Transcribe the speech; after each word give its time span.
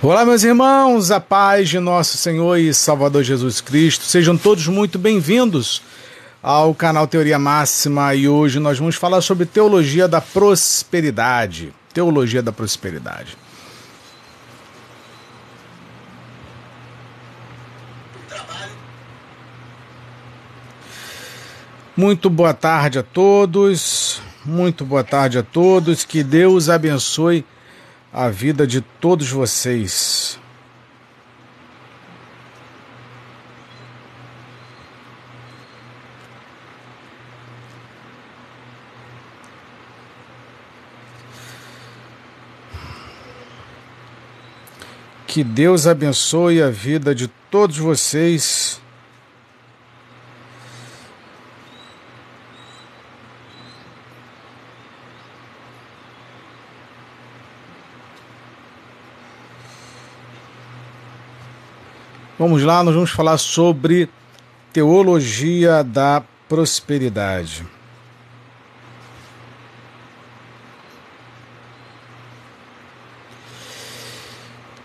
Olá, 0.00 0.24
meus 0.24 0.44
irmãos, 0.44 1.10
a 1.10 1.18
paz 1.18 1.68
de 1.68 1.80
nosso 1.80 2.16
Senhor 2.16 2.56
e 2.56 2.72
Salvador 2.72 3.24
Jesus 3.24 3.60
Cristo. 3.60 4.04
Sejam 4.04 4.36
todos 4.36 4.68
muito 4.68 4.96
bem-vindos 4.96 5.82
ao 6.40 6.72
canal 6.72 7.08
Teoria 7.08 7.36
Máxima 7.36 8.14
e 8.14 8.28
hoje 8.28 8.60
nós 8.60 8.78
vamos 8.78 8.94
falar 8.94 9.20
sobre 9.22 9.44
teologia 9.44 10.06
da 10.06 10.20
prosperidade. 10.20 11.74
Teologia 11.92 12.40
da 12.40 12.52
prosperidade. 12.52 13.36
Muito 21.96 22.30
boa 22.30 22.54
tarde 22.54 23.00
a 23.00 23.02
todos. 23.02 24.22
Muito 24.44 24.84
boa 24.84 25.02
tarde 25.02 25.38
a 25.38 25.42
todos. 25.42 26.04
Que 26.04 26.22
Deus 26.22 26.68
abençoe 26.68 27.44
a 28.18 28.30
vida 28.30 28.66
de 28.66 28.80
todos 28.80 29.30
vocês. 29.30 30.40
Que 45.28 45.44
Deus 45.44 45.86
abençoe 45.86 46.60
a 46.60 46.70
vida 46.70 47.14
de 47.14 47.28
todos 47.28 47.78
vocês. 47.78 48.80
Vamos 62.38 62.62
lá, 62.62 62.84
nós 62.84 62.94
vamos 62.94 63.10
falar 63.10 63.36
sobre 63.36 64.08
teologia 64.72 65.82
da 65.82 66.22
prosperidade. 66.48 67.66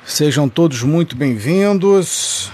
Sejam 0.04 0.50
todos 0.50 0.82
muito 0.82 1.16
bem-vindos. 1.16 2.52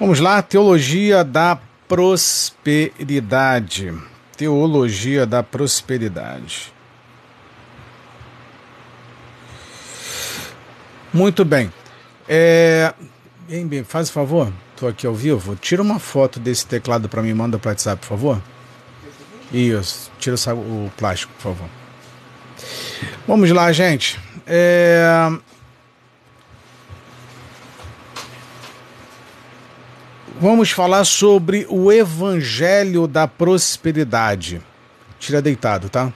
Vamos 0.00 0.20
lá, 0.20 0.40
teologia 0.40 1.24
da 1.24 1.58
prosperidade. 1.88 3.92
Teologia 4.36 5.26
da 5.26 5.42
prosperidade. 5.42 6.72
Muito 11.12 11.44
bem. 11.44 11.72
É... 12.28 12.94
Bem, 13.48 13.66
bem, 13.66 13.82
faz 13.82 14.08
favor, 14.08 14.52
estou 14.72 14.88
aqui 14.88 15.04
ao 15.04 15.14
vivo. 15.14 15.56
Tira 15.56 15.82
uma 15.82 15.98
foto 15.98 16.38
desse 16.38 16.64
teclado 16.64 17.08
para 17.08 17.20
mim, 17.20 17.34
manda 17.34 17.58
para 17.58 17.68
o 17.68 17.72
WhatsApp, 17.72 18.00
por 18.00 18.08
favor. 18.08 18.40
Isso, 19.52 20.12
tira 20.20 20.36
o 20.54 20.92
plástico, 20.96 21.32
por 21.34 21.54
favor. 21.54 21.68
Vamos 23.26 23.50
lá, 23.50 23.72
gente. 23.72 24.16
É... 24.46 25.28
Vamos 30.40 30.70
falar 30.70 31.04
sobre 31.04 31.66
o 31.68 31.90
Evangelho 31.90 33.08
da 33.08 33.26
Prosperidade. 33.26 34.62
Tira 35.18 35.42
deitado, 35.42 35.88
tá? 35.88 36.12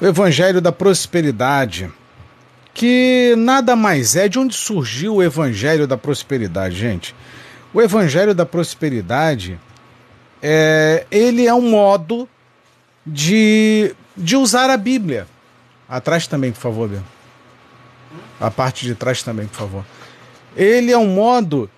O 0.00 0.04
Evangelho 0.04 0.60
da 0.60 0.72
Prosperidade. 0.72 1.88
Que 2.74 3.34
nada 3.38 3.76
mais 3.76 4.16
é 4.16 4.28
de 4.28 4.40
onde 4.40 4.56
surgiu 4.56 5.14
o 5.14 5.22
Evangelho 5.22 5.86
da 5.86 5.96
Prosperidade, 5.96 6.74
gente. 6.74 7.14
O 7.72 7.80
Evangelho 7.80 8.34
da 8.34 8.44
Prosperidade 8.44 9.56
é, 10.42 11.06
ele 11.12 11.46
é 11.46 11.54
um 11.54 11.70
modo 11.70 12.28
de, 13.06 13.94
de 14.16 14.36
usar 14.36 14.68
a 14.68 14.76
Bíblia. 14.76 15.28
Atrás 15.88 16.26
também, 16.26 16.50
por 16.50 16.60
favor, 16.60 16.88
Bia. 16.88 17.15
A 18.40 18.50
parte 18.50 18.84
de 18.84 18.94
trás 18.94 19.22
também, 19.22 19.46
por 19.46 19.56
favor. 19.56 19.84
Ele 20.56 20.92
é 20.92 20.98
um 20.98 21.08
modo 21.08 21.70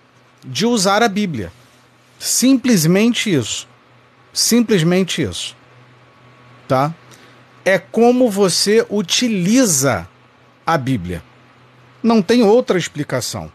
de 0.45 0.65
usar 0.65 1.01
a 1.01 1.07
Bíblia. 1.07 1.51
Simplesmente 2.17 3.33
isso. 3.33 3.67
Simplesmente 4.33 5.21
isso. 5.21 5.55
Tá? 6.67 6.93
É 7.63 7.77
como 7.77 8.29
você 8.29 8.85
utiliza 8.89 10.07
a 10.65 10.77
Bíblia. 10.77 11.23
Não 12.03 12.21
tem 12.21 12.43
outra 12.43 12.77
explicação. 12.77 13.51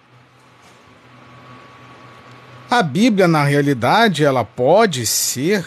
A 2.70 2.82
Bíblia, 2.82 3.28
na 3.28 3.44
realidade, 3.44 4.24
ela 4.24 4.44
pode 4.44 5.06
ser, 5.06 5.66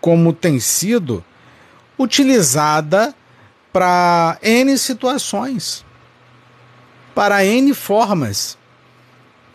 como 0.00 0.32
tem 0.32 0.60
sido, 0.60 1.24
utilizada 1.98 3.14
para 3.72 4.38
N 4.42 4.76
situações 4.76 5.84
para 7.14 7.44
N 7.44 7.72
formas. 7.74 8.58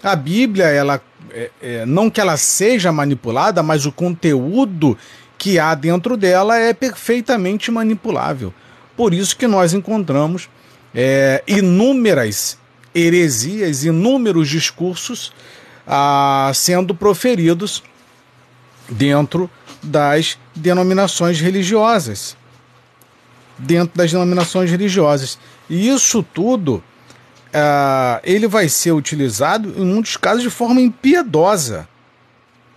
A 0.01 0.15
Bíblia, 0.15 0.65
ela, 0.67 1.01
é, 1.31 1.51
é, 1.61 1.85
não 1.85 2.09
que 2.09 2.21
ela 2.21 2.37
seja 2.37 2.91
manipulada, 2.91 3.61
mas 3.61 3.85
o 3.85 3.91
conteúdo 3.91 4.97
que 5.37 5.59
há 5.59 5.75
dentro 5.75 6.15
dela 6.15 6.57
é 6.57 6.73
perfeitamente 6.73 7.69
manipulável. 7.71 8.53
Por 8.95 9.13
isso 9.13 9.35
que 9.35 9.47
nós 9.47 9.73
encontramos 9.73 10.49
é, 10.93 11.43
inúmeras 11.47 12.57
heresias, 12.93 13.83
inúmeros 13.83 14.49
discursos 14.49 15.31
ah, 15.87 16.51
sendo 16.53 16.93
proferidos 16.93 17.83
dentro 18.89 19.49
das 19.81 20.37
denominações 20.55 21.39
religiosas. 21.39 22.35
Dentro 23.57 23.97
das 23.97 24.11
denominações 24.11 24.71
religiosas. 24.71 25.37
E 25.69 25.89
isso 25.89 26.23
tudo 26.23 26.83
uh, 27.49 28.19
ele 28.23 28.47
vai 28.47 28.69
ser 28.69 28.91
utilizado 28.91 29.69
em 29.77 29.85
muitos 29.85 30.17
casos 30.17 30.43
de 30.43 30.49
forma 30.49 30.81
impiedosa. 30.81 31.87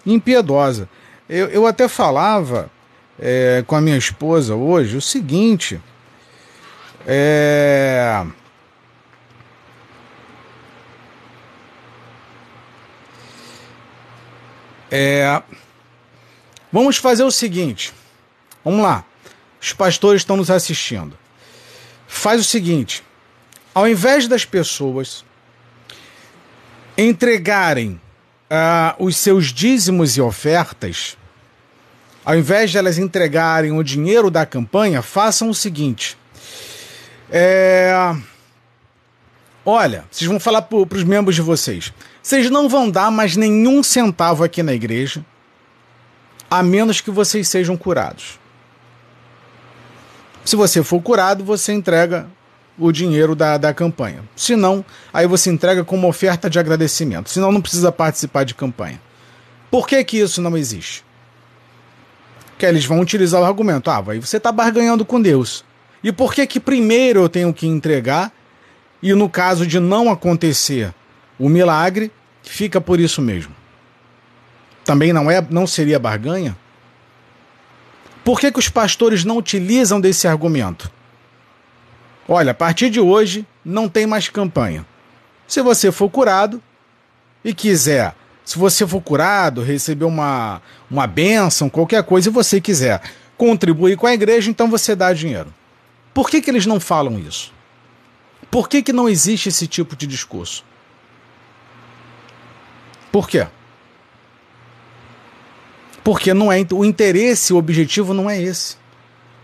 Impiedosa. 0.04 0.88
Eu, 1.28 1.48
eu 1.48 1.66
até 1.66 1.88
falava 1.88 2.70
é, 3.18 3.62
com 3.66 3.76
a 3.76 3.80
minha 3.80 3.96
esposa 3.96 4.54
hoje 4.54 4.96
o 4.96 5.00
seguinte. 5.00 5.80
É, 7.06 8.24
é, 14.90 15.42
vamos 16.70 16.96
fazer 16.96 17.24
o 17.24 17.30
seguinte. 17.30 17.92
Vamos 18.64 18.82
lá. 18.82 19.04
Os 19.60 19.72
pastores 19.72 20.22
estão 20.22 20.36
nos 20.36 20.50
assistindo. 20.50 21.16
Faz 22.06 22.40
o 22.40 22.44
seguinte 22.44 23.02
ao 23.74 23.88
invés 23.88 24.28
das 24.28 24.44
pessoas 24.44 25.24
entregarem 26.96 28.00
uh, 28.50 29.04
os 29.04 29.16
seus 29.16 29.46
dízimos 29.46 30.16
e 30.16 30.20
ofertas, 30.20 31.16
ao 32.24 32.36
invés 32.36 32.70
de 32.70 32.78
elas 32.78 32.98
entregarem 32.98 33.72
o 33.72 33.82
dinheiro 33.82 34.30
da 34.30 34.46
campanha, 34.46 35.02
façam 35.02 35.48
o 35.48 35.54
seguinte. 35.54 36.16
É... 37.30 38.14
Olha, 39.64 40.04
vocês 40.10 40.28
vão 40.28 40.38
falar 40.38 40.62
para 40.62 40.76
os 40.76 41.04
membros 41.04 41.34
de 41.34 41.42
vocês. 41.42 41.92
Vocês 42.22 42.50
não 42.50 42.68
vão 42.68 42.90
dar 42.90 43.10
mais 43.10 43.36
nenhum 43.36 43.82
centavo 43.82 44.44
aqui 44.44 44.62
na 44.62 44.72
igreja, 44.72 45.24
a 46.50 46.62
menos 46.62 47.00
que 47.00 47.10
vocês 47.10 47.48
sejam 47.48 47.76
curados. 47.76 48.38
Se 50.44 50.56
você 50.56 50.82
for 50.82 51.00
curado, 51.00 51.44
você 51.44 51.72
entrega 51.72 52.28
o 52.78 52.90
dinheiro 52.90 53.34
da, 53.34 53.56
da 53.56 53.74
campanha. 53.74 54.22
Se 54.34 54.56
não, 54.56 54.84
aí 55.12 55.26
você 55.26 55.50
entrega 55.50 55.84
como 55.84 56.08
oferta 56.08 56.48
de 56.48 56.58
agradecimento. 56.58 57.30
Senão 57.30 57.52
não 57.52 57.60
precisa 57.60 57.92
participar 57.92 58.44
de 58.44 58.54
campanha. 58.54 59.00
Por 59.70 59.86
que, 59.86 60.02
que 60.04 60.18
isso 60.18 60.40
não 60.40 60.56
existe? 60.56 61.04
Que 62.58 62.66
eles 62.66 62.84
vão 62.84 63.00
utilizar 63.00 63.40
o 63.40 63.44
argumento: 63.44 63.90
ah, 63.90 64.02
aí 64.08 64.18
você 64.18 64.36
está 64.36 64.52
barganhando 64.52 65.04
com 65.04 65.20
Deus. 65.20 65.64
E 66.02 66.10
por 66.10 66.34
que 66.34 66.46
que 66.46 66.58
primeiro 66.58 67.20
eu 67.20 67.28
tenho 67.28 67.52
que 67.54 67.66
entregar 67.66 68.32
e 69.02 69.14
no 69.14 69.28
caso 69.28 69.66
de 69.66 69.78
não 69.78 70.10
acontecer 70.10 70.92
o 71.38 71.48
milagre, 71.48 72.10
fica 72.42 72.80
por 72.80 72.98
isso 72.98 73.22
mesmo? 73.22 73.54
Também 74.84 75.12
não 75.12 75.30
é, 75.30 75.44
não 75.48 75.66
seria 75.66 75.98
barganha? 75.98 76.56
Por 78.24 78.38
que, 78.38 78.52
que 78.52 78.58
os 78.58 78.68
pastores 78.68 79.24
não 79.24 79.36
utilizam 79.36 80.00
desse 80.00 80.28
argumento? 80.28 80.90
Olha, 82.28 82.52
a 82.52 82.54
partir 82.54 82.90
de 82.90 83.00
hoje 83.00 83.46
não 83.64 83.88
tem 83.88 84.06
mais 84.06 84.28
campanha. 84.28 84.86
Se 85.46 85.60
você 85.60 85.90
for 85.90 86.08
curado 86.08 86.62
e 87.44 87.52
quiser, 87.52 88.14
se 88.44 88.58
você 88.58 88.86
for 88.86 89.00
curado, 89.00 89.62
receber 89.62 90.04
uma, 90.04 90.62
uma 90.90 91.06
bênção, 91.06 91.68
qualquer 91.68 92.02
coisa, 92.04 92.28
e 92.28 92.32
você 92.32 92.60
quiser 92.60 93.02
contribuir 93.36 93.96
com 93.96 94.06
a 94.06 94.14
igreja, 94.14 94.50
então 94.50 94.70
você 94.70 94.94
dá 94.94 95.12
dinheiro. 95.12 95.52
Por 96.14 96.28
que, 96.28 96.40
que 96.40 96.50
eles 96.50 96.66
não 96.66 96.78
falam 96.78 97.18
isso? 97.18 97.52
Por 98.50 98.68
que, 98.68 98.82
que 98.82 98.92
não 98.92 99.08
existe 99.08 99.48
esse 99.48 99.66
tipo 99.66 99.96
de 99.96 100.06
discurso? 100.06 100.64
Por 103.10 103.28
quê? 103.28 103.46
Porque 106.04 106.34
não 106.34 106.52
é 106.52 106.64
o 106.72 106.84
interesse, 106.84 107.52
o 107.52 107.56
objetivo 107.56 108.12
não 108.12 108.28
é 108.28 108.40
esse. 108.40 108.76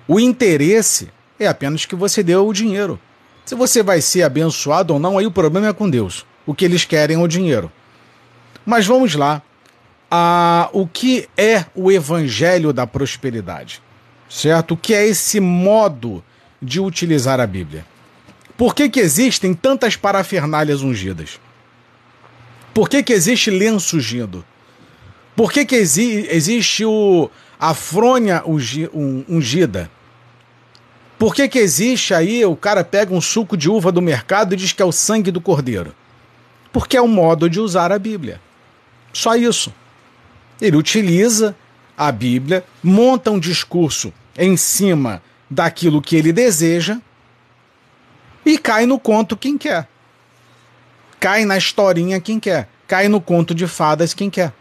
O 0.06 0.19
interesse 0.19 1.10
é 1.38 1.46
apenas 1.46 1.85
que 1.85 1.94
você 1.94 2.23
deu 2.23 2.46
o 2.46 2.52
dinheiro. 2.52 2.99
Se 3.44 3.55
você 3.55 3.82
vai 3.82 4.00
ser 4.00 4.23
abençoado 4.23 4.93
ou 4.94 5.00
não, 5.00 5.17
aí 5.17 5.26
o 5.26 5.31
problema 5.31 5.69
é 5.69 5.73
com 5.73 5.88
Deus. 5.88 6.26
O 6.46 6.55
que 6.55 6.64
eles 6.64 6.85
querem 6.85 7.17
é 7.17 7.19
o 7.19 7.29
dinheiro. 7.29 7.70
Mas 8.64 8.87
vamos 8.87 9.14
lá. 9.14 9.43
Ah, 10.11 10.69
o 10.73 10.87
que 10.87 11.29
é 11.37 11.64
o 11.75 11.90
evangelho 11.90 12.73
da 12.73 12.87
prosperidade? 12.87 13.82
Certo? 14.29 14.75
O 14.75 14.76
que 14.76 14.94
é 14.94 15.06
esse 15.06 15.40
modo 15.40 16.23
de 16.61 16.81
utilizar 16.81 17.40
a 17.40 17.46
Bíblia? 17.46 17.87
Por 18.56 18.75
que, 18.75 18.88
que 18.88 19.00
existem 19.00 19.55
tantas 19.55 19.96
parafernálias 19.96 20.82
ungidas? 20.82 21.38
Por 22.75 22.88
que, 22.88 23.02
que 23.02 23.12
existe 23.12 23.50
lenço 23.50 23.96
ungido? 23.96 24.44
Por 25.35 25.52
que, 25.52 25.64
que 25.64 25.76
exi 25.76 26.26
existe 26.31 26.85
o, 26.85 27.31
a 27.58 27.73
fronha 27.73 28.43
ungida? 28.44 29.90
Por 31.19 31.35
que, 31.35 31.49
que 31.49 31.59
existe 31.59 32.15
aí, 32.15 32.44
o 32.44 32.55
cara 32.55 32.85
pega 32.85 33.12
um 33.12 33.20
suco 33.20 33.56
de 33.56 33.69
uva 33.69 33.91
do 33.91 34.00
mercado 34.00 34.55
e 34.55 34.56
diz 34.56 34.73
que 34.73 34.81
é 34.81 34.85
o 34.85 34.93
sangue 34.93 35.32
do 35.32 35.41
cordeiro? 35.41 35.93
Porque 36.73 36.97
é 36.97 37.00
o 37.00 37.09
modo 37.09 37.50
de 37.50 37.59
usar 37.59 37.91
a 37.91 37.99
Bíblia. 37.99 38.41
Só 39.12 39.35
isso. 39.35 39.75
Ele 40.61 40.76
utiliza 40.76 41.56
a 41.97 42.12
Bíblia, 42.12 42.65
monta 42.82 43.32
um 43.32 43.41
discurso 43.41 44.12
em 44.37 44.56
cima 44.56 45.20
daquilo 45.50 46.00
que 46.00 46.15
ele 46.15 46.32
deseja 46.32 46.99
e 48.47 48.56
cai 48.56 48.87
no 48.87 48.99
conto 48.99 49.37
quem 49.37 49.59
quer. 49.59 49.88
Cai 51.19 51.44
na 51.44 51.56
historinha 51.56 52.21
quem 52.21 52.38
quer. 52.38 52.69
Cai 52.87 53.09
no 53.09 53.21
conto 53.21 53.55
de 53.55 53.67
fadas 53.67 54.14
quem 54.14 54.31
quer. 54.31 54.53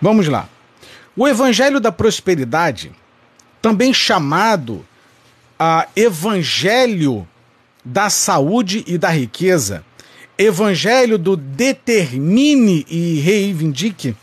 Vamos 0.00 0.26
lá. 0.26 0.48
O 1.14 1.28
Evangelho 1.28 1.78
da 1.78 1.92
Prosperidade, 1.92 2.92
também 3.62 3.94
chamado 3.94 4.84
a 5.56 5.86
Evangelho 5.94 7.26
da 7.84 8.10
Saúde 8.10 8.84
e 8.86 8.98
da 8.98 9.08
Riqueza, 9.08 9.84
Evangelho 10.36 11.16
do 11.16 11.36
Determine 11.36 12.84
e 12.90 13.20
Reivindique, 13.20 14.16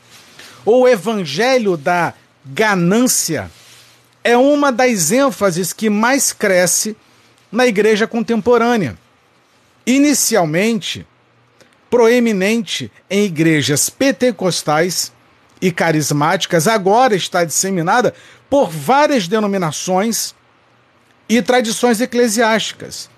ou 0.65 0.87
Evangelho 0.87 1.77
da 1.77 2.13
Ganância, 2.45 3.49
é 4.23 4.35
uma 4.35 4.71
das 4.71 5.11
ênfases 5.11 5.71
que 5.71 5.89
mais 5.89 6.33
cresce 6.33 6.95
na 7.49 7.65
igreja 7.65 8.05
contemporânea. 8.05 8.97
Inicialmente, 9.85 11.07
proeminente 11.89 12.91
em 13.09 13.23
igrejas 13.23 13.89
pentecostais 13.89 15.11
e 15.61 15.71
carismáticas, 15.71 16.67
agora 16.67 17.15
está 17.15 17.43
disseminada 17.43 18.13
por 18.49 18.69
várias 18.69 19.27
denominações 19.27 20.33
e 21.27 21.41
tradições 21.41 22.01
eclesiásticas. 22.01 23.09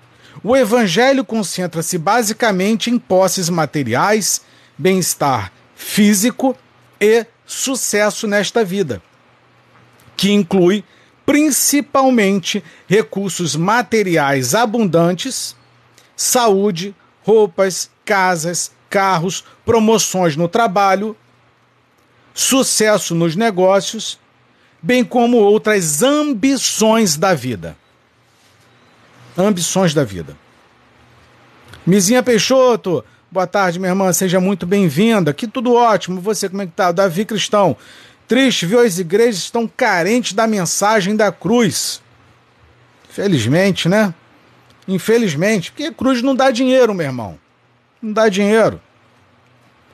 O 0.43 0.55
evangelho 0.55 1.23
concentra-se 1.23 1.97
basicamente 1.97 2.89
em 2.89 2.97
posses 2.97 3.49
materiais, 3.49 4.41
bem-estar 4.77 5.51
físico 5.75 6.55
e 6.99 7.25
sucesso 7.45 8.27
nesta 8.27 8.63
vida, 8.63 9.01
que 10.15 10.31
inclui 10.31 10.83
principalmente 11.25 12.63
recursos 12.87 13.55
materiais 13.55 14.53
abundantes, 14.55 15.55
saúde, 16.15 16.95
roupas, 17.23 17.89
casas, 18.03 18.71
carros, 18.89 19.43
promoções 19.65 20.35
no 20.35 20.47
trabalho, 20.47 21.15
sucesso 22.33 23.15
nos 23.15 23.35
negócios, 23.35 24.19
bem 24.81 25.03
como 25.03 25.37
outras 25.37 26.01
ambições 26.01 27.15
da 27.15 27.33
vida. 27.33 27.77
Ambições 29.37 29.93
da 29.93 30.03
vida. 30.03 30.35
Mizinha 31.85 32.23
Peixoto, 32.23 33.03
boa 33.29 33.47
tarde, 33.47 33.79
minha 33.79 33.91
irmã, 33.91 34.11
seja 34.11 34.39
muito 34.39 34.65
bem-vinda. 34.65 35.31
Aqui 35.31 35.47
tudo 35.47 35.73
ótimo. 35.73 36.19
Você, 36.21 36.49
como 36.49 36.61
é 36.61 36.65
que 36.65 36.73
tá? 36.73 36.91
Davi 36.91 37.25
Cristão. 37.25 37.77
Triste, 38.27 38.65
viu? 38.65 38.79
As 38.79 38.97
igrejas 38.97 39.41
estão 39.41 39.67
carentes 39.67 40.33
da 40.33 40.47
mensagem 40.47 41.15
da 41.15 41.31
cruz. 41.31 42.01
Felizmente, 43.09 43.89
né? 43.89 44.13
Infelizmente, 44.87 45.71
porque 45.71 45.85
a 45.85 45.93
cruz 45.93 46.21
não 46.21 46.35
dá 46.35 46.49
dinheiro, 46.49 46.93
meu 46.93 47.05
irmão. 47.05 47.39
Não 48.01 48.11
dá 48.11 48.29
dinheiro. 48.29 48.81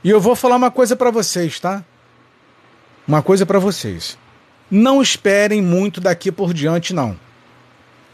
E 0.03 0.09
eu 0.09 0.21
vou 0.21 0.35
falar 0.35 0.55
uma 0.55 0.71
coisa 0.71 0.95
para 0.95 1.11
vocês, 1.11 1.59
tá? 1.59 1.83
Uma 3.07 3.21
coisa 3.21 3.45
para 3.45 3.59
vocês. 3.59 4.17
Não 4.69 5.01
esperem 5.01 5.61
muito 5.61 6.01
daqui 6.01 6.31
por 6.31 6.53
diante, 6.53 6.93
não. 6.93 7.17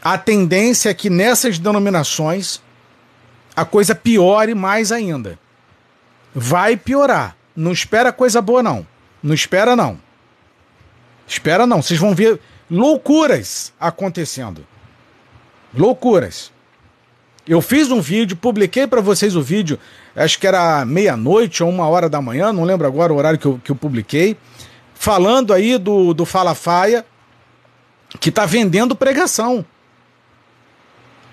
A 0.02 0.18
tendência 0.18 0.90
é 0.90 0.94
que 0.94 1.10
nessas 1.10 1.58
denominações 1.58 2.62
a 3.56 3.64
coisa 3.64 3.94
piore 3.94 4.54
mais 4.54 4.92
ainda. 4.92 5.38
Vai 6.34 6.76
piorar. 6.76 7.36
Não 7.54 7.72
espera 7.72 8.12
coisa 8.12 8.42
boa, 8.42 8.62
não. 8.62 8.86
Não 9.22 9.34
espera, 9.34 9.74
não. 9.76 9.98
Espera, 11.26 11.66
não. 11.66 11.80
Vocês 11.80 11.98
vão 11.98 12.14
ver 12.14 12.40
loucuras 12.70 13.72
acontecendo. 13.78 14.66
Loucuras. 15.72 16.52
Eu 17.46 17.60
fiz 17.60 17.90
um 17.90 18.00
vídeo, 18.00 18.36
publiquei 18.36 18.86
para 18.86 19.02
vocês 19.02 19.36
o 19.36 19.42
vídeo, 19.42 19.78
acho 20.16 20.38
que 20.38 20.46
era 20.46 20.82
meia-noite 20.86 21.62
ou 21.62 21.68
uma 21.68 21.86
hora 21.86 22.08
da 22.08 22.20
manhã, 22.20 22.54
não 22.54 22.64
lembro 22.64 22.86
agora 22.86 23.12
o 23.12 23.16
horário 23.16 23.38
que 23.38 23.44
eu, 23.44 23.60
que 23.62 23.70
eu 23.70 23.76
publiquei 23.76 24.34
falando 25.04 25.52
aí 25.52 25.76
do, 25.76 26.14
do 26.14 26.24
Falafaia, 26.24 27.04
que 28.18 28.30
está 28.30 28.46
vendendo 28.46 28.96
pregação. 28.96 29.62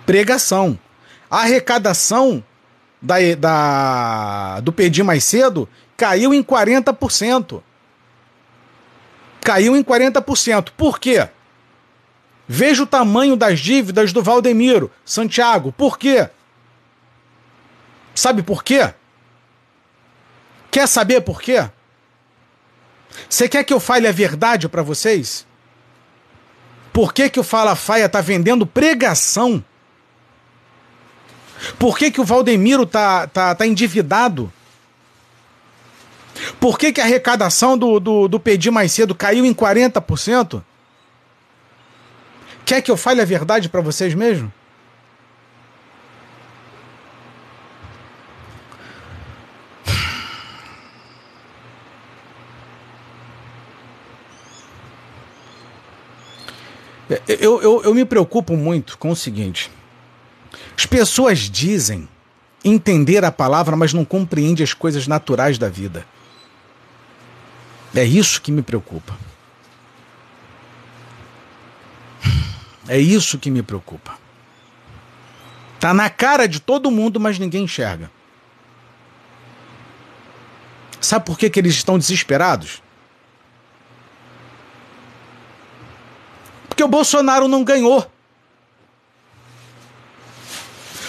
Pregação. 0.05 0.77
A 1.29 1.43
arrecadação 1.43 2.43
da, 3.01 3.15
da, 3.39 4.59
do 4.59 4.73
Pedir 4.73 5.03
Mais 5.03 5.23
Cedo 5.23 5.69
caiu 5.95 6.33
em 6.33 6.43
40%. 6.43 7.63
Caiu 9.39 9.77
em 9.77 9.81
40%. 9.81 10.71
Por 10.75 10.99
quê? 10.99 11.29
Veja 12.45 12.83
o 12.83 12.85
tamanho 12.85 13.37
das 13.37 13.61
dívidas 13.61 14.11
do 14.11 14.21
Valdemiro 14.21 14.91
Santiago. 15.05 15.71
Por 15.71 15.97
quê? 15.97 16.29
Sabe 18.13 18.43
por 18.43 18.65
quê? 18.65 18.93
Quer 20.69 20.89
saber 20.89 21.21
por 21.21 21.41
quê? 21.41 21.69
Você 23.29 23.47
quer 23.47 23.63
que 23.63 23.73
eu 23.73 23.79
fale 23.79 24.07
a 24.07 24.11
verdade 24.11 24.67
para 24.67 24.81
vocês? 24.81 25.45
Por 26.91 27.13
que, 27.13 27.29
que 27.29 27.39
o 27.39 27.43
Fala 27.43 27.75
Faia 27.75 28.09
tá 28.09 28.19
vendendo 28.19 28.65
pregação? 28.65 29.63
Por 31.77 31.97
que, 31.97 32.11
que 32.11 32.19
o 32.19 32.25
Valdemiro 32.25 32.85
tá, 32.85 33.27
tá, 33.27 33.55
tá 33.55 33.65
endividado? 33.65 34.51
Por 36.59 36.77
que, 36.77 36.91
que 36.91 36.99
a 37.01 37.03
arrecadação 37.03 37.77
do, 37.77 37.99
do, 37.99 38.27
do 38.27 38.41
Mais 38.71 38.91
Cedo 38.91 39.15
caiu 39.15 39.45
em 39.45 39.53
40%? 39.53 40.61
Quer 42.65 42.81
que 42.81 42.91
eu 42.91 42.97
fale 42.97 43.21
a 43.21 43.25
verdade 43.25 43.69
para 43.69 43.81
vocês 43.81 44.13
mesmo? 44.13 44.51
Eu, 57.27 57.61
eu, 57.61 57.83
eu 57.83 57.93
me 57.93 58.05
preocupo 58.05 58.55
muito 58.55 58.97
com 58.97 59.09
o 59.09 59.15
seguinte: 59.15 59.69
as 60.77 60.85
pessoas 60.85 61.39
dizem 61.39 62.07
entender 62.63 63.25
a 63.25 63.31
palavra, 63.31 63.75
mas 63.75 63.93
não 63.93 64.05
compreende 64.05 64.63
as 64.63 64.73
coisas 64.73 65.07
naturais 65.07 65.57
da 65.57 65.67
vida. 65.67 66.05
É 67.93 68.03
isso 68.03 68.41
que 68.41 68.51
me 68.51 68.61
preocupa. 68.61 69.17
É 72.87 72.97
isso 72.97 73.37
que 73.37 73.51
me 73.51 73.61
preocupa. 73.61 74.17
Tá 75.79 75.93
na 75.93 76.09
cara 76.09 76.47
de 76.47 76.59
todo 76.59 76.91
mundo, 76.91 77.19
mas 77.19 77.39
ninguém 77.39 77.63
enxerga. 77.63 78.11
Sabe 80.99 81.25
por 81.25 81.37
que, 81.37 81.49
que 81.49 81.59
eles 81.59 81.73
estão 81.73 81.97
desesperados? 81.97 82.81
Porque 86.71 86.85
o 86.85 86.87
Bolsonaro 86.87 87.49
não 87.49 87.65
ganhou. 87.65 88.09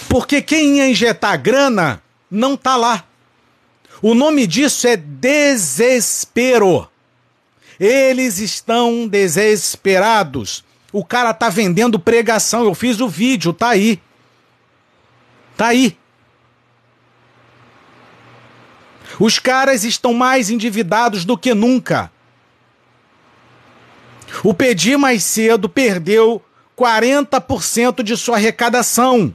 Porque 0.08 0.42
quem 0.42 0.78
ia 0.78 0.90
injetar 0.90 1.40
grana 1.40 2.02
não 2.28 2.56
tá 2.56 2.74
lá. 2.74 3.04
O 4.02 4.12
nome 4.12 4.44
disso 4.44 4.88
é 4.88 4.96
desespero. 4.96 6.88
Eles 7.78 8.38
estão 8.38 9.06
desesperados. 9.06 10.64
O 10.92 11.04
cara 11.04 11.32
tá 11.32 11.48
vendendo 11.48 11.96
pregação. 11.96 12.64
Eu 12.64 12.74
fiz 12.74 13.00
o 13.00 13.08
vídeo, 13.08 13.52
tá 13.52 13.68
aí. 13.68 14.02
Tá 15.56 15.68
aí. 15.68 15.96
Os 19.20 19.38
caras 19.38 19.84
estão 19.84 20.12
mais 20.12 20.50
endividados 20.50 21.24
do 21.24 21.38
que 21.38 21.54
nunca. 21.54 22.10
O 24.42 24.54
Pedir 24.54 24.96
Mais 24.96 25.22
Cedo 25.22 25.68
perdeu 25.68 26.42
40% 26.78 28.02
de 28.02 28.16
sua 28.16 28.36
arrecadação. 28.36 29.34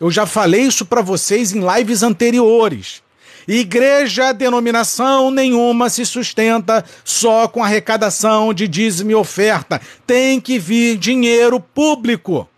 Eu 0.00 0.10
já 0.10 0.26
falei 0.26 0.62
isso 0.62 0.84
para 0.84 1.02
vocês 1.02 1.52
em 1.52 1.60
lives 1.60 2.02
anteriores. 2.02 3.02
Igreja, 3.46 4.32
denominação 4.32 5.30
nenhuma 5.30 5.90
se 5.90 6.04
sustenta 6.06 6.84
só 7.04 7.46
com 7.46 7.62
arrecadação 7.62 8.54
de 8.54 8.66
dízimo 8.66 9.10
e 9.10 9.14
oferta. 9.14 9.80
Tem 10.06 10.40
que 10.40 10.58
vir 10.58 10.96
dinheiro 10.96 11.60
público. 11.60 12.48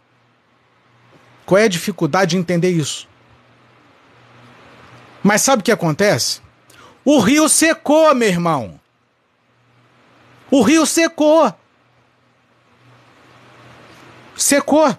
Qual 1.45 1.59
é 1.59 1.65
a 1.65 1.69
dificuldade 1.69 2.33
de 2.33 2.37
entender 2.37 2.71
isso? 2.71 3.09
Mas 5.23 5.43
sabe 5.43 5.61
o 5.61 5.65
que 5.65 5.73
acontece? 5.73 6.41
O 7.05 7.19
rio 7.19 7.49
secou, 7.49 8.15
meu 8.15 8.29
irmão. 8.29 8.81
O 10.50 10.62
rio 10.62 10.87
secou. 10.87 11.53
Secou. 14.37 14.97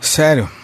Sério. 0.00 0.55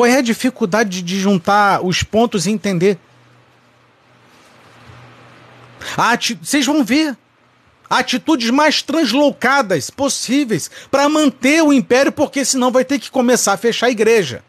Qual 0.00 0.06
é 0.06 0.16
a 0.16 0.22
dificuldade 0.22 1.02
de 1.02 1.20
juntar 1.20 1.84
os 1.84 2.02
pontos 2.02 2.46
e 2.46 2.50
entender? 2.50 2.98
Vocês 6.40 6.64
vão 6.64 6.82
ver 6.82 7.14
atitudes 7.90 8.48
mais 8.48 8.80
translocadas 8.80 9.90
possíveis 9.90 10.70
para 10.90 11.06
manter 11.06 11.62
o 11.62 11.70
império, 11.70 12.10
porque 12.10 12.46
senão 12.46 12.70
vai 12.70 12.82
ter 12.82 12.98
que 12.98 13.10
começar 13.10 13.52
a 13.52 13.58
fechar 13.58 13.88
a 13.88 13.90
igreja. 13.90 14.42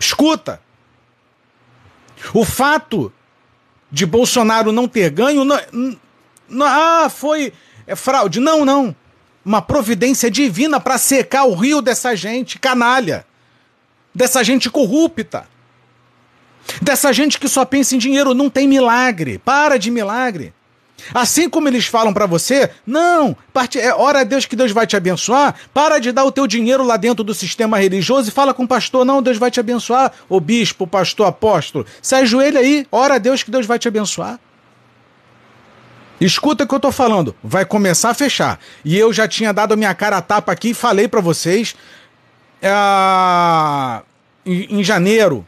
Escuta. 0.00 0.58
O 2.32 2.46
fato 2.46 3.12
de 3.90 4.06
Bolsonaro 4.06 4.72
não 4.72 4.88
ter 4.88 5.10
ganho, 5.10 5.44
não, 5.44 5.60
não, 6.48 6.66
ah, 6.66 7.10
foi 7.10 7.52
é 7.86 7.94
fraude. 7.94 8.40
Não, 8.40 8.64
não. 8.64 8.96
Uma 9.44 9.60
providência 9.60 10.30
divina 10.30 10.80
para 10.80 10.96
secar 10.96 11.44
o 11.44 11.54
rio 11.54 11.82
dessa 11.82 12.16
gente 12.16 12.58
canalha 12.58 13.26
dessa 14.14 14.42
gente 14.42 14.70
corrupta, 14.70 15.46
dessa 16.80 17.12
gente 17.12 17.38
que 17.38 17.48
só 17.48 17.64
pensa 17.64 17.94
em 17.94 17.98
dinheiro, 17.98 18.34
não 18.34 18.48
tem 18.48 18.68
milagre. 18.68 19.38
Para 19.38 19.78
de 19.78 19.90
milagre. 19.90 20.54
Assim 21.12 21.48
como 21.48 21.68
eles 21.68 21.86
falam 21.86 22.12
para 22.12 22.26
você, 22.26 22.70
não, 22.86 23.36
parte, 23.52 23.78
é 23.80 23.92
hora 23.92 24.20
a 24.20 24.24
Deus 24.24 24.46
que 24.46 24.54
Deus 24.54 24.70
vai 24.70 24.86
te 24.86 24.96
abençoar, 24.96 25.54
para 25.74 25.98
de 25.98 26.12
dar 26.12 26.24
o 26.24 26.32
teu 26.32 26.46
dinheiro 26.46 26.84
lá 26.84 26.96
dentro 26.96 27.24
do 27.24 27.34
sistema 27.34 27.78
religioso 27.78 28.28
e 28.28 28.32
fala 28.32 28.54
com 28.54 28.64
o 28.64 28.68
pastor, 28.68 29.04
não, 29.04 29.22
Deus 29.22 29.36
vai 29.36 29.50
te 29.50 29.58
abençoar, 29.58 30.12
o 30.28 30.38
bispo, 30.38 30.84
o 30.84 30.86
pastor, 30.86 31.26
apóstolo, 31.26 31.84
se 32.00 32.14
ajoelha 32.14 32.60
aí, 32.60 32.86
ora 32.92 33.14
a 33.14 33.18
Deus 33.18 33.42
que 33.42 33.50
Deus 33.50 33.66
vai 33.66 33.78
te 33.78 33.88
abençoar. 33.88 34.38
Escuta 36.20 36.62
o 36.62 36.68
que 36.68 36.74
eu 36.74 36.78
tô 36.78 36.92
falando, 36.92 37.34
vai 37.42 37.64
começar 37.64 38.10
a 38.10 38.14
fechar. 38.14 38.60
E 38.84 38.96
eu 38.96 39.12
já 39.12 39.26
tinha 39.26 39.52
dado 39.52 39.74
a 39.74 39.76
minha 39.76 39.92
cara 39.92 40.18
a 40.18 40.22
tapa 40.22 40.52
aqui 40.52 40.70
e 40.70 40.74
falei 40.74 41.08
para 41.08 41.20
vocês 41.20 41.74
é, 42.62 44.02
em, 44.46 44.78
em, 44.78 44.84
janeiro. 44.84 45.46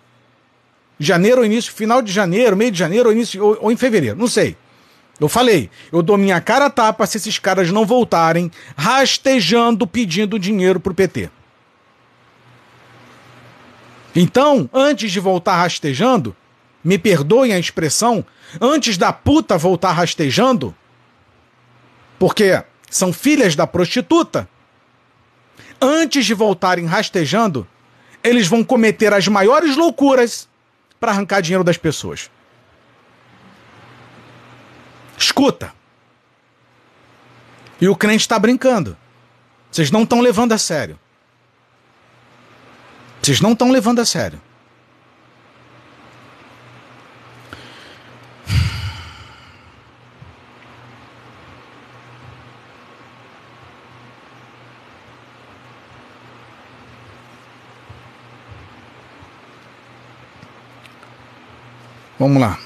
Janeiro 0.99 1.39
ou 1.39 1.47
início, 1.47 1.73
final 1.73 2.03
de 2.03 2.13
janeiro, 2.13 2.57
meio 2.57 2.71
de 2.71 2.79
janeiro 2.79 3.09
ou, 3.09 3.15
início, 3.15 3.45
ou, 3.45 3.59
ou 3.61 3.73
em 3.73 3.77
fevereiro, 3.77 4.17
não 4.17 4.27
sei. 4.27 4.57
Eu 5.21 5.29
falei, 5.29 5.71
eu 5.93 6.03
dou 6.03 6.19
minha 6.19 6.41
cara 6.41 6.67
a 6.67 6.71
tapa 6.71 7.07
se 7.07 7.19
esses 7.19 7.39
caras 7.39 7.71
não 7.71 7.87
voltarem 7.87 8.51
rastejando 8.77 9.87
pedindo 9.87 10.39
dinheiro 10.39 10.81
pro 10.81 10.95
PT. 10.95 11.31
Então, 14.15 14.69
antes 14.73 15.11
de 15.11 15.21
voltar 15.21 15.57
rastejando, 15.57 16.37
me 16.83 16.99
perdoem 16.99 17.53
a 17.53 17.59
expressão, 17.59 18.25
antes 18.61 18.99
da 18.99 19.13
puta 19.13 19.57
voltar 19.57 19.93
rastejando, 19.93 20.75
porque 22.19 22.63
são 22.91 23.13
filhas 23.13 23.57
da 23.57 23.67
prostituta, 23.67 24.49
antes 25.85 26.25
de 26.25 26.35
voltarem 26.35 26.87
rastejando, 26.87 27.67
eles 28.23 28.47
vão 28.49 28.65
cometer 28.65 29.13
as 29.13 29.29
maiores 29.29 29.77
loucuras 29.77 30.49
para 30.99 31.13
arrancar 31.13 31.43
dinheiro 31.43 31.63
das 31.63 31.77
pessoas. 31.77 32.31
Escuta. 35.19 35.75
E 37.81 37.89
o 37.89 37.95
crente 37.95 38.23
está 38.23 38.39
brincando. 38.39 38.97
Vocês 39.71 39.91
não 39.91 40.05
estão 40.05 40.21
levando 40.21 40.53
a 40.53 40.59
sério. 40.59 40.99
Vocês 43.21 43.41
não 43.41 43.53
estão 43.53 43.71
levando 43.71 44.01
a 44.01 44.05
sério. 44.07 44.41
Vamos 62.25 62.41
lá. 62.41 62.59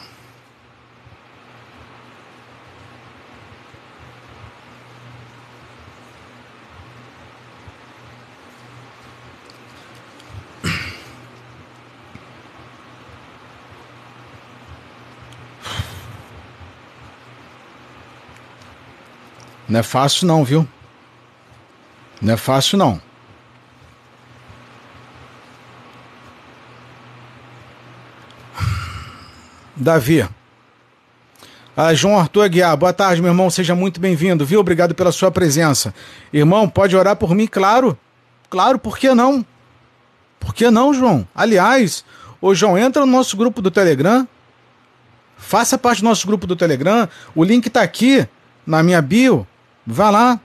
Não 19.68 19.80
é 19.80 19.82
fácil 19.82 20.28
não, 20.28 20.44
viu? 20.44 20.68
Não 22.22 22.34
é 22.34 22.36
fácil 22.36 22.78
não. 22.78 23.07
Davi. 29.78 30.28
Ah, 31.76 31.94
João 31.94 32.18
Arthur 32.18 32.42
Aguiar, 32.42 32.76
boa 32.76 32.92
tarde, 32.92 33.22
meu 33.22 33.30
irmão, 33.30 33.48
seja 33.48 33.72
muito 33.72 34.00
bem-vindo, 34.00 34.44
viu? 34.44 34.58
Obrigado 34.58 34.96
pela 34.96 35.12
sua 35.12 35.30
presença. 35.30 35.94
Irmão, 36.32 36.68
pode 36.68 36.96
orar 36.96 37.14
por 37.14 37.32
mim? 37.34 37.46
Claro, 37.46 37.96
claro, 38.50 38.80
por 38.80 38.98
que 38.98 39.14
não? 39.14 39.46
Por 40.40 40.52
que 40.52 40.68
não, 40.70 40.92
João? 40.92 41.26
Aliás, 41.32 42.04
ô 42.40 42.52
João, 42.52 42.76
entra 42.76 43.06
no 43.06 43.12
nosso 43.12 43.36
grupo 43.36 43.62
do 43.62 43.70
Telegram, 43.70 44.26
faça 45.36 45.78
parte 45.78 46.02
do 46.02 46.08
nosso 46.08 46.26
grupo 46.26 46.48
do 46.48 46.56
Telegram, 46.56 47.08
o 47.32 47.44
link 47.44 47.66
está 47.66 47.82
aqui 47.82 48.26
na 48.66 48.82
minha 48.82 49.00
bio, 49.00 49.46
vá 49.86 50.10
lá, 50.10 50.40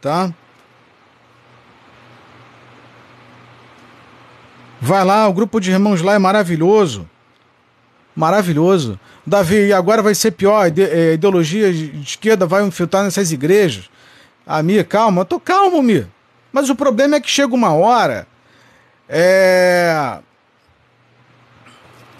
tá? 0.00 0.34
Vai 4.80 5.04
lá, 5.04 5.28
o 5.28 5.32
grupo 5.32 5.60
de 5.60 5.70
irmãos 5.70 6.02
lá 6.02 6.14
é 6.14 6.18
maravilhoso. 6.18 7.08
Maravilhoso. 8.14 8.98
Davi, 9.26 9.66
e 9.66 9.72
agora 9.72 10.02
vai 10.02 10.14
ser 10.14 10.32
pior, 10.32 10.66
ide 10.66 10.82
é, 10.82 11.14
ideologia 11.14 11.72
de 11.72 12.00
esquerda 12.00 12.46
vai 12.46 12.62
infiltrar 12.64 13.04
nessas 13.04 13.32
igrejas. 13.32 13.88
Ah, 14.46 14.62
Mia, 14.62 14.82
calma, 14.82 15.22
eu 15.22 15.24
tô 15.24 15.38
calmo, 15.38 15.82
Mia. 15.82 16.08
Mas 16.52 16.68
o 16.68 16.74
problema 16.74 17.16
é 17.16 17.20
que 17.20 17.30
chega 17.30 17.54
uma 17.54 17.72
hora. 17.72 18.26
É... 19.08 20.18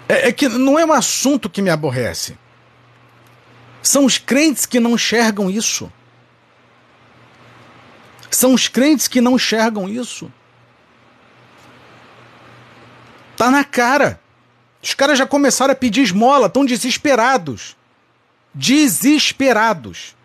É, 0.07 0.27
é 0.27 0.31
que 0.31 0.47
não 0.49 0.77
é 0.77 0.85
um 0.85 0.93
assunto 0.93 1.49
que 1.49 1.61
me 1.61 1.69
aborrece. 1.69 2.37
São 3.81 4.05
os 4.05 4.17
crentes 4.17 4.65
que 4.65 4.79
não 4.79 4.91
enxergam 4.91 5.49
isso. 5.49 5.91
São 8.29 8.53
os 8.53 8.67
crentes 8.67 9.07
que 9.07 9.19
não 9.19 9.35
enxergam 9.35 9.89
isso. 9.89 10.31
Tá 13.35 13.49
na 13.49 13.63
cara. 13.63 14.19
Os 14.81 14.93
caras 14.93 15.17
já 15.17 15.27
começaram 15.27 15.71
a 15.71 15.75
pedir 15.75 16.01
esmola, 16.01 16.47
estão 16.47 16.65
desesperados. 16.65 17.75
Desesperados. 18.53 20.15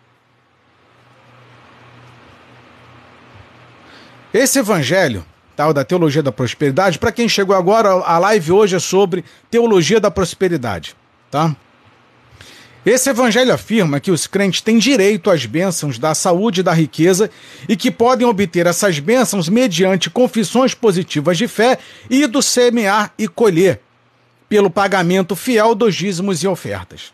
Esse 4.33 4.59
evangelho, 4.59 5.25
tal 5.55 5.73
da 5.73 5.83
teologia 5.83 6.21
da 6.21 6.31
prosperidade, 6.31 6.99
para 6.99 7.11
quem 7.11 7.29
chegou 7.29 7.55
agora, 7.55 7.89
a 7.89 8.17
live 8.19 8.51
hoje 8.51 8.75
é 8.75 8.79
sobre 8.79 9.23
teologia 9.49 9.99
da 9.99 10.11
prosperidade, 10.11 10.95
tá? 11.31 11.55
Esse 12.85 13.09
evangelho 13.09 13.53
afirma 13.53 13.99
que 13.99 14.11
os 14.11 14.27
crentes 14.27 14.61
têm 14.61 14.77
direito 14.77 15.29
às 15.29 15.45
bênçãos 15.45 15.99
da 15.99 16.15
saúde 16.15 16.61
e 16.61 16.63
da 16.63 16.71
riqueza 16.71 17.29
e 17.67 17.75
que 17.75 17.91
podem 17.91 18.25
obter 18.25 18.65
essas 18.65 18.97
bênçãos 18.99 19.49
mediante 19.49 20.09
confissões 20.09 20.73
positivas 20.73 21.37
de 21.37 21.47
fé 21.49 21.79
e 22.09 22.25
do 22.25 22.41
semear 22.41 23.13
e 23.17 23.27
colher, 23.27 23.81
pelo 24.49 24.69
pagamento 24.69 25.35
fiel 25.35 25.75
dos 25.75 25.95
dízimos 25.95 26.43
e 26.43 26.47
ofertas. 26.47 27.13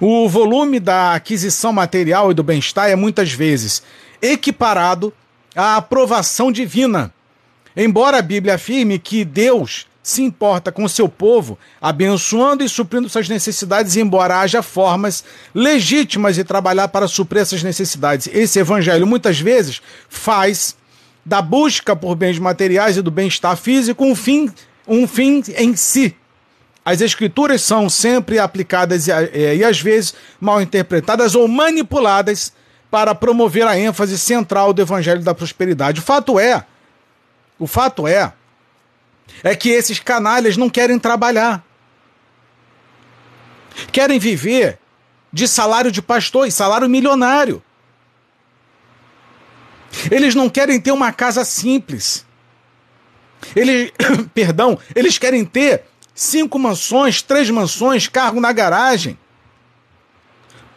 O 0.00 0.28
volume 0.28 0.78
da 0.78 1.14
aquisição 1.14 1.72
material 1.72 2.30
e 2.30 2.34
do 2.34 2.42
bem-estar 2.42 2.88
é 2.88 2.94
muitas 2.94 3.32
vezes 3.32 3.82
equiparado 4.22 5.12
à 5.54 5.76
aprovação 5.76 6.52
divina. 6.52 7.12
Embora 7.76 8.18
a 8.18 8.22
Bíblia 8.22 8.54
afirme 8.54 8.98
que 8.98 9.24
Deus 9.24 9.86
se 10.02 10.22
importa 10.22 10.72
com 10.72 10.88
seu 10.88 11.08
povo, 11.08 11.58
abençoando 11.80 12.64
e 12.64 12.68
suprindo 12.68 13.10
suas 13.10 13.28
necessidades, 13.28 13.94
embora 13.96 14.40
haja 14.40 14.62
formas 14.62 15.22
legítimas 15.54 16.34
de 16.34 16.44
trabalhar 16.44 16.88
para 16.88 17.06
suprir 17.06 17.42
essas 17.42 17.62
necessidades. 17.62 18.26
Esse 18.32 18.58
evangelho 18.58 19.06
muitas 19.06 19.38
vezes 19.38 19.82
faz 20.08 20.74
da 21.26 21.42
busca 21.42 21.94
por 21.94 22.14
bens 22.16 22.38
materiais 22.38 22.96
e 22.96 23.02
do 23.02 23.10
bem-estar 23.10 23.54
físico 23.56 24.02
um 24.02 24.14
fim, 24.14 24.50
um 24.86 25.06
fim 25.06 25.42
em 25.56 25.76
si. 25.76 26.16
As 26.88 27.02
escrituras 27.02 27.60
são 27.60 27.86
sempre 27.90 28.38
aplicadas 28.38 29.08
e, 29.08 29.10
e, 29.12 29.56
e 29.56 29.62
às 29.62 29.78
vezes 29.78 30.14
mal 30.40 30.62
interpretadas 30.62 31.34
ou 31.34 31.46
manipuladas 31.46 32.50
para 32.90 33.14
promover 33.14 33.66
a 33.66 33.78
ênfase 33.78 34.18
central 34.18 34.72
do 34.72 34.80
evangelho 34.80 35.22
da 35.22 35.34
prosperidade. 35.34 36.00
O 36.00 36.02
fato 36.02 36.40
é, 36.40 36.64
o 37.58 37.66
fato 37.66 38.08
é 38.08 38.32
é 39.44 39.54
que 39.54 39.68
esses 39.68 40.00
canalhas 40.00 40.56
não 40.56 40.70
querem 40.70 40.98
trabalhar. 40.98 41.62
Querem 43.92 44.18
viver 44.18 44.78
de 45.30 45.46
salário 45.46 45.92
de 45.92 46.00
pastor 46.00 46.48
e 46.48 46.50
salário 46.50 46.88
milionário. 46.88 47.62
Eles 50.10 50.34
não 50.34 50.48
querem 50.48 50.80
ter 50.80 50.92
uma 50.92 51.12
casa 51.12 51.44
simples. 51.44 52.24
Eles, 53.54 53.92
perdão, 54.32 54.78
eles 54.96 55.18
querem 55.18 55.44
ter 55.44 55.84
cinco 56.18 56.58
mansões, 56.58 57.22
três 57.22 57.48
mansões, 57.48 58.08
carro 58.08 58.40
na 58.40 58.50
garagem. 58.52 59.16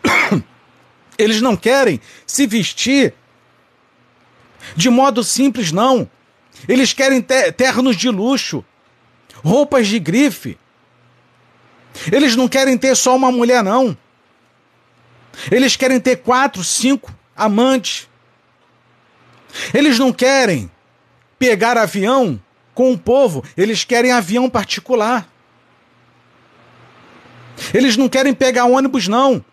Eles 1.17 1.41
não 1.41 1.57
querem 1.57 1.99
se 2.27 2.45
vestir 2.45 3.15
de 4.75 4.87
modo 4.87 5.23
simples, 5.23 5.71
não. 5.71 6.07
Eles 6.67 6.93
querem 6.93 7.19
ternos 7.21 7.95
de 7.95 8.07
luxo, 8.07 8.63
roupas 9.43 9.87
de 9.87 9.97
grife. 9.97 10.59
Eles 12.11 12.35
não 12.35 12.47
querem 12.47 12.77
ter 12.77 12.95
só 12.95 13.15
uma 13.15 13.31
mulher, 13.31 13.63
não. 13.63 13.97
Eles 15.51 15.75
querem 15.75 15.99
ter 15.99 16.17
quatro, 16.17 16.63
cinco 16.63 17.11
amantes. 17.35 18.07
Eles 19.73 19.97
não 19.97 20.13
querem 20.13 20.69
pegar 21.39 21.79
avião 21.79 22.39
com 22.73 22.91
o 22.91 22.97
povo, 22.97 23.43
eles 23.55 23.83
querem 23.83 24.11
avião 24.11 24.49
particular. 24.49 25.27
Eles 27.73 27.97
não 27.97 28.09
querem 28.09 28.33
pegar 28.33 28.65
ônibus, 28.65 29.07
não. 29.07 29.43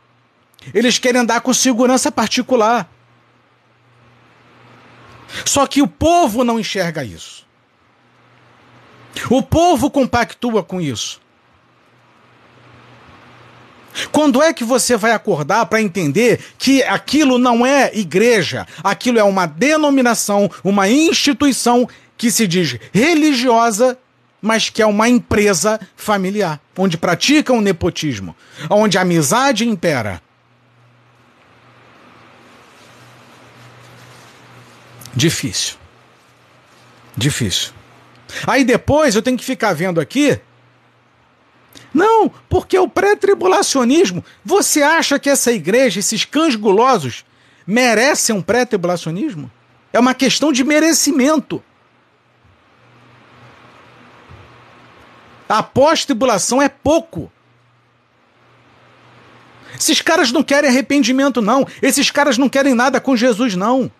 Eles 0.72 0.98
querem 0.98 1.20
andar 1.20 1.40
com 1.40 1.52
segurança 1.52 2.10
particular. 2.10 2.88
Só 5.44 5.66
que 5.66 5.82
o 5.82 5.88
povo 5.88 6.42
não 6.44 6.58
enxerga 6.58 7.04
isso. 7.04 7.46
O 9.30 9.42
povo 9.42 9.90
compactua 9.90 10.62
com 10.62 10.80
isso. 10.80 11.20
Quando 14.12 14.40
é 14.40 14.52
que 14.52 14.62
você 14.62 14.96
vai 14.96 15.12
acordar 15.12 15.66
para 15.66 15.82
entender 15.82 16.40
que 16.56 16.82
aquilo 16.84 17.36
não 17.36 17.66
é 17.66 17.90
igreja, 17.94 18.66
aquilo 18.82 19.18
é 19.18 19.24
uma 19.24 19.46
denominação, 19.46 20.48
uma 20.62 20.88
instituição 20.88 21.88
que 22.18 22.30
se 22.30 22.46
diz 22.46 22.76
religiosa, 22.92 23.96
mas 24.42 24.68
que 24.68 24.82
é 24.82 24.86
uma 24.86 25.08
empresa 25.08 25.80
familiar, 25.96 26.60
onde 26.76 26.98
praticam 26.98 27.58
o 27.58 27.62
nepotismo, 27.62 28.36
onde 28.68 28.98
a 28.98 29.00
amizade 29.00 29.66
impera, 29.66 30.20
Difícil. 35.18 35.76
Difícil. 37.16 37.72
Aí 38.46 38.62
depois 38.62 39.16
eu 39.16 39.22
tenho 39.22 39.36
que 39.36 39.44
ficar 39.44 39.72
vendo 39.72 40.00
aqui. 40.00 40.38
Não, 41.92 42.30
porque 42.48 42.78
o 42.78 42.88
pré-tribulacionismo. 42.88 44.24
Você 44.44 44.80
acha 44.80 45.18
que 45.18 45.28
essa 45.28 45.50
igreja, 45.50 45.98
esses 45.98 46.24
cães 46.24 46.54
gulosos, 46.54 47.24
merecem 47.66 48.32
um 48.32 48.40
pré-tribulacionismo? 48.40 49.50
É 49.92 49.98
uma 49.98 50.14
questão 50.14 50.52
de 50.52 50.62
merecimento. 50.62 51.60
A 55.48 55.62
pós-tribulação 55.62 56.60
é 56.60 56.68
pouco. 56.68 57.30
Esses 59.74 60.00
caras 60.00 60.32
não 60.32 60.42
querem 60.42 60.68
arrependimento, 60.68 61.40
não. 61.40 61.66
Esses 61.80 62.10
caras 62.10 62.36
não 62.36 62.48
querem 62.48 62.74
nada 62.74 63.00
com 63.00 63.16
Jesus, 63.16 63.54
não 63.54 63.90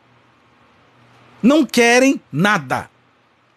não 1.43 1.65
querem 1.65 2.21
nada. 2.33 2.91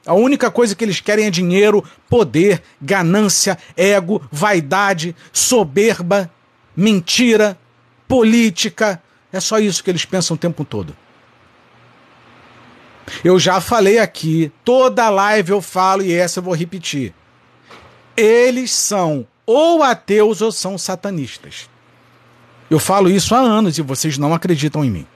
A 0.06 0.14
única 0.14 0.50
coisa 0.50 0.76
que 0.76 0.84
eles 0.84 1.00
querem 1.00 1.26
é 1.26 1.30
dinheiro, 1.30 1.84
poder, 2.10 2.62
ganância, 2.82 3.58
ego, 3.78 4.22
vaidade, 4.32 5.16
soberba, 5.32 6.32
mentira, 6.76 7.58
política. 8.08 9.02
É 9.32 9.40
só 9.40 9.60
isso 9.60 9.84
que 9.84 9.92
eles 9.92 10.06
pensam 10.06 10.36
o 10.36 10.40
tempo 10.40 10.66
todo. 10.66 10.96
Eu 13.24 13.40
já 13.40 13.60
falei 13.62 14.00
aqui, 14.00 14.52
toda 14.64 15.10
live 15.10 15.52
eu 15.52 15.62
falo 15.62 16.02
e 16.02 16.14
essa 16.14 16.40
eu 16.40 16.44
vou 16.44 16.56
repetir. 16.56 17.14
Eles 18.16 18.72
são 18.72 19.28
ou 19.46 19.84
ateus 19.84 20.42
ou 20.42 20.52
são 20.52 20.78
satanistas. 20.78 21.70
Eu 22.70 22.80
falo 22.80 23.10
isso 23.10 23.36
há 23.36 23.40
anos 23.40 23.78
e 23.78 23.82
vocês 23.82 24.18
não 24.18 24.34
acreditam 24.34 24.84
em 24.84 24.90
mim. 24.90 25.08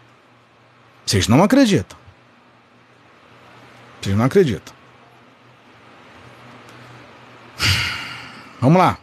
Vocês 1.05 1.27
não 1.27 1.43
acreditam. 1.43 1.97
Vocês 4.01 4.15
não 4.15 4.25
acreditam. 4.25 4.75
Vamos 8.59 8.77
lá. 8.77 8.97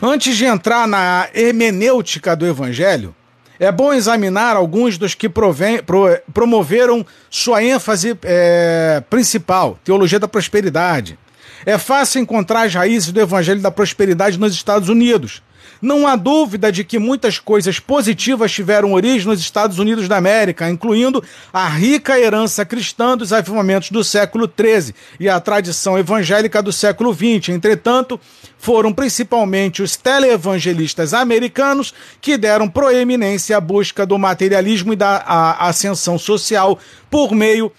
Antes 0.00 0.36
de 0.36 0.46
entrar 0.46 0.88
na 0.88 1.28
hermenêutica 1.32 2.34
do 2.34 2.44
Evangelho, 2.44 3.14
é 3.62 3.70
bom 3.70 3.92
examinar 3.92 4.56
alguns 4.56 4.98
dos 4.98 5.14
que 5.14 5.28
provém, 5.28 5.80
pro, 5.80 6.18
promoveram 6.34 7.06
sua 7.30 7.62
ênfase 7.62 8.18
é, 8.24 9.00
principal, 9.08 9.78
teologia 9.84 10.18
da 10.18 10.26
prosperidade. 10.26 11.16
É 11.64 11.78
fácil 11.78 12.20
encontrar 12.20 12.62
as 12.62 12.74
raízes 12.74 13.12
do 13.12 13.20
Evangelho 13.20 13.60
da 13.60 13.70
prosperidade 13.70 14.36
nos 14.36 14.52
Estados 14.52 14.88
Unidos, 14.88 15.44
não 15.82 16.06
há 16.06 16.14
dúvida 16.14 16.70
de 16.70 16.84
que 16.84 16.96
muitas 16.96 17.40
coisas 17.40 17.80
positivas 17.80 18.52
tiveram 18.52 18.92
origem 18.92 19.26
nos 19.26 19.40
Estados 19.40 19.80
Unidos 19.80 20.06
da 20.06 20.16
América, 20.16 20.70
incluindo 20.70 21.22
a 21.52 21.66
rica 21.66 22.18
herança 22.18 22.64
cristã 22.64 23.16
dos 23.18 23.32
avivamentos 23.32 23.90
do 23.90 24.04
século 24.04 24.46
XIII 24.48 24.94
e 25.18 25.28
a 25.28 25.40
tradição 25.40 25.98
evangélica 25.98 26.62
do 26.62 26.72
século 26.72 27.12
XX. 27.12 27.48
Entretanto, 27.48 28.20
foram 28.56 28.92
principalmente 28.92 29.82
os 29.82 29.96
teleevangelistas 29.96 31.12
americanos 31.12 31.92
que 32.20 32.38
deram 32.38 32.68
proeminência 32.68 33.56
à 33.56 33.60
busca 33.60 34.06
do 34.06 34.16
materialismo 34.16 34.92
e 34.92 34.96
da 34.96 35.56
ascensão 35.58 36.16
social 36.16 36.78
por 37.10 37.32
meio 37.32 37.72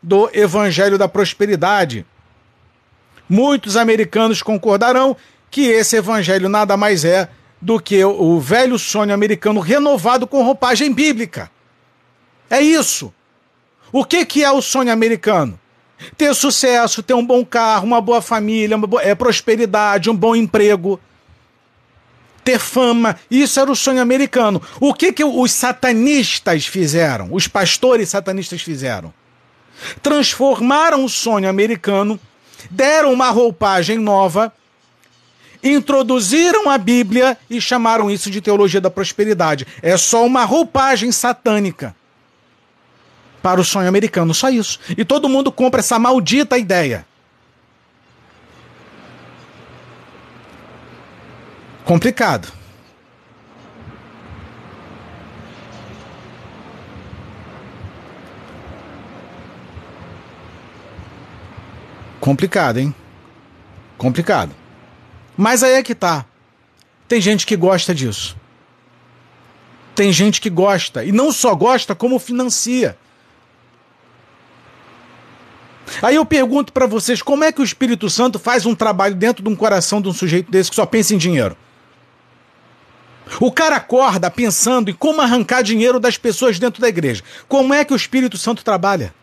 do 0.00 0.30
evangelho 0.32 0.96
da 0.96 1.08
prosperidade. 1.08 2.06
Muitos 3.28 3.76
americanos 3.76 4.42
concordarão 4.42 5.16
que 5.50 5.62
esse 5.62 5.96
evangelho 5.96 6.48
nada 6.48 6.76
mais 6.76 7.04
é 7.04 7.28
do 7.60 7.80
que 7.80 8.04
o 8.04 8.38
velho 8.40 8.78
sonho 8.78 9.12
americano 9.12 9.60
renovado 9.60 10.26
com 10.26 10.42
roupagem 10.42 10.92
bíblica. 10.92 11.50
É 12.48 12.60
isso. 12.60 13.12
O 13.92 14.04
que, 14.04 14.24
que 14.24 14.44
é 14.44 14.50
o 14.50 14.62
sonho 14.62 14.92
americano? 14.92 15.58
ter 16.16 16.34
sucesso, 16.34 17.02
ter 17.02 17.14
um 17.14 17.24
bom 17.24 17.44
carro, 17.44 17.86
uma 17.86 18.00
boa 18.00 18.22
família, 18.22 18.76
uma 18.76 18.86
boa, 18.86 19.02
é, 19.02 19.14
prosperidade, 19.14 20.10
um 20.10 20.16
bom 20.16 20.34
emprego, 20.34 21.00
ter 22.44 22.58
fama. 22.58 23.16
Isso 23.30 23.58
era 23.60 23.70
o 23.70 23.76
sonho 23.76 24.00
americano. 24.00 24.62
O 24.80 24.94
que, 24.94 25.12
que 25.12 25.24
os 25.24 25.52
satanistas 25.52 26.66
fizeram? 26.66 27.28
Os 27.32 27.48
pastores 27.48 28.10
satanistas 28.10 28.62
fizeram? 28.62 29.12
Transformaram 30.02 31.04
o 31.04 31.08
sonho 31.08 31.48
americano, 31.48 32.18
deram 32.70 33.12
uma 33.12 33.30
roupagem 33.30 33.98
nova, 33.98 34.52
introduziram 35.62 36.70
a 36.70 36.78
Bíblia 36.78 37.36
e 37.48 37.60
chamaram 37.60 38.10
isso 38.10 38.30
de 38.30 38.40
teologia 38.40 38.80
da 38.80 38.90
prosperidade. 38.90 39.66
É 39.82 39.96
só 39.96 40.24
uma 40.24 40.44
roupagem 40.44 41.12
satânica 41.12 41.94
para 43.42 43.60
o 43.60 43.64
sonho 43.64 43.88
americano, 43.88 44.34
só 44.34 44.48
isso. 44.50 44.78
E 44.96 45.04
todo 45.04 45.28
mundo 45.28 45.50
compra 45.50 45.80
essa 45.80 45.98
maldita 45.98 46.58
ideia. 46.58 47.06
Complicado. 51.84 52.52
Complicado, 62.20 62.78
hein? 62.78 62.94
Complicado. 63.96 64.54
Mas 65.38 65.62
aí 65.62 65.74
é 65.74 65.82
que 65.84 65.94
tá. 65.94 66.26
Tem 67.06 67.20
gente 67.20 67.46
que 67.46 67.54
gosta 67.54 67.94
disso. 67.94 68.36
Tem 69.94 70.12
gente 70.12 70.40
que 70.40 70.50
gosta. 70.50 71.04
E 71.04 71.12
não 71.12 71.30
só 71.30 71.54
gosta, 71.54 71.94
como 71.94 72.18
financia. 72.18 72.98
Aí 76.02 76.16
eu 76.16 76.26
pergunto 76.26 76.72
para 76.72 76.86
vocês, 76.86 77.22
como 77.22 77.44
é 77.44 77.52
que 77.52 77.60
o 77.60 77.64
Espírito 77.64 78.10
Santo 78.10 78.36
faz 78.36 78.66
um 78.66 78.74
trabalho 78.74 79.14
dentro 79.14 79.44
de 79.44 79.48
um 79.48 79.54
coração 79.54 80.02
de 80.02 80.08
um 80.08 80.12
sujeito 80.12 80.50
desse 80.50 80.70
que 80.70 80.76
só 80.76 80.84
pensa 80.84 81.14
em 81.14 81.18
dinheiro? 81.18 81.56
O 83.40 83.52
cara 83.52 83.76
acorda 83.76 84.28
pensando 84.28 84.90
em 84.90 84.94
como 84.94 85.20
arrancar 85.20 85.62
dinheiro 85.62 86.00
das 86.00 86.18
pessoas 86.18 86.58
dentro 86.58 86.80
da 86.80 86.88
igreja. 86.88 87.22
Como 87.46 87.72
é 87.72 87.84
que 87.84 87.92
o 87.92 87.96
Espírito 87.96 88.36
Santo 88.36 88.64
trabalha? 88.64 89.14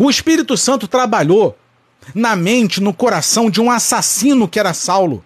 O 0.00 0.10
Espírito 0.10 0.56
Santo 0.56 0.88
trabalhou 0.88 1.56
na 2.14 2.34
mente, 2.34 2.80
no 2.80 2.92
coração 2.92 3.48
de 3.48 3.60
um 3.60 3.70
assassino 3.70 4.48
que 4.48 4.58
era 4.58 4.74
Saulo. 4.74 5.24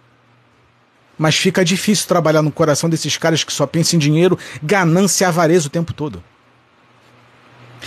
Mas 1.16 1.36
fica 1.36 1.64
difícil 1.64 2.06
trabalhar 2.06 2.42
no 2.42 2.52
coração 2.52 2.88
desses 2.88 3.16
caras 3.16 3.42
que 3.42 3.52
só 3.52 3.66
pensam 3.66 3.96
em 3.96 4.00
dinheiro, 4.00 4.38
ganância 4.62 5.24
e 5.24 5.26
avareza 5.26 5.66
o 5.66 5.70
tempo 5.70 5.92
todo. 5.92 6.22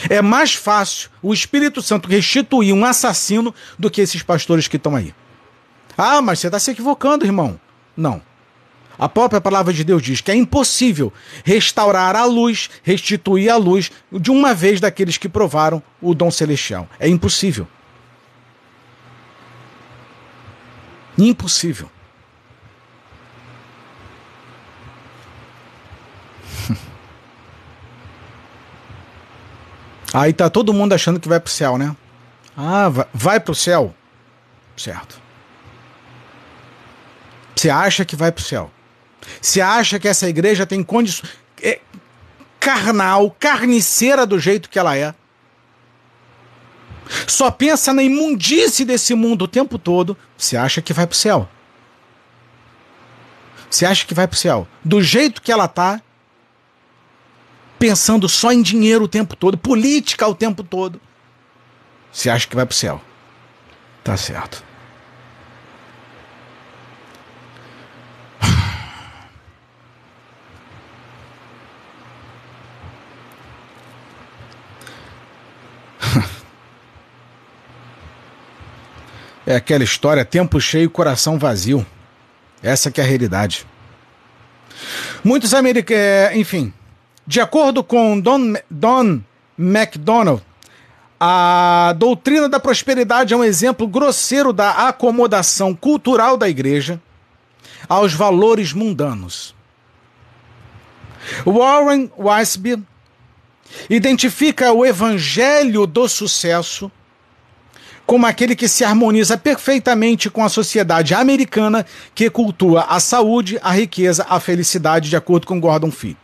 É 0.10 0.22
mais 0.22 0.54
fácil 0.54 1.10
o 1.22 1.34
Espírito 1.34 1.82
Santo 1.82 2.10
restituir 2.10 2.74
um 2.74 2.86
assassino 2.86 3.54
do 3.78 3.90
que 3.90 4.02
esses 4.02 4.24
pastores 4.24 4.68
que 4.68 4.78
estão 4.78 4.96
aí. 4.96 5.14
Ah, 5.98 6.22
mas 6.22 6.40
você 6.40 6.48
está 6.48 6.60
se 6.60 6.72
equivocando, 6.72 7.26
irmão. 7.26 7.60
Não. 7.96 8.22
A 8.98 9.10
própria 9.10 9.42
palavra 9.42 9.74
de 9.74 9.84
Deus 9.84 10.02
diz 10.02 10.22
que 10.22 10.32
é 10.32 10.36
impossível 10.36 11.12
restaurar 11.44 12.16
a 12.16 12.26
luz, 12.26 12.70
restituir 12.84 13.50
a 13.50 13.58
luz 13.58 13.92
de 14.12 14.30
uma 14.30 14.54
vez 14.54 14.80
daqueles 14.80 15.18
que 15.18 15.28
provaram 15.28 15.82
o 16.02 16.14
dom 16.14 16.30
celestial. 16.30 16.88
É 17.00 17.08
impossível. 17.08 17.68
Impossível. 21.18 21.90
Aí 30.14 30.34
tá 30.34 30.50
todo 30.50 30.74
mundo 30.74 30.94
achando 30.94 31.20
que 31.20 31.28
vai 31.28 31.40
pro 31.40 31.52
céu, 31.52 31.78
né? 31.78 31.96
Ah, 32.56 32.90
vai, 33.14 33.40
pro 33.40 33.56
céu. 33.56 33.96
Certo. 34.76 35.22
Você 37.56 37.70
acha 37.70 38.04
que 38.04 38.16
vai 38.16 38.32
pro 38.32 38.44
céu. 38.44 38.72
Você 39.40 39.62
acha 39.62 40.00
que 40.00 40.08
essa 40.08 40.28
igreja 40.28 40.66
tem 40.66 40.84
condições. 40.84 41.32
É 41.62 41.80
carnal, 42.60 43.36
carniceira 43.40 44.26
do 44.26 44.40
jeito 44.40 44.70
que 44.70 44.80
ela 44.80 44.96
é. 44.98 45.14
Só 47.28 47.52
pensa 47.52 47.94
na 47.94 48.04
imundície 48.04 48.86
desse 48.86 49.14
mundo 49.14 49.44
o 49.44 49.48
tempo 49.48 49.78
todo. 49.78 50.18
Você 50.38 50.58
acha 50.58 50.82
que 50.82 50.94
vai 50.94 51.06
pro 51.08 51.16
céu. 51.16 51.50
Você 53.70 53.86
acha 53.86 54.06
que 54.06 54.14
vai 54.14 54.28
pro 54.28 54.38
céu. 54.38 54.68
Do 54.84 55.02
jeito 55.02 55.42
que 55.42 55.52
ela 55.52 55.68
tá, 55.68 56.02
pensando 57.80 58.28
só 58.28 58.52
em 58.52 58.62
dinheiro 58.62 59.06
o 59.06 59.08
tempo 59.08 59.36
todo, 59.36 59.58
política 59.58 60.28
o 60.28 60.36
tempo 60.36 60.64
todo. 60.64 61.00
Você 62.12 62.30
acha 62.30 62.48
que 62.48 62.56
vai 62.56 62.66
pro 62.66 62.76
céu. 62.76 63.02
Tá 64.04 64.18
certo. 64.18 64.71
É 79.46 79.56
aquela 79.56 79.84
história, 79.84 80.24
tempo 80.24 80.60
cheio, 80.60 80.90
coração 80.90 81.40
vazio. 81.40 81.86
Essa 82.62 82.92
que 82.92 83.02
é 83.02 83.04
a 83.04 83.08
realidade. 83.08 83.66
Muitos 85.24 85.54
americanos, 85.54 86.02
é, 86.02 86.38
enfim, 86.38 86.74
de 87.26 87.40
acordo 87.40 87.84
com 87.84 88.20
Don, 88.20 88.54
Don 88.70 89.22
MacDonald, 89.58 90.42
a 91.20 91.94
doutrina 91.98 92.50
da 92.50 92.60
prosperidade 92.60 93.34
é 93.34 93.38
um 93.38 93.44
exemplo 93.44 93.88
grosseiro 93.88 94.52
da 94.52 94.88
acomodação 94.88 95.76
cultural 95.76 96.36
da 96.36 96.50
igreja 96.50 97.00
aos 97.88 98.14
valores 98.14 98.74
mundanos. 98.74 99.54
Warren 101.46 102.12
Weisby 102.18 102.84
identifica 103.90 104.72
o 104.72 104.86
evangelho 104.86 105.86
do 105.86 106.10
sucesso 106.10 106.92
como 108.06 108.26
aquele 108.26 108.56
que 108.56 108.68
se 108.68 108.84
harmoniza 108.84 109.38
perfeitamente 109.38 110.30
com 110.30 110.44
a 110.44 110.50
sociedade 110.50 111.14
americana 111.14 111.86
que 112.14 112.30
cultua 112.30 112.86
a 112.90 113.00
saúde, 113.00 113.60
a 113.64 113.72
riqueza, 113.72 114.26
a 114.30 114.40
felicidade, 114.40 115.10
de 115.10 115.16
acordo 115.16 115.48
com 115.48 115.60
Gordon 115.60 115.92
Fee. 115.92 116.18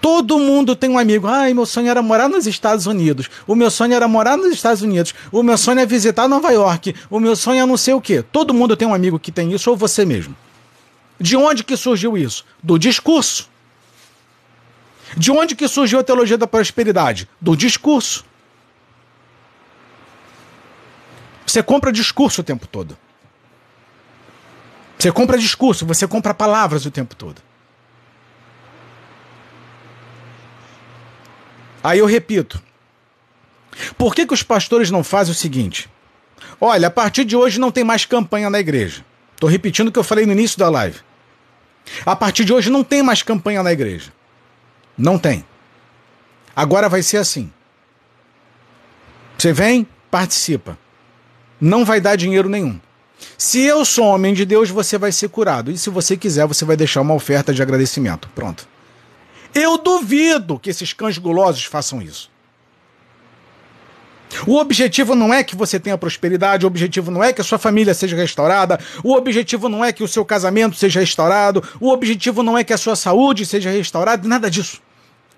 Todo 0.00 0.38
mundo 0.38 0.76
tem 0.76 0.88
um 0.88 0.98
amigo. 0.98 1.26
Ai, 1.26 1.52
meu 1.52 1.66
sonho 1.66 1.90
era 1.90 2.00
morar 2.00 2.28
nos 2.28 2.46
Estados 2.46 2.86
Unidos. 2.86 3.28
O 3.46 3.54
meu 3.54 3.70
sonho 3.70 3.92
era 3.92 4.06
morar 4.06 4.36
nos 4.36 4.52
Estados 4.52 4.80
Unidos. 4.80 5.12
O 5.32 5.42
meu 5.42 5.58
sonho 5.58 5.80
é 5.80 5.86
visitar 5.86 6.28
Nova 6.28 6.50
York. 6.50 6.94
O 7.10 7.18
meu 7.18 7.34
sonho 7.34 7.62
é 7.62 7.66
não 7.66 7.76
sei 7.76 7.94
o 7.94 8.00
quê. 8.00 8.22
Todo 8.22 8.54
mundo 8.54 8.76
tem 8.76 8.86
um 8.86 8.94
amigo 8.94 9.18
que 9.18 9.32
tem 9.32 9.52
isso 9.52 9.70
ou 9.70 9.76
você 9.76 10.04
mesmo. 10.04 10.34
De 11.20 11.36
onde 11.36 11.64
que 11.64 11.76
surgiu 11.76 12.16
isso? 12.16 12.44
Do 12.62 12.78
discurso. 12.78 13.50
De 15.16 15.30
onde 15.30 15.54
que 15.54 15.66
surgiu 15.66 15.98
a 15.98 16.04
teologia 16.04 16.36
da 16.36 16.46
prosperidade? 16.46 17.28
Do 17.40 17.56
discurso. 17.56 18.24
Você 21.46 21.62
compra 21.62 21.90
discurso 21.90 22.42
o 22.42 22.44
tempo 22.44 22.66
todo. 22.66 22.96
Você 24.98 25.12
compra 25.12 25.38
discurso, 25.38 25.86
você 25.86 26.06
compra 26.06 26.34
palavras 26.34 26.84
o 26.84 26.90
tempo 26.90 27.14
todo. 27.14 27.40
Aí 31.82 32.00
eu 32.00 32.06
repito. 32.06 32.60
Por 33.96 34.14
que, 34.14 34.26
que 34.26 34.34
os 34.34 34.42
pastores 34.42 34.90
não 34.90 35.04
fazem 35.04 35.32
o 35.32 35.36
seguinte? 35.36 35.88
Olha, 36.60 36.88
a 36.88 36.90
partir 36.90 37.24
de 37.24 37.36
hoje 37.36 37.60
não 37.60 37.70
tem 37.70 37.84
mais 37.84 38.04
campanha 38.04 38.50
na 38.50 38.58
igreja. 38.58 39.04
Estou 39.32 39.48
repetindo 39.48 39.88
o 39.88 39.92
que 39.92 39.98
eu 39.98 40.04
falei 40.04 40.26
no 40.26 40.32
início 40.32 40.58
da 40.58 40.68
live. 40.68 40.98
A 42.04 42.16
partir 42.16 42.44
de 42.44 42.52
hoje 42.52 42.70
não 42.70 42.82
tem 42.82 43.02
mais 43.02 43.22
campanha 43.22 43.62
na 43.62 43.72
igreja. 43.72 44.12
Não 44.98 45.16
tem. 45.16 45.44
Agora 46.56 46.88
vai 46.88 47.02
ser 47.02 47.18
assim. 47.18 47.52
Você 49.38 49.52
vem, 49.52 49.86
participa. 50.10 50.76
Não 51.60 51.84
vai 51.84 52.00
dar 52.00 52.16
dinheiro 52.16 52.48
nenhum. 52.48 52.80
Se 53.36 53.60
eu 53.60 53.84
sou 53.84 54.06
homem 54.06 54.34
de 54.34 54.44
Deus, 54.44 54.68
você 54.68 54.98
vai 54.98 55.12
ser 55.12 55.28
curado. 55.28 55.70
E 55.70 55.78
se 55.78 55.88
você 55.90 56.16
quiser, 56.16 56.46
você 56.46 56.64
vai 56.64 56.76
deixar 56.76 57.00
uma 57.00 57.14
oferta 57.14 57.54
de 57.54 57.62
agradecimento. 57.62 58.28
Pronto. 58.34 58.66
Eu 59.54 59.78
duvido 59.78 60.58
que 60.58 60.70
esses 60.70 60.92
cães 60.92 61.18
gulosos 61.18 61.64
façam 61.64 62.02
isso. 62.02 62.30
O 64.46 64.56
objetivo 64.56 65.14
não 65.14 65.32
é 65.32 65.42
que 65.42 65.56
você 65.56 65.80
tenha 65.80 65.96
prosperidade, 65.96 66.64
o 66.64 66.68
objetivo 66.68 67.10
não 67.10 67.24
é 67.24 67.32
que 67.32 67.40
a 67.40 67.44
sua 67.44 67.58
família 67.58 67.94
seja 67.94 68.14
restaurada, 68.14 68.78
o 69.02 69.14
objetivo 69.14 69.68
não 69.68 69.84
é 69.84 69.92
que 69.92 70.02
o 70.02 70.08
seu 70.08 70.24
casamento 70.24 70.76
seja 70.76 71.00
restaurado, 71.00 71.62
o 71.80 71.88
objetivo 71.88 72.42
não 72.42 72.56
é 72.56 72.62
que 72.62 72.72
a 72.72 72.78
sua 72.78 72.94
saúde 72.94 73.46
seja 73.46 73.70
restaurada, 73.70 74.28
nada 74.28 74.50
disso. 74.50 74.82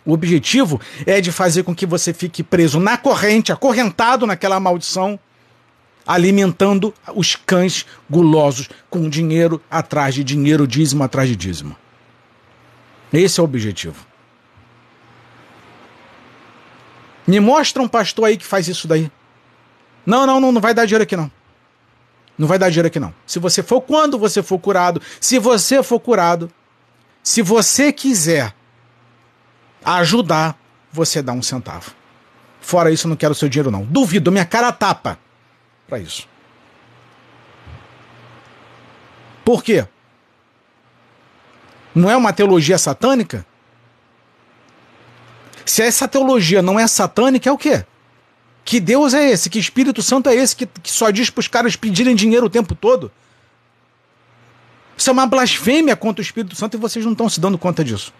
O 0.05 0.13
objetivo 0.13 0.81
é 1.07 1.21
de 1.21 1.31
fazer 1.31 1.63
com 1.63 1.75
que 1.75 1.87
você 1.87 2.13
fique 2.13 2.43
preso 2.43 2.81
na 2.81 2.97
corrente, 2.97 3.53
acorrentado 3.53 4.27
naquela 4.27 4.59
maldição, 4.59 5.19
alimentando 6.07 6.95
os 7.15 7.37
cães 7.37 7.87
gulosos 8.09 8.69
com 8.89 9.09
dinheiro 9.09 9.63
atrás 9.71 10.15
de 10.15 10.25
dinheiro, 10.25 10.67
dízimo 10.67 11.05
atrás 11.05 11.29
de 11.29 11.37
dízimo. 11.37 11.77
Esse 13.13 13.41
é 13.41 13.43
o 13.43 13.45
objetivo. 13.45 14.07
Me 17.27 17.39
mostra 17.39 17.83
um 17.83 17.89
pastor 17.89 18.25
aí 18.25 18.37
que 18.37 18.47
faz 18.47 18.67
isso 18.67 18.89
daí. 18.89 19.11
Não, 20.07 20.27
não, 20.27 20.41
não, 20.41 20.51
não 20.51 20.61
vai 20.61 20.73
dar 20.73 20.87
dinheiro 20.87 21.03
aqui 21.03 21.17
não. 21.17 21.31
Não 22.37 22.49
vai 22.49 22.59
dar 22.59 22.71
dinheiro 22.71 22.89
aqui 22.89 22.99
não. 22.99 23.15
Se 23.27 23.39
você 23.39 23.63
for 23.63 23.83
quando 23.83 24.19
você 24.19 24.43
for 24.43 24.59
curado, 24.59 25.01
se 25.21 25.39
você 25.39 25.83
for 25.83 26.01
curado, 26.01 26.51
se 27.23 27.43
você 27.43 27.93
quiser 27.93 28.55
ajudar, 29.85 30.59
você 30.93 31.23
dá 31.23 31.33
um 31.33 31.43
centavo. 31.43 31.93
Fora 32.61 32.91
isso, 32.91 33.09
não 33.09 33.17
quero 33.17 33.35
seu 33.35 33.49
dinheiro 33.49 33.71
não. 33.71 33.85
Duvido, 33.85 34.31
minha 34.31 34.45
cara 34.45 34.71
tapa 34.73 35.19
para 35.89 35.99
isso. 35.99 36.29
Por 39.45 39.65
quê? 39.65 39.87
Não 41.95 42.11
é 42.11 42.17
uma 42.17 42.33
teologia 42.33 42.79
satânica? 42.79 43.45
Se 45.65 45.83
essa 45.83 46.07
teologia 46.07 46.63
não 46.63 46.79
é 46.79 46.87
satânica, 46.87 47.49
é 47.49 47.53
o 47.53 47.59
quê? 47.59 47.85
Que 48.65 48.79
Deus 48.79 49.15
é 49.15 49.31
esse? 49.31 49.51
Que 49.51 49.59
Espírito 49.59 50.03
Santo 50.03 50.29
é 50.29 50.35
esse 50.35 50.55
que, 50.55 50.67
que 50.67 50.91
só 50.91 51.11
diz 51.11 51.31
para 51.31 51.41
os 51.41 51.49
caras 51.49 51.75
pedirem 51.75 52.15
dinheiro 52.15 52.47
o 52.47 52.51
tempo 52.51 52.75
todo? 52.75 53.11
Isso 54.97 55.09
é 55.09 55.13
uma 55.13 55.27
blasfêmia 55.27 55.97
contra 55.97 56.21
o 56.21 56.25
Espírito 56.25 56.55
Santo 56.55 56.77
e 56.77 56.81
vocês 56.81 57.05
não 57.05 57.13
estão 57.13 57.29
se 57.29 57.41
dando 57.41 57.57
conta 57.57 57.83
disso. 57.83 58.13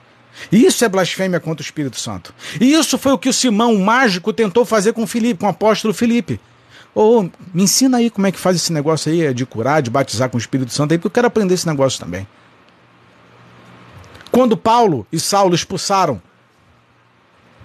Isso 0.51 0.85
é 0.85 0.89
blasfêmia 0.89 1.41
contra 1.41 1.63
o 1.63 1.65
Espírito 1.65 1.99
Santo. 1.99 2.35
E 2.61 2.73
isso 2.73 2.97
foi 2.99 3.13
o 3.13 3.19
que 3.19 3.29
o 3.29 3.33
Simão, 3.33 3.75
o 3.75 3.85
mágico, 3.85 4.33
tentou 4.33 4.65
fazer 4.65 4.93
com 4.93 5.07
com 5.39 5.47
o 5.47 5.49
apóstolo 5.49 5.93
Filipe. 5.93 6.41
Ô, 6.95 7.21
oh, 7.21 7.23
me 7.55 7.63
ensina 7.63 7.99
aí 7.99 8.11
como 8.11 8.27
é 8.27 8.33
que 8.33 8.39
faz 8.39 8.57
esse 8.57 8.73
negócio 8.73 9.13
aí 9.13 9.33
de 9.33 9.47
curar, 9.47 9.81
de 9.81 9.91
batizar 9.91 10.29
com 10.29 10.37
o 10.37 10.41
Espírito 10.41 10.73
Santo 10.73 10.93
aí, 10.93 10.99
porque 10.99 11.07
eu 11.07 11.13
quero 11.13 11.27
aprender 11.27 11.55
esse 11.55 11.67
negócio 11.67 12.01
também. 12.01 12.27
Quando 14.31 14.57
Paulo 14.57 15.07
e 15.13 15.19
Saulo 15.19 15.55
expulsaram 15.55 16.21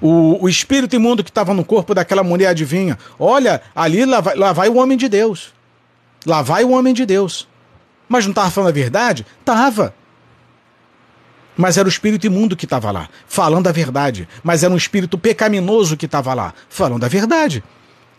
o, 0.01 0.43
o 0.43 0.49
espírito 0.49 0.95
imundo 0.95 1.23
que 1.23 1.30
estava 1.30 1.54
no 1.54 1.63
corpo 1.63 1.93
daquela 1.93 2.23
mulher, 2.23 2.47
adivinha? 2.47 2.97
Olha, 3.19 3.62
ali 3.75 4.06
lá 4.06 4.19
vai, 4.19 4.36
lá 4.36 4.54
vai 4.54 4.69
o 4.69 4.75
homem 4.75 4.97
de 4.97 5.08
Deus. 5.08 5.54
Lá 6.25 6.41
vai 6.41 6.63
o 6.63 6.71
homem 6.71 6.93
de 6.93 7.06
Deus. 7.06 7.47
Mas 8.08 8.25
não 8.25 8.32
estava 8.32 8.51
falando 8.51 8.69
a 8.69 8.73
verdade? 8.73 9.25
Tava. 9.43 9.93
Mas 11.57 11.77
era 11.77 11.87
o 11.87 11.89
espírito 11.89 12.27
imundo 12.27 12.55
que 12.55 12.65
estava 12.65 12.91
lá, 12.91 13.09
falando 13.27 13.67
a 13.67 13.71
verdade. 13.71 14.27
Mas 14.43 14.63
era 14.63 14.73
um 14.73 14.77
espírito 14.77 15.17
pecaminoso 15.17 15.95
que 15.95 16.05
estava 16.05 16.33
lá, 16.33 16.53
falando 16.69 17.03
a 17.03 17.07
verdade. 17.07 17.63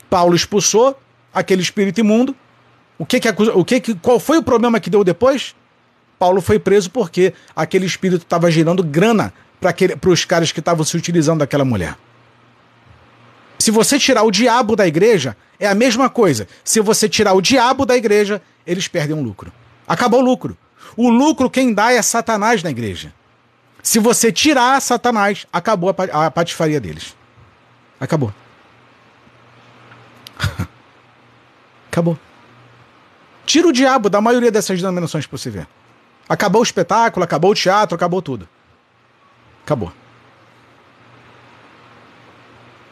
Paulo 0.08 0.34
expulsou 0.34 0.98
aquele 1.32 1.62
espírito 1.62 2.00
imundo. 2.00 2.34
O 2.98 3.04
que 3.04 3.20
que, 3.20 3.28
o 3.28 3.64
que, 3.64 3.80
que 3.80 3.94
qual 3.94 4.18
foi 4.18 4.38
o 4.38 4.42
problema 4.42 4.80
que 4.80 4.88
deu 4.88 5.04
depois? 5.04 5.54
Paulo 6.18 6.40
foi 6.40 6.58
preso 6.58 6.90
porque 6.90 7.34
aquele 7.54 7.84
espírito 7.84 8.22
estava 8.22 8.50
gerando 8.50 8.82
grana 8.82 9.34
para 9.60 10.10
os 10.10 10.24
caras 10.24 10.50
que 10.50 10.60
estavam 10.60 10.84
se 10.84 10.96
utilizando 10.96 11.40
daquela 11.40 11.64
mulher. 11.64 11.96
Se 13.58 13.70
você 13.70 13.98
tirar 13.98 14.22
o 14.22 14.30
diabo 14.30 14.76
da 14.76 14.86
igreja, 14.86 15.36
é 15.58 15.66
a 15.66 15.74
mesma 15.74 16.08
coisa. 16.08 16.46
Se 16.62 16.80
você 16.80 17.08
tirar 17.08 17.34
o 17.34 17.40
diabo 17.40 17.84
da 17.84 17.96
igreja, 17.96 18.40
eles 18.66 18.88
perdem 18.88 19.16
um 19.16 19.22
lucro. 19.22 19.52
Acabou 19.86 20.20
o 20.20 20.24
lucro. 20.24 20.56
O 20.96 21.08
lucro 21.10 21.50
quem 21.50 21.72
dá 21.72 21.92
é 21.92 22.00
Satanás 22.00 22.62
na 22.62 22.70
igreja. 22.70 23.12
Se 23.86 24.00
você 24.00 24.32
tirar 24.32 24.82
Satanás, 24.82 25.46
acabou 25.52 25.94
a 26.12 26.28
patifaria 26.28 26.80
deles. 26.80 27.14
Acabou. 28.00 28.34
acabou. 31.88 32.18
Tira 33.44 33.68
o 33.68 33.72
diabo 33.72 34.10
da 34.10 34.20
maioria 34.20 34.50
dessas 34.50 34.80
denominações 34.80 35.24
para 35.24 35.38
você 35.38 35.50
ver. 35.50 35.68
Acabou 36.28 36.62
o 36.62 36.64
espetáculo, 36.64 37.22
acabou 37.22 37.52
o 37.52 37.54
teatro, 37.54 37.94
acabou 37.94 38.20
tudo. 38.20 38.48
Acabou. 39.62 39.92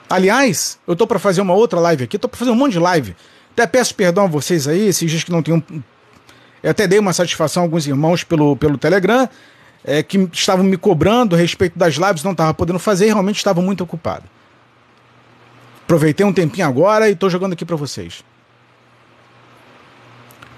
Aliás, 0.08 0.78
eu 0.86 0.94
tô 0.94 1.08
para 1.08 1.18
fazer 1.18 1.40
uma 1.40 1.54
outra 1.54 1.80
live 1.80 2.04
aqui, 2.04 2.20
tô 2.20 2.28
para 2.28 2.38
fazer 2.38 2.52
um 2.52 2.54
monte 2.54 2.74
de 2.74 2.78
live. 2.78 3.16
Até 3.50 3.66
peço 3.66 3.96
perdão 3.96 4.26
a 4.26 4.28
vocês 4.28 4.68
aí, 4.68 4.86
esses 4.86 5.10
dias 5.10 5.24
que 5.24 5.32
não 5.32 5.42
tenham. 5.42 5.60
Eu 6.62 6.70
até 6.70 6.86
dei 6.86 7.00
uma 7.00 7.12
satisfação 7.12 7.64
a 7.64 7.66
alguns 7.66 7.84
irmãos 7.84 8.22
pelo, 8.22 8.56
pelo 8.56 8.78
Telegram, 8.78 9.28
é, 9.84 10.02
que 10.02 10.18
estavam 10.32 10.64
me 10.64 10.76
cobrando 10.76 11.34
a 11.34 11.38
respeito 11.38 11.78
das 11.78 11.94
lives, 11.94 12.22
não 12.22 12.32
estava 12.32 12.54
podendo 12.54 12.78
fazer 12.78 13.06
e 13.06 13.08
realmente 13.08 13.36
estava 13.36 13.60
muito 13.60 13.84
ocupado. 13.84 14.24
Aproveitei 15.82 16.24
um 16.24 16.32
tempinho 16.32 16.66
agora 16.66 17.08
e 17.08 17.12
estou 17.12 17.28
jogando 17.28 17.52
aqui 17.52 17.64
para 17.64 17.76
vocês. 17.76 18.24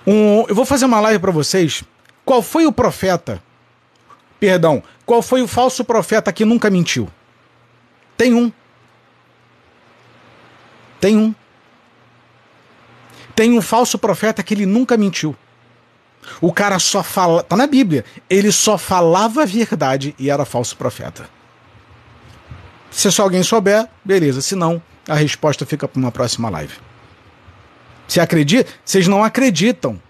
Um, 0.06 0.44
eu 0.48 0.54
vou 0.54 0.64
fazer 0.64 0.84
uma 0.84 1.00
live 1.00 1.18
para 1.18 1.32
vocês. 1.32 1.82
Qual 2.24 2.40
foi 2.40 2.64
o 2.64 2.72
profeta 2.72 3.42
Perdão, 4.38 4.82
qual 5.04 5.22
foi 5.22 5.42
o 5.42 5.48
falso 5.48 5.84
profeta 5.84 6.32
que 6.32 6.44
nunca 6.44 6.68
mentiu? 6.68 7.08
Tem 8.16 8.34
um. 8.34 8.52
Tem 11.00 11.16
um. 11.16 11.34
Tem 13.34 13.52
um 13.56 13.62
falso 13.62 13.98
profeta 13.98 14.42
que 14.42 14.54
ele 14.54 14.66
nunca 14.66 14.96
mentiu. 14.96 15.34
O 16.40 16.52
cara 16.52 16.78
só 16.78 17.02
fala. 17.02 17.42
Tá 17.42 17.56
na 17.56 17.66
Bíblia. 17.66 18.04
Ele 18.28 18.50
só 18.52 18.76
falava 18.76 19.42
a 19.42 19.46
verdade 19.46 20.14
e 20.18 20.30
era 20.30 20.44
falso 20.44 20.76
profeta. 20.76 21.28
Se 22.90 23.10
só 23.10 23.22
alguém 23.22 23.42
souber, 23.42 23.88
beleza. 24.04 24.40
Se 24.40 24.54
não, 24.54 24.82
a 25.08 25.14
resposta 25.14 25.66
fica 25.66 25.86
para 25.86 25.98
uma 25.98 26.12
próxima 26.12 26.48
live. 26.50 26.74
Você 28.08 28.20
acredita? 28.20 28.70
Vocês 28.84 29.06
não 29.08 29.24
acreditam 29.24 30.00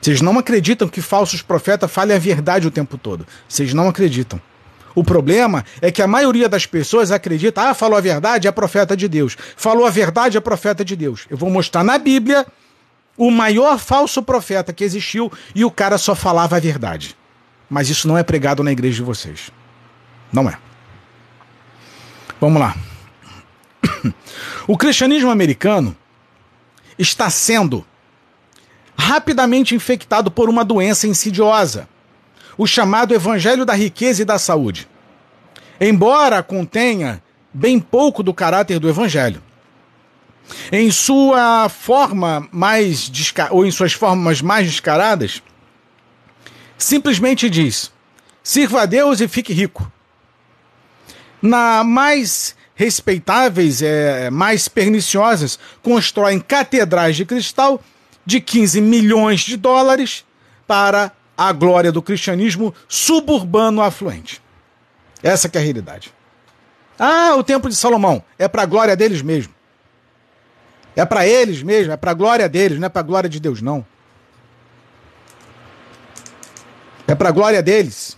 vocês 0.00 0.22
não 0.22 0.38
acreditam 0.38 0.88
que 0.88 1.02
falsos 1.02 1.42
profetas 1.42 1.90
falem 1.90 2.16
a 2.16 2.18
verdade 2.18 2.66
o 2.66 2.70
tempo 2.70 2.96
todo. 2.96 3.26
Vocês 3.46 3.74
não 3.74 3.88
acreditam. 3.88 4.40
O 4.94 5.04
problema 5.04 5.64
é 5.80 5.90
que 5.92 6.02
a 6.02 6.06
maioria 6.06 6.48
das 6.48 6.66
pessoas 6.66 7.12
acredita, 7.12 7.62
ah, 7.62 7.74
falou 7.74 7.98
a 7.98 8.00
verdade, 8.00 8.48
é 8.48 8.50
profeta 8.50 8.96
de 8.96 9.06
Deus. 9.06 9.36
Falou 9.56 9.86
a 9.86 9.90
verdade, 9.90 10.36
é 10.36 10.40
profeta 10.40 10.84
de 10.84 10.96
Deus. 10.96 11.26
Eu 11.28 11.36
vou 11.36 11.50
mostrar 11.50 11.84
na 11.84 11.98
Bíblia 11.98 12.46
o 13.20 13.30
maior 13.30 13.78
falso 13.78 14.22
profeta 14.22 14.72
que 14.72 14.82
existiu 14.82 15.30
e 15.54 15.62
o 15.62 15.70
cara 15.70 15.98
só 15.98 16.14
falava 16.14 16.56
a 16.56 16.58
verdade. 16.58 17.14
Mas 17.68 17.90
isso 17.90 18.08
não 18.08 18.16
é 18.16 18.22
pregado 18.22 18.64
na 18.64 18.72
igreja 18.72 18.96
de 18.96 19.02
vocês. 19.02 19.50
Não 20.32 20.48
é. 20.48 20.56
Vamos 22.40 22.58
lá. 22.58 22.74
O 24.66 24.78
cristianismo 24.78 25.30
americano 25.30 25.96
está 26.96 27.28
sendo 27.28 27.84
rapidamente 28.96 29.74
infectado 29.74 30.30
por 30.30 30.48
uma 30.48 30.64
doença 30.64 31.08
insidiosa, 31.08 31.88
o 32.56 32.66
chamado 32.66 33.12
Evangelho 33.12 33.66
da 33.66 33.74
Riqueza 33.74 34.22
e 34.22 34.24
da 34.24 34.38
Saúde. 34.38 34.88
Embora 35.80 36.42
contenha 36.42 37.22
bem 37.52 37.80
pouco 37.80 38.22
do 38.22 38.32
caráter 38.32 38.78
do 38.78 38.88
Evangelho, 38.88 39.42
em 40.72 40.90
sua 40.90 41.68
forma 41.68 42.48
mais 42.52 43.10
ou 43.50 43.64
em 43.64 43.70
suas 43.70 43.92
formas 43.92 44.42
mais 44.42 44.66
descaradas, 44.66 45.42
simplesmente 46.76 47.48
diz: 47.48 47.92
sirva 48.42 48.82
a 48.82 48.86
Deus 48.86 49.20
e 49.20 49.28
fique 49.28 49.52
rico. 49.52 49.90
Na 51.42 51.82
mais 51.84 52.54
respeitáveis, 52.74 53.82
é, 53.82 54.30
mais 54.30 54.66
perniciosas, 54.66 55.58
constroem 55.82 56.40
catedrais 56.40 57.14
de 57.14 57.26
cristal 57.26 57.82
de 58.24 58.40
15 58.40 58.80
milhões 58.80 59.40
de 59.40 59.56
dólares 59.56 60.24
para 60.66 61.12
a 61.36 61.52
glória 61.52 61.92
do 61.92 62.00
cristianismo 62.00 62.74
suburbano 62.88 63.82
afluente. 63.82 64.40
Essa 65.22 65.50
é 65.52 65.58
a 65.58 65.60
realidade. 65.60 66.12
Ah, 66.98 67.34
o 67.36 67.42
templo 67.42 67.68
de 67.68 67.76
Salomão 67.76 68.22
é 68.38 68.46
para 68.46 68.62
a 68.62 68.66
glória 68.66 68.96
deles 68.96 69.22
mesmo. 69.22 69.54
É 70.94 71.04
para 71.04 71.26
eles 71.26 71.62
mesmo, 71.62 71.92
é 71.92 71.96
para 71.96 72.10
a 72.10 72.14
glória 72.14 72.48
deles, 72.48 72.78
não 72.78 72.86
é 72.86 72.88
para 72.88 73.00
a 73.00 73.04
glória 73.04 73.30
de 73.30 73.40
Deus 73.40 73.62
não. 73.62 73.84
É 77.06 77.14
para 77.14 77.28
a 77.28 77.32
glória 77.32 77.62
deles. 77.62 78.16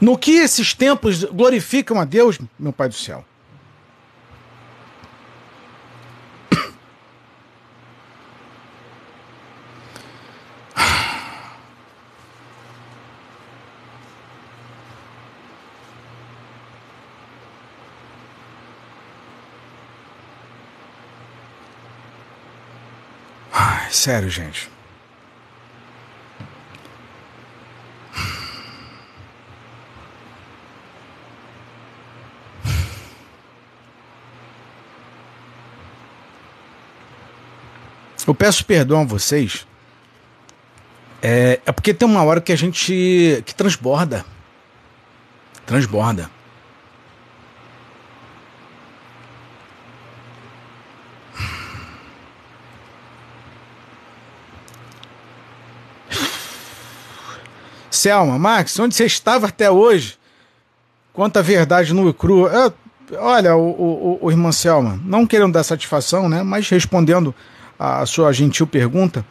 No 0.00 0.16
que 0.16 0.32
esses 0.32 0.72
templos 0.72 1.24
glorificam 1.24 2.00
a 2.00 2.04
Deus, 2.04 2.38
meu 2.58 2.72
Pai 2.72 2.88
do 2.88 2.94
céu? 2.94 3.24
Sério, 23.94 24.28
gente. 24.30 24.70
Eu 38.26 38.34
peço 38.34 38.64
perdão 38.64 39.00
a 39.00 39.04
vocês. 39.04 39.66
É, 41.20 41.60
é 41.66 41.72
porque 41.72 41.92
tem 41.92 42.06
uma 42.06 42.22
hora 42.22 42.40
que 42.40 42.52
a 42.52 42.56
gente 42.56 43.42
que 43.44 43.54
transborda. 43.54 44.24
Transborda. 45.66 46.30
Selma, 58.00 58.38
Max, 58.38 58.78
onde 58.78 58.94
você 58.94 59.04
estava 59.04 59.48
até 59.48 59.70
hoje? 59.70 60.18
Quanta 61.12 61.42
verdade 61.42 61.92
nua 61.92 62.10
e 62.10 62.14
crua. 62.14 62.74
Olha, 63.18 63.54
o, 63.56 63.68
o, 63.68 64.18
o 64.22 64.30
irmão 64.30 64.50
Selma, 64.52 64.98
não 65.04 65.26
querendo 65.26 65.52
dar 65.52 65.64
satisfação, 65.64 66.26
né? 66.26 66.42
Mas 66.42 66.68
respondendo 66.70 67.34
a 67.78 68.06
sua 68.06 68.32
gentil 68.32 68.66
pergunta, 68.66 69.24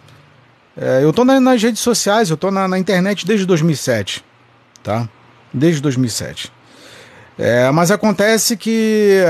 é, 0.77 1.03
eu 1.03 1.09
estou 1.09 1.25
na, 1.25 1.39
nas 1.39 1.61
redes 1.61 1.81
sociais, 1.81 2.29
eu 2.29 2.35
estou 2.35 2.51
na, 2.51 2.67
na, 2.67 2.77
internet 2.77 3.25
desde 3.25 3.45
2007, 3.45 4.23
tá? 4.83 5.09
Desde 5.51 5.81
2007. 5.81 6.51
É, 7.39 7.71
mas 7.71 7.89
acontece 7.89 8.55
que 8.55 9.23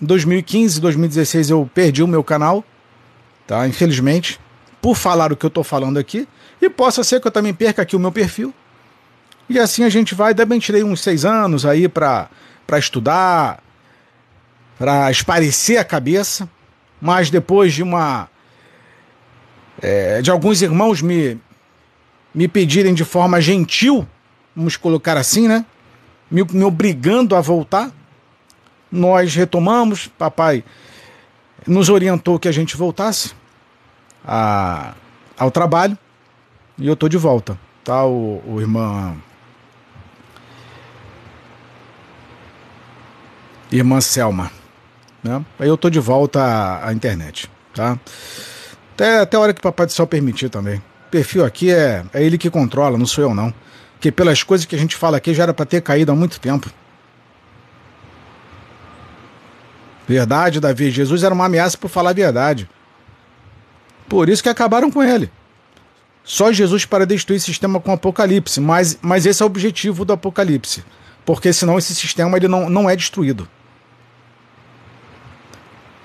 em 0.00 0.06
2015, 0.06 0.80
2016 0.80 1.50
eu 1.50 1.68
perdi 1.74 2.04
o 2.04 2.06
meu 2.06 2.22
canal, 2.22 2.64
tá? 3.48 3.66
Infelizmente, 3.66 4.38
por 4.80 4.94
falar 4.96 5.32
o 5.32 5.36
que 5.36 5.44
eu 5.44 5.48
estou 5.48 5.64
falando 5.64 5.98
aqui. 5.98 6.28
E 6.60 6.68
possa 6.68 7.02
ser 7.02 7.20
que 7.20 7.26
eu 7.26 7.32
também 7.32 7.54
perca 7.54 7.82
aqui 7.82 7.96
o 7.96 8.00
meu 8.00 8.12
perfil. 8.12 8.52
E 9.48 9.58
assim 9.58 9.84
a 9.84 9.88
gente 9.88 10.14
vai. 10.14 10.34
Também 10.34 10.58
tirei 10.58 10.82
uns 10.84 11.00
seis 11.00 11.24
anos 11.24 11.64
aí 11.64 11.88
para 11.88 12.28
estudar, 12.78 13.62
para 14.78 15.10
esparecer 15.10 15.78
a 15.78 15.84
cabeça. 15.84 16.48
Mas 17.00 17.30
depois 17.30 17.72
de 17.72 17.82
uma. 17.82 18.28
É, 19.80 20.20
de 20.20 20.30
alguns 20.30 20.60
irmãos 20.60 21.00
me, 21.00 21.40
me 22.34 22.46
pedirem 22.46 22.92
de 22.92 23.04
forma 23.04 23.40
gentil, 23.40 24.06
vamos 24.54 24.76
colocar 24.76 25.16
assim, 25.16 25.48
né? 25.48 25.64
Me, 26.30 26.44
me 26.44 26.64
obrigando 26.64 27.34
a 27.34 27.40
voltar. 27.40 27.90
Nós 28.92 29.34
retomamos, 29.34 30.08
papai 30.18 30.62
nos 31.66 31.88
orientou 31.88 32.38
que 32.38 32.48
a 32.48 32.52
gente 32.52 32.76
voltasse 32.76 33.32
a, 34.24 34.94
ao 35.38 35.50
trabalho. 35.50 35.96
E 36.80 36.86
eu 36.86 36.96
tô 36.96 37.08
de 37.10 37.18
volta, 37.18 37.58
tá? 37.84 38.06
O, 38.06 38.42
o 38.46 38.58
irmã. 38.58 39.14
Irmã 43.70 44.00
Selma. 44.00 44.50
Né? 45.22 45.44
Aí 45.58 45.68
eu 45.68 45.76
tô 45.76 45.90
de 45.90 46.00
volta 46.00 46.42
à, 46.42 46.88
à 46.88 46.92
internet, 46.94 47.50
tá? 47.74 47.98
Até, 48.94 49.20
até 49.20 49.36
a 49.36 49.40
hora 49.40 49.52
que 49.52 49.60
o 49.60 49.62
Papai 49.62 49.84
do 49.84 49.92
Céu 49.92 50.06
permitir 50.06 50.48
também. 50.48 50.78
O 50.78 51.10
perfil 51.10 51.44
aqui 51.44 51.70
é, 51.70 52.02
é 52.14 52.24
ele 52.24 52.38
que 52.38 52.48
controla, 52.48 52.96
não 52.96 53.06
sou 53.06 53.24
eu 53.24 53.34
não. 53.34 53.52
Porque 53.92 54.10
pelas 54.10 54.42
coisas 54.42 54.64
que 54.64 54.74
a 54.74 54.78
gente 54.78 54.96
fala 54.96 55.18
aqui 55.18 55.34
já 55.34 55.42
era 55.42 55.52
para 55.52 55.66
ter 55.66 55.82
caído 55.82 56.10
há 56.10 56.14
muito 56.14 56.40
tempo. 56.40 56.70
Verdade, 60.08 60.58
Davi. 60.60 60.90
Jesus 60.90 61.22
era 61.22 61.34
uma 61.34 61.44
ameaça 61.44 61.76
por 61.76 61.90
falar 61.90 62.10
a 62.10 62.14
verdade. 62.14 62.66
Por 64.08 64.30
isso 64.30 64.42
que 64.42 64.48
acabaram 64.48 64.90
com 64.90 65.02
ele. 65.02 65.30
Só 66.30 66.52
Jesus 66.52 66.84
para 66.84 67.04
destruir 67.04 67.38
o 67.38 67.40
sistema 67.40 67.80
com 67.80 67.90
o 67.90 67.94
Apocalipse, 67.94 68.60
mas, 68.60 68.96
mas 69.02 69.26
esse 69.26 69.42
é 69.42 69.44
o 69.44 69.48
objetivo 69.48 70.04
do 70.04 70.12
Apocalipse, 70.12 70.84
porque 71.26 71.52
senão 71.52 71.76
esse 71.76 71.92
sistema 71.92 72.36
ele 72.36 72.46
não, 72.46 72.70
não 72.70 72.88
é 72.88 72.94
destruído. 72.94 73.48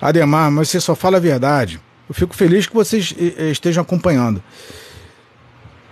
Ademar, 0.00 0.50
mas 0.50 0.68
você 0.68 0.80
só 0.80 0.96
fala 0.96 1.18
a 1.18 1.20
verdade. 1.20 1.80
Eu 2.08 2.14
fico 2.16 2.34
feliz 2.34 2.66
que 2.66 2.74
vocês 2.74 3.14
estejam 3.52 3.82
acompanhando. 3.82 4.42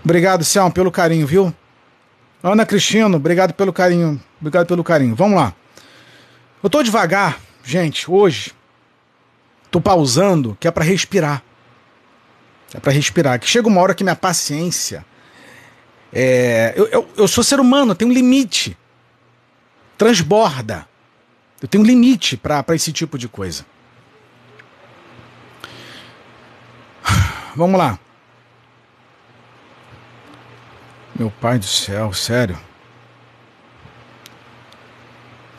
Obrigado, 0.04 0.42
Selma, 0.42 0.72
pelo 0.72 0.90
carinho, 0.90 1.28
viu? 1.28 1.54
Ana 2.42 2.66
Cristino, 2.66 3.16
obrigado 3.16 3.52
pelo 3.52 3.72
carinho. 3.72 4.20
Obrigado 4.40 4.66
pelo 4.66 4.82
carinho. 4.82 5.14
Vamos 5.14 5.36
lá. 5.36 5.54
Eu 6.60 6.68
tô 6.68 6.82
devagar, 6.82 7.38
gente, 7.62 8.10
hoje. 8.10 8.50
Tô 9.70 9.80
pausando, 9.80 10.56
que 10.58 10.66
é 10.66 10.72
para 10.72 10.82
respirar. 10.82 11.40
É 12.74 12.80
para 12.80 12.92
respirar. 12.92 13.38
Que 13.38 13.48
chega 13.48 13.68
uma 13.68 13.80
hora 13.80 13.94
que 13.94 14.02
minha 14.02 14.16
paciência. 14.16 15.06
É, 16.12 16.74
eu, 16.76 16.86
eu, 16.88 17.08
eu, 17.16 17.28
sou 17.28 17.42
ser 17.42 17.60
humano, 17.60 17.94
tenho 17.94 18.10
um 18.10 18.14
limite. 18.14 18.76
Transborda. 19.96 20.86
Eu 21.62 21.68
tenho 21.68 21.82
um 21.82 21.86
limite 21.86 22.36
para 22.36 22.64
esse 22.74 22.92
tipo 22.92 23.16
de 23.16 23.28
coisa. 23.28 23.64
Vamos 27.54 27.78
lá. 27.78 27.98
Meu 31.16 31.30
pai 31.30 31.60
do 31.60 31.64
céu, 31.64 32.12
sério. 32.12 32.58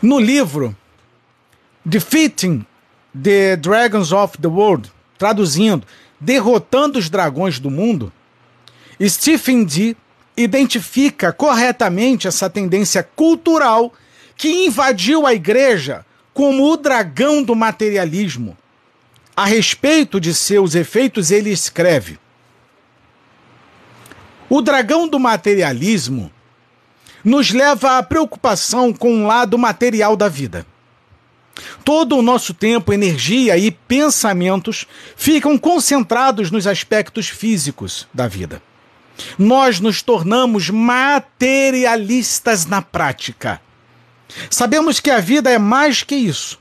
No 0.01 0.19
livro 0.19 0.75
Defeating 1.85 2.65
the 3.19 3.55
Dragons 3.55 4.11
of 4.11 4.37
the 4.37 4.47
World, 4.47 4.91
traduzindo, 5.17 5.87
derrotando 6.19 6.99
os 6.99 7.09
dragões 7.09 7.59
do 7.59 7.69
mundo, 7.69 8.11
Stephen 9.01 9.63
D. 9.63 9.95
identifica 10.37 11.31
corretamente 11.33 12.27
essa 12.27 12.49
tendência 12.49 13.03
cultural 13.03 13.93
que 14.37 14.65
invadiu 14.65 15.25
a 15.25 15.33
igreja 15.33 16.05
como 16.33 16.71
o 16.71 16.77
dragão 16.77 17.43
do 17.43 17.55
materialismo. 17.55 18.57
A 19.35 19.45
respeito 19.45 20.19
de 20.19 20.33
seus 20.33 20.75
efeitos, 20.75 21.31
ele 21.31 21.49
escreve: 21.49 22.17
O 24.49 24.61
dragão 24.61 25.07
do 25.07 25.19
materialismo 25.19 26.31
nos 27.23 27.51
leva 27.51 27.97
à 27.97 28.03
preocupação 28.03 28.93
com 28.93 29.23
o 29.23 29.27
lado 29.27 29.57
material 29.57 30.15
da 30.15 30.29
vida. 30.29 30.65
Todo 31.83 32.17
o 32.17 32.21
nosso 32.21 32.53
tempo, 32.53 32.91
energia 32.91 33.57
e 33.57 33.71
pensamentos 33.71 34.85
ficam 35.15 35.57
concentrados 35.57 36.51
nos 36.51 36.67
aspectos 36.67 37.29
físicos 37.29 38.07
da 38.13 38.27
vida. 38.27 38.61
Nós 39.37 39.79
nos 39.79 40.01
tornamos 40.01 40.69
materialistas 40.69 42.65
na 42.65 42.81
prática. 42.81 43.61
Sabemos 44.49 44.99
que 44.99 45.09
a 45.09 45.19
vida 45.19 45.49
é 45.49 45.57
mais 45.57 46.03
que 46.03 46.15
isso, 46.15 46.59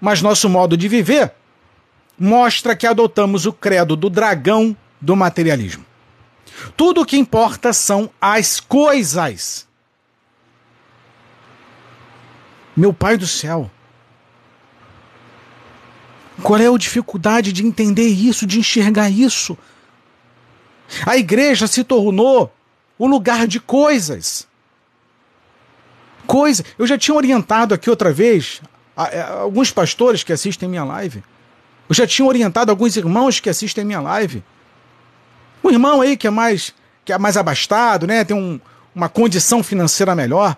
mas 0.00 0.22
nosso 0.22 0.48
modo 0.48 0.76
de 0.76 0.88
viver 0.88 1.32
mostra 2.18 2.74
que 2.74 2.86
adotamos 2.86 3.44
o 3.46 3.52
credo 3.52 3.94
do 3.94 4.08
dragão 4.08 4.76
do 5.00 5.14
materialismo. 5.14 5.84
Tudo 6.76 7.02
o 7.02 7.06
que 7.06 7.16
importa 7.16 7.72
são 7.72 8.10
as 8.20 8.58
coisas. 8.58 9.66
Meu 12.76 12.92
pai 12.92 13.16
do 13.16 13.26
céu, 13.26 13.70
qual 16.42 16.60
é 16.60 16.66
a 16.66 16.78
dificuldade 16.78 17.52
de 17.52 17.66
entender 17.66 18.06
isso, 18.06 18.46
de 18.46 18.58
enxergar 18.58 19.10
isso? 19.10 19.56
A 21.04 21.16
igreja 21.16 21.66
se 21.66 21.84
tornou 21.84 22.52
o 22.98 23.06
lugar 23.06 23.46
de 23.46 23.60
coisas. 23.60 24.46
Coisa. 26.26 26.64
Eu 26.78 26.86
já 26.86 26.96
tinha 26.96 27.14
orientado 27.14 27.74
aqui 27.74 27.90
outra 27.90 28.12
vez 28.12 28.60
a, 28.96 29.40
alguns 29.40 29.70
pastores 29.70 30.22
que 30.22 30.32
assistem 30.32 30.68
minha 30.68 30.84
live. 30.84 31.22
Eu 31.88 31.94
já 31.94 32.06
tinha 32.06 32.26
orientado 32.26 32.70
alguns 32.70 32.96
irmãos 32.96 33.40
que 33.40 33.48
assistem 33.48 33.84
minha 33.84 34.00
live. 34.00 34.42
Um 35.62 35.70
irmão 35.70 36.00
aí 36.00 36.16
que 36.16 36.26
é 36.26 36.30
mais 36.30 36.74
que 37.04 37.12
é 37.12 37.18
mais 37.18 37.38
abastado, 37.38 38.06
né? 38.06 38.22
Tem 38.22 38.36
um, 38.36 38.60
uma 38.94 39.08
condição 39.08 39.62
financeira 39.62 40.14
melhor. 40.14 40.56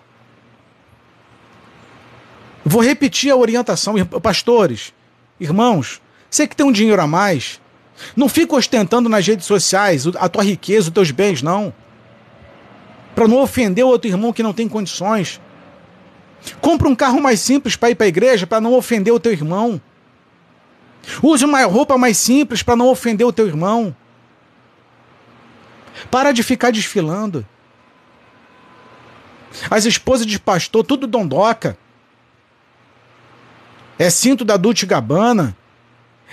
Vou 2.65 2.81
repetir 2.81 3.31
a 3.31 3.35
orientação, 3.35 3.95
pastores. 4.21 4.93
Irmãos, 5.41 5.99
você 6.29 6.47
que 6.47 6.55
tem 6.55 6.63
um 6.63 6.71
dinheiro 6.71 7.01
a 7.01 7.07
mais, 7.07 7.59
não 8.15 8.29
fica 8.29 8.55
ostentando 8.55 9.09
nas 9.09 9.25
redes 9.25 9.47
sociais 9.47 10.05
a 10.19 10.29
tua 10.29 10.43
riqueza, 10.43 10.89
os 10.89 10.93
teus 10.93 11.09
bens, 11.09 11.41
não. 11.41 11.73
Para 13.15 13.27
não 13.27 13.41
ofender 13.41 13.83
o 13.83 13.87
outro 13.87 14.07
irmão 14.07 14.31
que 14.31 14.43
não 14.43 14.53
tem 14.53 14.69
condições. 14.69 15.41
Compra 16.61 16.87
um 16.87 16.95
carro 16.95 17.19
mais 17.19 17.39
simples 17.39 17.75
para 17.75 17.89
ir 17.89 17.95
para 17.95 18.05
a 18.05 18.09
igreja 18.09 18.45
para 18.45 18.61
não 18.61 18.75
ofender 18.75 19.11
o 19.11 19.19
teu 19.19 19.31
irmão. 19.31 19.81
Use 21.23 21.43
uma 21.43 21.65
roupa 21.65 21.97
mais 21.97 22.17
simples 22.17 22.61
para 22.61 22.75
não 22.75 22.87
ofender 22.87 23.25
o 23.25 23.33
teu 23.33 23.47
irmão. 23.47 23.95
Para 26.11 26.31
de 26.31 26.43
ficar 26.43 26.71
desfilando. 26.71 27.43
As 29.71 29.85
esposas 29.85 30.27
de 30.27 30.39
pastor, 30.39 30.85
tudo 30.85 31.07
dondoca 31.07 31.75
é 34.01 34.09
cinto 34.09 34.43
da 34.43 34.57
Dolce 34.57 34.83
Gabbana, 34.87 35.55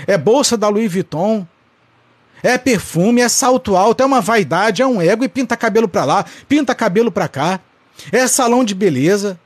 é 0.06 0.16
bolsa 0.16 0.56
da 0.56 0.70
Louis 0.70 0.90
Vuitton, 0.90 1.46
é 2.42 2.56
perfume, 2.56 3.20
é 3.20 3.28
salto 3.28 3.76
alto, 3.76 4.02
é 4.02 4.06
uma 4.06 4.22
vaidade, 4.22 4.80
é 4.80 4.86
um 4.86 5.02
ego 5.02 5.22
e 5.22 5.28
pinta 5.28 5.54
cabelo 5.54 5.86
pra 5.86 6.06
lá, 6.06 6.24
pinta 6.48 6.74
cabelo 6.74 7.12
pra 7.12 7.28
cá. 7.28 7.60
É 8.10 8.26
salão 8.26 8.64
de 8.64 8.74
beleza, 8.74 9.38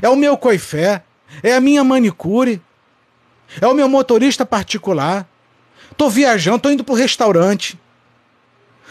é 0.00 0.08
o 0.08 0.16
meu 0.16 0.36
coifé, 0.36 1.04
é 1.40 1.54
a 1.54 1.60
minha 1.60 1.84
manicure, 1.84 2.60
é 3.60 3.66
o 3.68 3.74
meu 3.74 3.88
motorista 3.88 4.44
particular. 4.44 5.24
Tô 5.96 6.10
viajando, 6.10 6.58
tô 6.58 6.70
indo 6.70 6.82
pro 6.82 6.96
restaurante. 6.96 7.78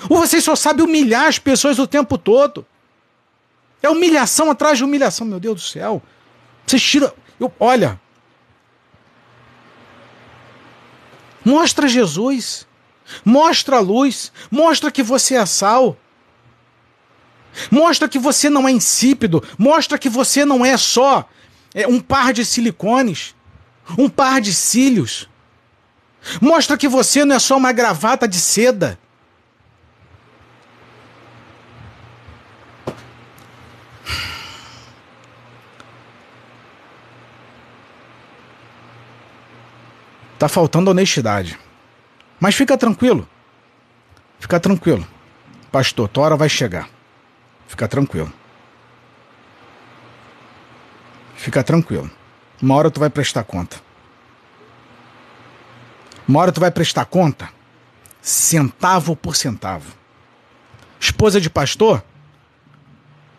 Ou 0.08 0.20
você 0.20 0.40
só 0.40 0.56
sabe 0.56 0.82
humilhar 0.82 1.26
as 1.26 1.38
pessoas 1.38 1.78
o 1.78 1.86
tempo 1.86 2.18
todo. 2.18 2.66
É 3.84 3.90
humilhação 3.90 4.50
atrás 4.50 4.78
de 4.78 4.86
humilhação, 4.86 5.28
meu 5.28 5.42
Deus 5.42 5.56
do 5.56 5.62
céu. 5.62 6.02
Vocês 6.66 6.82
tiram. 6.82 7.12
Eu, 7.38 7.52
olha. 7.60 8.00
Mostra 11.44 11.88
Jesus. 11.88 12.68
Mostra 13.26 13.78
a 13.78 13.80
luz. 13.80 14.32
Mostra 14.50 14.92
que 14.92 15.04
você 15.04 15.36
é 15.36 15.46
sal. 15.46 15.98
Mostra 17.70 18.08
que 18.08 18.20
você 18.20 18.50
não 18.50 18.68
é 18.68 18.72
insípido. 18.72 19.44
Mostra 19.58 19.98
que 19.98 20.10
você 20.10 20.46
não 20.46 20.66
é 20.66 20.78
só 20.78 21.28
é, 21.74 21.88
um 21.88 22.00
par 22.00 22.34
de 22.34 22.46
silicones. 22.46 23.36
Um 23.98 24.10
par 24.10 24.40
de 24.40 24.54
cílios. 24.54 25.28
Mostra 26.40 26.78
que 26.78 26.88
você 26.88 27.26
não 27.26 27.36
é 27.36 27.40
só 27.40 27.58
uma 27.58 27.72
gravata 27.72 28.28
de 28.28 28.40
seda. 28.40 29.00
Tá 40.42 40.50
faltando 40.50 40.90
honestidade. 40.90 41.56
Mas 42.40 42.56
fica 42.56 42.76
tranquilo. 42.76 43.30
Fica 44.40 44.60
tranquilo. 44.60 45.08
Pastor, 45.72 46.10
hora 46.18 46.36
vai 46.36 46.50
chegar. 46.50 46.90
Fica 47.68 47.88
tranquilo. 47.88 48.34
Fica 51.36 51.64
tranquilo. 51.64 52.10
Uma 52.60 52.74
hora 52.74 52.90
tu 52.90 53.00
vai 53.00 53.12
prestar 53.12 53.44
conta. 53.44 53.80
Uma 56.28 56.40
hora 56.40 56.52
tu 56.52 56.60
vai 56.60 56.72
prestar 56.72 57.06
conta 57.06 57.48
centavo 58.20 59.16
por 59.16 59.36
centavo. 59.36 59.94
Esposa 61.00 61.40
de 61.40 61.52
pastor, 61.52 62.04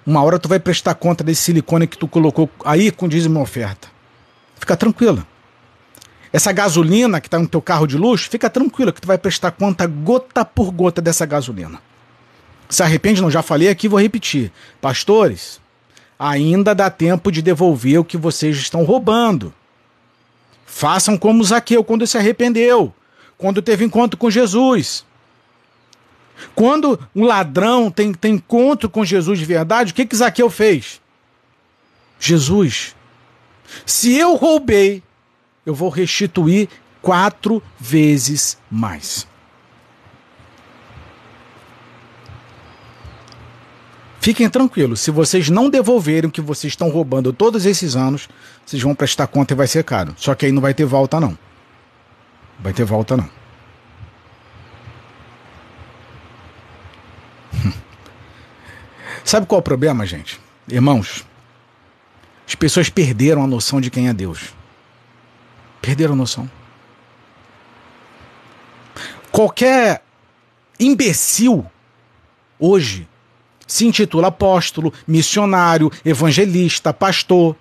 uma 0.07 0.22
hora 0.22 0.38
tu 0.38 0.48
vai 0.48 0.61
prestar 0.61 0.94
conta 0.94 1.24
desse 1.24 1.42
silicone 1.42 1.88
que 1.88 1.98
tu 1.98 2.07
colocou 2.07 2.48
aí 2.64 2.92
com 2.92 3.09
dízimo 3.09 3.42
oferta. 3.42 3.88
Fica 4.55 4.76
tranquila. 4.76 5.26
Essa 6.32 6.50
gasolina 6.50 7.20
que 7.20 7.26
está 7.26 7.38
no 7.38 7.46
teu 7.46 7.60
carro 7.60 7.86
de 7.86 7.96
luxo, 7.96 8.30
fica 8.30 8.48
tranquilo 8.48 8.92
que 8.92 9.00
tu 9.00 9.06
vai 9.06 9.18
prestar 9.18 9.50
conta 9.50 9.86
gota 9.86 10.44
por 10.44 10.70
gota 10.70 11.02
dessa 11.02 11.26
gasolina. 11.26 11.80
Se 12.68 12.82
arrepende, 12.82 13.20
não 13.20 13.30
já 13.30 13.42
falei 13.42 13.68
aqui, 13.68 13.86
vou 13.86 14.00
repetir. 14.00 14.50
Pastores, 14.80 15.60
ainda 16.18 16.74
dá 16.74 16.88
tempo 16.88 17.30
de 17.30 17.42
devolver 17.42 17.98
o 18.00 18.04
que 18.04 18.16
vocês 18.16 18.56
estão 18.56 18.82
roubando. 18.82 19.52
Façam 20.64 21.18
como 21.18 21.44
Zaqueu 21.44 21.84
quando 21.84 22.06
se 22.06 22.16
arrependeu, 22.16 22.94
quando 23.36 23.60
teve 23.60 23.84
encontro 23.84 24.16
com 24.16 24.30
Jesus. 24.30 25.04
Quando 26.54 26.98
um 27.14 27.24
ladrão 27.24 27.90
tem, 27.90 28.14
tem 28.14 28.36
encontro 28.36 28.88
com 28.88 29.04
Jesus 29.04 29.38
de 29.38 29.44
verdade, 29.44 29.92
o 29.92 29.94
que, 29.94 30.06
que 30.06 30.16
Zaqueu 30.16 30.48
fez? 30.48 30.98
Jesus, 32.18 32.96
se 33.84 34.14
eu 34.14 34.34
roubei, 34.34 35.02
eu 35.64 35.74
vou 35.74 35.88
restituir 35.88 36.68
quatro 37.00 37.62
vezes 37.78 38.58
mais. 38.70 39.26
Fiquem 44.20 44.48
tranquilos, 44.48 45.00
se 45.00 45.10
vocês 45.10 45.50
não 45.50 45.68
devolverem 45.68 46.28
o 46.28 46.32
que 46.32 46.40
vocês 46.40 46.72
estão 46.72 46.88
roubando 46.88 47.32
todos 47.32 47.66
esses 47.66 47.96
anos, 47.96 48.28
vocês 48.64 48.80
vão 48.80 48.94
prestar 48.94 49.26
conta 49.26 49.52
e 49.52 49.56
vai 49.56 49.66
ser 49.66 49.82
caro. 49.82 50.14
Só 50.16 50.32
que 50.32 50.46
aí 50.46 50.52
não 50.52 50.62
vai 50.62 50.72
ter 50.72 50.84
volta, 50.84 51.18
não. 51.18 51.36
Vai 52.60 52.72
ter 52.72 52.84
volta, 52.84 53.16
não. 53.16 53.28
Sabe 59.24 59.46
qual 59.46 59.58
é 59.58 59.60
o 59.60 59.62
problema, 59.62 60.06
gente? 60.06 60.40
Irmãos, 60.68 61.26
as 62.46 62.54
pessoas 62.54 62.88
perderam 62.88 63.42
a 63.42 63.46
noção 63.48 63.80
de 63.80 63.90
quem 63.90 64.08
é 64.08 64.12
Deus. 64.14 64.54
Perderam 65.82 66.14
noção. 66.14 66.48
Qualquer 69.32 70.02
imbecil 70.78 71.66
hoje 72.58 73.08
se 73.66 73.86
intitula 73.86 74.28
apóstolo, 74.28 74.92
missionário, 75.06 75.90
evangelista, 76.04 76.92
pastor, 76.92 77.56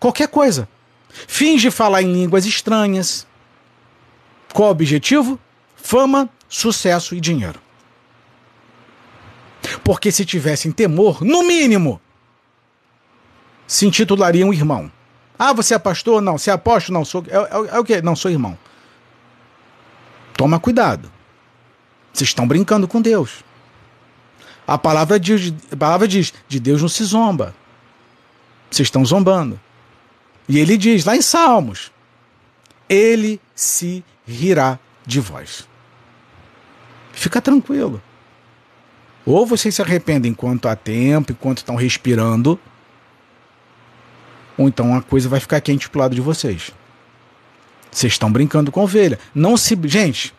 qualquer 0.00 0.28
coisa. 0.28 0.68
Finge 1.08 1.70
falar 1.70 2.02
em 2.02 2.12
línguas 2.12 2.46
estranhas. 2.46 3.26
Qual 4.52 4.68
o 4.68 4.72
objetivo? 4.72 5.38
Fama, 5.76 6.28
sucesso 6.48 7.14
e 7.14 7.20
dinheiro. 7.20 7.60
Porque 9.84 10.10
se 10.10 10.24
tivessem 10.24 10.72
temor, 10.72 11.22
no 11.22 11.44
mínimo, 11.44 12.00
se 13.66 13.86
intitulariam 13.86 14.52
irmão. 14.52 14.90
Ah, 15.42 15.54
você 15.54 15.72
é 15.72 15.78
pastor? 15.78 16.20
Não. 16.20 16.36
Você 16.36 16.50
é 16.50 16.52
apóstolo? 16.52 16.98
Não. 16.98 17.04
Sou, 17.06 17.24
é, 17.26 17.34
é, 17.34 17.76
é 17.76 17.78
o 17.78 17.82
quê? 17.82 18.02
Não, 18.02 18.14
sou 18.14 18.30
irmão. 18.30 18.58
Toma 20.36 20.60
cuidado. 20.60 21.10
Vocês 22.12 22.28
estão 22.28 22.46
brincando 22.46 22.86
com 22.86 23.00
Deus. 23.00 23.42
A 24.66 24.76
palavra 24.76 25.18
diz, 25.18 25.54
a 25.72 25.76
palavra 25.76 26.06
diz: 26.06 26.34
de 26.46 26.60
Deus 26.60 26.82
não 26.82 26.90
se 26.90 27.02
zomba. 27.04 27.54
Vocês 28.70 28.86
estão 28.86 29.02
zombando. 29.02 29.58
E 30.46 30.58
ele 30.58 30.76
diz 30.76 31.06
lá 31.06 31.16
em 31.16 31.22
Salmos: 31.22 31.90
Ele 32.86 33.40
se 33.54 34.04
rirá 34.28 34.78
de 35.06 35.20
vós. 35.20 35.66
Fica 37.14 37.40
tranquilo. 37.40 38.02
Ou 39.24 39.46
vocês 39.46 39.74
se 39.74 39.80
arrependem 39.80 40.32
enquanto 40.32 40.68
há 40.68 40.76
tempo, 40.76 41.32
enquanto 41.32 41.58
estão 41.58 41.76
respirando, 41.76 42.60
ou 44.60 44.68
então 44.68 44.94
a 44.94 45.00
coisa 45.00 45.26
vai 45.26 45.40
ficar 45.40 45.58
quente 45.62 45.88
pro 45.88 46.00
lado 46.00 46.14
de 46.14 46.20
vocês. 46.20 46.70
Vocês 47.90 48.12
estão 48.12 48.30
brincando 48.30 48.70
com 48.70 48.82
ovelha. 48.82 49.18
Não 49.34 49.56
se. 49.56 49.74
Gente, 49.84 50.34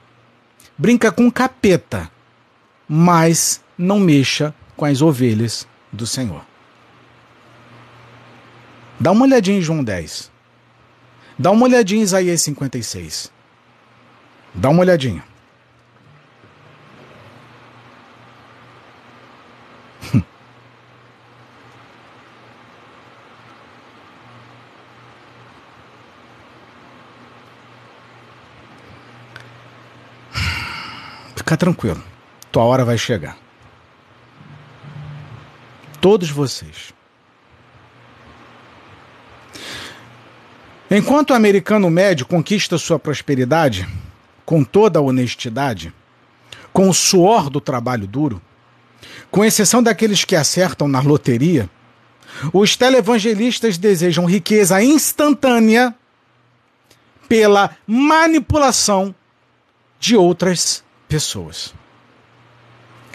brinca 0.78 1.11
com 1.11 1.32
capeta, 1.32 2.07
mas 2.88 3.61
não 3.76 3.99
mexa 3.99 4.53
com 4.78 4.86
as 4.86 5.01
ovelhas 5.01 5.67
do 5.91 6.05
Senhor. 6.05 6.45
Dá 8.99 9.11
uma 9.11 9.26
olhadinha 9.26 9.57
em 9.57 9.61
João 9.61 9.84
10. 9.84 10.32
Dá 11.36 11.49
uma 11.49 11.63
olhadinha 11.65 12.01
em 12.01 12.03
Isaías 12.03 12.43
56. 12.43 13.32
Dá 14.53 14.69
uma 14.69 14.82
olhadinha. 14.82 15.24
Fica 31.52 31.58
tranquilo. 31.58 32.02
Tua 32.49 32.64
hora 32.64 32.86
vai 32.86 32.97
chegar. 32.97 33.38
Todos 35.99 36.30
vocês. 36.30 36.93
Enquanto 40.89 41.32
o 41.32 41.34
americano 41.34 41.89
médio 41.89 42.26
conquista 42.26 42.78
sua 42.78 42.97
prosperidade 42.97 43.86
com 44.45 44.64
toda 44.64 44.99
a 44.99 45.02
honestidade, 45.02 45.93
com 46.72 46.88
o 46.88 46.93
suor 46.93 47.49
do 47.49 47.60
trabalho 47.60 48.08
duro, 48.08 48.41
com 49.30 49.43
exceção 49.43 49.84
daqueles 49.84 50.24
que 50.24 50.38
acertam 50.38 50.88
na 50.88 51.02
loteria, 51.02 51.70
os 52.54 52.78
televangelistas 52.78 53.78
desejam 53.78 54.24
riqueza 54.24 54.82
instantânea 54.82 55.93
pela 57.28 57.76
manipulação 57.86 59.14
de 59.99 60.16
outras 60.16 60.82
pessoas. 61.12 61.74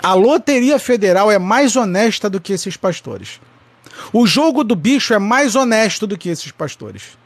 A 0.03 0.13
Loteria 0.13 0.79
Federal 0.79 1.33
é 1.33 1.39
mais 1.39 1.75
honesta 1.77 2.29
do 2.29 2.39
que 2.39 2.53
esses 2.53 2.77
pastores. 2.77 3.41
O 4.13 4.27
jogo 4.27 4.63
do 4.63 4.77
bicho 4.77 5.15
é 5.15 5.19
mais 5.19 5.57
honesto 5.57 6.07
do 6.07 6.19
que 6.19 6.29
esses 6.29 6.53
pastores. 6.53 7.17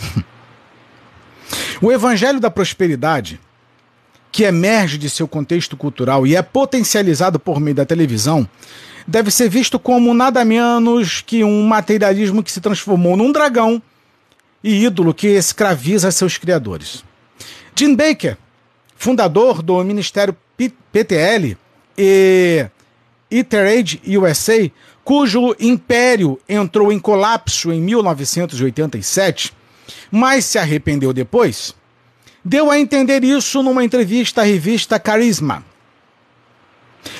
o 1.80 1.92
Evangelho 1.92 2.40
da 2.40 2.50
Prosperidade, 2.50 3.40
que 4.32 4.42
emerge 4.42 4.98
de 4.98 5.08
seu 5.08 5.28
contexto 5.28 5.76
cultural 5.76 6.26
e 6.26 6.34
é 6.34 6.42
potencializado 6.42 7.38
por 7.38 7.60
meio 7.60 7.76
da 7.76 7.86
televisão, 7.86 8.48
deve 9.06 9.30
ser 9.30 9.48
visto 9.48 9.78
como 9.78 10.12
nada 10.12 10.44
menos 10.44 11.20
que 11.20 11.44
um 11.44 11.62
materialismo 11.68 12.42
que 12.42 12.50
se 12.50 12.60
transformou 12.60 13.16
num 13.16 13.30
dragão 13.30 13.80
e 14.62 14.84
ídolo 14.84 15.14
que 15.14 15.28
escraviza 15.28 16.10
seus 16.10 16.36
criadores. 16.36 17.04
Jim 17.74 17.94
Baker, 17.94 18.36
fundador 18.96 19.62
do 19.62 19.82
Ministério 19.84 20.36
PTL 20.92 21.56
e 21.96 22.66
Iterade 23.30 24.00
USA, 24.18 24.70
cujo 25.04 25.54
império 25.60 26.40
entrou 26.48 26.92
em 26.92 26.98
colapso 26.98 27.72
em 27.72 27.80
1987, 27.80 29.52
mas 30.10 30.44
se 30.44 30.58
arrependeu 30.58 31.12
depois, 31.12 31.74
deu 32.44 32.70
a 32.70 32.78
entender 32.78 33.22
isso 33.24 33.62
numa 33.62 33.84
entrevista 33.84 34.42
à 34.42 34.44
revista 34.44 34.98
Carisma. 34.98 35.64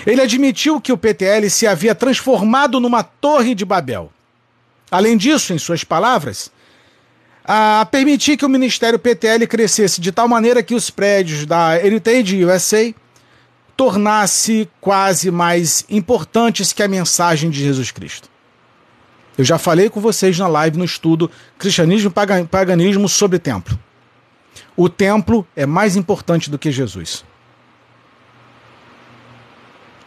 Ele 0.07 0.21
admitiu 0.21 0.81
que 0.81 0.93
o 0.93 0.99
PTL 0.99 1.49
se 1.49 1.67
havia 1.67 1.95
transformado 1.95 2.81
numa 2.81 3.03
torre 3.03 3.55
de 3.55 3.65
Babel. 3.65 4.13
Além 4.91 5.17
disso, 5.17 5.53
em 5.53 5.59
suas 5.59 5.85
palavras, 5.85 6.51
a 7.51 7.87
permitir 7.91 8.37
que 8.37 8.45
o 8.45 8.49
Ministério 8.49 8.99
PTL 8.99 9.47
crescesse 9.47 10.03
de 10.03 10.13
tal 10.13 10.29
maneira 10.29 10.63
que 10.63 10.75
os 10.75 10.91
prédios 10.91 11.47
da 11.47 11.83
Heritage 11.83 12.45
USA 12.45 12.95
tornasse 13.75 14.69
quase 14.83 15.31
mais 15.31 15.83
importantes 15.89 16.75
que 16.75 16.83
a 16.83 16.89
mensagem 16.89 17.49
de 17.49 17.59
Jesus 17.59 17.91
Cristo. 17.91 18.29
Eu 19.39 19.47
já 19.47 19.57
falei 19.57 19.89
com 19.89 19.99
vocês 19.99 20.39
na 20.39 20.47
live 20.47 20.77
no 20.77 20.85
estudo 20.85 21.31
Cristianismo 21.59 22.13
e 22.13 22.45
Paganismo 22.45 23.09
sobre 23.09 23.39
templo. 23.39 23.79
O 24.77 24.91
templo 24.91 25.47
é 25.57 25.65
mais 25.65 25.97
importante 25.97 26.51
do 26.51 26.59
que 26.59 26.71
Jesus. 26.71 27.25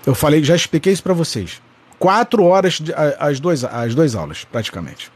Eu 0.05 0.13
falei, 0.13 0.43
já 0.43 0.55
expliquei 0.55 0.93
isso 0.93 1.01
para 1.01 1.13
vocês. 1.13 1.59
Quatro 1.97 2.43
horas 2.43 2.79
as 3.17 3.39
duas, 3.39 3.63
as 3.63 3.95
duas 3.95 4.15
aulas, 4.15 4.43
praticamente. 4.43 5.11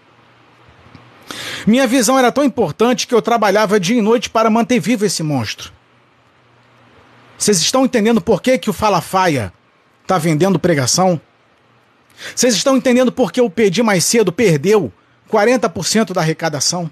Minha 1.65 1.87
visão 1.87 2.17
era 2.17 2.31
tão 2.31 2.43
importante 2.43 3.07
que 3.07 3.15
eu 3.15 3.21
trabalhava 3.21 3.79
dia 3.79 3.97
e 3.97 4.01
noite 4.01 4.29
para 4.29 4.49
manter 4.49 4.79
vivo 4.79 5.05
esse 5.05 5.23
monstro. 5.23 5.71
Vocês 7.37 7.59
estão 7.59 7.85
entendendo 7.85 8.21
por 8.21 8.41
que, 8.41 8.57
que 8.57 8.69
o 8.69 8.73
Falafaia 8.73 9.51
está 10.03 10.17
vendendo 10.17 10.59
pregação? 10.59 11.19
Vocês 12.33 12.55
estão 12.55 12.77
entendendo 12.77 13.11
por 13.11 13.31
que 13.31 13.41
o 13.41 13.49
Pedi 13.49 13.83
Mais 13.83 14.05
Cedo 14.05 14.31
perdeu 14.31 14.91
40% 15.29 16.13
da 16.13 16.21
arrecadação? 16.21 16.89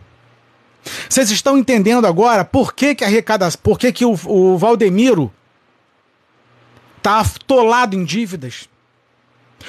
Vocês 1.07 1.31
estão 1.31 1.57
entendendo 1.57 2.05
agora 2.05 2.43
por 2.43 2.73
que, 2.73 2.93
que, 2.93 3.03
arrecada... 3.03 3.49
por 3.63 3.79
que, 3.79 3.91
que 3.91 4.05
o, 4.05 4.19
o 4.25 4.57
Valdemiro 4.57 5.31
está 6.97 7.21
atolado 7.21 7.95
em 7.95 8.03
dívidas? 8.03 8.67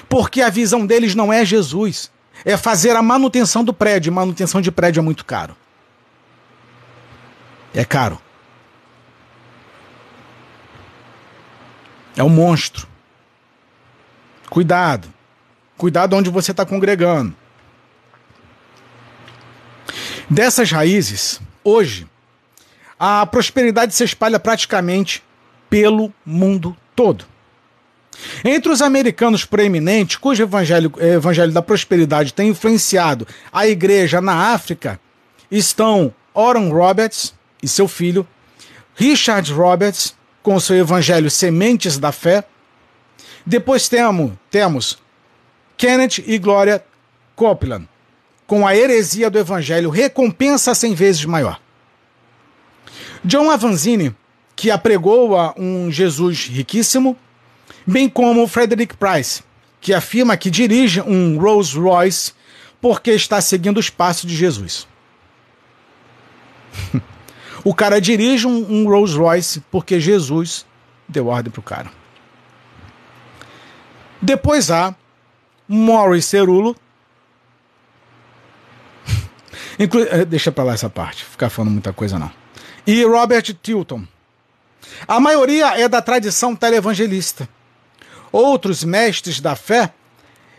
Porque 0.09 0.43
a 0.43 0.51
visão 0.51 0.85
deles 0.85 1.15
não 1.15 1.33
é 1.33 1.45
Jesus, 1.45 2.11
é 2.45 2.57
fazer 2.57 2.95
a 2.95 3.03
manutenção 3.03 3.65
do 3.65 3.73
prédio. 3.73 4.13
Manutenção 4.13 4.61
de 4.61 4.71
prédio 4.71 5.01
é 5.01 5.03
muito 5.03 5.25
caro. 5.25 5.57
É 7.75 7.85
caro. 7.85 8.21
É 12.17 12.23
um 12.23 12.29
monstro. 12.29 12.87
Cuidado. 14.51 15.13
Cuidado 15.77 16.15
onde 16.15 16.31
você 16.31 16.51
está 16.51 16.65
congregando. 16.65 17.35
Dessas 20.31 20.71
raízes, 20.71 21.41
hoje, 21.63 22.07
a 22.99 23.27
prosperidade 23.27 23.95
se 23.95 24.05
espalha 24.05 24.39
praticamente 24.39 25.23
pelo 25.69 26.13
mundo 26.25 26.77
todo. 26.95 27.27
Entre 28.45 28.71
os 28.71 28.81
americanos 28.81 29.45
proeminentes, 29.45 30.17
cujo 30.17 30.43
evangelho, 30.43 30.93
evangelho 30.99 31.53
da 31.53 31.63
prosperidade 31.63 32.33
tem 32.33 32.51
influenciado 32.51 33.27
a 33.53 33.67
igreja 33.67 34.21
na 34.21 34.53
África, 34.53 35.01
estão 35.51 36.15
Oran 36.33 36.69
Roberts 36.69 37.35
e 37.63 37.69
seu 37.69 37.89
filho, 37.89 38.27
Richard 38.95 39.53
Roberts, 39.53 40.15
com 40.43 40.59
seu 40.61 40.77
evangelho 40.77 41.31
Sementes 41.31 41.99
da 41.99 42.13
Fé. 42.13 42.45
Depois 43.47 43.89
temos, 43.89 44.33
temos 44.51 44.99
Kenneth 45.77 46.23
e 46.27 46.39
Gloria 46.39 46.85
Copeland, 47.35 47.89
com 48.47 48.67
a 48.67 48.77
heresia 48.77 49.31
do 49.31 49.39
evangelho 49.39 49.91
Recompensa 49.91 50.75
cem 50.75 50.95
vezes 50.95 51.25
maior. 51.25 51.61
John 53.25 53.51
Avanzini, 53.51 54.15
que 54.55 54.71
apregou 54.71 55.37
a 55.37 55.55
um 55.57 55.91
Jesus 55.91 56.47
riquíssimo, 56.47 57.17
bem 57.87 58.09
como 58.09 58.47
Frederick 58.47 58.97
Price, 58.97 59.43
que 59.81 59.93
afirma 59.93 60.37
que 60.37 60.51
dirige 60.51 61.01
um 61.01 61.39
Rolls 61.39 61.79
Royce 61.79 62.33
porque 62.81 63.13
está 63.13 63.41
seguindo 63.41 63.79
os 63.79 63.91
passos 63.91 64.29
de 64.29 64.37
Jesus. 64.37 64.87
O 67.65 67.75
cara 67.75 67.99
dirige 67.99 68.47
um, 68.47 68.71
um 68.71 68.87
Rolls 68.87 69.17
Royce 69.17 69.59
porque 69.71 69.99
Jesus 69.99 70.67
deu 71.09 71.29
ordem 71.29 71.51
pro 71.51 71.63
cara. 71.63 71.91
Depois 74.21 74.71
há 74.71 74.95
Morris 75.67 76.27
Cerulo. 76.27 76.77
Inclu 79.81 80.03
eh, 80.03 80.27
Deixa 80.27 80.53
pra 80.53 80.63
lá 80.63 80.75
essa 80.75 80.91
parte, 80.91 81.25
ficar 81.25 81.49
falando 81.49 81.73
muita 81.73 81.91
coisa 81.91 82.19
não. 82.19 82.31
E 82.87 83.03
Robert 83.03 83.55
Tilton. 83.63 84.05
A 85.09 85.19
maioria 85.19 85.81
é 85.81 85.89
da 85.89 86.03
tradição 86.03 86.55
televangelista. 86.55 87.49
Outros 88.35 88.83
mestres 88.83 89.39
da 89.39 89.55
fé, 89.55 89.95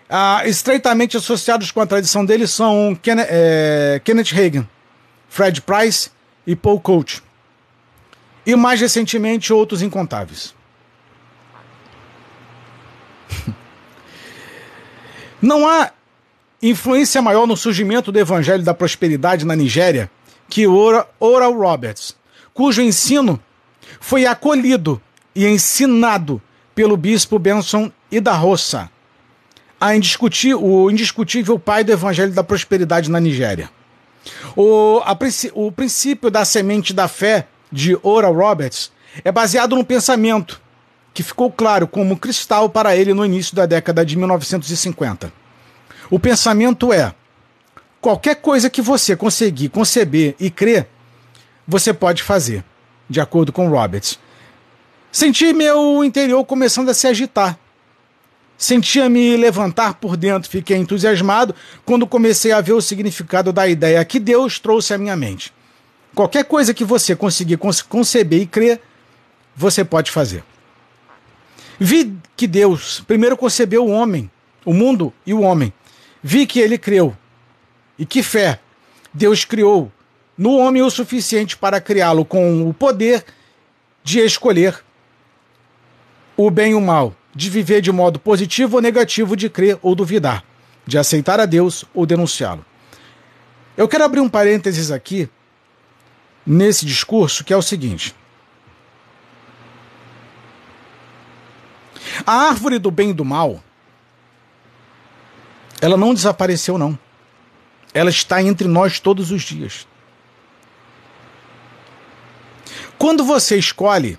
ah, 0.10 0.44
estreitamente 0.46 1.18
associados 1.18 1.72
com 1.72 1.82
a 1.82 1.86
tradição 1.86 2.24
deles, 2.24 2.50
são 2.52 2.98
Ken 3.02 3.18
é, 3.20 4.00
Kenneth 4.02 4.32
Reagan, 4.32 4.66
Fred 5.28 5.60
Price 5.62 6.10
e 6.48 6.56
Paul 6.56 6.80
Coach. 6.80 7.22
E 8.46 8.56
mais 8.56 8.80
recentemente 8.80 9.52
outros 9.52 9.82
incontáveis. 9.82 10.56
Não 15.42 15.68
há 15.68 15.92
influência 16.64 17.22
maior 17.22 17.46
no 17.46 17.58
surgimento 17.58 18.10
do 18.10 18.18
evangelho 18.18 18.64
da 18.64 18.74
prosperidade 18.74 19.46
na 19.46 19.54
Nigéria 19.54 20.10
que 20.48 20.66
Oral 20.66 21.54
Roberts, 21.54 22.16
cujo 22.54 22.82
ensino 22.82 23.38
foi 24.00 24.26
acolhido 24.26 25.02
e 25.36 25.46
ensinado 25.46 26.42
pelo 26.76 26.98
bispo 26.98 27.40
Benson 27.40 27.90
e 28.12 28.20
da 28.20 28.34
Roça, 28.34 28.90
o 30.60 30.92
indiscutível 30.92 31.58
pai 31.58 31.84
do 31.84 31.92
evangelho 31.92 32.34
da 32.34 32.44
prosperidade 32.44 33.10
na 33.10 33.20
Nigéria. 33.20 33.70
O, 34.56 35.02
a, 35.04 35.18
o 35.54 35.72
princípio 35.72 36.30
da 36.30 36.44
semente 36.44 36.94
da 36.94 37.08
fé 37.08 37.48
de 37.72 37.98
Oral 38.04 38.34
Roberts 38.34 38.92
é 39.24 39.32
baseado 39.32 39.76
no 39.76 39.86
pensamento 39.86 40.62
que 41.14 41.24
ficou 41.24 41.50
claro 41.50 41.88
como 41.88 42.18
cristal 42.18 42.70
para 42.70 42.96
ele 42.96 43.14
no 43.14 43.26
início 43.26 43.56
da 43.56 43.66
década 43.66 44.06
de 44.06 44.18
1950. 44.18 45.32
O 46.10 46.20
pensamento 46.20 46.92
é: 46.92 47.14
qualquer 48.02 48.36
coisa 48.36 48.70
que 48.70 48.82
você 48.82 49.16
conseguir 49.16 49.70
conceber 49.70 50.36
e 50.40 50.50
crer, 50.50 50.88
você 51.68 51.94
pode 51.94 52.22
fazer, 52.22 52.64
de 53.10 53.22
acordo 53.22 53.54
com 53.54 53.70
Roberts. 53.70 54.20
Senti 55.16 55.54
meu 55.54 56.04
interior 56.04 56.44
começando 56.44 56.90
a 56.90 56.94
se 56.94 57.08
agitar. 57.08 57.58
Sentia-me 58.58 59.38
levantar 59.38 59.94
por 59.94 60.18
dentro, 60.18 60.50
fiquei 60.50 60.76
entusiasmado 60.76 61.56
quando 61.86 62.06
comecei 62.06 62.52
a 62.52 62.60
ver 62.60 62.74
o 62.74 62.82
significado 62.82 63.54
da 63.54 63.66
ideia 63.66 64.04
que 64.04 64.20
Deus 64.20 64.60
trouxe 64.60 64.94
à 64.94 64.98
minha 64.98 65.16
mente. 65.16 65.54
Qualquer 66.14 66.44
coisa 66.44 66.74
que 66.74 66.84
você 66.84 67.16
conseguir 67.16 67.58
conceber 67.88 68.42
e 68.42 68.46
crer, 68.46 68.82
você 69.56 69.86
pode 69.86 70.12
fazer. 70.12 70.44
Vi 71.80 72.14
que 72.36 72.46
Deus 72.46 73.00
primeiro 73.08 73.38
concebeu 73.38 73.86
o 73.86 73.92
homem, 73.92 74.30
o 74.66 74.74
mundo 74.74 75.14
e 75.26 75.34
o 75.34 75.40
homem. 75.40 75.72
Vi 76.22 76.46
que 76.46 76.60
ele 76.60 76.78
creu. 76.78 77.16
E 77.98 78.06
que 78.06 78.22
fé 78.22 78.60
Deus 79.14 79.46
criou 79.46 79.90
no 80.38 80.58
homem 80.58 80.82
o 80.82 80.90
suficiente 80.90 81.56
para 81.56 81.80
criá-lo 81.80 82.26
com 82.26 82.68
o 82.70 82.74
poder 82.74 83.24
de 84.04 84.20
escolher 84.20 84.84
o 86.38 86.50
bem 86.50 86.72
e 86.72 86.76
o 86.76 86.82
mal 86.82 87.16
de 87.36 87.50
viver 87.50 87.82
de 87.82 87.92
modo 87.92 88.18
positivo 88.18 88.78
ou 88.78 88.82
negativo, 88.82 89.36
de 89.36 89.50
crer 89.50 89.78
ou 89.82 89.94
duvidar, 89.94 90.44
de 90.86 90.98
aceitar 90.98 91.40
a 91.40 91.46
Deus 91.46 91.84
ou 91.94 92.06
denunciá-lo. 92.06 92.66
Eu 93.76 93.88
quero 93.88 94.06
abrir 94.06 94.22
um 94.22 94.30
parênteses 94.30 94.90
aqui 94.90 95.30
nesse 96.46 96.86
discurso 96.86 97.44
que 97.44 97.54
é 97.54 97.58
o 97.58 97.62
seguinte. 97.62 98.16
A 102.26 102.48
árvore 102.48 102.80
do 102.80 102.90
bem 102.90 103.10
e 103.10 103.14
do 103.14 103.26
mal, 103.26 103.62
ela 105.82 105.98
não 105.98 106.14
desapareceu, 106.14 106.78
não. 106.78 106.98
Ela 107.94 108.10
está 108.10 108.42
entre 108.42 108.68
nós 108.68 109.00
todos 109.00 109.32
os 109.32 109.42
dias. 109.42 109.86
Quando 112.98 113.26
você 113.26 113.58
escolhe 113.58 114.18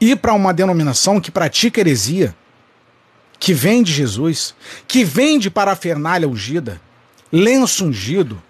ir 0.00 0.16
para 0.16 0.32
uma 0.32 0.54
denominação 0.54 1.20
que 1.20 1.30
pratica 1.30 1.80
heresia, 1.80 2.34
que 3.38 3.52
vende 3.52 3.92
Jesus, 3.92 4.54
que 4.86 5.04
vende 5.04 5.50
parafernália 5.50 6.28
ungida, 6.28 6.80
lenço 7.32 7.86
ungido, 7.86 8.42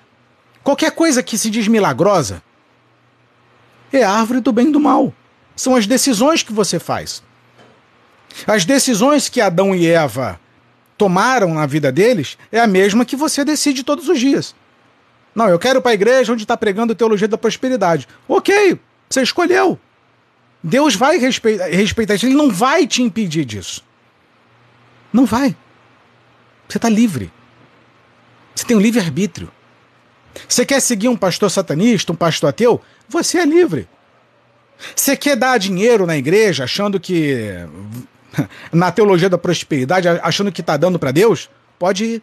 qualquer 0.63 0.93
coisa 0.93 1.23
que 1.23 1.37
se 1.37 1.51
diz 1.51 1.69
milagrosa, 1.69 2.43
é 3.93 4.03
árvore 4.05 4.41
do 4.41 4.53
bem 4.53 4.69
e 4.69 4.73
do 4.73 4.81
mal. 4.81 5.13
São 5.57 5.75
as 5.75 5.87
decisões 5.87 6.43
que 6.43 6.53
você 6.53 6.79
faz. 6.79 7.23
As 8.47 8.65
decisões 8.65 9.29
que 9.29 9.41
Adão 9.41 9.75
e 9.75 9.87
Eva 9.87 10.41
tomaram 10.97 11.55
na 11.55 11.67
vida 11.67 11.91
deles 11.91 12.39
é 12.53 12.61
a 12.61 12.67
mesma 12.67 13.05
que 13.05 13.17
você 13.17 13.45
decide 13.45 13.83
todos 13.83 14.09
os 14.09 14.19
dias. 14.19 14.55
Não, 15.35 15.49
eu 15.49 15.59
quero 15.59 15.81
para 15.81 15.93
a 15.93 15.95
igreja 15.95 16.33
onde 16.33 16.43
está 16.45 16.57
pregando 16.57 16.95
teologia 16.95 17.29
da 17.29 17.39
prosperidade. 17.39 18.09
Ok, 18.29 18.79
Você 19.09 19.23
escolheu. 19.23 19.79
Deus 20.63 20.95
vai 20.95 21.19
respeitar, 21.19 21.67
respeitar 21.67 22.15
isso. 22.15 22.27
Ele 22.27 22.35
não 22.35 22.51
vai 22.51 22.87
te 22.87 23.03
impedir 23.03 23.45
disso. 23.45 23.85
Não 25.13 25.25
vai. 25.25 25.57
Você 26.69 26.79
está 26.79 26.89
livre. 26.89 27.33
Você 28.55 28.65
tem 28.65 28.77
um 28.77 28.81
livre-arbítrio. 28.81 29.51
Você 30.49 30.65
quer 30.65 30.81
seguir 30.81 31.09
um 31.09 31.17
pastor 31.17 31.51
satanista, 31.51 32.13
um 32.13 32.17
pastor 32.17 32.51
ateu? 32.51 32.81
Você 33.09 33.39
é 33.39 33.45
livre. 33.45 33.89
Você 34.95 35.17
quer 35.17 35.37
dar 35.37 35.59
dinheiro 35.59 36.07
na 36.07 36.17
igreja 36.17 36.65
achando 36.65 37.01
que. 37.01 37.55
na 38.73 38.93
teologia 38.93 39.29
da 39.29 39.39
prosperidade, 39.39 40.07
achando 40.09 40.53
que 40.53 40.61
está 40.61 40.77
dando 40.77 40.99
para 40.99 41.11
Deus? 41.11 41.51
Pode 41.79 42.05
ir. 42.05 42.23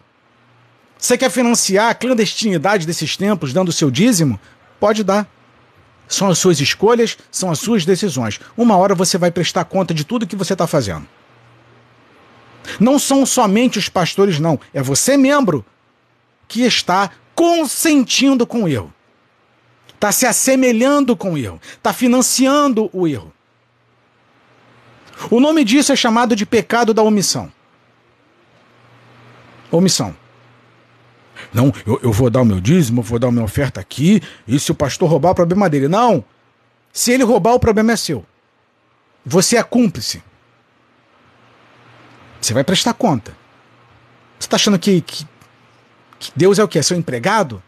Você 0.98 1.18
quer 1.18 1.30
financiar 1.30 1.92
a 1.92 1.94
clandestinidade 1.94 2.88
desses 2.88 3.16
tempos 3.18 3.54
dando 3.54 3.70
o 3.70 3.74
seu 3.74 3.92
dízimo? 3.92 4.40
Pode 4.80 5.04
dar. 5.04 5.28
São 6.08 6.30
as 6.30 6.38
suas 6.38 6.60
escolhas, 6.62 7.18
são 7.30 7.52
as 7.52 7.60
suas 7.60 7.86
decisões. 7.86 8.40
Uma 8.56 8.78
hora 8.78 8.96
você 8.96 9.18
vai 9.18 9.30
prestar 9.30 9.66
conta 9.66 9.94
de 9.94 10.04
tudo 10.04 10.28
que 10.28 10.36
você 10.36 10.54
está 10.54 10.66
fazendo. 10.66 11.08
Não 12.80 13.00
são 13.00 13.26
somente 13.26 13.78
os 13.78 13.90
pastores, 13.90 14.40
não. 14.40 14.60
É 14.74 14.82
você, 14.82 15.18
membro, 15.18 15.66
que 16.48 16.62
está 16.62 17.12
consentindo 17.36 18.46
com 18.46 18.64
o 18.64 18.68
erro. 18.68 18.94
Está 19.94 20.12
se 20.12 20.26
assemelhando 20.26 21.16
com 21.16 21.34
o 21.34 21.38
erro. 21.38 21.60
Está 21.74 21.92
financiando 21.92 22.90
o 22.94 23.08
erro. 23.08 23.34
O 25.32 25.40
nome 25.40 25.64
disso 25.64 25.92
é 25.92 25.96
chamado 25.96 26.36
de 26.36 26.46
pecado 26.46 26.94
da 26.94 27.02
omissão. 27.02 27.52
Omissão. 29.72 30.16
Não, 31.54 31.74
eu, 31.86 32.00
eu 32.04 32.12
vou 32.12 32.30
dar 32.30 32.42
o 32.42 32.46
meu 32.46 32.60
dízimo, 32.60 33.00
eu 33.00 33.04
vou 33.04 33.20
dar 33.20 33.28
a 33.28 33.32
minha 33.32 33.44
oferta 33.44 33.80
aqui, 33.80 34.22
e 34.48 34.60
se 34.60 34.72
o 34.72 34.76
pastor 34.76 35.10
roubar, 35.10 35.32
o 35.32 35.36
problema 35.36 35.66
é 35.66 35.70
dele. 35.70 35.88
Não! 35.88 36.24
Se 36.92 37.12
ele 37.12 37.24
roubar, 37.24 37.54
o 37.54 37.60
problema 37.60 37.92
é 37.92 37.96
seu. 37.96 38.26
Você 39.26 39.58
é 39.58 39.64
cúmplice. 39.64 40.24
Você 42.40 42.54
vai 42.54 42.64
prestar 42.64 42.94
conta. 42.94 43.36
Você 44.40 44.46
está 44.46 44.56
achando 44.56 44.80
que, 44.80 45.02
que, 45.02 45.28
que, 46.20 46.32
Deus 46.36 46.60
é 46.60 46.64
o 46.64 46.68
que? 46.68 46.80
É 46.80 46.82
seu 46.82 46.98
empregado? 46.98 47.62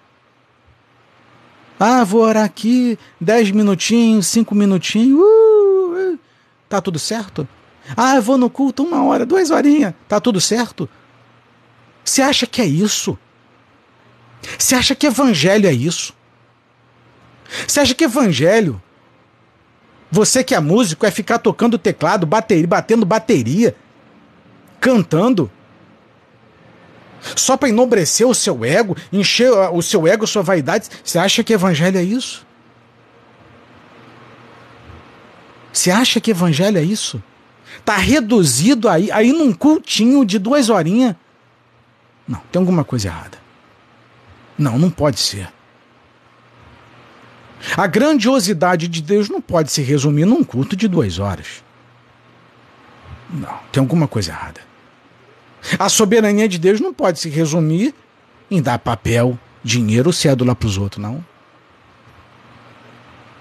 Ah, 1.80 2.04
vou 2.04 2.22
orar 2.22 2.44
aqui 2.44 2.98
dez 3.20 3.52
minutinhos, 3.52 4.28
cinco 4.28 4.54
minutinhos. 4.54 5.20
Uh, 5.20 6.14
uh, 6.14 6.20
tá 6.68 6.82
tudo 6.82 7.00
certo? 7.00 7.48
Ah, 7.96 8.20
vou 8.20 8.38
no 8.38 8.50
culto 8.50 8.84
uma 8.84 9.04
hora, 9.04 9.26
duas 9.26 9.50
horinhas. 9.50 9.94
Tá 10.08 10.20
tudo 10.20 10.40
certo? 10.40 10.90
Você 12.04 12.22
acha 12.22 12.46
que 12.46 12.62
é 12.62 12.66
isso? 12.66 13.18
Você 14.58 14.76
acha 14.76 14.96
que 14.96 15.08
evangelho 15.08 15.68
é 15.68 15.74
isso? 15.74 16.14
Você 17.68 17.80
acha 17.80 17.96
que 17.96 18.04
evangelho, 18.04 18.82
você 20.12 20.44
que 20.44 20.56
é 20.56 20.60
músico, 20.60 21.06
é 21.06 21.12
ficar 21.12 21.40
tocando 21.40 21.78
teclado, 21.78 22.26
bateria, 22.26 22.68
batendo 22.68 23.06
bateria, 23.06 23.76
cantando, 24.80 25.52
só 27.36 27.58
para 27.58 27.70
enobrecer 27.70 28.28
o 28.28 28.34
seu 28.34 28.64
ego, 28.64 28.96
encher 29.12 29.52
o 29.52 29.82
seu 29.82 30.08
ego, 30.08 30.26
sua 30.26 30.42
vaidade? 30.42 30.90
Você 31.04 31.18
acha 31.18 31.44
que 31.44 31.54
evangelho 31.54 31.98
é 31.98 32.04
isso? 32.04 32.46
Você 35.72 35.92
acha 35.92 36.20
que 36.20 36.32
evangelho 36.32 36.78
é 36.78 36.84
isso? 36.84 37.22
Tá 37.86 37.98
reduzido 37.98 38.90
aí, 38.90 39.12
aí 39.12 39.32
num 39.32 39.54
cultinho 39.54 40.26
de 40.26 40.40
duas 40.40 40.70
horinhas? 40.70 41.16
Não, 42.28 42.42
tem 42.52 42.60
alguma 42.60 42.84
coisa 42.84 43.08
errada. 43.08 43.38
Não, 44.60 44.78
não 44.78 44.92
pode 44.92 45.22
ser. 45.22 45.50
A 47.78 47.88
grandiosidade 47.88 48.90
de 48.90 49.02
Deus 49.02 49.30
não 49.30 49.42
pode 49.42 49.72
se 49.72 49.82
resumir 49.82 50.26
num 50.26 50.44
culto 50.44 50.76
de 50.76 50.86
duas 50.88 51.18
horas. 51.18 51.64
Não, 53.30 53.58
tem 53.72 53.80
alguma 53.80 54.06
coisa 54.08 54.32
errada. 54.32 54.60
A 55.78 55.88
soberania 55.88 56.50
de 56.50 56.58
Deus 56.60 56.82
não 56.82 56.94
pode 56.94 57.20
se 57.20 57.30
resumir 57.30 57.94
em 58.52 58.62
dar 58.62 58.80
papel, 58.80 59.40
dinheiro, 59.64 60.12
cédula 60.12 60.54
para 60.56 60.68
os 60.68 60.78
outros, 60.78 61.02
não. 61.02 61.24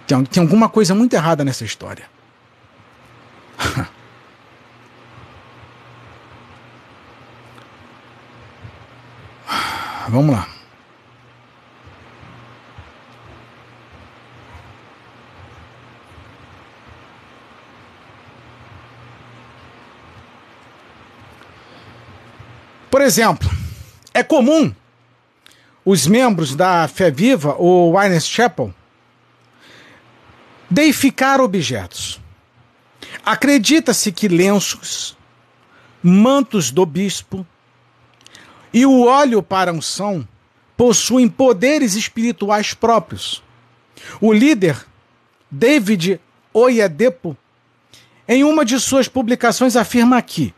Tem, 0.07 0.25
tem 0.25 0.41
alguma 0.43 0.69
coisa 0.69 0.95
muito 0.95 1.15
errada 1.15 1.45
nessa 1.45 1.65
história. 1.65 2.05
Vamos 10.09 10.35
lá. 10.35 10.58
Por 22.91 23.03
exemplo, 23.03 23.49
é 24.15 24.23
comum 24.23 24.75
os 25.85 26.07
membros 26.07 26.55
da 26.55 26.87
Fé 26.89 27.11
Viva 27.11 27.55
ou 27.59 27.99
Wines 27.99 28.27
Chapel 28.27 28.75
deificar 30.71 31.41
objetos. 31.41 32.21
Acredita-se 33.25 34.13
que 34.13 34.29
lenços, 34.29 35.17
mantos 36.03 36.71
do 36.71 36.85
bispo 36.85 37.47
e 38.73 38.85
o 38.85 39.07
óleo 39.07 39.43
para 39.43 39.73
unção 39.73 40.27
possuem 40.77 41.29
poderes 41.29 41.95
espirituais 41.95 42.75
próprios. 42.75 43.43
O 44.21 44.33
líder 44.33 44.87
David 45.51 46.21
Oyedepo, 46.53 47.37
em 48.27 48.45
uma 48.45 48.65
de 48.65 48.79
suas 48.79 49.09
publicações, 49.09 49.75
afirma 49.75 50.21
que 50.21 50.55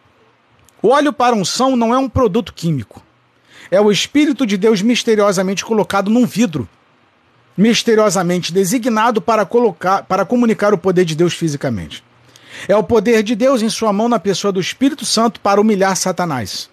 o 0.83 0.89
óleo 0.89 1.13
para 1.13 1.37
unção 1.37 1.77
não 1.77 1.95
é 1.95 1.99
um 1.99 2.09
produto 2.09 2.53
químico. 2.53 3.03
É 3.71 3.81
o 3.81 3.91
Espírito 3.91 4.47
de 4.47 4.57
Deus 4.57 4.83
misteriosamente 4.83 5.65
colocado 5.65 6.11
num 6.11 6.27
vidro, 6.27 6.69
misteriosamente 7.57 8.53
designado 8.53 9.21
para, 9.21 9.45
colocar, 9.45 10.03
para 10.05 10.25
comunicar 10.25 10.73
o 10.73 10.79
poder 10.79 11.05
de 11.05 11.15
Deus 11.15 11.35
fisicamente. 11.35 12.03
É 12.67 12.77
o 12.77 12.83
poder 12.83 13.23
de 13.23 13.37
Deus 13.37 13.63
em 13.63 13.69
sua 13.69 13.93
mão 13.93 14.09
na 14.09 14.19
pessoa 14.19 14.51
do 14.51 14.61
Espírito 14.61 15.05
Santo 15.05 15.41
para 15.41 15.61
humilhar 15.61 15.97
Satanás. 15.97 16.69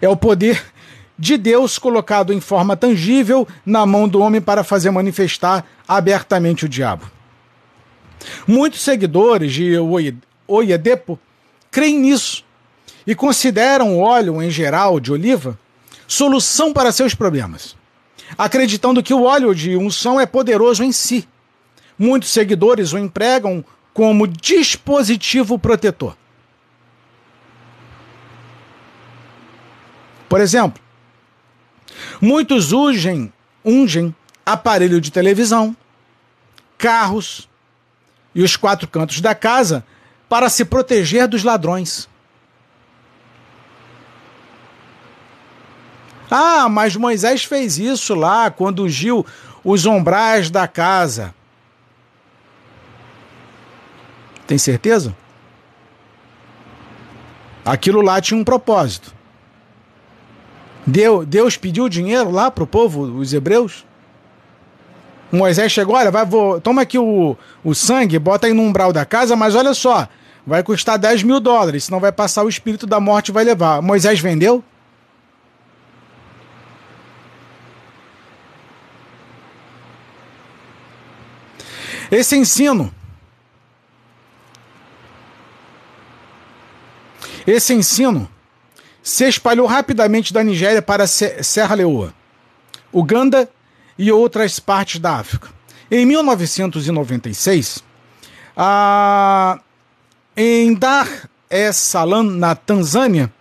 É 0.00 0.08
o 0.08 0.16
poder 0.16 0.64
de 1.18 1.36
Deus 1.36 1.78
colocado 1.78 2.32
em 2.32 2.40
forma 2.40 2.76
tangível 2.76 3.46
na 3.64 3.84
mão 3.84 4.08
do 4.08 4.20
homem 4.20 4.40
para 4.40 4.64
fazer 4.64 4.90
manifestar 4.90 5.64
abertamente 5.86 6.64
o 6.64 6.68
diabo. 6.68 7.10
Muitos 8.46 8.80
seguidores 8.80 9.52
de 9.52 9.74
Oyedepo 10.46 11.18
creem 11.70 11.98
nisso 11.98 12.47
e 13.08 13.14
consideram 13.14 13.96
o 13.96 14.00
óleo 14.00 14.42
em 14.42 14.50
geral 14.50 15.00
de 15.00 15.10
oliva 15.10 15.58
solução 16.06 16.74
para 16.74 16.92
seus 16.92 17.14
problemas, 17.14 17.74
acreditando 18.36 19.02
que 19.02 19.14
o 19.14 19.22
óleo 19.22 19.54
de 19.54 19.78
unção 19.78 20.20
é 20.20 20.26
poderoso 20.26 20.84
em 20.84 20.92
si. 20.92 21.26
Muitos 21.98 22.28
seguidores 22.28 22.92
o 22.92 22.98
empregam 22.98 23.64
como 23.94 24.28
dispositivo 24.28 25.58
protetor. 25.58 26.18
Por 30.28 30.42
exemplo, 30.42 30.82
muitos 32.20 32.72
ungem, 32.72 33.32
ungem 33.64 34.14
aparelho 34.44 35.00
de 35.00 35.10
televisão, 35.10 35.74
carros 36.76 37.48
e 38.34 38.42
os 38.42 38.54
quatro 38.54 38.86
cantos 38.86 39.22
da 39.22 39.34
casa 39.34 39.82
para 40.28 40.50
se 40.50 40.62
proteger 40.66 41.26
dos 41.26 41.42
ladrões. 41.42 42.06
Ah, 46.30 46.68
mas 46.68 46.96
Moisés 46.96 47.44
fez 47.44 47.78
isso 47.78 48.14
lá 48.14 48.50
quando 48.50 48.84
ungiu 48.84 49.24
os 49.64 49.86
ombrais 49.86 50.50
da 50.50 50.68
casa. 50.68 51.34
Tem 54.46 54.58
certeza? 54.58 55.14
Aquilo 57.64 58.00
lá 58.00 58.20
tinha 58.20 58.38
um 58.38 58.44
propósito. 58.44 59.14
Deus 61.26 61.56
pediu 61.56 61.88
dinheiro 61.88 62.30
lá 62.30 62.50
para 62.50 62.64
o 62.64 62.66
povo, 62.66 63.02
os 63.02 63.34
hebreus. 63.34 63.84
Moisés 65.30 65.70
chegou, 65.70 65.94
olha, 65.94 66.10
vai, 66.10 66.24
vou, 66.24 66.58
toma 66.58 66.80
aqui 66.80 66.98
o, 66.98 67.36
o 67.62 67.74
sangue, 67.74 68.18
bota 68.18 68.46
aí 68.46 68.54
no 68.54 68.62
umbral 68.62 68.90
da 68.90 69.04
casa, 69.04 69.36
mas 69.36 69.54
olha 69.54 69.74
só, 69.74 70.08
vai 70.46 70.62
custar 70.62 70.98
10 70.98 71.22
mil 71.22 71.38
dólares, 71.38 71.84
senão 71.84 72.00
vai 72.00 72.10
passar 72.10 72.42
o 72.42 72.48
espírito 72.48 72.86
da 72.86 72.98
morte 72.98 73.28
e 73.28 73.32
vai 73.32 73.44
levar. 73.44 73.82
Moisés 73.82 74.18
vendeu? 74.18 74.64
Esse 82.10 82.36
ensino, 82.36 82.92
esse 87.46 87.74
ensino 87.74 88.28
se 89.02 89.28
espalhou 89.28 89.66
rapidamente 89.66 90.32
da 90.32 90.42
Nigéria 90.42 90.80
para 90.80 91.06
Serra 91.06 91.74
Leoa, 91.74 92.14
Uganda 92.90 93.48
e 93.98 94.10
outras 94.10 94.58
partes 94.58 95.00
da 95.00 95.16
África. 95.16 95.50
Em 95.90 96.06
1996, 96.06 97.84
a, 98.56 99.60
em 100.36 100.74
Dar 100.74 101.28
es 101.50 101.76
Salaam, 101.76 102.22
na 102.22 102.54
Tanzânia, 102.54 103.32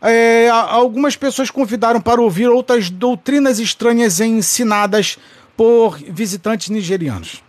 é, 0.00 0.48
algumas 0.48 1.16
pessoas 1.16 1.50
convidaram 1.50 2.00
para 2.00 2.20
ouvir 2.20 2.48
outras 2.48 2.90
doutrinas 2.90 3.58
estranhas 3.58 4.20
ensinadas 4.20 5.18
por 5.56 5.98
visitantes 5.98 6.68
nigerianos. 6.70 7.42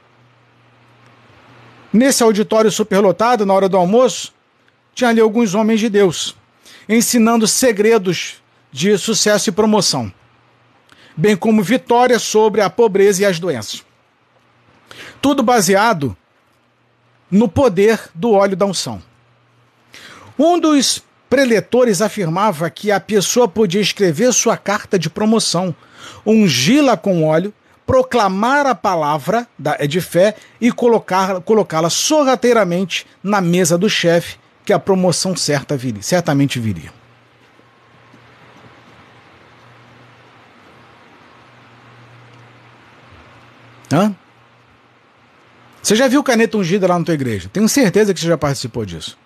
Nesse 1.94 2.24
auditório 2.24 2.72
superlotado, 2.72 3.46
na 3.46 3.54
hora 3.54 3.70
do 3.70 3.78
almoço, 3.78 4.34
tinha 4.96 5.12
ali 5.12 5.22
alguns 5.22 5.54
homens 5.54 5.80
de 5.80 5.90
Deus, 5.90 6.36
ensinando 6.90 7.48
segredos 7.48 8.42
de 8.72 8.98
sucesso 8.98 9.50
e 9.50 9.52
promoção, 9.52 10.12
bem 11.16 11.38
como 11.38 11.62
vitória 11.62 12.18
sobre 12.18 12.62
a 12.62 12.70
pobreza 12.70 13.22
e 13.22 13.26
as 13.26 13.40
doenças. 13.40 13.86
Tudo 15.22 15.44
baseado 15.44 16.18
no 17.30 17.48
poder 17.48 18.00
do 18.16 18.32
óleo 18.32 18.56
da 18.56 18.66
unção. 18.66 19.02
Um 20.38 20.60
dos 20.60 21.04
preletores 21.30 22.02
afirmava 22.02 22.70
que 22.72 22.92
a 22.92 23.00
pessoa 23.00 23.48
podia 23.48 23.82
escrever 23.82 24.34
sua 24.34 24.58
carta 24.58 24.98
de 24.98 25.12
promoção, 25.12 25.76
ungí-la 26.26 26.98
com 26.98 27.24
óleo 27.24 27.54
proclamar 27.86 28.66
a 28.66 28.76
palavra 28.76 29.48
da, 29.58 29.78
de 29.78 30.02
fé 30.02 30.36
e 30.60 30.72
colocá-la 30.72 31.90
sorrateiramente 31.90 33.06
na 33.22 33.42
mesa 33.42 33.78
do 33.78 33.90
chefe, 33.90 34.38
que 34.66 34.74
a 34.74 34.80
promoção 34.80 35.36
certa 35.36 35.76
viria, 35.76 36.02
certamente 36.02 36.60
viria. 36.60 36.92
Hã? 43.92 44.16
Você 45.82 45.96
já 45.96 46.08
viu 46.08 46.24
caneta 46.24 46.58
ungida 46.58 46.88
lá 46.88 46.98
na 46.98 47.06
tua 47.06 47.14
igreja? 47.14 47.50
Tenho 47.52 47.68
certeza 47.68 48.14
que 48.14 48.20
você 48.20 48.28
já 48.28 48.38
participou 48.38 48.86
disso. 48.86 49.18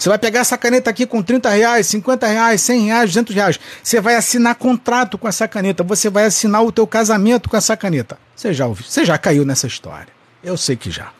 Você 0.00 0.08
vai 0.08 0.18
pegar 0.18 0.40
essa 0.40 0.56
caneta 0.56 0.88
aqui 0.88 1.04
com 1.04 1.22
30 1.22 1.50
reais, 1.50 1.86
50 1.88 2.26
reais, 2.26 2.62
100 2.62 2.86
reais, 2.86 3.10
200 3.10 3.34
reais. 3.34 3.60
Você 3.82 4.00
vai 4.00 4.14
assinar 4.14 4.54
contrato 4.54 5.18
com 5.18 5.28
essa 5.28 5.46
caneta. 5.46 5.84
Você 5.84 6.08
vai 6.08 6.24
assinar 6.24 6.64
o 6.64 6.72
teu 6.72 6.86
casamento 6.86 7.50
com 7.50 7.56
essa 7.58 7.76
caneta. 7.76 8.18
Você 8.34 8.54
já 8.54 8.66
ouviu? 8.66 8.86
Você 8.86 9.04
já 9.04 9.18
caiu 9.18 9.44
nessa 9.44 9.66
história. 9.66 10.08
Eu 10.42 10.56
sei 10.56 10.74
que 10.74 10.90
já. 10.90 11.12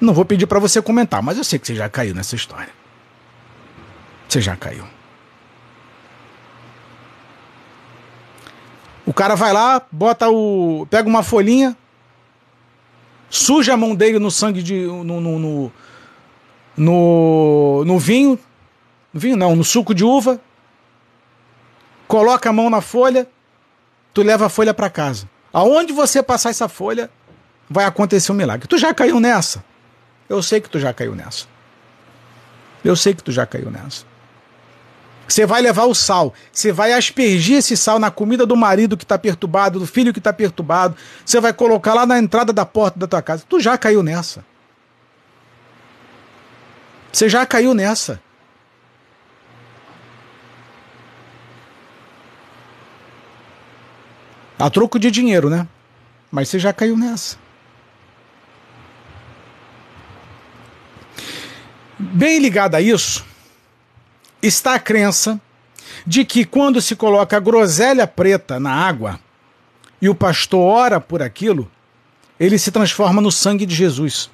Não 0.00 0.14
vou 0.14 0.24
pedir 0.24 0.46
para 0.46 0.60
você 0.60 0.80
comentar, 0.80 1.20
mas 1.20 1.36
eu 1.36 1.42
sei 1.42 1.58
que 1.58 1.66
você 1.66 1.74
já 1.74 1.88
caiu 1.88 2.14
nessa 2.14 2.36
história. 2.36 2.72
Você 4.28 4.40
já 4.40 4.54
caiu. 4.54 4.84
O 9.04 9.12
cara 9.12 9.34
vai 9.34 9.52
lá, 9.52 9.82
bota 9.90 10.30
o. 10.30 10.86
pega 10.88 11.08
uma 11.08 11.24
folhinha, 11.24 11.76
suja 13.28 13.74
a 13.74 13.76
mão 13.76 13.96
dele 13.96 14.20
no 14.20 14.30
sangue 14.30 14.62
de. 14.62 14.86
no, 14.86 15.20
no, 15.20 15.38
no 15.40 15.72
no, 16.76 17.84
no 17.84 17.98
vinho, 17.98 18.38
no 19.12 19.20
vinho 19.20 19.36
não, 19.36 19.54
no 19.54 19.64
suco 19.64 19.94
de 19.94 20.04
uva, 20.04 20.40
coloca 22.08 22.50
a 22.50 22.52
mão 22.52 22.70
na 22.70 22.80
folha, 22.80 23.28
tu 24.12 24.22
leva 24.22 24.46
a 24.46 24.48
folha 24.48 24.74
para 24.74 24.90
casa. 24.90 25.28
Aonde 25.52 25.92
você 25.92 26.22
passar 26.22 26.50
essa 26.50 26.68
folha, 26.68 27.10
vai 27.68 27.84
acontecer 27.84 28.32
um 28.32 28.34
milagre. 28.34 28.66
Tu 28.66 28.78
já 28.78 28.92
caiu 28.94 29.20
nessa? 29.20 29.64
Eu 30.28 30.42
sei 30.42 30.60
que 30.60 30.68
tu 30.68 30.78
já 30.78 30.92
caiu 30.92 31.14
nessa. 31.14 31.46
Eu 32.84 32.96
sei 32.96 33.14
que 33.14 33.22
tu 33.22 33.30
já 33.30 33.46
caiu 33.46 33.70
nessa. 33.70 34.04
Você 35.28 35.46
vai 35.46 35.62
levar 35.62 35.84
o 35.84 35.94
sal, 35.94 36.34
você 36.52 36.72
vai 36.72 36.92
aspergir 36.92 37.58
esse 37.58 37.76
sal 37.76 37.98
na 37.98 38.10
comida 38.10 38.44
do 38.44 38.56
marido 38.56 38.96
que 38.96 39.04
está 39.04 39.18
perturbado, 39.18 39.78
do 39.78 39.86
filho 39.86 40.12
que 40.12 40.18
está 40.18 40.32
perturbado, 40.32 40.96
você 41.24 41.40
vai 41.40 41.52
colocar 41.52 41.94
lá 41.94 42.04
na 42.04 42.18
entrada 42.18 42.52
da 42.52 42.66
porta 42.66 42.98
da 42.98 43.06
tua 43.06 43.22
casa. 43.22 43.44
Tu 43.48 43.60
já 43.60 43.78
caiu 43.78 44.02
nessa. 44.02 44.44
Você 47.12 47.28
já 47.28 47.44
caiu 47.44 47.74
nessa. 47.74 48.20
A 54.58 54.70
troco 54.70 54.98
de 54.98 55.10
dinheiro, 55.10 55.50
né? 55.50 55.68
Mas 56.30 56.48
você 56.48 56.58
já 56.58 56.72
caiu 56.72 56.96
nessa. 56.96 57.36
Bem 61.98 62.38
ligado 62.38 62.74
a 62.74 62.80
isso, 62.80 63.24
está 64.42 64.74
a 64.74 64.78
crença 64.78 65.40
de 66.06 66.24
que 66.24 66.44
quando 66.44 66.80
se 66.80 66.96
coloca 66.96 67.36
a 67.36 67.40
groselha 67.40 68.06
preta 68.06 68.58
na 68.58 68.72
água 68.72 69.20
e 70.00 70.08
o 70.08 70.14
pastor 70.14 70.60
ora 70.60 71.00
por 71.00 71.22
aquilo, 71.22 71.70
ele 72.40 72.58
se 72.58 72.72
transforma 72.72 73.20
no 73.20 73.30
sangue 73.30 73.64
de 73.64 73.74
Jesus. 73.74 74.30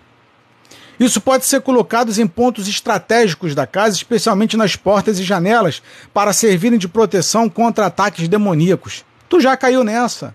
Isso 0.98 1.20
pode 1.20 1.46
ser 1.46 1.60
colocado 1.60 2.10
em 2.20 2.26
pontos 2.26 2.66
estratégicos 2.66 3.54
da 3.54 3.66
casa, 3.66 3.94
especialmente 3.94 4.56
nas 4.56 4.74
portas 4.74 5.18
e 5.18 5.22
janelas, 5.22 5.80
para 6.12 6.32
servirem 6.32 6.78
de 6.78 6.88
proteção 6.88 7.48
contra 7.48 7.86
ataques 7.86 8.26
demoníacos. 8.26 9.04
Tu 9.28 9.40
já 9.40 9.56
caiu 9.56 9.84
nessa. 9.84 10.34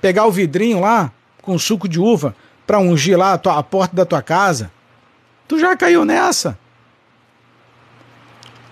Pegar 0.00 0.26
o 0.26 0.32
vidrinho 0.32 0.80
lá 0.80 1.12
com 1.42 1.58
suco 1.58 1.88
de 1.88 2.00
uva 2.00 2.34
para 2.66 2.78
ungir 2.78 3.18
lá 3.18 3.34
a, 3.34 3.38
tua, 3.38 3.58
a 3.58 3.62
porta 3.62 3.94
da 3.94 4.06
tua 4.06 4.22
casa. 4.22 4.70
Tu 5.46 5.58
já 5.58 5.76
caiu 5.76 6.04
nessa. 6.04 6.58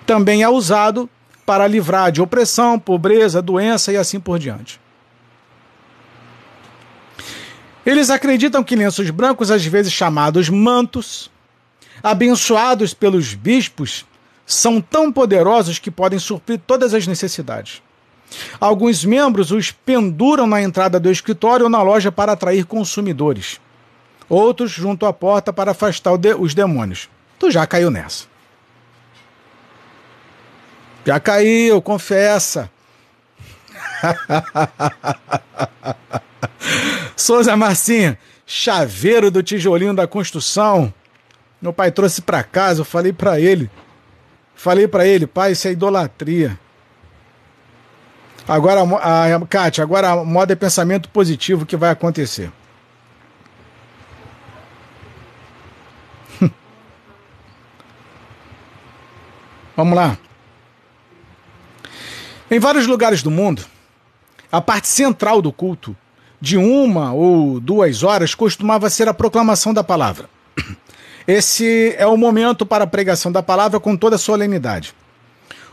Também 0.07 0.43
é 0.43 0.49
usado 0.49 1.11
para 1.45 1.67
livrar 1.67 2.11
de 2.11 2.23
opressão, 2.23 2.79
pobreza, 2.79 3.43
doença 3.43 3.93
e 3.93 3.97
assim 3.97 4.19
por 4.19 4.39
diante. 4.39 4.81
Eles 7.89 8.11
acreditam 8.11 8.63
que 8.63 8.77
lenços 8.77 9.09
brancos, 9.09 9.51
às 9.51 9.65
vezes 9.65 9.91
chamados 9.91 10.51
mantos, 10.51 11.31
abençoados 12.03 12.93
pelos 12.93 13.33
bispos, 13.33 14.05
são 14.45 14.79
tão 14.79 15.11
poderosos 15.11 15.79
que 15.79 15.91
podem 15.91 16.19
suprir 16.19 16.61
todas 16.67 16.93
as 16.93 17.07
necessidades. 17.07 17.81
Alguns 18.61 19.07
membros 19.07 19.51
os 19.51 19.71
penduram 19.71 20.47
na 20.47 20.61
entrada 20.61 21.01
do 21.01 21.11
escritório 21.11 21.65
ou 21.65 21.71
na 21.71 21.81
loja 21.81 22.13
para 22.13 22.33
atrair 22.33 22.67
consumidores. 22.67 23.59
Outros 24.29 24.71
junto 24.71 25.07
à 25.07 25.13
porta 25.15 25.51
para 25.51 25.71
afastar 25.71 26.13
os 26.13 26.53
demônios. 26.53 27.09
Tu 27.39 27.51
já 27.51 27.67
caiu 27.67 27.91
nessa. 27.91 28.27
Já 31.07 31.19
caiu, 31.19 31.81
confessa. 31.81 32.71
Souza 37.19 37.57
Marcinha, 37.57 38.17
chaveiro 38.47 39.29
do 39.29 39.43
tijolinho 39.43 39.93
da 39.93 40.07
construção. 40.07 40.95
Meu 41.61 41.73
pai 41.73 41.91
trouxe 41.91 42.23
para 42.23 42.45
casa, 42.45 42.83
eu 42.83 42.85
falei 42.85 43.13
para 43.13 43.41
ele. 43.41 43.69
Falei 44.55 44.87
para 44.87 45.05
ele, 45.05 45.27
pai, 45.27 45.51
isso 45.51 45.67
é 45.67 45.73
idolatria. 45.73 46.57
Agora, 48.47 48.83
a, 48.83 49.35
a, 49.35 49.47
Kátia, 49.47 49.83
agora 49.83 50.11
a 50.11 50.25
moda 50.25 50.53
é 50.53 50.57
pensamento 50.57 51.09
positivo 51.09 51.67
que 51.67 51.77
vai 51.77 51.91
acontecer. 51.91 52.53
Vamos 59.77 59.97
lá. 59.97 60.17
Em 62.49 62.61
vários 62.61 62.87
lugares 62.87 63.25
do 63.25 63.31
mundo, 63.31 63.67
a 64.53 64.61
parte 64.61 64.87
central 64.87 65.43
do 65.43 65.53
culto 65.53 65.97
de 66.41 66.57
uma 66.57 67.13
ou 67.13 67.59
duas 67.61 68.03
horas 68.03 68.35
costumava 68.35 68.89
ser 68.89 69.09
a 69.09 69.15
proclamação 69.15 69.75
da 69.75 69.83
palavra. 69.83 70.29
Esse 71.27 71.95
é 71.99 72.07
o 72.07 72.17
momento 72.17 72.65
para 72.65 72.85
a 72.85 72.87
pregação 72.87 73.31
da 73.31 73.43
palavra 73.43 73.79
com 73.79 73.97
toda 73.97 74.17
solenidade. 74.17 74.95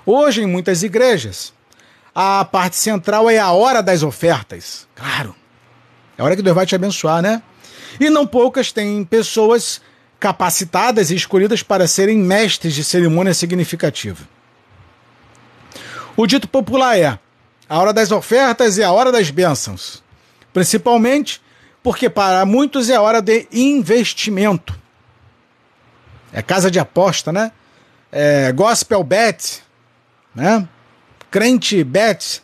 Hoje, 0.05 0.41
em 0.41 0.45
muitas 0.45 0.84
igrejas, 0.84 1.53
a 2.13 2.43
parte 2.43 2.76
central 2.76 3.30
é 3.30 3.38
a 3.38 3.51
hora 3.51 3.82
das 3.82 4.03
ofertas. 4.03 4.88
Claro, 4.95 5.36
é 6.18 6.22
a 6.22 6.26
hora 6.26 6.36
que 6.36 6.41
Deus 6.41 6.55
vai 6.55 6.66
te 6.66 6.76
abençoar, 6.76 7.22
né? 7.22 7.41
E 7.99 8.09
não 8.09 8.28
poucas 8.28 8.72
têm 8.72 9.03
pessoas 9.05 9.82
capacitadas 10.20 11.11
e 11.11 11.16
escolhidas 11.16 11.63
para 11.63 11.88
serem 11.88 12.18
mestres 12.18 12.74
de 12.74 12.84
cerimônia 12.84 13.34
significativa. 13.34 14.28
O 16.18 16.28
dito 16.28 16.47
popular 16.47 16.97
é: 16.97 17.18
a 17.70 17.80
hora 17.80 17.93
das 17.93 18.11
ofertas 18.11 18.78
e 18.78 18.84
a 18.84 18.91
hora 18.91 19.11
das 19.11 19.30
bênçãos 19.30 20.03
principalmente 20.55 21.41
porque 21.83 22.09
para 22.09 22.45
muitos 22.45 22.89
é 22.89 22.97
hora 22.97 23.21
de 23.21 23.45
investimento. 23.51 24.73
É 26.31 26.41
casa 26.41 26.71
de 26.71 26.79
aposta, 26.79 27.29
né? 27.29 27.51
É 28.09 28.53
gospel 28.53 29.03
bet, 29.03 29.61
né? 30.33 30.65
Crente 31.29 31.83
bet. 31.83 32.41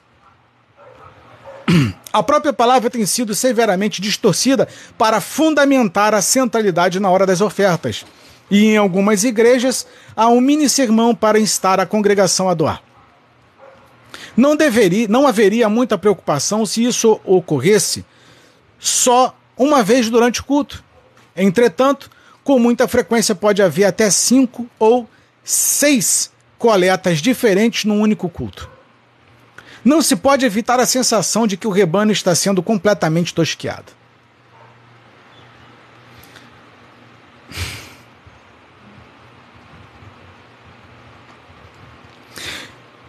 A 2.11 2.21
própria 2.21 2.51
palavra 2.51 2.89
tem 2.89 3.05
sido 3.05 3.33
severamente 3.33 4.01
distorcida 4.01 4.67
para 4.97 5.21
fundamentar 5.21 6.13
a 6.13 6.21
centralidade 6.21 6.99
na 6.99 7.09
hora 7.09 7.25
das 7.25 7.39
ofertas. 7.39 8.05
E 8.49 8.65
em 8.65 8.75
algumas 8.75 9.23
igrejas 9.23 9.87
há 10.13 10.27
um 10.27 10.41
mini 10.41 10.67
sermão 10.67 11.15
para 11.15 11.39
instar 11.39 11.79
a 11.79 11.85
congregação 11.85 12.49
a 12.49 12.53
doar. 12.53 12.83
Não 14.35 14.55
deveria, 14.55 15.07
não 15.07 15.27
haveria 15.27 15.67
muita 15.67 15.97
preocupação 15.97 16.65
se 16.65 16.83
isso 16.83 17.19
ocorresse 17.25 18.05
só 18.79 19.35
uma 19.57 19.83
vez 19.83 20.09
durante 20.09 20.41
o 20.41 20.43
culto. 20.43 20.83
Entretanto, 21.35 22.09
com 22.43 22.57
muita 22.57 22.87
frequência 22.87 23.35
pode 23.35 23.61
haver 23.61 23.85
até 23.85 24.09
cinco 24.09 24.67
ou 24.79 25.07
seis 25.43 26.31
coletas 26.57 27.19
diferentes 27.19 27.85
num 27.85 28.01
único 28.01 28.29
culto. 28.29 28.69
Não 29.83 30.01
se 30.01 30.15
pode 30.15 30.45
evitar 30.45 30.79
a 30.79 30.85
sensação 30.85 31.47
de 31.47 31.57
que 31.57 31.67
o 31.67 31.71
rebanho 31.71 32.11
está 32.11 32.35
sendo 32.35 32.61
completamente 32.61 33.33
tosqueado. 33.33 33.91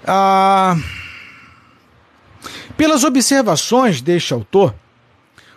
Ah, 0.05 0.77
pelas 2.83 3.05
observações 3.05 4.03
deste 4.03 4.35
autor, 4.35 4.75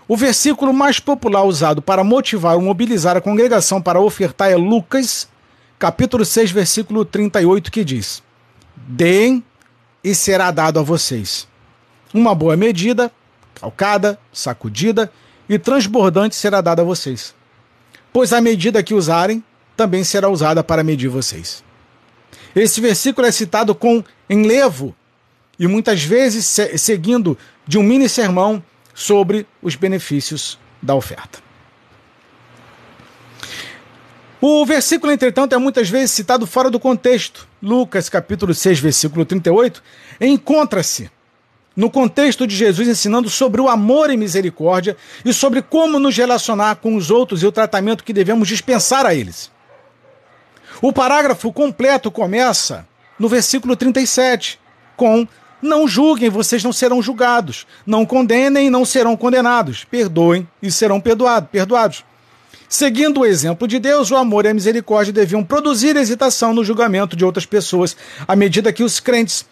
o 0.07 0.15
versículo 0.15 0.71
mais 0.71 0.99
popular 0.99 1.43
usado 1.43 1.81
para 1.81 2.03
motivar 2.03 2.53
ou 2.53 2.61
mobilizar 2.61 3.17
a 3.17 3.21
congregação 3.21 3.81
para 3.81 3.99
ofertar 3.99 4.51
é 4.51 4.55
Lucas, 4.55 5.27
capítulo 5.79 6.23
6, 6.23 6.51
versículo 6.51 7.03
38, 7.03 7.71
que 7.71 7.83
diz: 7.83 8.21
Deem 8.75 9.43
e 10.03 10.13
será 10.13 10.51
dado 10.51 10.79
a 10.79 10.83
vocês. 10.83 11.47
Uma 12.13 12.35
boa 12.35 12.55
medida, 12.55 13.11
calcada, 13.55 14.19
sacudida 14.31 15.11
e 15.49 15.57
transbordante 15.57 16.35
será 16.35 16.61
dada 16.61 16.83
a 16.83 16.85
vocês. 16.85 17.33
Pois 18.13 18.33
a 18.33 18.39
medida 18.39 18.83
que 18.83 18.93
usarem 18.93 19.43
também 19.75 20.03
será 20.03 20.29
usada 20.29 20.63
para 20.63 20.83
medir 20.83 21.07
vocês. 21.07 21.63
Esse 22.55 22.79
versículo 22.79 23.25
é 23.25 23.31
citado 23.31 23.73
com 23.73 24.03
enlevo 24.29 24.95
e 25.59 25.67
muitas 25.67 26.03
vezes 26.03 26.45
seguindo 26.77 27.37
de 27.67 27.77
um 27.77 27.83
mini 27.83 28.07
sermão 28.09 28.63
sobre 28.93 29.45
os 29.61 29.75
benefícios 29.75 30.57
da 30.81 30.95
oferta. 30.95 31.39
O 34.41 34.65
versículo, 34.65 35.11
entretanto, 35.11 35.55
é 35.55 35.57
muitas 35.57 35.89
vezes 35.89 36.11
citado 36.11 36.45
fora 36.45 36.69
do 36.69 36.79
contexto. 36.79 37.47
Lucas, 37.61 38.09
capítulo 38.09 38.53
6, 38.53 38.79
versículo 38.79 39.25
38, 39.25 39.81
encontra-se 40.21 41.09
no 41.75 41.89
contexto 41.89 42.45
de 42.45 42.55
Jesus 42.55 42.87
ensinando 42.87 43.29
sobre 43.29 43.59
o 43.59 43.67
amor 43.67 44.09
e 44.09 44.17
misericórdia 44.17 44.95
e 45.25 45.33
sobre 45.33 45.61
como 45.61 45.99
nos 45.99 46.15
relacionar 46.15 46.75
com 46.75 46.95
os 46.95 47.11
outros 47.11 47.43
e 47.43 47.47
o 47.47 47.51
tratamento 47.51 48.03
que 48.03 48.13
devemos 48.13 48.47
dispensar 48.47 49.05
a 49.05 49.13
eles. 49.13 49.51
O 50.81 50.93
parágrafo 50.93 51.51
completo 51.51 52.11
começa 52.11 52.87
no 53.17 53.27
versículo 53.27 53.75
37, 53.75 54.59
com 54.95 55.27
não 55.65 55.87
julguem, 55.87 56.29
vocês 56.29 56.63
não 56.63 56.71
serão 56.71 57.01
julgados. 57.01 57.65
Não 57.85 58.05
condenem, 58.05 58.69
não 58.69 58.85
serão 58.85 59.17
condenados. 59.17 59.83
Perdoem 59.83 60.47
e 60.61 60.71
serão 60.71 61.01
perdoado, 61.01 61.47
perdoados. 61.51 62.03
Seguindo 62.67 63.21
o 63.21 63.25
exemplo 63.25 63.67
de 63.67 63.79
Deus, 63.79 64.11
o 64.11 64.15
amor 64.15 64.45
e 64.45 64.49
a 64.49 64.53
misericórdia 64.53 65.13
deviam 65.13 65.43
produzir 65.43 65.95
hesitação 65.95 66.53
no 66.53 66.63
julgamento 66.63 67.15
de 67.15 67.23
outras 67.23 67.45
pessoas, 67.45 67.95
à 68.27 68.35
medida 68.35 68.73
que 68.73 68.83
os 68.83 68.99
crentes 68.99 69.45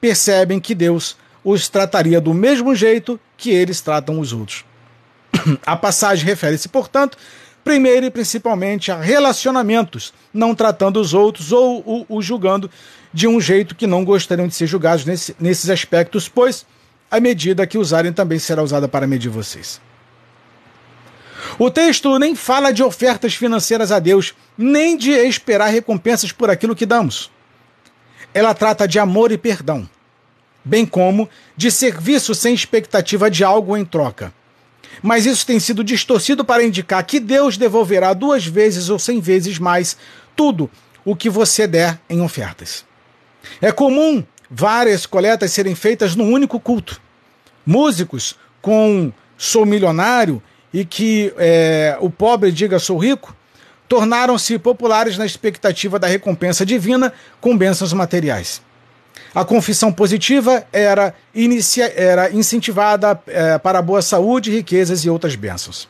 percebem 0.00 0.60
que 0.60 0.74
Deus 0.74 1.16
os 1.44 1.68
trataria 1.68 2.20
do 2.20 2.34
mesmo 2.34 2.74
jeito 2.74 3.20
que 3.36 3.50
eles 3.50 3.80
tratam 3.80 4.18
os 4.18 4.32
outros. 4.32 4.64
A 5.64 5.76
passagem 5.76 6.24
refere-se, 6.24 6.68
portanto, 6.68 7.16
primeiro 7.62 8.06
e 8.06 8.10
principalmente 8.10 8.92
a 8.92 9.00
relacionamentos, 9.00 10.14
não 10.32 10.54
tratando 10.54 11.00
os 11.00 11.12
outros 11.12 11.50
ou 11.50 12.06
os 12.08 12.24
julgando 12.24 12.70
de 13.16 13.26
um 13.26 13.40
jeito 13.40 13.74
que 13.74 13.86
não 13.86 14.04
gostariam 14.04 14.46
de 14.46 14.54
ser 14.54 14.66
julgados 14.66 15.06
nesse, 15.06 15.34
nesses 15.40 15.70
aspectos, 15.70 16.28
pois 16.28 16.66
a 17.10 17.18
medida 17.18 17.66
que 17.66 17.78
usarem 17.78 18.12
também 18.12 18.38
será 18.38 18.62
usada 18.62 18.86
para 18.86 19.06
medir 19.06 19.30
vocês. 19.30 19.80
O 21.58 21.70
texto 21.70 22.18
nem 22.18 22.36
fala 22.36 22.74
de 22.74 22.82
ofertas 22.82 23.34
financeiras 23.34 23.90
a 23.90 23.98
Deus, 23.98 24.34
nem 24.58 24.98
de 24.98 25.12
esperar 25.12 25.68
recompensas 25.68 26.30
por 26.30 26.50
aquilo 26.50 26.76
que 26.76 26.84
damos. 26.84 27.30
Ela 28.34 28.52
trata 28.52 28.86
de 28.86 28.98
amor 28.98 29.32
e 29.32 29.38
perdão, 29.38 29.88
bem 30.62 30.84
como 30.84 31.26
de 31.56 31.70
serviço 31.70 32.34
sem 32.34 32.52
expectativa 32.52 33.30
de 33.30 33.42
algo 33.42 33.78
em 33.78 33.84
troca 33.86 34.30
mas 35.02 35.26
isso 35.26 35.46
tem 35.46 35.60
sido 35.60 35.84
distorcido 35.84 36.42
para 36.42 36.64
indicar 36.64 37.04
que 37.04 37.20
Deus 37.20 37.58
devolverá 37.58 38.14
duas 38.14 38.46
vezes 38.46 38.88
ou 38.88 38.98
cem 38.98 39.20
vezes 39.20 39.58
mais 39.58 39.94
tudo 40.34 40.70
o 41.04 41.14
que 41.14 41.28
você 41.28 41.66
der 41.66 42.00
em 42.08 42.22
ofertas. 42.22 42.86
É 43.60 43.72
comum 43.72 44.24
várias 44.50 45.06
coletas 45.06 45.52
serem 45.52 45.74
feitas 45.74 46.14
num 46.14 46.30
único 46.30 46.60
culto. 46.60 47.00
Músicos 47.64 48.36
com 48.62 49.12
sou 49.36 49.66
milionário 49.66 50.42
e 50.72 50.84
que 50.84 51.32
é, 51.36 51.96
o 52.00 52.10
pobre 52.10 52.52
diga 52.52 52.78
sou 52.78 52.98
rico 52.98 53.34
tornaram-se 53.88 54.58
populares 54.58 55.16
na 55.16 55.24
expectativa 55.24 55.98
da 55.98 56.06
recompensa 56.06 56.66
divina 56.66 57.12
com 57.40 57.56
bênçãos 57.56 57.92
materiais. 57.92 58.60
A 59.34 59.44
confissão 59.44 59.92
positiva 59.92 60.66
era, 60.72 61.14
inicia, 61.34 61.92
era 61.94 62.30
incentivada 62.30 63.20
é, 63.26 63.58
para 63.58 63.82
boa 63.82 64.02
saúde, 64.02 64.50
riquezas 64.50 65.04
e 65.04 65.10
outras 65.10 65.36
bênçãos. 65.36 65.88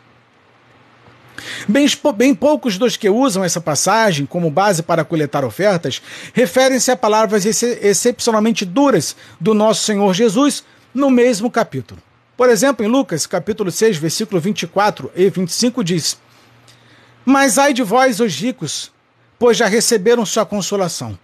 Bem, 1.69 1.87
bem, 2.17 2.35
poucos 2.35 2.79
dos 2.79 2.97
que 2.97 3.09
usam 3.09 3.45
essa 3.45 3.61
passagem 3.61 4.27
como 4.27 4.51
base 4.51 4.83
para 4.83 5.05
coletar 5.05 5.45
ofertas 5.45 6.03
referem-se 6.33 6.91
a 6.91 6.97
palavras 6.97 7.45
ex 7.45 7.63
excepcionalmente 7.63 8.65
duras 8.65 9.17
do 9.41 9.55
nosso 9.55 9.85
Senhor 9.85 10.13
Jesus 10.15 10.65
no 10.95 11.11
mesmo 11.11 11.51
capítulo. 11.51 12.01
Por 12.37 12.51
exemplo, 12.51 12.85
em 12.85 12.89
Lucas, 12.89 13.27
capítulo 13.27 13.71
6, 13.71 13.97
versículo 13.97 14.41
24 14.41 15.11
e 15.17 15.31
25 15.31 15.83
diz: 15.83 16.19
Mas 17.25 17.59
ai 17.59 17.73
de 17.73 17.83
vós, 17.83 18.21
os 18.21 18.35
ricos, 18.35 18.93
pois 19.39 19.57
já 19.57 19.67
receberam 19.67 20.27
sua 20.27 20.45
consolação. 20.45 21.19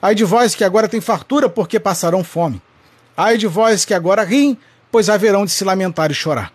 Ai 0.00 0.14
de 0.14 0.24
vós 0.24 0.54
que 0.54 0.64
agora 0.64 0.88
têm 0.88 1.00
fartura, 1.00 1.48
porque 1.48 1.80
passarão 1.80 2.22
fome. 2.24 2.60
Ai 3.16 3.36
de 3.36 3.46
vós 3.46 3.84
que 3.84 3.94
agora 3.94 4.24
riem, 4.24 4.56
pois 4.90 5.08
haverão 5.08 5.44
de 5.44 5.50
se 5.50 5.64
lamentar 5.64 6.10
e 6.10 6.14
chorar. 6.14 6.52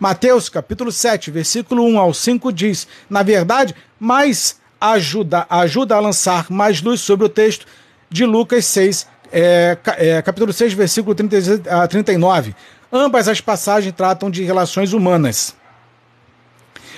Mateus 0.00 0.48
capítulo 0.48 0.90
7, 0.90 1.30
versículo 1.30 1.84
1 1.84 1.98
ao 1.98 2.14
5 2.14 2.50
diz: 2.50 2.88
Na 3.08 3.22
verdade, 3.22 3.76
mais 3.98 4.58
ajuda, 4.80 5.46
ajuda 5.50 5.94
a 5.94 6.00
lançar 6.00 6.50
mais 6.50 6.80
luz 6.80 7.02
sobre 7.02 7.26
o 7.26 7.28
texto 7.28 7.66
de 8.08 8.24
Lucas 8.24 8.64
6, 8.64 9.06
é, 9.30 9.76
é, 9.98 10.22
capítulo 10.22 10.54
6, 10.54 10.72
versículo 10.72 11.14
30 11.14 11.62
a 11.68 11.86
39. 11.86 12.56
Ambas 12.90 13.28
as 13.28 13.42
passagens 13.42 13.94
tratam 13.94 14.30
de 14.30 14.42
relações 14.42 14.94
humanas. 14.94 15.54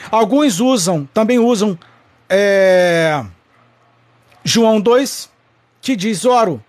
Alguns 0.09 0.61
usam, 0.61 1.09
também 1.13 1.41
usam 1.41 1.77
é, 2.31 3.21
João 4.45 4.81
2, 4.81 5.29
que 5.81 5.97
diz: 5.97 6.25
Oro 6.25 6.63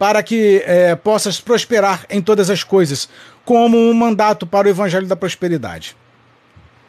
para 0.00 0.22
que 0.22 0.62
é, 0.64 0.94
possas 0.94 1.42
prosperar 1.42 2.06
em 2.08 2.22
todas 2.22 2.48
as 2.48 2.64
coisas, 2.64 3.06
como 3.50 3.76
um 3.76 3.92
mandato 3.92 4.46
para 4.46 4.68
o 4.68 4.70
evangelho 4.70 5.08
da 5.08 5.16
prosperidade. 5.16 5.96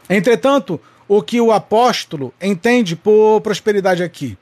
Entretanto, 0.07 0.80
o 1.07 1.20
que 1.20 1.41
o 1.41 1.51
apóstolo 1.51 2.32
entende 2.39 2.95
por 2.95 3.41
prosperidade 3.41 4.03
aqui? 4.03 4.38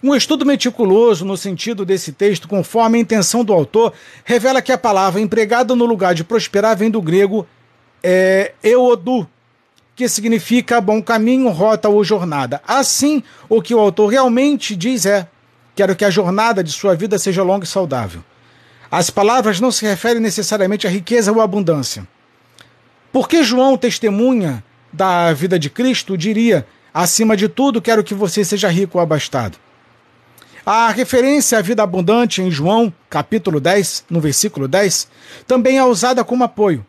Um 0.00 0.14
estudo 0.14 0.46
meticuloso 0.46 1.24
no 1.24 1.36
sentido 1.36 1.84
desse 1.84 2.12
texto, 2.12 2.46
conforme 2.46 2.96
a 2.96 3.00
intenção 3.00 3.44
do 3.44 3.52
autor, 3.52 3.92
revela 4.24 4.62
que 4.62 4.70
a 4.70 4.78
palavra 4.78 5.20
empregada 5.20 5.74
no 5.74 5.84
lugar 5.84 6.14
de 6.14 6.22
prosperar 6.22 6.76
vem 6.76 6.92
do 6.92 7.02
grego 7.02 7.44
é, 8.04 8.52
eodu, 8.62 9.28
que 9.96 10.08
significa 10.08 10.80
bom 10.80 11.02
caminho, 11.02 11.48
rota 11.48 11.88
ou 11.88 12.04
jornada. 12.04 12.62
Assim, 12.68 13.20
o 13.48 13.60
que 13.60 13.74
o 13.74 13.80
autor 13.80 14.12
realmente 14.12 14.76
diz 14.76 15.06
é 15.06 15.26
Quero 15.74 15.96
que 15.96 16.04
a 16.04 16.10
jornada 16.10 16.62
de 16.62 16.70
sua 16.70 16.94
vida 16.94 17.18
seja 17.18 17.42
longa 17.42 17.64
e 17.64 17.68
saudável. 17.68 18.22
As 18.96 19.10
palavras 19.10 19.58
não 19.58 19.72
se 19.72 19.84
referem 19.84 20.22
necessariamente 20.22 20.86
à 20.86 20.90
riqueza 20.90 21.32
ou 21.32 21.40
à 21.40 21.44
abundância. 21.44 22.06
Porque 23.12 23.42
João 23.42 23.76
testemunha 23.76 24.62
da 24.92 25.32
vida 25.32 25.58
de 25.58 25.68
Cristo, 25.68 26.16
diria: 26.16 26.64
acima 26.94 27.36
de 27.36 27.48
tudo, 27.48 27.82
quero 27.82 28.04
que 28.04 28.14
você 28.14 28.44
seja 28.44 28.68
rico 28.68 28.96
ou 28.96 29.02
abastado. 29.02 29.58
A 30.64 30.90
referência 30.90 31.58
à 31.58 31.60
vida 31.60 31.82
abundante 31.82 32.40
em 32.40 32.52
João, 32.52 32.94
capítulo 33.10 33.58
10, 33.58 34.04
no 34.08 34.20
versículo 34.20 34.68
10, 34.68 35.08
também 35.44 35.76
é 35.76 35.84
usada 35.84 36.22
como 36.22 36.44
apoio. 36.44 36.86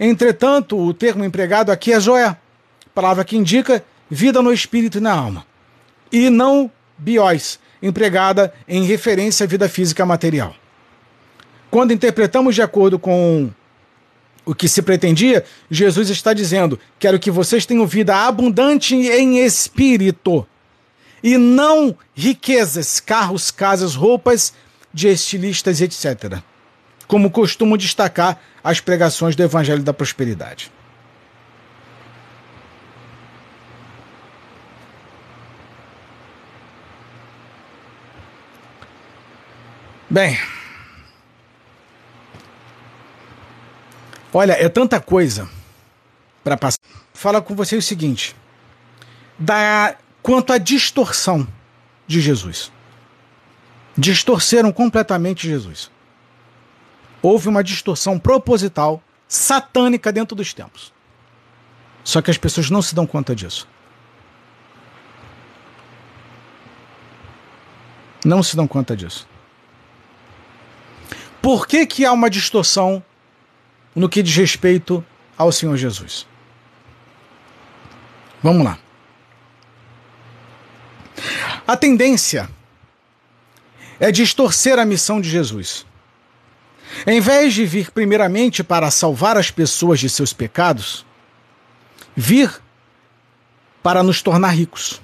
Entretanto, 0.00 0.76
o 0.76 0.92
termo 0.92 1.24
empregado 1.24 1.70
aqui 1.70 1.92
é 1.92 2.00
Zoé, 2.00 2.36
palavra 2.92 3.24
que 3.24 3.36
indica 3.36 3.84
vida 4.10 4.42
no 4.42 4.52
espírito 4.52 4.98
e 4.98 5.00
na 5.00 5.12
alma, 5.12 5.46
e 6.10 6.28
não 6.30 6.68
biós, 6.98 7.60
empregada 7.80 8.52
em 8.66 8.82
referência 8.82 9.44
à 9.44 9.46
vida 9.46 9.68
física 9.68 10.04
material. 10.04 10.56
Quando 11.74 11.92
interpretamos 11.92 12.54
de 12.54 12.62
acordo 12.62 13.00
com 13.00 13.50
o 14.46 14.54
que 14.54 14.68
se 14.68 14.80
pretendia, 14.80 15.44
Jesus 15.68 16.08
está 16.08 16.32
dizendo: 16.32 16.78
quero 17.00 17.18
que 17.18 17.32
vocês 17.32 17.66
tenham 17.66 17.84
vida 17.84 18.14
abundante 18.14 18.94
em 18.94 19.44
espírito 19.44 20.46
e 21.20 21.36
não 21.36 21.98
riquezas, 22.14 23.00
carros, 23.00 23.50
casas, 23.50 23.96
roupas 23.96 24.54
de 24.92 25.08
estilistas, 25.08 25.80
etc. 25.80 26.38
como 27.08 27.28
costumo 27.28 27.76
destacar 27.76 28.40
as 28.62 28.78
pregações 28.78 29.34
do 29.34 29.42
Evangelho 29.42 29.82
da 29.82 29.92
Prosperidade. 29.92 30.70
Bem, 40.08 40.38
olha, 44.34 44.52
é 44.52 44.68
tanta 44.68 45.00
coisa 45.00 45.48
para 46.42 46.56
passar. 46.56 46.80
Fala 47.14 47.40
com 47.40 47.54
você 47.54 47.76
o 47.76 47.82
seguinte: 47.82 48.36
da 49.38 49.96
quanto 50.22 50.52
à 50.52 50.58
distorção 50.58 51.46
de 52.06 52.20
Jesus. 52.20 52.72
Distorceram 53.96 54.72
completamente 54.72 55.46
Jesus. 55.46 55.90
Houve 57.22 57.48
uma 57.48 57.62
distorção 57.62 58.18
proposital, 58.18 59.02
satânica 59.28 60.12
dentro 60.12 60.34
dos 60.34 60.52
tempos. 60.52 60.92
Só 62.02 62.20
que 62.20 62.30
as 62.30 62.36
pessoas 62.36 62.68
não 62.70 62.82
se 62.82 62.94
dão 62.94 63.06
conta 63.06 63.34
disso. 63.34 63.68
Não 68.24 68.42
se 68.42 68.56
dão 68.56 68.66
conta 68.66 68.96
disso. 68.96 69.28
Por 71.40 71.66
que, 71.66 71.86
que 71.86 72.04
há 72.04 72.12
uma 72.12 72.28
distorção 72.28 73.02
no 73.94 74.08
que 74.08 74.22
diz 74.22 74.36
respeito 74.36 75.04
ao 75.36 75.52
Senhor 75.52 75.76
Jesus? 75.76 76.26
Vamos 78.42 78.64
lá. 78.64 78.78
A 81.66 81.76
tendência 81.76 82.50
é 83.98 84.10
distorcer 84.10 84.78
a 84.78 84.84
missão 84.84 85.20
de 85.20 85.30
Jesus. 85.30 85.86
Em 87.06 87.20
vez 87.20 87.54
de 87.54 87.64
vir 87.64 87.90
primeiramente 87.90 88.62
para 88.62 88.90
salvar 88.90 89.36
as 89.36 89.50
pessoas 89.50 89.98
de 89.98 90.08
seus 90.08 90.32
pecados, 90.32 91.06
vir 92.14 92.62
para 93.82 94.02
nos 94.02 94.22
tornar 94.22 94.50
ricos. 94.50 95.00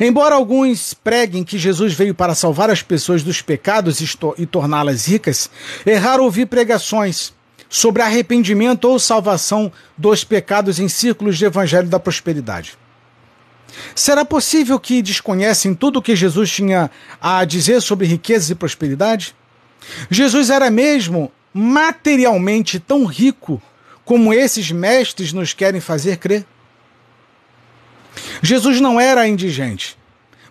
Embora 0.00 0.34
alguns 0.34 0.94
preguem 0.94 1.44
que 1.44 1.58
Jesus 1.58 1.94
veio 1.94 2.14
para 2.14 2.34
salvar 2.34 2.70
as 2.70 2.82
pessoas 2.82 3.22
dos 3.22 3.42
pecados 3.42 4.00
e 4.38 4.46
torná-las 4.46 5.06
ricas, 5.06 5.50
é 5.84 5.94
raro 5.94 6.24
ouvir 6.24 6.46
pregações 6.46 7.32
sobre 7.68 8.02
arrependimento 8.02 8.84
ou 8.86 8.98
salvação 8.98 9.72
dos 9.96 10.24
pecados 10.24 10.78
em 10.78 10.88
círculos 10.88 11.36
de 11.36 11.44
evangelho 11.44 11.88
da 11.88 11.98
prosperidade. 11.98 12.78
Será 13.94 14.24
possível 14.24 14.78
que 14.78 15.02
desconhecem 15.02 15.74
tudo 15.74 15.98
o 15.98 16.02
que 16.02 16.16
Jesus 16.16 16.50
tinha 16.50 16.90
a 17.20 17.44
dizer 17.44 17.80
sobre 17.82 18.06
riquezas 18.06 18.50
e 18.50 18.54
prosperidade? 18.54 19.34
Jesus 20.10 20.50
era 20.50 20.70
mesmo 20.70 21.30
materialmente 21.52 22.78
tão 22.78 23.04
rico 23.04 23.60
como 24.04 24.32
esses 24.32 24.70
mestres 24.70 25.32
nos 25.32 25.52
querem 25.52 25.80
fazer 25.80 26.18
crer? 26.18 26.46
Jesus 28.42 28.80
não 28.80 29.00
era 29.00 29.26
indigente, 29.26 29.96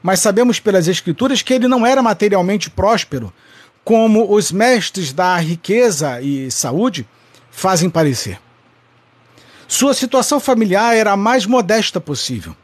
mas 0.02 0.20
sabemos 0.20 0.60
pelas 0.60 0.88
Escrituras 0.88 1.42
que 1.42 1.54
ele 1.54 1.68
não 1.68 1.86
era 1.86 2.02
materialmente 2.02 2.70
próspero, 2.70 3.34
como 3.84 4.34
os 4.34 4.52
mestres 4.52 5.14
da 5.14 5.38
riqueza 5.38 6.22
e 6.22 6.50
saúde 6.50 7.08
fazem 7.52 7.90
parecer. 7.90 8.40
Sua 9.68 9.94
situação 9.94 10.40
familiar 10.40 10.96
era 10.96 11.12
a 11.12 11.18
mais 11.18 11.46
modesta 11.46 12.00
possível. 12.00 12.56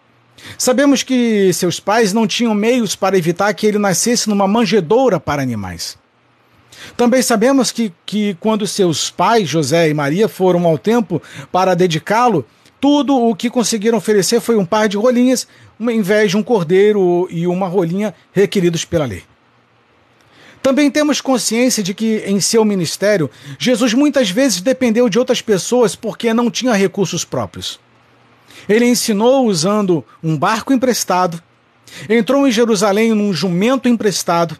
Sabemos 0.57 1.03
que 1.03 1.51
seus 1.53 1.79
pais 1.79 2.13
não 2.13 2.27
tinham 2.27 2.53
meios 2.53 2.95
para 2.95 3.17
evitar 3.17 3.53
que 3.53 3.65
ele 3.65 3.77
nascesse 3.77 4.29
numa 4.29 4.47
manjedoura 4.47 5.19
para 5.19 5.41
animais. 5.41 5.97
Também 6.97 7.21
sabemos 7.21 7.71
que, 7.71 7.93
que 8.05 8.35
quando 8.39 8.65
seus 8.65 9.09
pais, 9.09 9.47
José 9.47 9.89
e 9.89 9.93
Maria, 9.93 10.27
foram 10.27 10.65
ao 10.65 10.77
templo 10.77 11.21
para 11.51 11.75
dedicá-lo, 11.75 12.45
tudo 12.81 13.15
o 13.15 13.35
que 13.35 13.47
conseguiram 13.47 13.99
oferecer 13.99 14.41
foi 14.41 14.57
um 14.57 14.65
par 14.65 14.89
de 14.89 14.97
rolinhas, 14.97 15.47
em 15.79 16.01
vez 16.01 16.31
de 16.31 16.37
um 16.37 16.41
cordeiro 16.41 17.27
e 17.29 17.45
uma 17.45 17.67
rolinha 17.67 18.13
requeridos 18.33 18.83
pela 18.83 19.05
lei. 19.05 19.23
Também 20.63 20.89
temos 20.89 21.21
consciência 21.21 21.83
de 21.83 21.93
que, 21.93 22.23
em 22.25 22.39
seu 22.39 22.65
ministério, 22.65 23.29
Jesus 23.57 23.93
muitas 23.93 24.31
vezes 24.31 24.61
dependeu 24.61 25.09
de 25.09 25.19
outras 25.19 25.41
pessoas 25.41 25.95
porque 25.95 26.33
não 26.33 26.49
tinha 26.49 26.73
recursos 26.73 27.23
próprios. 27.23 27.79
Ele 28.67 28.85
ensinou 28.85 29.45
usando 29.45 30.03
um 30.23 30.37
barco 30.37 30.73
emprestado, 30.73 31.41
entrou 32.09 32.47
em 32.47 32.51
Jerusalém 32.51 33.13
num 33.13 33.33
jumento 33.33 33.87
emprestado, 33.87 34.57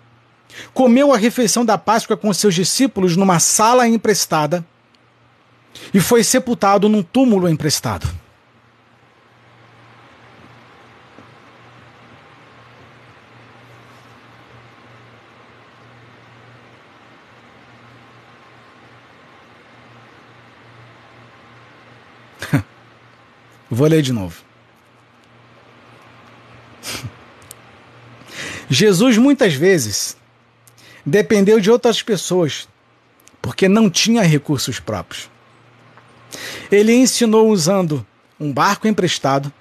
comeu 0.74 1.14
a 1.14 1.18
refeição 1.18 1.66
da 1.66 1.78
Páscoa 1.78 2.18
com 2.18 2.32
seus 2.34 2.54
discípulos 2.54 3.16
numa 3.16 3.40
sala 3.40 3.88
emprestada, 3.88 4.66
e 5.94 6.00
foi 6.00 6.24
sepultado 6.24 6.88
num 6.88 7.04
túmulo 7.04 7.50
emprestado. 7.50 8.08
Vou 23.70 23.88
ler 23.88 24.02
de 24.02 24.12
novo. 24.14 24.42
Jesus 28.70 29.18
muitas 29.18 29.54
vezes 29.54 30.18
dependeu 31.06 31.60
de 31.60 31.70
outras 31.72 32.02
pessoas 32.02 32.68
porque 33.42 33.68
não 33.68 33.90
tinha 33.90 34.22
recursos 34.22 34.80
próprios. 34.80 35.31
Ele 36.72 36.94
ensinou 36.94 37.50
usando 37.50 38.06
um 38.40 38.52
barco 38.52 38.88
emprestado, 38.88 39.52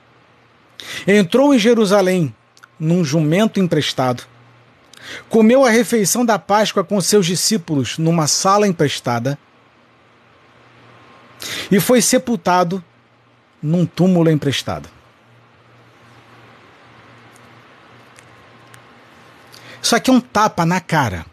entrou 1.06 1.54
em 1.54 1.58
Jerusalém 1.58 2.34
num 2.78 3.04
jumento 3.04 3.60
emprestado, 3.60 4.24
comeu 5.28 5.64
a 5.64 5.70
refeição 5.70 6.24
da 6.24 6.38
Páscoa 6.38 6.82
com 6.82 7.00
seus 7.00 7.26
discípulos 7.26 7.98
numa 7.98 8.26
sala 8.26 8.66
emprestada 8.66 9.38
e 11.70 11.78
foi 11.78 12.00
sepultado 12.00 12.82
num 13.62 13.84
túmulo 13.84 14.30
emprestado. 14.30 14.88
Isso 19.82 19.96
aqui 19.96 20.10
é 20.10 20.12
um 20.12 20.20
tapa 20.20 20.64
na 20.64 20.80
cara 20.80 21.26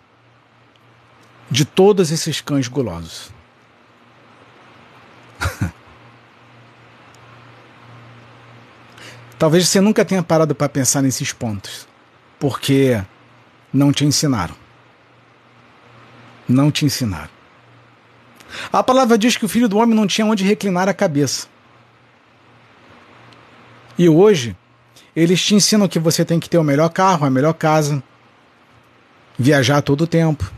de 1.50 1.66
todos 1.66 2.12
esses 2.12 2.42
cães 2.42 2.68
gulosos. 2.68 3.37
Talvez 9.38 9.68
você 9.68 9.80
nunca 9.80 10.04
tenha 10.04 10.24
parado 10.24 10.56
para 10.56 10.68
pensar 10.70 11.02
nesses 11.02 11.32
pontos, 11.32 11.88
porque 12.40 13.02
não 13.72 13.92
te 13.92 14.06
ensinaram. 14.06 14.56
Não 16.48 16.72
te 16.72 16.86
ensinaram. 16.86 17.30
A 18.72 18.82
palavra 18.82 19.18
diz 19.18 19.36
que 19.36 19.46
o 19.46 19.50
filho 19.50 19.68
do 19.68 19.78
homem 19.78 19.96
não 19.96 20.08
tinha 20.08 20.26
onde 20.26 20.44
reclinar 20.44 20.88
a 20.88 20.94
cabeça. 20.94 21.48
E 23.98 24.08
hoje, 24.08 24.56
eles 25.16 25.44
te 25.44 25.56
ensinam 25.56 25.88
que 25.88 26.00
você 26.00 26.24
tem 26.24 26.40
que 26.40 26.50
ter 26.50 26.58
o 26.58 26.64
melhor 26.64 26.90
carro, 26.90 27.26
a 27.26 27.30
melhor 27.30 27.54
casa, 27.54 28.02
viajar 29.38 29.82
todo 29.82 30.02
o 30.02 30.08
tempo. 30.08 30.52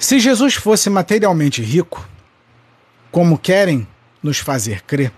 Se 0.00 0.18
Jesus 0.18 0.54
fosse 0.54 0.88
materialmente 0.88 1.60
rico, 1.60 2.08
como 3.12 3.36
querem 3.36 3.86
nos 4.22 4.38
fazer 4.38 4.82
crer, 4.84 5.12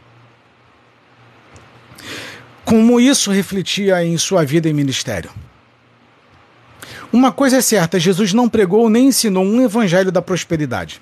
como 2.64 2.98
isso 2.98 3.30
refletia 3.30 4.04
em 4.04 4.18
sua 4.18 4.44
vida 4.44 4.68
e 4.68 4.72
ministério? 4.72 5.30
Uma 7.12 7.30
coisa 7.30 7.58
é 7.58 7.60
certa: 7.60 8.00
Jesus 8.00 8.32
não 8.32 8.48
pregou 8.48 8.90
nem 8.90 9.06
ensinou 9.06 9.44
um 9.44 9.62
evangelho 9.62 10.10
da 10.10 10.20
prosperidade. 10.20 11.00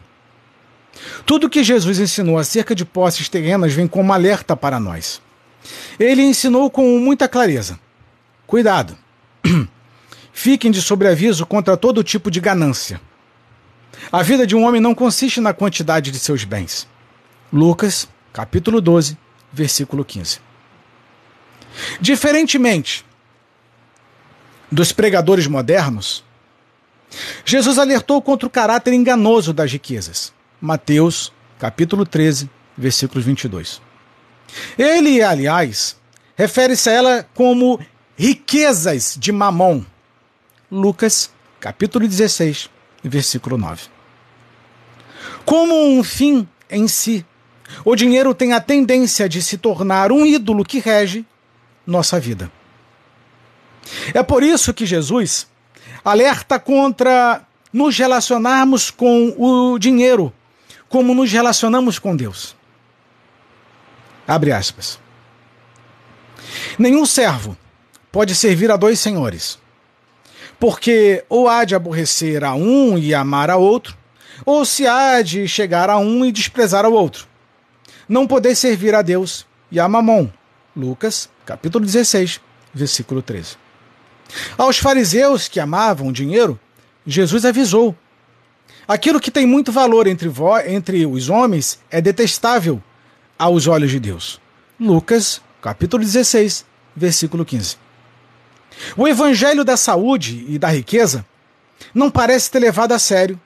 Tudo 1.24 1.48
que 1.48 1.64
Jesus 1.64 1.98
ensinou 1.98 2.36
acerca 2.36 2.74
de 2.74 2.84
posses 2.84 3.30
terrenas 3.30 3.72
vem 3.72 3.88
como 3.88 4.12
alerta 4.12 4.54
para 4.54 4.78
nós. 4.78 5.22
Ele 5.98 6.20
ensinou 6.20 6.70
com 6.70 6.98
muita 6.98 7.26
clareza: 7.26 7.80
cuidado, 8.46 8.94
fiquem 10.34 10.70
de 10.70 10.82
sobreaviso 10.82 11.46
contra 11.46 11.78
todo 11.78 12.04
tipo 12.04 12.30
de 12.30 12.40
ganância. 12.40 13.00
A 14.10 14.22
vida 14.22 14.46
de 14.46 14.56
um 14.56 14.64
homem 14.64 14.80
não 14.80 14.94
consiste 14.94 15.40
na 15.40 15.52
quantidade 15.52 16.10
de 16.10 16.18
seus 16.18 16.44
bens. 16.44 16.88
Lucas, 17.52 18.08
capítulo 18.32 18.80
12, 18.80 19.18
versículo 19.52 20.04
15. 20.04 20.40
Diferentemente 22.00 23.04
dos 24.70 24.92
pregadores 24.92 25.46
modernos, 25.46 26.24
Jesus 27.44 27.78
alertou 27.78 28.22
contra 28.22 28.46
o 28.46 28.50
caráter 28.50 28.92
enganoso 28.92 29.52
das 29.52 29.72
riquezas. 29.72 30.32
Mateus, 30.60 31.32
capítulo 31.58 32.06
13, 32.06 32.48
versículo 32.76 33.22
22. 33.22 33.82
Ele, 34.78 35.22
aliás, 35.22 35.96
refere-se 36.36 36.88
a 36.88 36.92
ela 36.92 37.28
como 37.34 37.80
riquezas 38.16 39.16
de 39.18 39.32
Mamon. 39.32 39.84
Lucas, 40.70 41.30
capítulo 41.58 42.06
16, 42.06 42.70
versículo 43.08 43.56
9. 43.56 43.84
Como 45.44 45.74
um 45.74 46.02
fim 46.02 46.48
em 46.68 46.86
si, 46.86 47.24
o 47.84 47.94
dinheiro 47.96 48.34
tem 48.34 48.52
a 48.52 48.60
tendência 48.60 49.28
de 49.28 49.42
se 49.42 49.56
tornar 49.58 50.12
um 50.12 50.26
ídolo 50.26 50.64
que 50.64 50.78
rege 50.78 51.24
nossa 51.86 52.20
vida. 52.20 52.50
É 54.14 54.22
por 54.22 54.42
isso 54.42 54.74
que 54.74 54.86
Jesus 54.86 55.48
alerta 56.04 56.58
contra 56.58 57.42
nos 57.72 57.96
relacionarmos 57.96 58.90
com 58.90 59.34
o 59.38 59.78
dinheiro 59.78 60.32
como 60.88 61.14
nos 61.14 61.30
relacionamos 61.30 61.98
com 61.98 62.16
Deus. 62.16 62.56
Abre 64.26 64.52
aspas. 64.52 64.98
Nenhum 66.76 67.06
servo 67.06 67.56
pode 68.10 68.34
servir 68.34 68.70
a 68.70 68.76
dois 68.76 68.98
senhores, 68.98 69.58
porque 70.60 71.24
ou 71.28 71.48
há 71.48 71.64
de 71.64 71.74
aborrecer 71.74 72.44
a 72.44 72.54
um 72.54 72.98
e 72.98 73.14
amar 73.14 73.48
a 73.48 73.56
outro, 73.56 73.96
ou 74.44 74.64
se 74.64 74.86
há 74.86 75.22
de 75.22 75.48
chegar 75.48 75.88
a 75.88 75.98
um 75.98 76.24
e 76.24 76.30
desprezar 76.30 76.84
ao 76.84 76.92
outro. 76.92 77.26
Não 78.06 78.26
poder 78.26 78.54
servir 78.54 78.94
a 78.94 79.00
Deus 79.00 79.46
e 79.72 79.80
a 79.80 79.88
Mamon. 79.88 80.28
Lucas, 80.76 81.30
capítulo 81.46 81.84
16, 81.84 82.40
versículo 82.74 83.22
13. 83.22 83.56
Aos 84.56 84.78
fariseus 84.78 85.48
que 85.48 85.58
amavam 85.58 86.08
o 86.08 86.12
dinheiro, 86.12 86.60
Jesus 87.06 87.44
avisou: 87.44 87.96
aquilo 88.86 89.18
que 89.18 89.30
tem 89.30 89.46
muito 89.46 89.72
valor 89.72 90.06
entre, 90.06 90.30
entre 90.66 91.06
os 91.06 91.30
homens 91.30 91.80
é 91.90 92.00
detestável 92.00 92.82
aos 93.38 93.66
olhos 93.66 93.90
de 93.90 93.98
Deus. 93.98 94.40
Lucas, 94.78 95.40
capítulo 95.62 96.04
16, 96.04 96.66
versículo 96.94 97.44
15. 97.44 97.76
O 98.96 99.06
evangelho 99.06 99.64
da 99.64 99.76
saúde 99.76 100.44
e 100.48 100.58
da 100.58 100.68
riqueza 100.68 101.24
não 101.94 102.10
parece 102.10 102.50
ter 102.50 102.58
levado 102.58 102.92
a 102.92 102.98
sério 102.98 103.40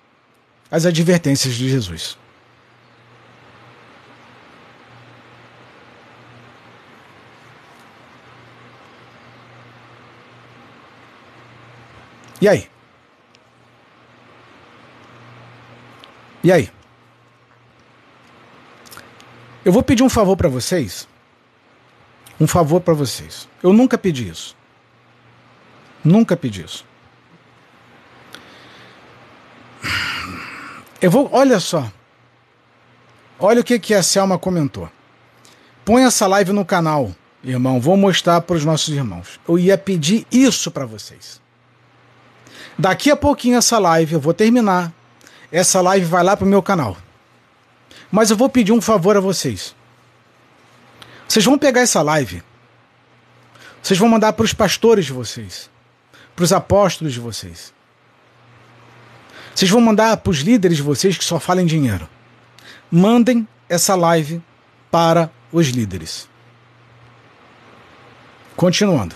as 0.71 0.87
advertências 0.87 1.55
de 1.55 1.69
Jesus. 1.69 2.17
E 12.41 12.49
aí? 12.49 12.69
E 16.43 16.53
aí? 16.53 16.71
Eu 19.65 19.73
vou 19.73 19.83
pedir 19.83 20.03
um 20.03 20.11
favor 20.11 20.37
para 20.37 20.49
vocês. 20.49 21.09
Um 22.39 22.47
favor 22.47 22.81
para 22.81 22.93
vocês. 22.93 23.49
Eu 23.63 23.73
nunca 23.73 23.97
pedi 23.97 24.29
isso. 24.29 24.55
Nunca 26.05 26.37
pedi 26.37 26.63
isso. 26.63 26.85
Eu 31.01 31.11
vou, 31.11 31.29
olha 31.33 31.59
só. 31.59 31.91
Olha 33.39 33.61
o 33.61 33.65
que 33.65 33.79
que 33.79 33.95
a 33.95 34.03
Selma 34.03 34.39
comentou. 34.39 34.91
Põe 35.85 36.05
essa 36.05 36.27
live 36.27 36.53
no 36.53 36.65
canal, 36.65 37.15
irmão. 37.43 37.81
Vou 37.81 37.97
mostrar 37.97 38.41
para 38.41 38.57
os 38.57 38.65
nossos 38.65 38.95
irmãos. 38.95 39.41
Eu 39.47 39.59
ia 39.59 39.77
pedir 39.77 40.27
isso 40.31 40.71
para 40.71 40.87
vocês. 40.87 41.43
Daqui 42.79 43.11
a 43.11 43.17
pouquinho 43.17 43.59
essa 43.59 43.79
live 43.79 44.15
eu 44.15 44.21
vou 44.21 44.35
terminar. 44.35 44.93
Essa 45.51 45.81
live 45.81 46.07
vai 46.07 46.23
lá 46.23 46.37
pro 46.37 46.47
meu 46.47 46.63
canal. 46.63 46.97
Mas 48.11 48.31
eu 48.31 48.37
vou 48.37 48.49
pedir 48.49 48.73
um 48.73 48.81
favor 48.81 49.17
a 49.17 49.21
vocês. 49.21 49.75
Vocês 51.29 51.45
vão 51.45 51.59
pegar 51.59 51.81
essa 51.81 52.01
live. 52.03 52.43
Vocês 53.83 53.99
vão 53.99 54.09
mandar 54.09 54.33
para 54.33 54.45
os 54.45 54.55
pastores 54.55 55.05
de 55.05 55.13
vocês, 55.13 55.71
para 56.35 56.45
os 56.45 56.53
apóstolos 56.53 57.13
de 57.13 57.21
vocês. 57.21 57.73
Vocês 59.55 59.71
vão 59.71 59.81
mandar 59.81 60.17
para 60.17 60.31
os 60.31 60.39
líderes 60.39 60.77
de 60.77 60.83
vocês 60.83 61.17
que 61.17 61.25
só 61.25 61.39
falam 61.39 61.65
dinheiro. 61.65 62.09
Mandem 62.91 63.47
essa 63.69 63.95
live 63.95 64.43
para 64.91 65.31
os 65.53 65.69
líderes. 65.69 66.29
Continuando. 68.57 69.15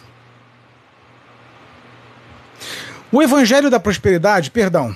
O 3.11 3.23
Evangelho 3.23 3.71
da 3.71 3.81
Prosperidade, 3.81 4.51
perdão, 4.51 4.95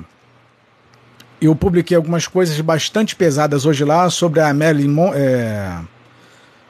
eu 1.42 1.56
publiquei 1.56 1.96
algumas 1.96 2.28
coisas 2.28 2.60
bastante 2.62 3.16
pesadas 3.16 3.66
hoje 3.66 3.84
lá 3.84 4.10
sobre 4.10 4.40
a 4.40 4.54
Marilyn, 4.54 4.96
é, 5.14 5.80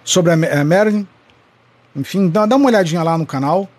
sobre 0.03 0.31
a 0.31 0.65
Marilyn. 0.65 1.05
Enfim, 1.95 2.29
dá, 2.29 2.45
dá 2.45 2.55
uma 2.55 2.67
olhadinha 2.67 3.03
lá 3.03 3.17
no 3.17 3.25
canal. 3.25 3.69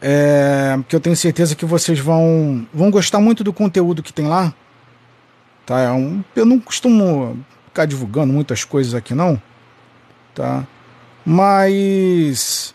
É, 0.00 0.78
que 0.88 0.94
eu 0.94 1.00
tenho 1.00 1.16
certeza 1.16 1.54
que 1.54 1.64
vocês 1.64 1.98
vão, 1.98 2.66
vão 2.72 2.90
gostar 2.90 3.20
muito 3.20 3.42
do 3.42 3.52
conteúdo 3.52 4.02
que 4.02 4.12
tem 4.12 4.26
lá. 4.26 4.52
Tá? 5.64 5.80
É 5.80 5.90
um, 5.90 6.22
eu 6.36 6.44
não 6.44 6.60
costumo 6.60 7.38
ficar 7.66 7.86
divulgando 7.86 8.32
muitas 8.32 8.64
coisas 8.64 8.94
aqui, 8.94 9.14
não 9.14 9.40
tá? 10.34 10.66
Mas 11.24 12.74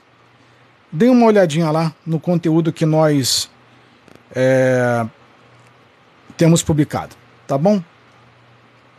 dê 0.91 1.07
uma 1.09 1.25
olhadinha 1.27 1.69
lá 1.69 1.93
no 2.05 2.19
conteúdo 2.19 2.73
que 2.73 2.85
nós 2.85 3.49
é, 4.33 5.05
temos 6.37 6.63
publicado, 6.63 7.15
tá 7.45 7.57
bom? 7.57 7.83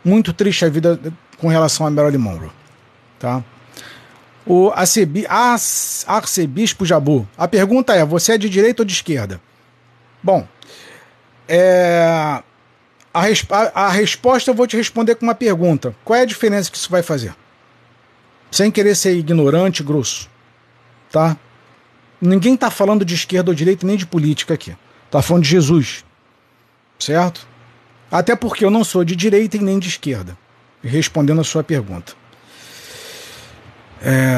Muito 0.05 0.31
triste 0.31 0.63
a 0.63 0.69
vida 0.69 0.99
com 1.37 1.47
relação 1.47 1.85
a 1.85 1.89
Marilyn 1.89 2.19
Monroe, 2.19 2.51
tá? 3.19 3.43
O 4.45 4.71
arcebi, 4.73 5.25
arcebispo 5.27 6.85
Jabu. 6.85 7.27
A 7.37 7.47
pergunta 7.47 7.93
é: 7.93 8.03
você 8.03 8.33
é 8.33 8.37
de 8.37 8.49
direita 8.49 8.81
ou 8.81 8.85
de 8.85 8.93
esquerda? 8.93 9.39
Bom, 10.23 10.47
é, 11.47 12.41
a, 13.13 13.23
a, 13.73 13.89
resposta 13.89 14.49
eu 14.49 14.55
vou 14.55 14.67
te 14.67 14.77
responder 14.77 15.15
com 15.15 15.25
uma 15.25 15.35
pergunta. 15.35 15.95
Qual 16.03 16.17
é 16.17 16.21
a 16.21 16.25
diferença 16.25 16.71
que 16.71 16.77
isso 16.77 16.89
vai 16.89 17.03
fazer? 17.03 17.33
sem 18.51 18.69
querer 18.69 18.95
ser 18.95 19.15
ignorante, 19.15 19.81
grosso, 19.81 20.29
tá? 21.09 21.37
Ninguém 22.19 22.53
está 22.53 22.69
falando 22.69 23.05
de 23.05 23.15
esquerda 23.15 23.49
ou 23.49 23.55
direita 23.55 23.87
nem 23.87 23.95
de 23.95 24.05
política 24.05 24.53
aqui. 24.53 24.75
Está 25.05 25.21
falando 25.21 25.43
de 25.43 25.49
Jesus, 25.49 26.03
certo? 26.99 27.47
Até 28.11 28.35
porque 28.35 28.63
eu 28.63 28.69
não 28.69 28.83
sou 28.83 29.03
de 29.03 29.15
direita 29.15 29.57
e 29.57 29.61
nem 29.61 29.79
de 29.79 29.87
esquerda. 29.87 30.37
Respondendo 30.83 31.41
a 31.41 31.43
sua 31.43 31.63
pergunta. 31.63 32.13
É... 34.01 34.37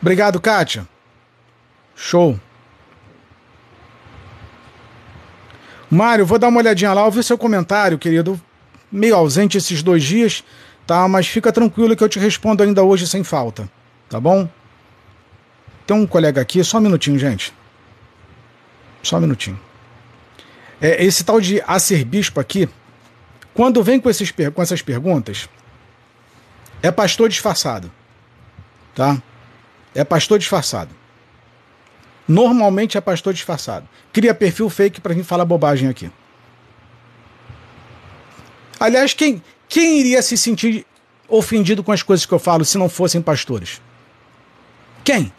Obrigado, 0.00 0.40
Kátia. 0.40 0.86
Show. 1.94 2.38
Mário, 5.90 6.24
vou 6.24 6.38
dar 6.38 6.48
uma 6.48 6.60
olhadinha 6.60 6.92
lá, 6.92 7.04
ouvi 7.04 7.22
seu 7.22 7.36
comentário, 7.36 7.98
querido 7.98 8.40
meio 8.90 9.14
ausente 9.14 9.56
esses 9.56 9.82
dois 9.82 10.02
dias, 10.02 10.42
tá? 10.86 11.06
Mas 11.06 11.26
fica 11.28 11.52
tranquilo 11.52 11.94
que 11.94 12.02
eu 12.02 12.08
te 12.08 12.18
respondo 12.18 12.62
ainda 12.62 12.82
hoje 12.82 13.06
sem 13.06 13.22
falta, 13.22 13.70
tá 14.08 14.18
bom? 14.18 14.48
Tem 15.86 15.96
um 15.96 16.06
colega 16.06 16.40
aqui, 16.40 16.62
só 16.64 16.78
um 16.78 16.82
minutinho, 16.82 17.18
gente. 17.18 17.52
Só 19.02 19.16
um 19.16 19.20
minutinho. 19.20 19.58
É, 20.80 21.04
esse 21.04 21.24
tal 21.24 21.40
de 21.40 21.62
acer-bispo 21.66 22.40
aqui, 22.40 22.68
quando 23.54 23.82
vem 23.82 24.00
com, 24.00 24.08
esses, 24.08 24.30
com 24.30 24.62
essas 24.62 24.82
perguntas, 24.82 25.48
é 26.82 26.90
pastor 26.90 27.28
disfarçado, 27.28 27.90
tá? 28.94 29.20
É 29.94 30.04
pastor 30.04 30.38
disfarçado. 30.38 30.94
Normalmente 32.26 32.96
é 32.96 33.00
pastor 33.00 33.34
disfarçado. 33.34 33.88
Cria 34.12 34.32
perfil 34.32 34.70
fake 34.70 35.00
para 35.00 35.14
vir 35.14 35.24
falar 35.24 35.44
bobagem 35.44 35.88
aqui. 35.88 36.10
Aliás, 38.78 39.12
quem, 39.12 39.42
quem 39.68 39.98
iria 39.98 40.22
se 40.22 40.38
sentir 40.38 40.86
ofendido 41.28 41.82
com 41.82 41.92
as 41.92 42.02
coisas 42.02 42.24
que 42.24 42.32
eu 42.32 42.38
falo 42.38 42.64
se 42.64 42.78
não 42.78 42.88
fossem 42.88 43.20
pastores? 43.20 43.80
Quem? 45.04 45.32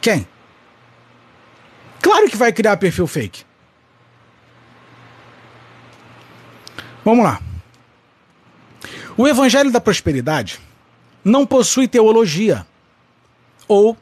Quem? 0.00 0.26
Claro 2.02 2.28
que 2.28 2.36
vai 2.36 2.52
criar 2.52 2.76
perfil 2.76 3.06
fake. 3.06 3.47
Vamos 7.08 7.24
lá. 7.24 7.40
O 9.16 9.26
Evangelho 9.26 9.72
da 9.72 9.80
Prosperidade 9.80 10.60
não 11.24 11.46
possui 11.46 11.88
teologia 11.88 12.66
ou 13.66 13.96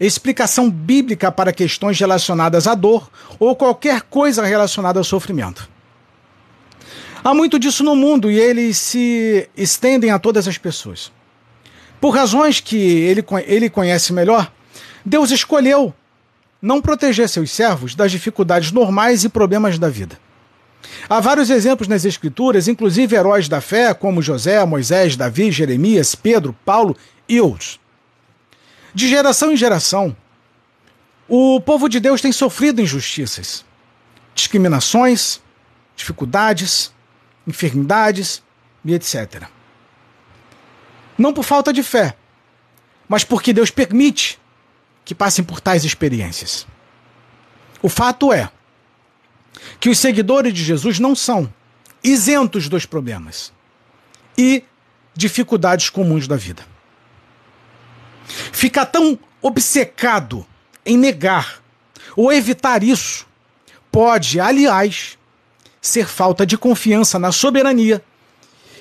explicação 0.00 0.68
bíblica 0.68 1.30
para 1.30 1.52
questões 1.52 1.96
relacionadas 1.96 2.66
à 2.66 2.74
dor 2.74 3.08
ou 3.38 3.54
qualquer 3.54 4.02
coisa 4.02 4.44
relacionada 4.44 4.98
ao 4.98 5.04
sofrimento. 5.04 5.70
Há 7.22 7.32
muito 7.32 7.56
disso 7.56 7.84
no 7.84 7.94
mundo 7.94 8.28
e 8.28 8.36
eles 8.36 8.78
se 8.78 9.48
estendem 9.56 10.10
a 10.10 10.18
todas 10.18 10.48
as 10.48 10.58
pessoas. 10.58 11.12
Por 12.00 12.10
razões 12.10 12.58
que 12.58 12.76
ele, 12.76 13.24
ele 13.46 13.70
conhece 13.70 14.12
melhor, 14.12 14.52
Deus 15.06 15.30
escolheu 15.30 15.94
não 16.60 16.82
proteger 16.82 17.28
seus 17.28 17.52
servos 17.52 17.94
das 17.94 18.10
dificuldades 18.10 18.72
normais 18.72 19.22
e 19.22 19.28
problemas 19.28 19.78
da 19.78 19.88
vida. 19.88 20.23
Há 21.08 21.20
vários 21.20 21.50
exemplos 21.50 21.88
nas 21.88 22.04
Escrituras, 22.04 22.68
inclusive 22.68 23.16
heróis 23.16 23.48
da 23.48 23.60
fé, 23.60 23.92
como 23.94 24.22
José, 24.22 24.64
Moisés, 24.64 25.16
Davi, 25.16 25.50
Jeremias, 25.50 26.14
Pedro, 26.14 26.56
Paulo 26.64 26.96
e 27.28 27.40
outros. 27.40 27.80
De 28.94 29.08
geração 29.08 29.52
em 29.52 29.56
geração, 29.56 30.16
o 31.28 31.60
povo 31.60 31.88
de 31.88 31.98
Deus 31.98 32.20
tem 32.20 32.32
sofrido 32.32 32.80
injustiças, 32.80 33.64
discriminações, 34.34 35.40
dificuldades, 35.96 36.92
enfermidades 37.46 38.42
e 38.84 38.94
etc. 38.94 39.44
Não 41.16 41.32
por 41.32 41.44
falta 41.44 41.72
de 41.72 41.82
fé, 41.82 42.16
mas 43.08 43.24
porque 43.24 43.52
Deus 43.52 43.70
permite 43.70 44.38
que 45.04 45.14
passem 45.14 45.44
por 45.44 45.60
tais 45.60 45.84
experiências. 45.84 46.66
O 47.82 47.88
fato 47.88 48.32
é 48.32 48.50
que 49.80 49.88
os 49.88 49.98
seguidores 49.98 50.52
de 50.52 50.62
Jesus 50.62 50.98
não 50.98 51.14
são 51.14 51.52
isentos 52.02 52.68
dos 52.68 52.84
problemas 52.84 53.52
e 54.36 54.64
dificuldades 55.14 55.88
comuns 55.90 56.26
da 56.26 56.36
vida. 56.36 56.64
Ficar 58.52 58.86
tão 58.86 59.18
obcecado 59.40 60.46
em 60.84 60.96
negar 60.96 61.62
ou 62.16 62.32
evitar 62.32 62.82
isso 62.82 63.26
pode, 63.90 64.40
aliás, 64.40 65.18
ser 65.80 66.06
falta 66.06 66.44
de 66.46 66.56
confiança 66.56 67.18
na 67.18 67.30
soberania 67.30 68.02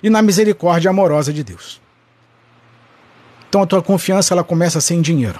e 0.01 0.09
na 0.09 0.21
misericórdia 0.21 0.89
amorosa 0.89 1.31
de 1.31 1.43
Deus. 1.43 1.81
Então 3.47 3.61
a 3.61 3.67
tua 3.67 3.81
confiança 3.81 4.33
ela 4.33 4.43
começa 4.43 4.79
a 4.79 4.81
ser 4.81 4.95
em 4.95 5.01
dinheiro. 5.01 5.39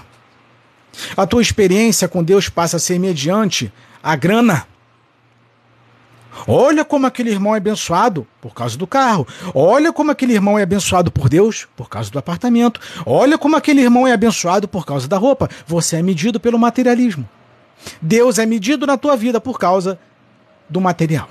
A 1.18 1.26
tua 1.26 1.41
experiência 1.41 2.07
com 2.07 2.24
Deus 2.24 2.49
passa 2.49 2.78
a 2.78 2.80
ser 2.80 2.99
mediante 2.99 3.74
a 4.02 4.15
grana. 4.15 4.68
Olha 6.48 6.84
como 6.84 7.06
aquele 7.06 7.30
irmão 7.30 7.54
é 7.54 7.58
abençoado 7.58 8.28
por 8.42 8.54
causa 8.54 8.78
do 8.78 8.88
carro. 8.88 9.28
Olha 9.54 9.94
como 9.94 10.12
aquele 10.12 10.34
irmão 10.34 10.58
é 10.58 10.64
abençoado 10.64 11.12
por 11.12 11.30
Deus 11.30 11.68
por 11.76 11.90
causa 11.90 12.12
do 12.12 12.20
apartamento. 12.20 12.80
Olha 13.06 13.38
como 13.38 13.56
aquele 13.56 13.82
irmão 13.82 14.08
é 14.08 14.12
abençoado 14.12 14.68
por 14.68 14.86
causa 14.86 15.08
da 15.08 15.18
roupa. 15.18 15.50
Você 15.66 15.98
é 15.98 16.02
medido 16.02 16.40
pelo 16.40 16.60
materialismo. 16.60 17.28
Deus 18.02 18.40
é 18.40 18.46
medido 18.46 18.86
na 18.86 18.98
tua 18.98 19.16
vida 19.16 19.40
por 19.40 19.60
causa 19.60 20.00
do 20.70 20.82
material. 20.82 21.30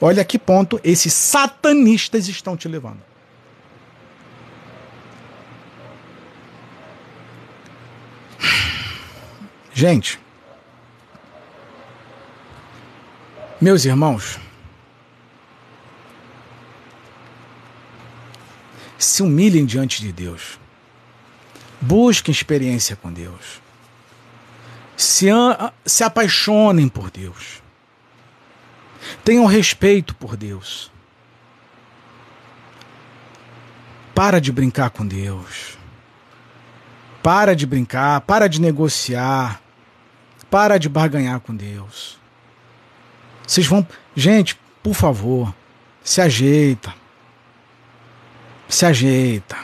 Olha 0.00 0.24
que 0.24 0.38
ponto 0.38 0.80
esses 0.84 1.12
satanistas 1.12 2.28
estão 2.28 2.56
te 2.56 2.68
levando. 2.68 3.08
Gente, 9.72 10.18
Meus 13.60 13.84
irmãos, 13.84 14.38
se 18.96 19.22
humilhem 19.22 19.66
diante 19.66 20.00
de 20.00 20.12
Deus. 20.12 20.58
Busquem 21.80 22.32
experiência 22.32 22.94
com 22.94 23.12
Deus. 23.12 23.60
Se, 24.96 25.26
se 25.84 26.04
apaixonem 26.04 26.88
por 26.88 27.10
Deus. 27.10 27.62
Tenham 29.24 29.44
respeito 29.46 30.14
por 30.14 30.36
Deus. 30.36 30.90
Para 34.14 34.40
de 34.40 34.52
brincar 34.52 34.90
com 34.90 35.06
Deus. 35.06 35.78
Para 37.22 37.54
de 37.54 37.66
brincar, 37.66 38.20
para 38.22 38.48
de 38.48 38.60
negociar. 38.60 39.60
Para 40.50 40.78
de 40.78 40.88
barganhar 40.88 41.40
com 41.40 41.54
Deus. 41.54 42.17
Vocês 43.48 43.66
vão. 43.66 43.84
Gente, 44.14 44.60
por 44.82 44.94
favor, 44.94 45.54
se 46.04 46.20
ajeita. 46.20 46.94
Se 48.68 48.84
ajeita. 48.84 49.56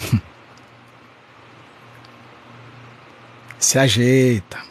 se 3.60 3.78
ajeita. 3.78 4.66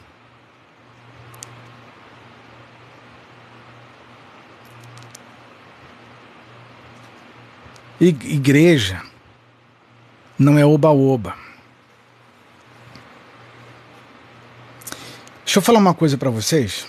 Igreja 8.00 9.02
não 10.38 10.60
é 10.60 10.66
oba-oba. 10.66 11.47
Deixa 15.48 15.60
eu 15.60 15.64
falar 15.64 15.80
uma 15.80 15.94
coisa 15.94 16.18
para 16.18 16.30
vocês. 16.30 16.86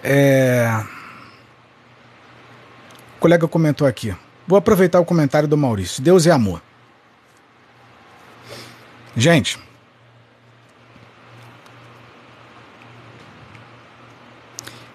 É... 0.00 0.84
O 3.16 3.18
colega 3.18 3.48
comentou 3.48 3.84
aqui. 3.84 4.16
Vou 4.46 4.56
aproveitar 4.56 5.00
o 5.00 5.04
comentário 5.04 5.48
do 5.48 5.58
Maurício. 5.58 6.00
Deus 6.00 6.28
é 6.28 6.30
amor. 6.30 6.62
Gente. 9.16 9.58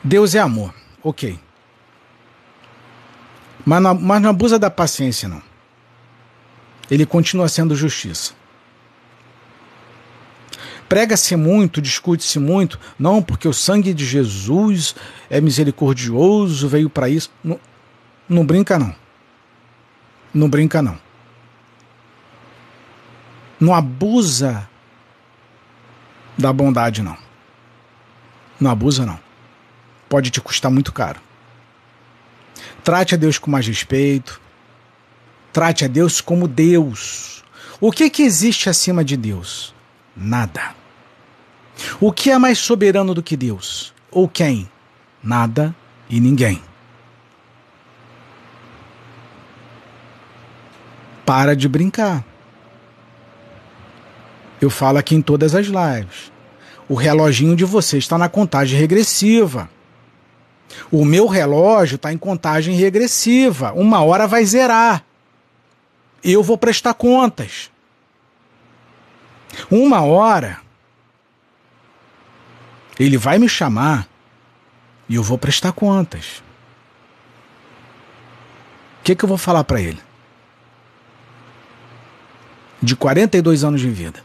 Deus 0.02 0.34
é 0.34 0.40
amor. 0.40 0.74
Ok. 1.04 1.38
Mas 3.66 3.82
não, 3.82 3.96
mas 3.96 4.22
não 4.22 4.30
abusa 4.30 4.58
da 4.58 4.70
paciência, 4.72 5.28
não. 5.28 5.44
Ele 6.90 7.06
continua 7.06 7.50
sendo 7.50 7.76
justiça. 7.76 8.37
Prega-se 10.88 11.36
muito, 11.36 11.82
discute-se 11.82 12.40
muito, 12.40 12.80
não, 12.98 13.22
porque 13.22 13.48
o 13.48 13.54
sangue 13.54 13.94
de 13.94 14.06
Jesus 14.06 14.96
é 15.30 15.42
misericordioso, 15.42 16.68
veio 16.68 16.90
para 16.90 17.10
isso. 17.10 17.30
Não, 17.44 17.60
não 18.28 18.46
brinca, 18.46 18.80
não. 18.80 18.96
Não 20.34 20.50
brinca, 20.50 20.82
não. 20.82 20.98
Não 23.60 23.74
abusa 23.74 24.70
da 26.38 26.54
bondade, 26.54 27.02
não. 27.02 27.18
Não 28.60 28.72
abusa, 28.72 29.06
não. 29.06 29.20
Pode 30.08 30.30
te 30.30 30.40
custar 30.40 30.72
muito 30.72 30.94
caro. 30.94 31.20
Trate 32.84 33.16
a 33.16 33.18
Deus 33.18 33.38
com 33.38 33.52
mais 33.52 33.68
respeito. 33.68 34.40
Trate 35.52 35.84
a 35.84 35.88
Deus 35.88 36.22
como 36.22 36.48
Deus. 36.48 37.44
O 37.82 37.92
que, 37.92 38.10
que 38.10 38.24
existe 38.24 38.70
acima 38.70 39.04
de 39.04 39.18
Deus? 39.18 39.74
Nada. 40.18 40.76
O 42.02 42.12
que 42.12 42.32
é 42.32 42.38
mais 42.38 42.58
soberano 42.58 43.14
do 43.14 43.22
que 43.22 43.38
Deus? 43.38 43.94
Ou 44.12 44.28
quem? 44.28 44.70
Nada 45.24 45.76
e 46.10 46.20
ninguém. 46.20 46.62
Para 51.26 51.56
de 51.56 51.68
brincar. 51.68 52.24
Eu 54.60 54.70
falo 54.70 54.98
aqui 54.98 55.14
em 55.14 55.22
todas 55.22 55.54
as 55.54 55.68
lives. 55.68 56.32
O 56.90 56.96
reloginho 56.96 57.56
de 57.56 57.66
você 57.66 57.98
está 57.98 58.18
na 58.18 58.30
contagem 58.30 58.80
regressiva. 58.80 59.70
O 60.92 61.06
meu 61.06 61.28
relógio 61.28 61.98
está 61.98 62.12
em 62.12 62.18
contagem 62.18 62.76
regressiva. 62.76 63.74
Uma 63.74 64.04
hora 64.04 64.26
vai 64.26 64.44
zerar. 64.46 65.04
Eu 66.24 66.42
vou 66.42 66.58
prestar 66.58 66.94
contas. 66.94 67.70
Uma 69.70 70.02
hora 70.02 70.60
ele 73.00 73.18
vai 73.18 73.38
me 73.38 73.48
chamar 73.48 74.08
e 75.08 75.16
eu 75.16 75.24
vou 75.24 75.38
prestar 75.38 75.72
contas. 75.72 76.44
O 79.00 79.04
que, 79.04 79.16
que 79.16 79.24
eu 79.24 79.30
vou 79.30 79.38
falar 79.38 79.64
para 79.64 79.80
ele? 79.80 80.02
De 82.82 82.96
42 82.96 83.64
anos 83.64 83.82
de 83.82 83.90
vida. 83.90 84.24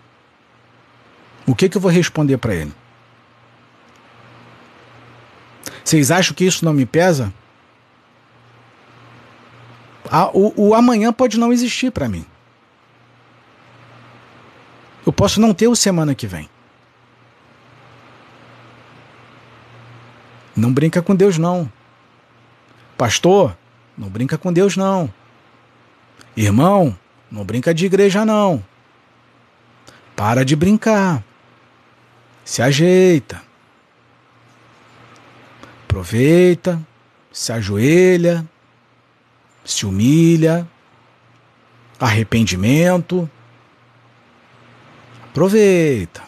O 1.46 1.54
que, 1.54 1.68
que 1.68 1.76
eu 1.76 1.80
vou 1.80 1.90
responder 1.90 2.38
para 2.38 2.54
ele? 2.54 2.72
Vocês 5.84 6.10
acham 6.10 6.34
que 6.34 6.44
isso 6.44 6.64
não 6.64 6.72
me 6.72 6.86
pesa? 6.86 7.32
A, 10.10 10.30
o, 10.36 10.68
o 10.68 10.74
amanhã 10.74 11.12
pode 11.12 11.38
não 11.38 11.52
existir 11.52 11.90
para 11.90 12.08
mim. 12.08 12.24
Eu 15.04 15.12
posso 15.12 15.40
não 15.40 15.52
ter 15.52 15.68
o 15.68 15.76
semana 15.76 16.14
que 16.14 16.26
vem. 16.26 16.48
Não 20.54 20.72
brinca 20.72 21.02
com 21.02 21.14
Deus, 21.14 21.38
não. 21.38 21.70
Pastor, 22.96 23.56
não 23.96 24.08
brinca 24.08 24.38
com 24.38 24.52
Deus, 24.52 24.76
não. 24.76 25.12
Irmão, 26.36 26.96
não 27.30 27.44
brinca 27.44 27.74
de 27.74 27.86
igreja, 27.86 28.24
não. 28.24 28.64
Para 30.14 30.44
de 30.44 30.54
brincar. 30.54 31.24
Se 32.44 32.62
ajeita. 32.62 33.42
Aproveita, 35.84 36.80
se 37.32 37.52
ajoelha, 37.52 38.46
se 39.64 39.84
humilha, 39.84 40.66
arrependimento. 41.98 43.28
Aproveita. 45.32 46.22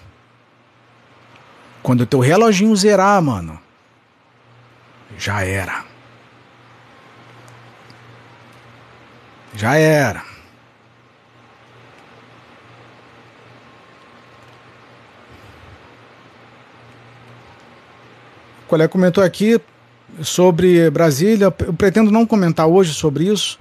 Quando 1.83 2.01
o 2.01 2.07
teu 2.07 2.21
reloginho 2.21 2.75
zerar, 2.75 3.21
mano, 3.21 3.61
já 5.19 5.45
era. 5.45 5.85
Já 9.55 9.77
era. 9.77 10.25
O 18.63 18.67
colega 18.67 18.89
comentou 18.89 19.23
aqui 19.23 19.61
sobre 20.23 20.91
Brasília. 20.91 21.55
Eu 21.59 21.75
pretendo 21.75 22.11
não 22.11 22.25
comentar 22.25 22.67
hoje 22.67 22.95
sobre 22.95 23.25
isso, 23.25 23.59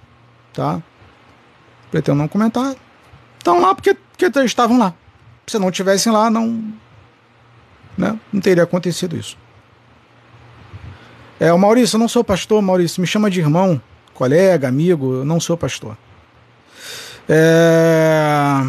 tá? 0.53 0.81
Pretendo 1.91 2.17
não 2.17 2.29
comentar. 2.29 2.73
Estão 3.37 3.59
lá 3.59 3.75
porque, 3.75 3.93
porque 3.93 4.39
estavam 4.45 4.79
lá. 4.79 4.93
Se 5.47 5.59
não 5.59 5.71
tivessem 5.71 6.11
lá, 6.11 6.29
não, 6.29 6.63
né, 7.97 8.17
não 8.31 8.41
teria 8.41 8.63
acontecido 8.63 9.15
isso. 9.17 9.37
É, 11.39 11.51
o 11.51 11.57
Maurício, 11.57 11.95
eu 11.95 11.99
não 11.99 12.07
sou 12.07 12.23
pastor, 12.23 12.61
Maurício, 12.61 13.01
me 13.01 13.07
chama 13.07 13.29
de 13.29 13.39
irmão, 13.39 13.81
colega, 14.13 14.67
amigo, 14.67 15.15
eu 15.15 15.25
não 15.25 15.39
sou 15.39 15.57
pastor. 15.57 15.97
É... 17.27 18.61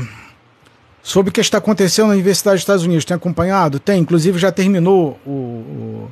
Sobre 1.03 1.31
o 1.31 1.33
que 1.33 1.41
está 1.41 1.59
acontecendo 1.59 2.07
na 2.07 2.15
Universidade 2.15 2.57
dos 2.57 2.63
Estados 2.63 2.85
Unidos, 2.85 3.05
tem 3.05 3.15
acompanhado? 3.15 3.79
Tem, 3.79 4.01
inclusive 4.01 4.39
já 4.39 4.51
terminou 4.51 5.21
o, 5.27 6.11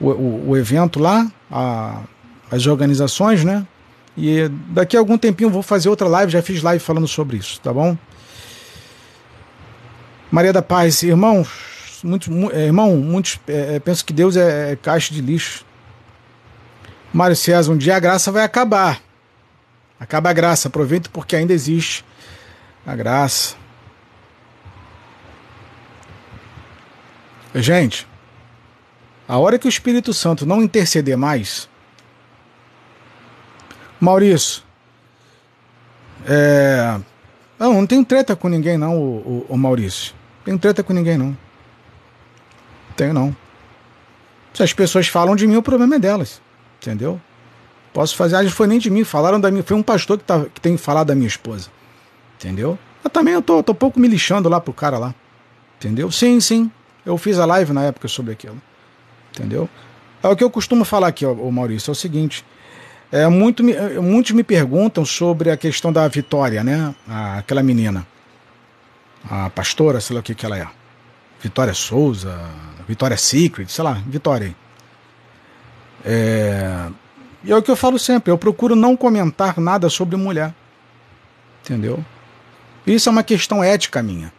o, 0.00 0.06
o, 0.06 0.50
o 0.50 0.56
evento 0.56 1.00
lá, 1.00 1.26
a, 1.50 2.02
as 2.50 2.66
organizações, 2.66 3.42
né? 3.42 3.66
E 4.16 4.48
daqui 4.68 4.96
a 4.96 5.00
algum 5.00 5.16
tempinho 5.16 5.46
eu 5.46 5.52
vou 5.52 5.62
fazer 5.62 5.88
outra 5.88 6.06
live, 6.06 6.30
já 6.30 6.42
fiz 6.42 6.62
live 6.62 6.84
falando 6.84 7.08
sobre 7.08 7.38
isso, 7.38 7.60
tá 7.60 7.72
bom? 7.72 7.96
Maria 10.30 10.52
da 10.52 10.60
Paz, 10.60 11.02
irmãos, 11.02 12.00
muitos, 12.04 12.28
é, 12.52 12.66
irmão, 12.66 12.96
muitos 12.96 13.40
é, 13.48 13.76
é, 13.76 13.80
penso 13.80 14.04
que 14.04 14.12
Deus 14.12 14.36
é, 14.36 14.72
é 14.72 14.76
caixa 14.76 15.12
de 15.12 15.22
lixo. 15.22 15.64
Mário 17.12 17.34
César, 17.34 17.72
um 17.72 17.76
dia 17.76 17.96
a 17.96 18.00
graça 18.00 18.30
vai 18.30 18.44
acabar. 18.44 19.00
Acaba 19.98 20.28
a 20.30 20.32
graça, 20.32 20.68
aproveita 20.68 21.08
porque 21.10 21.34
ainda 21.34 21.52
existe 21.52 22.04
a 22.86 22.94
graça. 22.94 23.56
Gente, 27.54 28.06
a 29.26 29.38
hora 29.38 29.58
que 29.58 29.66
o 29.66 29.68
Espírito 29.68 30.12
Santo 30.12 30.44
não 30.44 30.62
interceder 30.62 31.16
mais, 31.16 31.68
Maurício, 33.98 34.62
é, 36.26 37.00
não, 37.58 37.72
não 37.72 37.86
tem 37.86 38.04
treta 38.04 38.36
com 38.36 38.48
ninguém 38.48 38.76
não, 38.76 38.96
o, 38.96 39.46
o, 39.48 39.54
o 39.54 39.56
Maurício. 39.56 40.17
Tem 40.48 40.56
treta 40.56 40.82
com 40.82 40.94
ninguém 40.94 41.18
não. 41.18 41.36
Tenho 42.96 43.12
não. 43.12 43.36
Se 44.54 44.62
as 44.62 44.72
pessoas 44.72 45.06
falam 45.06 45.36
de 45.36 45.46
mim, 45.46 45.56
o 45.56 45.62
problema 45.62 45.96
é 45.96 45.98
delas. 45.98 46.40
Entendeu? 46.80 47.20
Posso 47.92 48.16
fazer. 48.16 48.36
Ah, 48.36 48.50
foi 48.50 48.66
nem 48.66 48.78
de 48.78 48.88
mim, 48.88 49.04
falaram 49.04 49.38
da 49.38 49.50
minha. 49.50 49.62
Foi 49.62 49.76
um 49.76 49.82
pastor 49.82 50.16
que, 50.16 50.24
tá, 50.24 50.46
que 50.46 50.58
tem 50.58 50.78
falado 50.78 51.08
da 51.08 51.14
minha 51.14 51.28
esposa. 51.28 51.68
Entendeu? 52.38 52.78
Eu 53.04 53.10
também 53.10 53.34
eu 53.34 53.42
tô, 53.42 53.62
tô 53.62 53.74
pouco 53.74 54.00
me 54.00 54.08
lixando 54.08 54.48
lá 54.48 54.58
pro 54.58 54.72
cara 54.72 54.96
lá. 54.96 55.14
Entendeu? 55.76 56.10
Sim, 56.10 56.40
sim. 56.40 56.72
Eu 57.04 57.18
fiz 57.18 57.38
a 57.38 57.44
live 57.44 57.74
na 57.74 57.82
época 57.82 58.08
sobre 58.08 58.32
aquilo. 58.32 58.56
Entendeu? 59.36 59.68
É 60.22 60.28
o 60.28 60.34
que 60.34 60.42
eu 60.42 60.48
costumo 60.48 60.82
falar 60.82 61.08
aqui, 61.08 61.26
ó, 61.26 61.34
Maurício, 61.50 61.90
é 61.90 61.92
o 61.92 61.94
seguinte. 61.94 62.42
É, 63.12 63.28
muito, 63.28 63.62
muitos 64.02 64.32
me 64.32 64.42
perguntam 64.42 65.04
sobre 65.04 65.50
a 65.50 65.58
questão 65.58 65.92
da 65.92 66.08
Vitória, 66.08 66.64
né? 66.64 66.94
aquela 67.36 67.62
menina. 67.62 68.06
A 69.30 69.50
pastora, 69.50 70.00
sei 70.00 70.14
lá 70.14 70.20
o 70.20 70.22
que, 70.22 70.34
que 70.34 70.44
ela 70.44 70.58
é. 70.58 70.66
Vitória 71.40 71.74
Souza, 71.74 72.38
Vitória 72.86 73.16
Secret, 73.16 73.68
sei 73.68 73.84
lá, 73.84 74.02
Vitória. 74.06 74.54
É... 76.04 76.88
E 77.44 77.52
é 77.52 77.56
o 77.56 77.62
que 77.62 77.70
eu 77.70 77.76
falo 77.76 77.98
sempre, 77.98 78.32
eu 78.32 78.38
procuro 78.38 78.74
não 78.74 78.96
comentar 78.96 79.58
nada 79.60 79.88
sobre 79.88 80.16
mulher. 80.16 80.52
Entendeu? 81.62 82.04
Isso 82.86 83.08
é 83.08 83.12
uma 83.12 83.22
questão 83.22 83.62
ética 83.62 84.02
minha. 84.02 84.32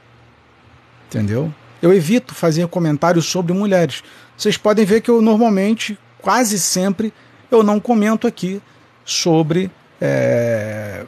Entendeu? 1.07 1.53
Eu 1.81 1.93
evito 1.93 2.33
fazer 2.33 2.67
comentários 2.67 3.25
sobre 3.25 3.53
mulheres. 3.53 4.03
Vocês 4.35 4.57
podem 4.57 4.85
ver 4.85 5.01
que 5.01 5.09
eu 5.09 5.21
normalmente, 5.21 5.97
quase 6.21 6.59
sempre, 6.59 7.13
eu 7.49 7.63
não 7.63 7.79
comento 7.79 8.27
aqui 8.27 8.61
sobre 9.05 9.71
é, 10.01 11.05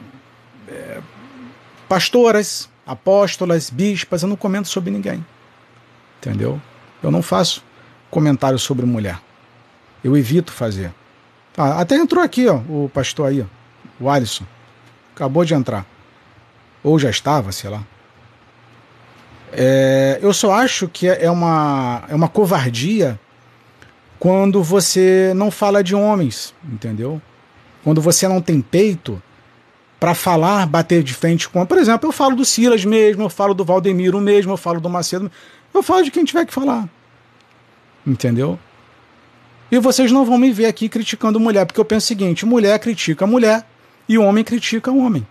é, 0.68 0.98
pastoras, 1.88 2.68
apóstolas, 2.86 3.70
bispas, 3.70 4.22
eu 4.22 4.28
não 4.28 4.36
comento 4.36 4.68
sobre 4.68 4.90
ninguém. 4.90 5.24
Entendeu? 6.18 6.60
Eu 7.02 7.10
não 7.10 7.22
faço 7.22 7.64
comentário 8.10 8.58
sobre 8.58 8.86
mulher. 8.86 9.18
Eu 10.02 10.16
evito 10.16 10.52
fazer. 10.52 10.92
Ah, 11.56 11.80
até 11.80 11.96
entrou 11.96 12.22
aqui, 12.22 12.48
ó, 12.48 12.56
o 12.56 12.90
pastor 12.92 13.28
aí, 13.28 13.46
o 14.00 14.08
Alisson. 14.08 14.44
Acabou 15.14 15.44
de 15.44 15.54
entrar. 15.54 15.86
Ou 16.82 16.98
já 16.98 17.10
estava, 17.10 17.52
sei 17.52 17.70
lá. 17.70 17.84
É, 19.52 20.18
eu 20.22 20.32
só 20.32 20.52
acho 20.54 20.88
que 20.88 21.06
é 21.06 21.30
uma, 21.30 22.04
é 22.08 22.14
uma 22.14 22.28
covardia 22.28 23.20
quando 24.18 24.62
você 24.62 25.32
não 25.36 25.50
fala 25.50 25.82
de 25.82 25.94
homens, 25.94 26.54
entendeu? 26.64 27.20
Quando 27.84 28.00
você 28.00 28.26
não 28.26 28.40
tem 28.40 28.60
peito 28.60 29.20
para 30.02 30.16
falar, 30.16 30.66
bater 30.66 31.00
de 31.00 31.14
frente 31.14 31.48
com. 31.48 31.64
Por 31.64 31.78
exemplo, 31.78 32.08
eu 32.08 32.12
falo 32.12 32.34
do 32.34 32.44
Silas 32.44 32.84
mesmo, 32.84 33.22
eu 33.22 33.28
falo 33.28 33.54
do 33.54 33.64
Valdemiro 33.64 34.20
mesmo, 34.20 34.50
eu 34.50 34.56
falo 34.56 34.80
do 34.80 34.90
Macedo. 34.90 35.30
Eu 35.72 35.80
falo 35.80 36.02
de 36.02 36.10
quem 36.10 36.24
tiver 36.24 36.44
que 36.44 36.52
falar. 36.52 36.88
Entendeu? 38.04 38.58
E 39.70 39.78
vocês 39.78 40.10
não 40.10 40.24
vão 40.24 40.36
me 40.38 40.50
ver 40.50 40.66
aqui 40.66 40.88
criticando 40.88 41.38
mulher, 41.38 41.66
porque 41.66 41.78
eu 41.78 41.84
penso 41.84 42.06
o 42.06 42.08
seguinte: 42.08 42.44
mulher 42.44 42.80
critica 42.80 43.28
mulher 43.28 43.64
e 44.08 44.18
homem 44.18 44.42
critica 44.42 44.90
homem. 44.90 45.24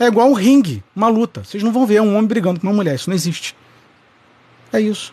É 0.00 0.06
igual 0.06 0.30
um 0.30 0.32
ringue, 0.32 0.82
uma 0.96 1.08
luta. 1.08 1.44
Vocês 1.44 1.62
não 1.62 1.70
vão 1.70 1.84
ver 1.84 2.00
um 2.00 2.16
homem 2.16 2.28
brigando 2.28 2.60
com 2.60 2.66
uma 2.66 2.72
mulher, 2.72 2.94
isso 2.94 3.10
não 3.10 3.14
existe. 3.14 3.54
É 4.72 4.80
isso. 4.80 5.12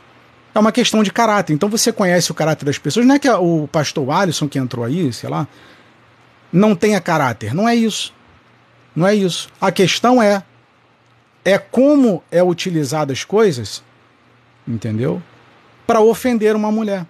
É 0.53 0.59
uma 0.59 0.71
questão 0.71 1.03
de 1.03 1.11
caráter. 1.11 1.51
Então 1.51 1.67
você 1.67 1.91
conhece 1.91 2.31
o 2.31 2.33
caráter 2.33 2.63
das 2.63 2.77
pessoas. 2.77 3.05
Não 3.05 3.15
é 3.15 3.19
que 3.19 3.29
o 3.29 3.67
pastor 3.69 4.09
Alisson 4.09 4.47
que 4.47 4.57
entrou 4.57 4.85
aí, 4.85 5.11
sei 5.11 5.29
lá, 5.29 5.45
não 6.49 6.73
tenha 6.73 7.01
caráter. 7.01 7.53
Não 7.53 7.67
é 7.67 7.75
isso. 7.75 8.14
Não 8.95 9.05
é 9.05 9.13
isso. 9.13 9.49
A 9.59 9.71
questão 9.71 10.21
é 10.21 10.43
é 11.43 11.57
como 11.57 12.23
é 12.31 12.41
utilizada 12.41 13.13
as 13.13 13.23
coisas 13.23 13.83
entendeu? 14.67 15.21
Para 15.85 16.01
ofender 16.01 16.55
uma 16.55 16.71
mulher. 16.71 17.05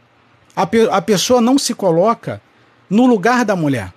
A, 0.56 0.66
pe 0.66 0.88
a 0.90 1.02
pessoa 1.02 1.42
não 1.42 1.58
se 1.58 1.74
coloca 1.74 2.42
no 2.90 3.06
lugar 3.06 3.46
da 3.46 3.56
mulher. 3.56 3.94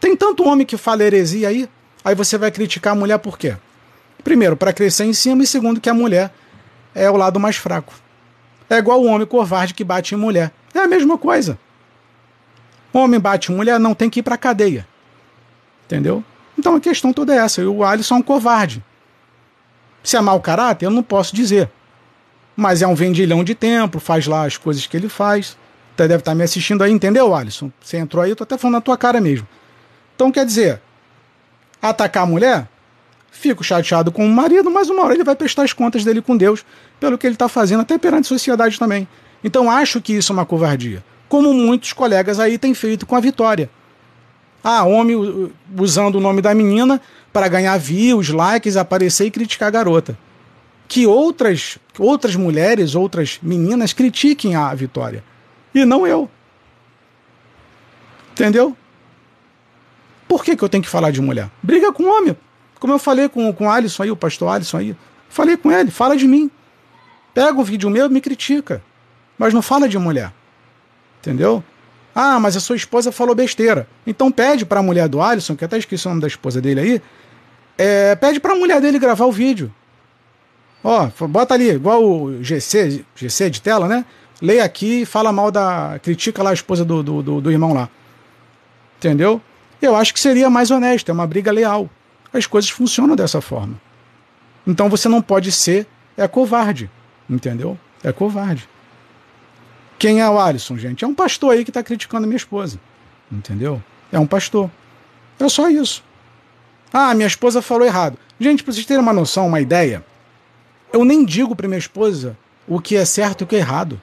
Tem 0.00 0.16
tanto 0.16 0.46
homem 0.46 0.66
que 0.66 0.76
fala 0.76 1.02
heresia 1.02 1.48
aí, 1.48 1.68
aí 2.04 2.14
você 2.14 2.38
vai 2.38 2.50
criticar 2.50 2.92
a 2.92 2.96
mulher 2.96 3.18
por 3.18 3.36
quê? 3.36 3.56
Primeiro, 4.22 4.56
para 4.56 4.72
crescer 4.72 5.04
em 5.04 5.12
cima, 5.12 5.42
e 5.42 5.46
segundo, 5.46 5.80
que 5.80 5.88
a 5.88 5.94
mulher 5.94 6.32
é 6.94 7.10
o 7.10 7.16
lado 7.16 7.40
mais 7.40 7.56
fraco. 7.56 7.94
É 8.70 8.76
igual 8.76 9.00
o 9.00 9.06
homem 9.06 9.26
covarde 9.26 9.74
que 9.74 9.84
bate 9.84 10.14
em 10.14 10.18
mulher. 10.18 10.52
É 10.74 10.80
a 10.80 10.86
mesma 10.86 11.16
coisa. 11.16 11.58
Homem 12.92 13.18
bate 13.18 13.50
em 13.50 13.56
mulher, 13.56 13.78
não 13.78 13.94
tem 13.94 14.10
que 14.10 14.20
ir 14.20 14.22
para 14.22 14.36
cadeia. 14.36 14.86
Entendeu? 15.86 16.22
Então 16.58 16.74
a 16.74 16.80
questão 16.80 17.12
toda 17.12 17.34
é 17.34 17.38
essa. 17.38 17.62
O 17.68 17.84
Alisson 17.84 18.16
é 18.16 18.18
um 18.18 18.22
covarde. 18.22 18.82
Se 20.02 20.16
é 20.16 20.20
mau 20.20 20.40
caráter, 20.40 20.86
eu 20.86 20.90
não 20.90 21.02
posso 21.02 21.34
dizer 21.34 21.70
mas 22.60 22.82
é 22.82 22.86
um 22.88 22.94
vendilhão 22.96 23.44
de 23.44 23.54
tempo, 23.54 24.00
faz 24.00 24.26
lá 24.26 24.44
as 24.44 24.56
coisas 24.56 24.84
que 24.84 24.96
ele 24.96 25.08
faz. 25.08 25.56
Até 25.94 26.08
deve 26.08 26.22
estar 26.22 26.34
me 26.34 26.42
assistindo 26.42 26.82
aí, 26.82 26.90
entendeu, 26.90 27.32
Alisson? 27.32 27.70
Você 27.80 27.98
entrou 27.98 28.20
aí, 28.20 28.30
eu 28.30 28.36
tô 28.36 28.42
até 28.42 28.58
falando 28.58 28.74
na 28.74 28.80
tua 28.80 28.96
cara 28.96 29.20
mesmo. 29.20 29.46
Então 30.16 30.32
quer 30.32 30.44
dizer, 30.44 30.82
atacar 31.80 32.24
a 32.24 32.26
mulher, 32.26 32.68
fico 33.30 33.62
chateado 33.62 34.10
com 34.10 34.26
o 34.26 34.28
marido, 34.28 34.68
mas 34.72 34.90
uma 34.90 35.04
hora 35.04 35.14
ele 35.14 35.22
vai 35.22 35.36
prestar 35.36 35.62
as 35.62 35.72
contas 35.72 36.02
dele 36.02 36.20
com 36.20 36.36
Deus 36.36 36.66
pelo 36.98 37.16
que 37.16 37.28
ele 37.28 37.36
está 37.36 37.48
fazendo, 37.48 37.82
até 37.82 37.96
perante 37.96 38.24
a 38.24 38.28
sociedade 38.28 38.76
também. 38.76 39.06
Então 39.44 39.70
acho 39.70 40.00
que 40.00 40.14
isso 40.14 40.32
é 40.32 40.34
uma 40.34 40.44
covardia. 40.44 41.04
Como 41.28 41.54
muitos 41.54 41.92
colegas 41.92 42.40
aí 42.40 42.58
têm 42.58 42.74
feito 42.74 43.06
com 43.06 43.14
a 43.14 43.20
Vitória. 43.20 43.70
Ah, 44.70 44.84
homem 44.84 45.50
usando 45.78 46.16
o 46.16 46.20
nome 46.20 46.42
da 46.42 46.54
menina 46.54 47.00
para 47.32 47.48
ganhar 47.48 47.74
views, 47.78 48.28
likes, 48.28 48.76
aparecer 48.76 49.24
e 49.24 49.30
criticar 49.30 49.68
a 49.68 49.70
garota. 49.70 50.18
Que 50.86 51.06
outras, 51.06 51.78
outras 51.98 52.36
mulheres, 52.36 52.94
outras 52.94 53.38
meninas 53.40 53.94
critiquem 53.94 54.56
a 54.56 54.74
Vitória. 54.74 55.24
E 55.74 55.86
não 55.86 56.06
eu. 56.06 56.30
Entendeu? 58.32 58.76
Por 60.28 60.44
que, 60.44 60.54
que 60.54 60.62
eu 60.62 60.68
tenho 60.68 60.82
que 60.82 60.90
falar 60.90 61.12
de 61.12 61.22
mulher? 61.22 61.48
Briga 61.62 61.90
com 61.90 62.04
homem. 62.04 62.36
Como 62.78 62.92
eu 62.92 62.98
falei 62.98 63.26
com, 63.26 63.50
com 63.54 63.64
o 63.64 63.70
Alisson 63.70 64.02
aí, 64.02 64.10
o 64.10 64.16
pastor 64.16 64.50
Alisson 64.50 64.76
aí. 64.76 64.96
Falei 65.30 65.56
com 65.56 65.72
ele, 65.72 65.90
fala 65.90 66.14
de 66.14 66.28
mim. 66.28 66.50
Pega 67.32 67.58
um 67.58 67.64
vídeo 67.64 67.88
meu 67.88 68.04
e 68.04 68.10
me 68.10 68.20
critica. 68.20 68.82
Mas 69.38 69.54
não 69.54 69.62
fala 69.62 69.88
de 69.88 69.96
mulher. 69.96 70.30
Entendeu? 71.20 71.64
Ah, 72.14 72.40
mas 72.40 72.56
a 72.56 72.60
sua 72.60 72.76
esposa 72.76 73.12
falou 73.12 73.34
besteira. 73.34 73.86
Então 74.06 74.30
pede 74.30 74.66
para 74.66 74.80
a 74.80 74.82
mulher 74.82 75.08
do 75.08 75.20
Alisson, 75.20 75.56
que 75.56 75.64
até 75.64 75.78
esqueci 75.78 76.06
o 76.06 76.10
nome 76.10 76.20
da 76.20 76.26
esposa 76.26 76.60
dele 76.60 76.80
aí, 76.80 77.02
é, 77.76 78.16
pede 78.16 78.40
para 78.40 78.52
a 78.52 78.56
mulher 78.56 78.80
dele 78.80 78.98
gravar 78.98 79.26
o 79.26 79.32
vídeo. 79.32 79.72
Ó, 80.82 81.08
bota 81.28 81.54
ali, 81.54 81.70
igual 81.70 82.04
o 82.04 82.42
GC, 82.42 83.04
GC 83.14 83.50
de 83.50 83.60
tela, 83.60 83.86
né? 83.88 84.04
Leia 84.40 84.64
aqui 84.64 85.02
e 85.02 85.06
fala 85.06 85.32
mal 85.32 85.50
da. 85.50 85.98
critica 86.02 86.42
lá 86.42 86.50
a 86.50 86.54
esposa 86.54 86.84
do, 86.84 87.02
do, 87.02 87.22
do, 87.22 87.40
do 87.40 87.50
irmão 87.50 87.72
lá. 87.72 87.88
Entendeu? 88.96 89.40
Eu 89.80 89.94
acho 89.94 90.12
que 90.12 90.20
seria 90.20 90.50
mais 90.50 90.70
honesto, 90.70 91.08
é 91.08 91.12
uma 91.12 91.26
briga 91.26 91.52
leal. 91.52 91.88
As 92.32 92.46
coisas 92.46 92.70
funcionam 92.70 93.16
dessa 93.16 93.40
forma. 93.40 93.80
Então 94.66 94.88
você 94.88 95.08
não 95.08 95.22
pode 95.22 95.50
ser 95.50 95.86
é 96.16 96.26
covarde, 96.26 96.90
entendeu? 97.28 97.78
É 98.02 98.12
covarde. 98.12 98.68
Quem 99.98 100.20
é 100.20 100.28
o 100.28 100.38
Alisson, 100.38 100.76
gente? 100.76 101.04
É 101.04 101.08
um 101.08 101.14
pastor 101.14 101.52
aí 101.52 101.64
que 101.64 101.70
está 101.70 101.82
criticando 101.82 102.24
a 102.24 102.26
minha 102.26 102.36
esposa, 102.36 102.78
entendeu? 103.30 103.82
É 104.12 104.18
um 104.18 104.26
pastor. 104.26 104.70
É 105.40 105.48
só 105.48 105.68
isso. 105.68 106.04
Ah, 106.92 107.14
minha 107.14 107.26
esposa 107.26 107.60
falou 107.60 107.86
errado. 107.86 108.16
Gente, 108.38 108.62
para 108.62 108.72
vocês 108.72 108.86
terem 108.86 109.02
uma 109.02 109.12
noção, 109.12 109.46
uma 109.46 109.60
ideia, 109.60 110.04
eu 110.92 111.04
nem 111.04 111.24
digo 111.24 111.56
para 111.56 111.68
minha 111.68 111.78
esposa 111.78 112.36
o 112.66 112.80
que 112.80 112.96
é 112.96 113.04
certo 113.04 113.42
e 113.42 113.44
o 113.44 113.46
que 113.46 113.56
é 113.56 113.58
errado. 113.58 114.00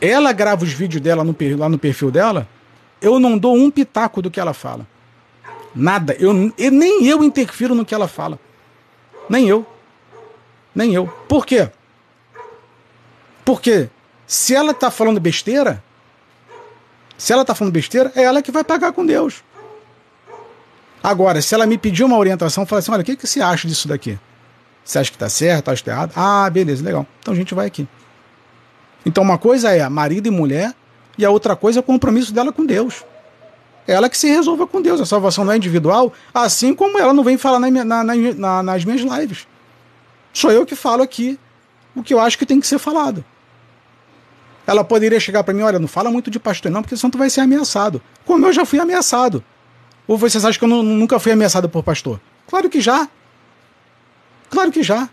Ela 0.00 0.32
grava 0.32 0.64
os 0.64 0.72
vídeos 0.72 1.02
dela 1.02 1.22
no, 1.22 1.36
lá 1.58 1.68
no 1.68 1.78
perfil 1.78 2.10
dela 2.10 2.48
eu 3.00 3.18
não 3.18 3.38
dou 3.38 3.56
um 3.56 3.70
pitaco 3.70 4.20
do 4.20 4.30
que 4.30 4.38
ela 4.38 4.52
fala. 4.52 4.86
Nada. 5.74 6.14
Eu, 6.18 6.52
eu, 6.58 6.70
nem 6.70 7.06
eu 7.06 7.24
interfiro 7.24 7.74
no 7.74 7.84
que 7.84 7.94
ela 7.94 8.06
fala. 8.06 8.38
Nem 9.28 9.48
eu. 9.48 9.64
Nem 10.74 10.92
eu. 10.94 11.06
Por 11.28 11.46
quê? 11.46 11.70
Porque 13.44 13.88
se 14.30 14.54
ela 14.54 14.70
está 14.70 14.92
falando 14.92 15.18
besteira, 15.18 15.82
se 17.18 17.32
ela 17.32 17.42
está 17.42 17.52
falando 17.52 17.74
besteira, 17.74 18.12
é 18.14 18.22
ela 18.22 18.40
que 18.40 18.52
vai 18.52 18.62
pagar 18.62 18.92
com 18.92 19.04
Deus. 19.04 19.42
Agora, 21.02 21.42
se 21.42 21.52
ela 21.52 21.66
me 21.66 21.76
pedir 21.76 22.04
uma 22.04 22.16
orientação, 22.16 22.64
fala 22.64 22.78
assim: 22.78 22.92
olha, 22.92 23.00
o 23.00 23.04
que, 23.04 23.16
que 23.16 23.26
você 23.26 23.40
acha 23.40 23.66
disso 23.66 23.88
daqui? 23.88 24.16
Você 24.84 25.00
acha 25.00 25.10
que 25.10 25.16
está 25.16 25.28
certo, 25.28 25.68
acha 25.68 25.82
que 25.82 25.90
está 25.90 25.92
errado? 25.98 26.12
Ah, 26.14 26.48
beleza, 26.48 26.84
legal. 26.84 27.04
Então 27.18 27.34
a 27.34 27.36
gente 27.36 27.52
vai 27.56 27.66
aqui. 27.66 27.88
Então 29.04 29.24
uma 29.24 29.36
coisa 29.36 29.72
é 29.72 29.88
marido 29.88 30.28
e 30.28 30.30
mulher 30.30 30.76
e 31.18 31.24
a 31.24 31.30
outra 31.30 31.56
coisa 31.56 31.80
é 31.80 31.80
o 31.80 31.82
compromisso 31.82 32.32
dela 32.32 32.52
com 32.52 32.64
Deus. 32.64 33.04
É 33.84 33.94
ela 33.94 34.08
que 34.08 34.16
se 34.16 34.28
resolva 34.28 34.64
com 34.64 34.80
Deus. 34.80 35.00
A 35.00 35.06
salvação 35.06 35.44
não 35.44 35.52
é 35.52 35.56
individual, 35.56 36.12
assim 36.32 36.72
como 36.72 37.00
ela 37.00 37.12
não 37.12 37.24
vem 37.24 37.36
falar 37.36 37.58
na, 37.58 37.68
na, 37.84 38.04
na, 38.04 38.62
nas 38.62 38.84
minhas 38.84 39.00
lives. 39.00 39.48
Sou 40.32 40.52
eu 40.52 40.64
que 40.64 40.76
falo 40.76 41.02
aqui 41.02 41.36
o 41.96 42.02
que 42.04 42.14
eu 42.14 42.20
acho 42.20 42.38
que 42.38 42.46
tem 42.46 42.60
que 42.60 42.66
ser 42.68 42.78
falado. 42.78 43.24
Ela 44.70 44.84
poderia 44.84 45.18
chegar 45.18 45.42
para 45.42 45.52
mim, 45.52 45.62
olha, 45.62 45.80
não 45.80 45.88
fala 45.88 46.12
muito 46.12 46.30
de 46.30 46.38
pastor 46.38 46.70
não, 46.70 46.80
porque 46.80 46.96
senão 46.96 47.10
tu 47.10 47.18
vai 47.18 47.28
ser 47.28 47.40
ameaçado. 47.40 48.00
Como 48.24 48.46
eu 48.46 48.52
já 48.52 48.64
fui 48.64 48.78
ameaçado. 48.78 49.42
Ou 50.06 50.16
vocês 50.16 50.44
acham 50.44 50.60
que 50.60 50.64
eu 50.64 50.68
não, 50.68 50.80
nunca 50.80 51.18
fui 51.18 51.32
ameaçado 51.32 51.68
por 51.68 51.82
pastor? 51.82 52.20
Claro 52.46 52.70
que 52.70 52.80
já. 52.80 53.08
Claro 54.48 54.70
que 54.70 54.80
já. 54.84 55.10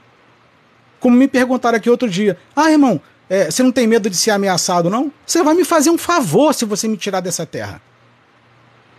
Como 1.00 1.18
me 1.18 1.28
perguntaram 1.28 1.76
aqui 1.76 1.90
outro 1.90 2.08
dia, 2.08 2.38
ah, 2.56 2.70
irmão, 2.70 3.02
é, 3.28 3.50
você 3.50 3.64
não 3.64 3.72
tem 3.72 3.88
medo 3.88 4.12
de 4.12 4.16
ser 4.16 4.30
ameaçado, 4.30 4.92
não? 4.92 5.12
Você 5.26 5.42
vai 5.42 5.56
me 5.56 5.66
fazer 5.66 5.90
um 5.90 5.98
favor 5.98 6.54
se 6.54 6.64
você 6.64 6.88
me 6.88 6.96
tirar 6.96 7.22
dessa 7.22 7.44
terra. 7.44 7.82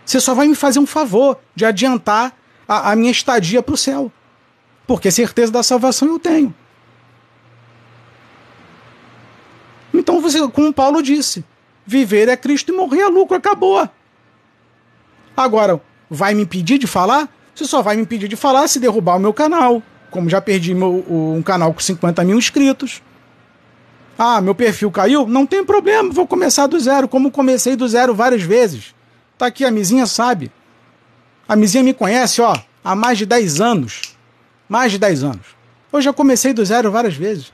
Você 0.05 0.19
só 0.19 0.35
vai 0.35 0.45
me 0.45 0.55
fazer 0.55 0.79
um 0.79 0.85
favor 0.85 1.39
de 1.55 1.63
adiantar 1.63 2.35
a, 2.67 2.91
a 2.91 2.95
minha 2.97 3.11
estadia 3.11 3.63
para 3.63 3.75
o 3.75 3.77
céu. 3.77 4.11
Porque 4.85 5.09
certeza 5.09 5.53
da 5.53 5.63
salvação 5.63 6.09
eu 6.09 6.19
tenho. 6.19 6.53
Então, 9.99 10.21
você, 10.21 10.47
como 10.47 10.73
Paulo 10.73 11.03
disse, 11.03 11.43
viver 11.85 12.29
é 12.29 12.37
Cristo 12.37 12.71
e 12.71 12.75
morrer 12.75 13.01
é 13.01 13.07
lucro, 13.07 13.35
acabou. 13.35 13.85
Agora, 15.35 15.81
vai 16.09 16.33
me 16.33 16.43
impedir 16.43 16.77
de 16.77 16.87
falar? 16.87 17.27
Você 17.53 17.65
só 17.65 17.81
vai 17.81 17.97
me 17.97 18.03
impedir 18.03 18.29
de 18.29 18.37
falar 18.37 18.65
se 18.69 18.79
derrubar 18.79 19.17
o 19.17 19.19
meu 19.19 19.33
canal. 19.33 19.83
Como 20.09 20.29
já 20.29 20.39
perdi 20.39 20.73
meu, 20.73 21.05
um 21.09 21.41
canal 21.43 21.73
com 21.73 21.81
50 21.81 22.23
mil 22.23 22.37
inscritos. 22.37 23.01
Ah, 24.17 24.39
meu 24.39 24.55
perfil 24.55 24.89
caiu? 24.89 25.27
Não 25.27 25.45
tem 25.45 25.65
problema, 25.65 26.13
vou 26.13 26.25
começar 26.25 26.67
do 26.67 26.79
zero, 26.79 27.07
como 27.09 27.29
comecei 27.29 27.75
do 27.75 27.87
zero 27.87 28.15
várias 28.15 28.41
vezes. 28.41 28.95
Tá 29.37 29.47
aqui, 29.47 29.65
a 29.65 29.71
Mizinha 29.71 30.05
sabe. 30.05 30.49
A 31.45 31.57
Mizinha 31.57 31.83
me 31.83 31.93
conhece, 31.93 32.41
ó, 32.41 32.55
há 32.81 32.95
mais 32.95 33.17
de 33.17 33.25
10 33.25 33.59
anos. 33.59 34.01
Mais 34.69 34.93
de 34.93 34.97
10 34.97 35.23
anos. 35.23 35.45
Eu 35.91 36.01
já 36.01 36.13
comecei 36.13 36.53
do 36.53 36.63
zero 36.63 36.89
várias 36.89 37.15
vezes. 37.15 37.51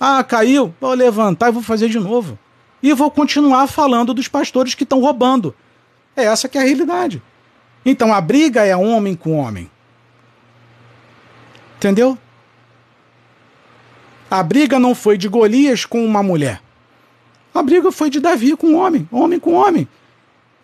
Ah, 0.00 0.24
caiu? 0.24 0.74
Vou 0.80 0.94
levantar 0.94 1.50
e 1.50 1.52
vou 1.52 1.62
fazer 1.62 1.90
de 1.90 2.00
novo. 2.00 2.38
E 2.82 2.94
vou 2.94 3.10
continuar 3.10 3.66
falando 3.66 4.14
dos 4.14 4.26
pastores 4.26 4.74
que 4.74 4.84
estão 4.84 5.00
roubando. 5.00 5.54
É 6.16 6.24
essa 6.24 6.48
que 6.48 6.56
é 6.56 6.62
a 6.62 6.64
realidade. 6.64 7.22
Então 7.84 8.12
a 8.14 8.20
briga 8.20 8.64
é 8.64 8.74
homem 8.74 9.14
com 9.14 9.36
homem. 9.36 9.70
Entendeu? 11.76 12.16
A 14.30 14.42
briga 14.42 14.78
não 14.78 14.94
foi 14.94 15.18
de 15.18 15.28
Golias 15.28 15.84
com 15.84 16.02
uma 16.02 16.22
mulher. 16.22 16.62
A 17.54 17.62
briga 17.62 17.92
foi 17.92 18.08
de 18.08 18.20
Davi 18.20 18.56
com 18.56 18.76
homem, 18.76 19.08
homem 19.10 19.38
com 19.38 19.52
homem. 19.54 19.88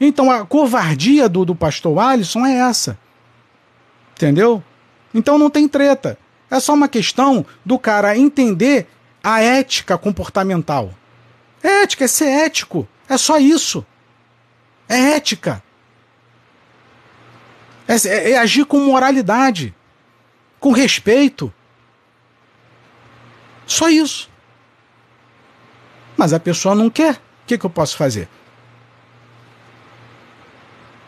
Então 0.00 0.30
a 0.30 0.46
covardia 0.46 1.28
do, 1.28 1.44
do 1.44 1.54
pastor 1.54 1.98
Alisson 1.98 2.46
é 2.46 2.54
essa. 2.54 2.98
Entendeu? 4.14 4.62
Então 5.12 5.36
não 5.36 5.50
tem 5.50 5.68
treta. 5.68 6.18
É 6.50 6.60
só 6.60 6.74
uma 6.74 6.88
questão 6.88 7.44
do 7.64 7.78
cara 7.78 8.16
entender 8.16 8.86
a 9.26 9.40
ética 9.40 9.98
comportamental. 9.98 10.94
É 11.60 11.82
ética, 11.82 12.04
é 12.04 12.06
ser 12.06 12.28
ético. 12.28 12.86
É 13.08 13.18
só 13.18 13.38
isso. 13.38 13.84
É 14.88 15.16
ética. 15.16 15.60
É, 17.88 17.94
é, 18.06 18.30
é 18.30 18.38
agir 18.38 18.64
com 18.64 18.78
moralidade, 18.78 19.74
com 20.60 20.70
respeito. 20.70 21.52
Só 23.66 23.88
isso. 23.88 24.30
Mas 26.16 26.32
a 26.32 26.38
pessoa 26.38 26.76
não 26.76 26.88
quer. 26.88 27.14
O 27.14 27.46
que, 27.48 27.58
que 27.58 27.66
eu 27.66 27.70
posso 27.70 27.96
fazer? 27.96 28.28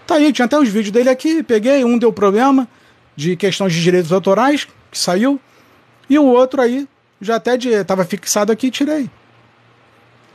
Tá 0.09 0.17
aí, 0.17 0.33
tinha 0.33 0.47
até 0.47 0.59
os 0.59 0.69
vídeos 0.69 0.91
dele 0.91 1.09
aqui, 1.09 1.41
peguei, 1.45 1.85
um 1.85 1.97
deu 1.97 2.13
problema 2.13 2.67
de 3.15 3.37
questões 3.37 3.73
de 3.73 3.81
direitos 3.81 4.11
autorais, 4.11 4.67
que 4.91 4.99
saiu, 4.99 5.41
e 6.11 6.19
o 6.19 6.25
outro 6.25 6.61
aí, 6.61 6.89
já 7.21 7.37
até 7.37 7.57
de, 7.57 7.83
tava 7.85 8.05
fixado 8.05 8.53
aqui, 8.53 8.71
tirei. 8.71 9.11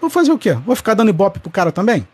Vou 0.02 0.10
fazer 0.10 0.32
o 0.32 0.38
quê? 0.38 0.54
Vou 0.54 0.76
ficar 0.76 0.94
dando 0.94 1.10
ibope 1.10 1.40
pro 1.40 1.50
cara 1.50 1.72
também? 1.72 2.06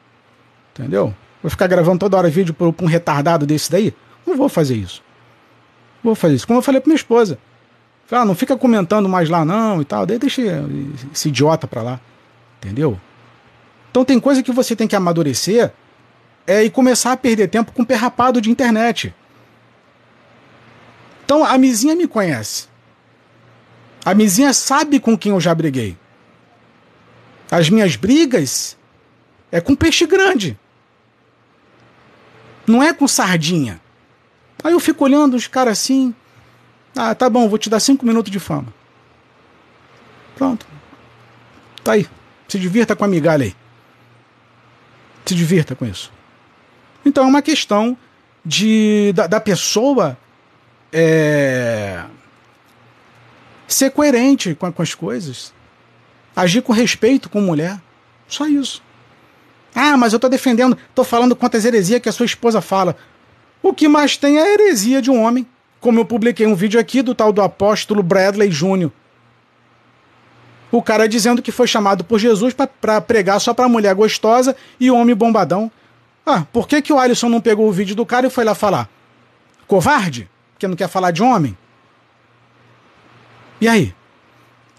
Entendeu? 0.73 1.13
Vou 1.41 1.49
ficar 1.49 1.67
gravando 1.67 1.99
toda 1.99 2.17
hora 2.17 2.29
vídeo 2.29 2.53
pra 2.53 2.67
um 2.67 2.87
retardado 2.87 3.45
desse 3.45 3.71
daí? 3.71 3.93
Não 4.27 4.37
vou 4.37 4.47
fazer 4.47 4.75
isso. 4.75 5.01
Vou 6.03 6.13
fazer 6.13 6.35
isso. 6.35 6.45
Como 6.45 6.59
eu 6.59 6.63
falei 6.63 6.79
pra 6.79 6.89
minha 6.89 6.95
esposa. 6.95 7.39
Ah, 8.11 8.25
não 8.25 8.35
fica 8.35 8.57
comentando 8.57 9.09
mais 9.09 9.29
lá 9.29 9.43
não 9.43 9.81
e 9.81 9.85
tal. 9.85 10.05
Daí 10.05 10.19
deixa 10.19 10.41
esse 11.11 11.29
idiota 11.29 11.67
pra 11.67 11.81
lá. 11.81 11.99
Entendeu? 12.57 12.99
Então 13.89 14.05
tem 14.05 14.19
coisa 14.19 14.43
que 14.43 14.51
você 14.51 14.75
tem 14.75 14.87
que 14.87 14.95
amadurecer 14.95 15.71
é, 16.45 16.63
e 16.63 16.69
começar 16.69 17.11
a 17.11 17.17
perder 17.17 17.47
tempo 17.47 17.71
com 17.71 17.83
perrapado 17.83 18.39
de 18.39 18.49
internet. 18.49 19.13
Então 21.25 21.43
a 21.43 21.57
Mizinha 21.57 21.95
me 21.95 22.07
conhece. 22.07 22.68
A 24.09 24.13
Mizinha 24.15 24.51
sabe 24.53 24.99
com 24.99 25.15
quem 25.15 25.31
eu 25.31 25.39
já 25.39 25.53
briguei. 25.53 25.95
As 27.51 27.69
minhas 27.69 27.95
brigas 27.95 28.75
é 29.51 29.61
com 29.61 29.75
peixe 29.75 30.07
grande. 30.07 30.57
Não 32.65 32.81
é 32.81 32.91
com 32.91 33.07
sardinha. 33.07 33.79
Aí 34.63 34.73
eu 34.73 34.79
fico 34.79 35.03
olhando 35.03 35.35
os 35.35 35.45
caras 35.45 35.73
assim. 35.73 36.15
Ah, 36.95 37.13
tá 37.13 37.29
bom, 37.29 37.47
vou 37.47 37.59
te 37.59 37.69
dar 37.69 37.79
cinco 37.79 38.03
minutos 38.03 38.31
de 38.31 38.39
fama. 38.39 38.73
Pronto. 40.35 40.65
Tá 41.83 41.91
aí. 41.91 42.07
Se 42.47 42.57
divirta 42.57 42.95
com 42.95 43.05
a 43.05 43.07
migalha 43.07 43.45
aí. 43.45 43.55
Se 45.23 45.35
divirta 45.35 45.75
com 45.75 45.85
isso. 45.85 46.11
Então 47.05 47.25
é 47.25 47.27
uma 47.27 47.43
questão 47.43 47.95
de 48.43 49.13
da, 49.13 49.27
da 49.27 49.39
pessoa 49.39 50.17
é, 50.91 52.03
ser 53.73 53.91
coerente 53.91 54.55
com, 54.55 54.71
com 54.71 54.81
as 54.81 54.93
coisas. 54.93 55.53
Agir 56.35 56.61
com 56.61 56.73
respeito 56.73 57.29
com 57.29 57.41
mulher. 57.41 57.79
Só 58.27 58.47
isso. 58.47 58.81
Ah, 59.73 59.97
mas 59.97 60.13
eu 60.13 60.17
estou 60.17 60.29
defendendo, 60.29 60.77
estou 60.89 61.05
falando 61.05 61.35
quantas 61.35 61.65
heresias 61.65 62.01
que 62.01 62.09
a 62.09 62.11
sua 62.11 62.25
esposa 62.25 62.61
fala. 62.61 62.95
O 63.61 63.73
que 63.73 63.87
mais 63.87 64.17
tem 64.17 64.37
é 64.37 64.43
a 64.43 64.53
heresia 64.53 65.01
de 65.01 65.11
um 65.11 65.21
homem. 65.21 65.45
Como 65.79 65.99
eu 65.99 66.05
publiquei 66.05 66.45
um 66.45 66.55
vídeo 66.55 66.79
aqui 66.79 67.01
do 67.01 67.15
tal 67.15 67.31
do 67.31 67.41
apóstolo 67.41 68.03
Bradley 68.03 68.51
Júnior. 68.51 68.91
O 70.71 70.83
cara 70.83 71.07
dizendo 71.07 71.41
que 71.41 71.51
foi 71.51 71.67
chamado 71.67 72.03
por 72.03 72.19
Jesus 72.19 72.53
para 72.53 73.01
pregar 73.01 73.39
só 73.39 73.53
para 73.53 73.67
mulher 73.67 73.95
gostosa 73.95 74.55
e 74.79 74.91
homem 74.91 75.15
bombadão. 75.15 75.71
Ah, 76.25 76.45
por 76.53 76.67
que, 76.67 76.81
que 76.81 76.93
o 76.93 76.99
Alisson 76.99 77.29
não 77.29 77.41
pegou 77.41 77.67
o 77.67 77.71
vídeo 77.71 77.95
do 77.95 78.05
cara 78.05 78.27
e 78.27 78.29
foi 78.29 78.43
lá 78.43 78.53
falar? 78.53 78.87
Covarde? 79.65 80.29
Porque 80.53 80.67
não 80.67 80.75
quer 80.75 80.87
falar 80.87 81.11
de 81.11 81.23
homem? 81.23 81.57
E 83.59 83.67
aí? 83.67 83.93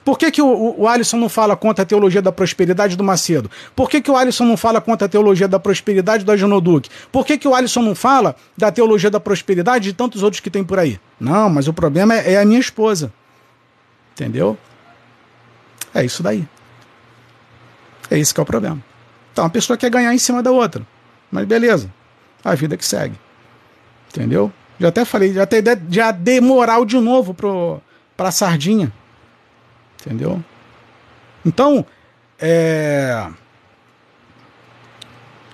Por 0.05 0.19
que, 0.19 0.31
que 0.31 0.41
o, 0.41 0.75
o, 0.79 0.89
Alisson 0.89 1.19
não 1.19 1.29
fala 1.29 1.55
contra 1.55 1.83
a 1.83 1.87
teologia 1.87 2.23
da 2.23 2.33
prosperidade 2.33 2.97
do 2.97 3.05
Macedo? 3.05 3.51
Por 3.77 3.89
que, 3.89 4.01
que 4.01 4.11
o 4.11 4.17
Alisson 4.17 4.45
não 4.45 4.57
fala 4.57 4.81
contra 4.81 5.07
a 5.07 5.09
teologia 5.09 5.47
da 5.47 5.61
prosperidade 5.61 6.25
do 6.25 6.33
Agenor 6.33 6.63
Por 7.13 7.27
que, 7.27 7.37
que 7.37 7.47
o 7.47 7.55
Alisson 7.55 7.83
não 7.83 7.95
fala 7.95 8.35
da 8.57 8.73
teologia 8.73 9.11
da 9.11 9.21
prosperidade 9.21 9.85
de 9.85 9.93
tantos 9.93 10.23
outros 10.23 10.41
que 10.41 10.51
tem 10.51 10.65
por 10.65 10.79
aí? 10.79 10.99
Não, 11.19 11.51
mas 11.51 11.69
o 11.69 11.73
problema 11.73 12.15
é, 12.15 12.33
é 12.33 12.41
a 12.41 12.45
minha 12.45 12.59
esposa. 12.59 13.13
Entendeu? 14.13 14.57
É 15.95 16.05
isso 16.05 16.23
daí. 16.23 16.49
É 18.11 18.19
isso 18.19 18.35
que 18.35 18.41
é 18.41 18.43
o 18.43 18.47
problema. 18.47 18.83
Então 19.33 19.45
a 19.45 19.51
pessoa 19.51 19.77
quer 19.77 19.91
ganhar 19.91 20.15
em 20.15 20.19
cima 20.19 20.43
da 20.43 20.51
outra. 20.51 20.85
Mas 21.31 21.45
beleza. 21.47 21.93
A 22.43 22.55
vida 22.55 22.77
que 22.77 22.85
segue. 22.85 23.15
Entendeu? 24.09 24.51
Já 24.79 24.89
até 24.89 25.05
falei, 25.05 25.35
já, 25.35 25.43
até, 25.43 25.63
já 25.91 26.11
dei 26.11 26.41
moral 26.41 26.87
de 26.87 26.99
novo 26.99 27.35
pro, 27.35 27.81
pra 28.21 28.31
sardinha. 28.31 28.93
Entendeu? 29.99 30.45
Então, 31.43 31.87
é. 32.39 33.27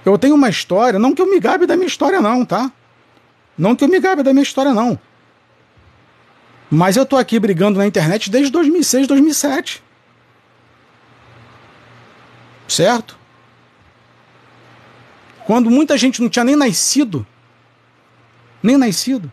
Eu 0.04 0.18
tenho 0.18 0.34
uma 0.34 0.48
história, 0.48 0.98
não 0.98 1.14
que 1.14 1.22
eu 1.22 1.30
me 1.30 1.38
gabe 1.38 1.64
da 1.64 1.76
minha 1.76 1.86
história, 1.86 2.20
não, 2.20 2.44
tá? 2.44 2.72
Não 3.56 3.76
que 3.76 3.84
eu 3.84 3.88
me 3.88 4.00
gabe 4.00 4.24
da 4.24 4.32
minha 4.32 4.42
história, 4.42 4.74
não. 4.74 4.98
Mas 6.68 6.96
eu 6.96 7.06
tô 7.06 7.16
aqui 7.16 7.38
brigando 7.38 7.78
na 7.78 7.86
internet 7.86 8.28
desde 8.28 8.50
2006, 8.50 9.06
2007. 9.06 9.80
Certo? 12.66 13.16
Quando 15.44 15.70
muita 15.70 15.96
gente 15.96 16.20
não 16.20 16.28
tinha 16.28 16.44
nem 16.44 16.56
nascido, 16.56 17.24
nem 18.60 18.76
nascido, 18.76 19.30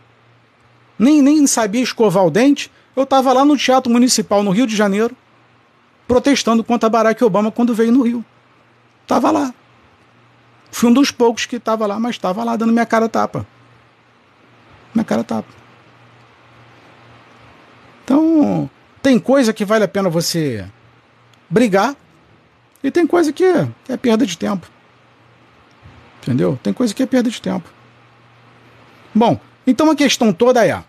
nem, 1.00 1.20
nem 1.20 1.48
sabia 1.48 1.82
escovar 1.82 2.24
o 2.24 2.30
dente, 2.30 2.72
eu 2.96 3.04
estava 3.04 3.34
lá 3.34 3.44
no 3.44 3.58
Teatro 3.58 3.92
Municipal, 3.92 4.44
no 4.44 4.52
Rio 4.52 4.68
de 4.68 4.76
Janeiro, 4.76 5.16
protestando 6.08 6.64
contra 6.64 6.90
Barack 6.90 7.24
Obama 7.24 7.52
quando 7.52 7.74
veio 7.74 7.92
no 7.92 8.04
Rio. 8.04 8.24
Estava 9.02 9.32
lá. 9.32 9.54
Fui 10.72 10.90
um 10.90 10.94
dos 10.94 11.12
poucos 11.12 11.46
que 11.46 11.58
estava 11.58 11.86
lá, 11.86 12.00
mas 12.00 12.16
estava 12.16 12.44
lá 12.44 12.56
dando 12.56 12.74
minha 12.74 12.86
cara 12.86 13.08
tapa. 13.08 13.46
Minha 14.94 15.06
cara 15.06 15.24
tapa. 15.24 15.50
Então, 18.04 18.70
tem 19.02 19.20
coisa 19.20 19.54
que 19.54 19.66
vale 19.66 19.84
a 19.84 19.88
pena 19.88 20.10
você 20.10 20.68
brigar 21.50 21.96
e 22.84 22.92
tem 22.92 23.08
coisa 23.08 23.32
que 23.32 23.44
é, 23.44 23.98
perda 23.98 24.26
de 24.26 24.38
tempo. 24.38 24.68
Entendeu? 26.22 26.60
Tem 26.62 26.74
coisa 26.74 26.94
que 26.94 27.04
é 27.04 27.06
perda 27.06 27.30
de 27.30 27.42
tempo. 27.42 27.70
Bom, 29.14 29.40
então 29.66 29.90
a 29.90 29.96
questão 29.96 30.34
toda 30.34 30.66
é 30.66 30.84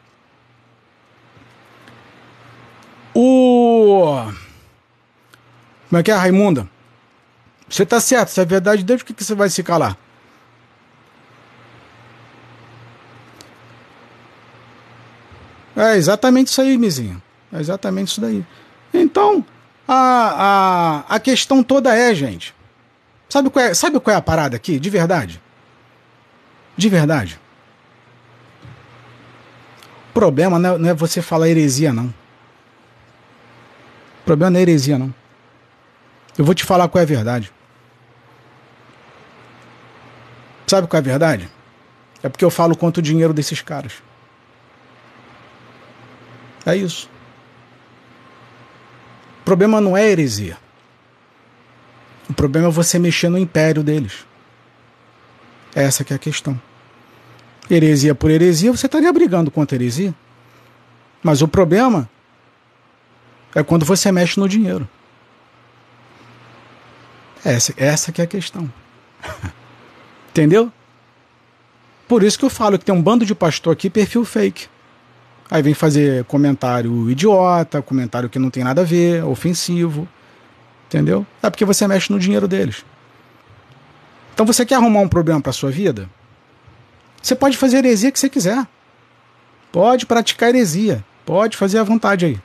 O. 3.14 4.26
Como 5.88 6.00
é 6.00 6.02
que 6.02 6.10
é, 6.10 6.14
Raimunda? 6.14 6.68
Você 7.68 7.86
tá 7.86 8.00
certo, 8.00 8.28
se 8.28 8.40
é 8.40 8.44
verdade 8.44 8.84
que, 9.04 9.14
que 9.14 9.24
você 9.24 9.34
vai 9.34 9.48
se 9.48 9.62
calar? 9.62 9.96
É 15.76 15.96
exatamente 15.96 16.48
isso 16.48 16.60
aí, 16.60 16.78
Mizinho. 16.78 17.20
É 17.52 17.60
exatamente 17.60 18.08
isso 18.08 18.20
daí. 18.20 18.44
Então, 18.92 19.44
a, 19.88 21.04
a, 21.08 21.16
a 21.16 21.20
questão 21.20 21.62
toda 21.62 21.94
é, 21.94 22.14
gente. 22.14 22.54
Sabe 23.28 23.50
qual 23.50 23.64
é, 23.64 23.74
sabe 23.74 23.98
qual 23.98 24.14
é 24.14 24.16
a 24.16 24.22
parada 24.22 24.56
aqui? 24.56 24.78
De 24.78 24.88
verdade. 24.88 25.42
De 26.76 26.88
verdade. 26.88 27.40
O 30.10 30.14
problema 30.14 30.58
não 30.58 30.74
é, 30.74 30.78
não 30.78 30.88
é 30.90 30.94
você 30.94 31.20
falar 31.20 31.48
heresia, 31.48 31.92
não. 31.92 32.14
O 34.24 34.26
problema 34.26 34.50
não 34.50 34.58
é 34.58 34.62
heresia, 34.62 34.98
não. 34.98 35.14
Eu 36.38 36.46
vou 36.46 36.54
te 36.54 36.64
falar 36.64 36.88
qual 36.88 37.00
é 37.00 37.04
a 37.04 37.06
verdade. 37.06 37.52
Sabe 40.66 40.88
qual 40.88 40.96
é 40.96 41.02
a 41.02 41.04
verdade? 41.04 41.50
É 42.22 42.28
porque 42.30 42.42
eu 42.42 42.50
falo 42.50 42.74
quanto 42.74 42.98
o 42.98 43.02
dinheiro 43.02 43.34
desses 43.34 43.60
caras. 43.60 44.02
É 46.64 46.74
isso. 46.74 47.06
O 49.42 49.44
problema 49.44 49.78
não 49.78 49.94
é 49.94 50.08
heresia. 50.10 50.56
O 52.30 52.32
problema 52.32 52.68
é 52.68 52.70
você 52.70 52.98
mexer 52.98 53.28
no 53.28 53.36
império 53.36 53.82
deles. 53.82 54.24
Essa 55.74 56.02
que 56.02 56.14
é 56.14 56.16
a 56.16 56.18
questão. 56.18 56.58
Heresia 57.70 58.14
por 58.14 58.30
heresia, 58.30 58.72
você 58.72 58.86
estaria 58.86 59.12
brigando 59.12 59.50
contra 59.50 59.76
heresia. 59.76 60.14
Mas 61.22 61.42
o 61.42 61.48
problema 61.48 62.08
é 63.54 63.62
quando 63.62 63.84
você 63.84 64.10
mexe 64.10 64.38
no 64.38 64.48
dinheiro. 64.48 64.88
Essa, 67.44 67.74
essa 67.76 68.10
que 68.10 68.20
é 68.20 68.24
a 68.24 68.26
questão. 68.26 68.70
Entendeu? 70.30 70.72
Por 72.08 72.22
isso 72.22 72.38
que 72.38 72.44
eu 72.44 72.50
falo 72.50 72.78
que 72.78 72.84
tem 72.84 72.94
um 72.94 73.02
bando 73.02 73.24
de 73.24 73.34
pastor 73.34 73.72
aqui, 73.72 73.88
perfil 73.88 74.24
fake. 74.24 74.66
Aí 75.50 75.62
vem 75.62 75.74
fazer 75.74 76.24
comentário 76.24 77.10
idiota, 77.10 77.82
comentário 77.82 78.28
que 78.28 78.38
não 78.38 78.50
tem 78.50 78.64
nada 78.64 78.80
a 78.80 78.84
ver, 78.84 79.24
ofensivo. 79.24 80.08
Entendeu? 80.86 81.26
É 81.42 81.50
porque 81.50 81.64
você 81.64 81.86
mexe 81.86 82.12
no 82.12 82.18
dinheiro 82.18 82.48
deles. 82.48 82.84
Então 84.32 84.44
você 84.44 84.66
quer 84.66 84.76
arrumar 84.76 85.00
um 85.00 85.08
problema 85.08 85.40
para 85.40 85.52
sua 85.52 85.70
vida? 85.70 86.08
Você 87.22 87.34
pode 87.34 87.56
fazer 87.56 87.78
heresia 87.78 88.10
que 88.10 88.18
você 88.18 88.28
quiser. 88.28 88.66
Pode 89.70 90.06
praticar 90.06 90.48
heresia. 90.50 91.04
Pode 91.24 91.56
fazer 91.56 91.78
à 91.78 91.82
vontade 91.82 92.26
aí. 92.26 92.40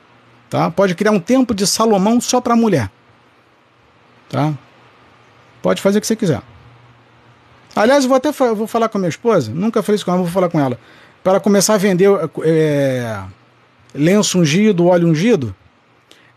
Tá? 0.50 0.68
Pode 0.68 0.96
criar 0.96 1.12
um 1.12 1.20
templo 1.20 1.54
de 1.54 1.64
Salomão 1.64 2.20
só 2.20 2.40
para 2.40 2.56
mulher. 2.56 2.90
Tá? 4.28 4.52
Pode 5.62 5.80
fazer 5.80 5.98
o 5.98 6.00
que 6.00 6.06
você 6.08 6.16
quiser. 6.16 6.42
Aliás, 7.74 8.02
eu 8.02 8.08
vou 8.08 8.16
até 8.16 8.32
vou 8.32 8.66
falar 8.66 8.88
com 8.88 8.98
a 8.98 9.00
minha 9.00 9.08
esposa, 9.08 9.52
nunca 9.54 9.80
falei 9.80 9.94
isso 9.94 10.04
com 10.04 10.10
ela, 10.10 10.20
vou 10.20 10.30
falar 10.30 10.48
com 10.48 10.58
ela. 10.58 10.76
Para 11.22 11.38
começar 11.38 11.74
a 11.74 11.78
vender 11.78 12.10
é, 12.42 13.22
lenço 13.94 14.40
ungido, 14.40 14.86
óleo 14.86 15.06
ungido. 15.06 15.54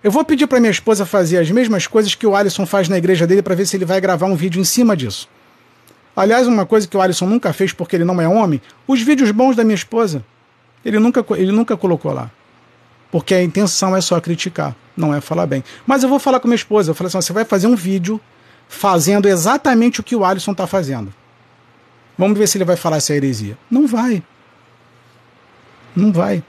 Eu 0.04 0.12
vou 0.12 0.24
pedir 0.24 0.46
para 0.46 0.60
minha 0.60 0.70
esposa 0.70 1.08
fazer 1.08 1.40
as 1.40 1.50
mesmas 1.50 1.88
coisas 1.88 2.14
que 2.14 2.28
o 2.28 2.36
Alisson 2.36 2.68
faz 2.68 2.88
na 2.88 2.98
igreja 3.00 3.26
dele 3.26 3.42
para 3.42 3.56
ver 3.56 3.66
se 3.66 3.76
ele 3.78 3.86
vai 3.86 4.00
gravar 4.00 4.28
um 4.28 4.36
vídeo 4.36 4.62
em 4.62 4.66
cima 4.66 4.96
disso. 4.96 5.28
Aliás, 6.16 6.46
uma 6.46 6.68
coisa 6.68 6.88
que 6.88 6.96
o 6.96 7.02
Alisson 7.02 7.26
nunca 7.26 7.52
fez 7.52 7.74
porque 7.74 7.96
ele 7.96 8.04
não 8.04 8.22
é 8.22 8.28
homem, 8.28 8.62
os 8.86 9.02
vídeos 9.02 9.32
bons 9.32 9.56
da 9.56 9.64
minha 9.64 9.74
esposa. 9.74 10.24
Ele 10.86 11.00
nunca, 11.00 11.26
ele 11.32 11.52
nunca 11.52 11.76
colocou 11.76 12.14
lá 12.14 12.30
porque 13.14 13.36
a 13.36 13.44
intenção 13.44 13.96
é 13.96 14.02
só 14.02 14.20
criticar, 14.20 14.76
não 14.98 15.14
é 15.14 15.22
falar 15.22 15.46
bem. 15.46 15.64
Mas 15.86 16.02
eu 16.02 16.10
vou 16.10 16.18
falar 16.18 16.40
com 16.40 16.48
minha 16.48 16.56
esposa, 16.56 16.90
eu 16.90 16.96
falei 16.96 17.10
assim: 17.10 17.22
você 17.22 17.32
vai 17.32 17.46
fazer 17.46 17.68
um 17.68 17.76
vídeo 17.76 18.20
fazendo 18.68 19.28
exatamente 19.28 20.00
o 20.00 20.04
que 20.04 20.16
o 20.16 20.26
Alisson 20.26 20.52
está 20.52 20.66
fazendo. 20.66 21.14
Vamos 22.18 22.36
ver 22.36 22.48
se 22.48 22.58
ele 22.58 22.66
vai 22.66 22.76
falar 22.76 22.98
essa 22.98 23.14
heresia. 23.14 23.56
Não 23.70 23.86
vai. 23.86 24.24
Não 25.96 26.12
vai. 26.12 26.44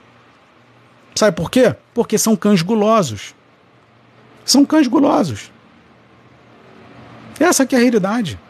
Sabe 1.15 1.37
por 1.37 1.51
quê? 1.51 1.77
Porque 1.93 2.17
são 2.17 2.35
cães 2.35 2.63
gulosos. 2.63 3.35
São 4.43 4.65
cães 4.65 4.87
gulosos. 4.87 5.53
Essa 7.39 7.67
que 7.67 7.75
é 7.75 7.79
a 7.79 7.83
realidade. 7.83 8.41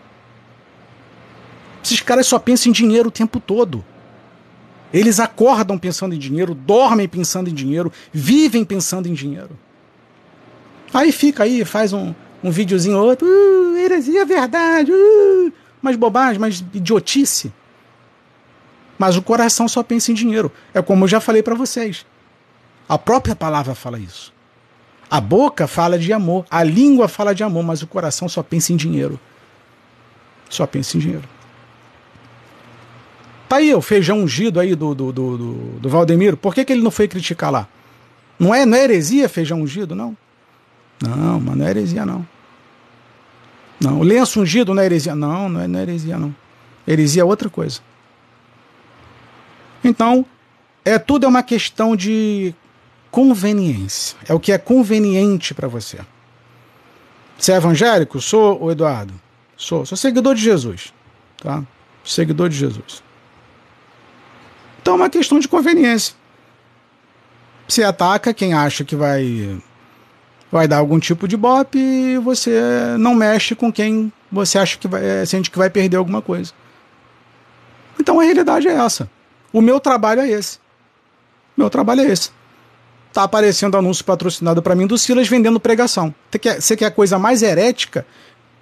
Esses 1.82 1.98
caras 1.98 2.28
só 2.28 2.38
pensam 2.38 2.70
em 2.70 2.72
dinheiro 2.72 3.08
o 3.08 3.12
tempo 3.12 3.40
todo. 3.40 3.84
Eles 4.94 5.18
acordam 5.18 5.76
pensando 5.76 6.14
em 6.14 6.18
dinheiro, 6.18 6.54
dormem 6.54 7.08
pensando 7.08 7.50
em 7.50 7.52
dinheiro, 7.52 7.92
vivem 8.12 8.64
pensando 8.64 9.08
em 9.08 9.12
dinheiro. 9.12 9.50
Aí 10.94 11.10
fica 11.10 11.42
aí, 11.42 11.64
faz 11.64 11.92
um, 11.92 12.14
um 12.44 12.50
videozinho 12.52 12.96
ou 12.96 13.08
outro, 13.08 13.26
uh, 13.26 13.76
heresia 13.76 14.22
é 14.22 14.24
verdade, 14.24 14.92
uh, 14.92 15.52
mais 15.82 15.96
bobagem, 15.96 16.38
mais 16.38 16.64
idiotice. 16.72 17.52
Mas 18.96 19.16
o 19.16 19.22
coração 19.22 19.66
só 19.66 19.82
pensa 19.82 20.12
em 20.12 20.14
dinheiro. 20.14 20.52
É 20.72 20.80
como 20.80 21.02
eu 21.02 21.08
já 21.08 21.18
falei 21.18 21.42
para 21.42 21.56
vocês. 21.56 22.06
A 22.88 22.96
própria 22.96 23.34
palavra 23.34 23.74
fala 23.74 23.98
isso. 23.98 24.32
A 25.10 25.20
boca 25.20 25.66
fala 25.66 25.98
de 25.98 26.12
amor, 26.12 26.46
a 26.48 26.62
língua 26.62 27.08
fala 27.08 27.34
de 27.34 27.42
amor, 27.42 27.64
mas 27.64 27.82
o 27.82 27.88
coração 27.88 28.28
só 28.28 28.44
pensa 28.44 28.72
em 28.72 28.76
dinheiro. 28.76 29.18
Só 30.48 30.68
pensa 30.68 30.96
em 30.96 31.00
dinheiro. 31.00 31.33
Tá 33.48 33.56
aí 33.56 33.74
o 33.74 33.80
feijão 33.80 34.20
ungido 34.20 34.58
aí 34.58 34.74
do, 34.74 34.94
do, 34.94 35.12
do, 35.12 35.38
do, 35.38 35.54
do 35.80 35.88
Valdemiro. 35.88 36.36
Por 36.36 36.54
que, 36.54 36.64
que 36.64 36.72
ele 36.72 36.82
não 36.82 36.90
foi 36.90 37.06
criticar 37.06 37.50
lá? 37.50 37.68
Não 38.38 38.54
é, 38.54 38.64
não 38.66 38.76
é 38.76 38.84
heresia 38.84 39.28
feijão 39.28 39.60
ungido, 39.60 39.94
não? 39.94 40.16
Não, 41.00 41.40
mas 41.40 41.56
não 41.56 41.66
é 41.66 41.70
heresia, 41.70 42.06
não. 42.06 42.26
Não, 43.80 44.00
lenço 44.00 44.40
ungido 44.40 44.72
não 44.72 44.82
é 44.82 44.86
heresia. 44.86 45.14
Não, 45.14 45.48
não 45.48 45.60
é, 45.60 45.68
não 45.68 45.78
é 45.78 45.82
heresia, 45.82 46.18
não. 46.18 46.34
Heresia 46.86 47.22
é 47.22 47.24
outra 47.24 47.48
coisa. 47.48 47.80
Então, 49.82 50.24
é 50.84 50.98
tudo 50.98 51.26
é 51.26 51.28
uma 51.28 51.42
questão 51.42 51.94
de 51.94 52.54
conveniência. 53.10 54.16
É 54.26 54.34
o 54.34 54.40
que 54.40 54.52
é 54.52 54.58
conveniente 54.58 55.52
para 55.54 55.68
você. 55.68 55.98
Você 57.38 57.52
é 57.52 57.56
evangélico? 57.56 58.20
Sou, 58.20 58.62
o 58.62 58.70
Eduardo. 58.70 59.14
Sou. 59.56 59.84
Sou 59.84 59.96
seguidor 59.96 60.34
de 60.34 60.42
Jesus. 60.42 60.92
Tá? 61.42 61.62
Seguidor 62.04 62.48
de 62.48 62.56
Jesus. 62.56 63.02
Então 64.84 64.92
é 64.92 64.96
uma 64.98 65.08
questão 65.08 65.38
de 65.38 65.48
conveniência. 65.48 66.14
Você 67.66 67.82
ataca 67.82 68.34
quem 68.34 68.52
acha 68.52 68.84
que 68.84 68.94
vai 68.94 69.58
vai 70.52 70.68
dar 70.68 70.76
algum 70.76 71.00
tipo 71.00 71.26
de 71.26 71.38
bope 71.38 71.78
e 71.78 72.18
você 72.18 72.60
não 72.98 73.14
mexe 73.14 73.54
com 73.54 73.72
quem 73.72 74.12
você 74.30 74.58
acha 74.58 74.76
que 74.76 74.86
vai, 74.86 75.24
sente 75.24 75.50
que 75.50 75.56
vai 75.56 75.70
perder 75.70 75.96
alguma 75.96 76.20
coisa. 76.20 76.52
Então 77.98 78.20
a 78.20 78.24
realidade 78.24 78.68
é 78.68 78.74
essa. 78.74 79.10
O 79.54 79.62
meu 79.62 79.80
trabalho 79.80 80.20
é 80.20 80.28
esse. 80.28 80.58
Meu 81.56 81.70
trabalho 81.70 82.02
é 82.02 82.04
esse. 82.04 82.30
Tá 83.10 83.22
aparecendo 83.22 83.78
anúncio 83.78 84.04
patrocinado 84.04 84.60
para 84.60 84.74
mim 84.74 84.86
do 84.86 84.98
Silas 84.98 85.26
vendendo 85.26 85.58
pregação. 85.58 86.14
Você 86.30 86.38
quer, 86.38 86.76
quer 86.76 86.90
coisa 86.90 87.18
mais 87.18 87.42
herética 87.42 88.06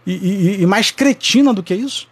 e, 0.06 0.12
e, 0.12 0.62
e 0.62 0.66
mais 0.66 0.92
cretina 0.92 1.52
do 1.52 1.64
que 1.64 1.74
isso? 1.74 2.06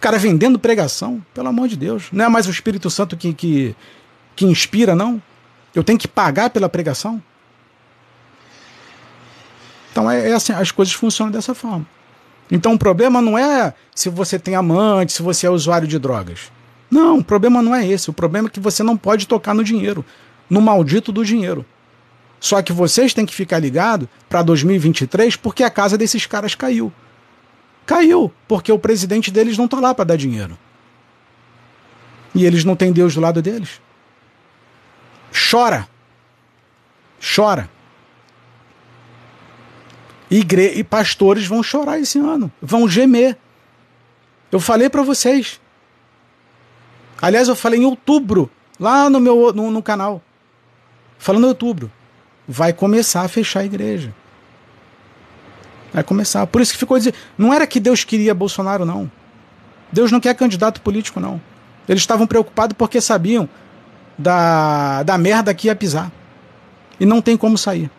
Cara 0.00 0.18
vendendo 0.18 0.58
pregação, 0.58 1.24
pelo 1.34 1.48
amor 1.48 1.68
de 1.68 1.76
Deus. 1.76 2.08
Não 2.12 2.24
é 2.24 2.28
mais 2.28 2.46
o 2.46 2.50
Espírito 2.50 2.88
Santo 2.88 3.16
que, 3.16 3.34
que, 3.34 3.76
que 4.36 4.44
inspira, 4.44 4.94
não? 4.94 5.20
Eu 5.74 5.82
tenho 5.82 5.98
que 5.98 6.08
pagar 6.08 6.50
pela 6.50 6.68
pregação? 6.68 7.22
Então 9.90 10.10
é, 10.10 10.30
é 10.30 10.34
assim, 10.34 10.52
as 10.52 10.70
coisas 10.70 10.94
funcionam 10.94 11.32
dessa 11.32 11.54
forma. 11.54 11.86
Então 12.50 12.74
o 12.74 12.78
problema 12.78 13.20
não 13.20 13.36
é 13.36 13.74
se 13.94 14.08
você 14.08 14.38
tem 14.38 14.54
amante, 14.54 15.12
se 15.12 15.22
você 15.22 15.46
é 15.46 15.50
usuário 15.50 15.88
de 15.88 15.98
drogas. 15.98 16.52
Não, 16.90 17.18
o 17.18 17.24
problema 17.24 17.60
não 17.60 17.74
é 17.74 17.86
esse. 17.86 18.08
O 18.08 18.12
problema 18.12 18.48
é 18.48 18.50
que 18.50 18.60
você 18.60 18.82
não 18.82 18.96
pode 18.96 19.26
tocar 19.26 19.54
no 19.54 19.64
dinheiro, 19.64 20.04
no 20.48 20.60
maldito 20.60 21.12
do 21.12 21.24
dinheiro. 21.24 21.66
Só 22.40 22.62
que 22.62 22.72
vocês 22.72 23.12
têm 23.12 23.26
que 23.26 23.34
ficar 23.34 23.58
ligado 23.58 24.08
para 24.28 24.42
2023 24.42 25.36
porque 25.36 25.64
a 25.64 25.70
casa 25.70 25.98
desses 25.98 26.24
caras 26.26 26.54
caiu. 26.54 26.92
Caiu 27.88 28.30
porque 28.46 28.70
o 28.70 28.78
presidente 28.78 29.30
deles 29.30 29.56
não 29.56 29.64
está 29.64 29.80
lá 29.80 29.94
para 29.94 30.04
dar 30.04 30.16
dinheiro. 30.16 30.58
E 32.34 32.44
eles 32.44 32.62
não 32.62 32.76
têm 32.76 32.92
Deus 32.92 33.14
do 33.14 33.20
lado 33.22 33.40
deles. 33.40 33.80
Chora. 35.32 35.88
Chora. 37.18 37.70
Igre 40.30 40.74
e 40.76 40.84
pastores 40.84 41.46
vão 41.46 41.62
chorar 41.62 41.98
esse 41.98 42.18
ano, 42.18 42.52
vão 42.60 42.86
gemer. 42.86 43.38
Eu 44.52 44.60
falei 44.60 44.90
para 44.90 45.02
vocês. 45.02 45.58
Aliás, 47.22 47.48
eu 47.48 47.56
falei 47.56 47.80
em 47.80 47.86
outubro, 47.86 48.50
lá 48.78 49.08
no 49.08 49.18
meu 49.18 49.50
no, 49.54 49.70
no 49.70 49.82
canal. 49.82 50.22
Falando 51.18 51.44
em 51.44 51.48
outubro. 51.48 51.90
Vai 52.46 52.74
começar 52.74 53.22
a 53.22 53.28
fechar 53.28 53.60
a 53.60 53.64
igreja. 53.64 54.14
Vai 55.92 56.02
começar. 56.02 56.46
Por 56.46 56.60
isso 56.60 56.72
que 56.72 56.78
ficou 56.78 56.98
dizendo. 56.98 57.16
Não 57.36 57.52
era 57.52 57.66
que 57.66 57.80
Deus 57.80 58.04
queria 58.04 58.34
Bolsonaro, 58.34 58.84
não. 58.84 59.10
Deus 59.92 60.12
não 60.12 60.20
quer 60.20 60.34
candidato 60.34 60.80
político, 60.80 61.18
não. 61.20 61.40
Eles 61.88 62.02
estavam 62.02 62.26
preocupados 62.26 62.76
porque 62.76 63.00
sabiam 63.00 63.48
da, 64.18 65.02
da 65.02 65.16
merda 65.16 65.54
que 65.54 65.68
ia 65.68 65.74
pisar. 65.74 66.12
E 67.00 67.06
não 67.06 67.22
tem 67.22 67.36
como 67.36 67.56
sair. 67.56 67.90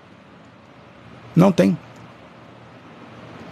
Não 1.35 1.51
tem. 1.51 1.77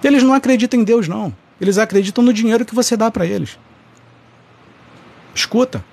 Eles 0.04 0.22
não 0.22 0.34
acreditam 0.34 0.80
em 0.80 0.84
Deus, 0.84 1.08
não. 1.08 1.34
Eles 1.60 1.78
acreditam 1.78 2.24
no 2.24 2.32
dinheiro 2.32 2.66
que 2.66 2.76
você 2.76 2.96
dá 2.96 3.10
para 3.10 3.26
eles. 3.26 3.58
Escuta. 5.34 5.84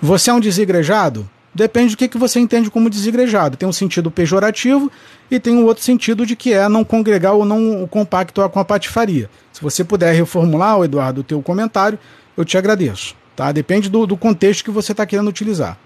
Você 0.00 0.30
é 0.30 0.34
um 0.34 0.40
desigrejado? 0.40 1.28
Depende 1.58 1.96
do 1.96 1.98
que, 1.98 2.06
que 2.06 2.16
você 2.16 2.38
entende 2.38 2.70
como 2.70 2.88
desigrejado. 2.88 3.56
Tem 3.56 3.68
um 3.68 3.72
sentido 3.72 4.12
pejorativo 4.12 4.88
e 5.28 5.40
tem 5.40 5.56
um 5.56 5.64
outro 5.64 5.82
sentido 5.82 6.24
de 6.24 6.36
que 6.36 6.52
é 6.52 6.68
não 6.68 6.84
congregar 6.84 7.32
ou 7.32 7.44
não 7.44 7.84
compactuar 7.88 8.48
com 8.48 8.60
a 8.60 8.64
patifaria. 8.64 9.28
Se 9.52 9.60
você 9.60 9.82
puder 9.82 10.14
reformular, 10.14 10.80
Eduardo, 10.84 11.22
o 11.22 11.24
teu 11.24 11.42
comentário, 11.42 11.98
eu 12.36 12.44
te 12.44 12.56
agradeço. 12.56 13.16
Tá? 13.34 13.50
Depende 13.50 13.88
do, 13.88 14.06
do 14.06 14.16
contexto 14.16 14.62
que 14.62 14.70
você 14.70 14.92
está 14.92 15.04
querendo 15.04 15.26
utilizar. 15.26 15.76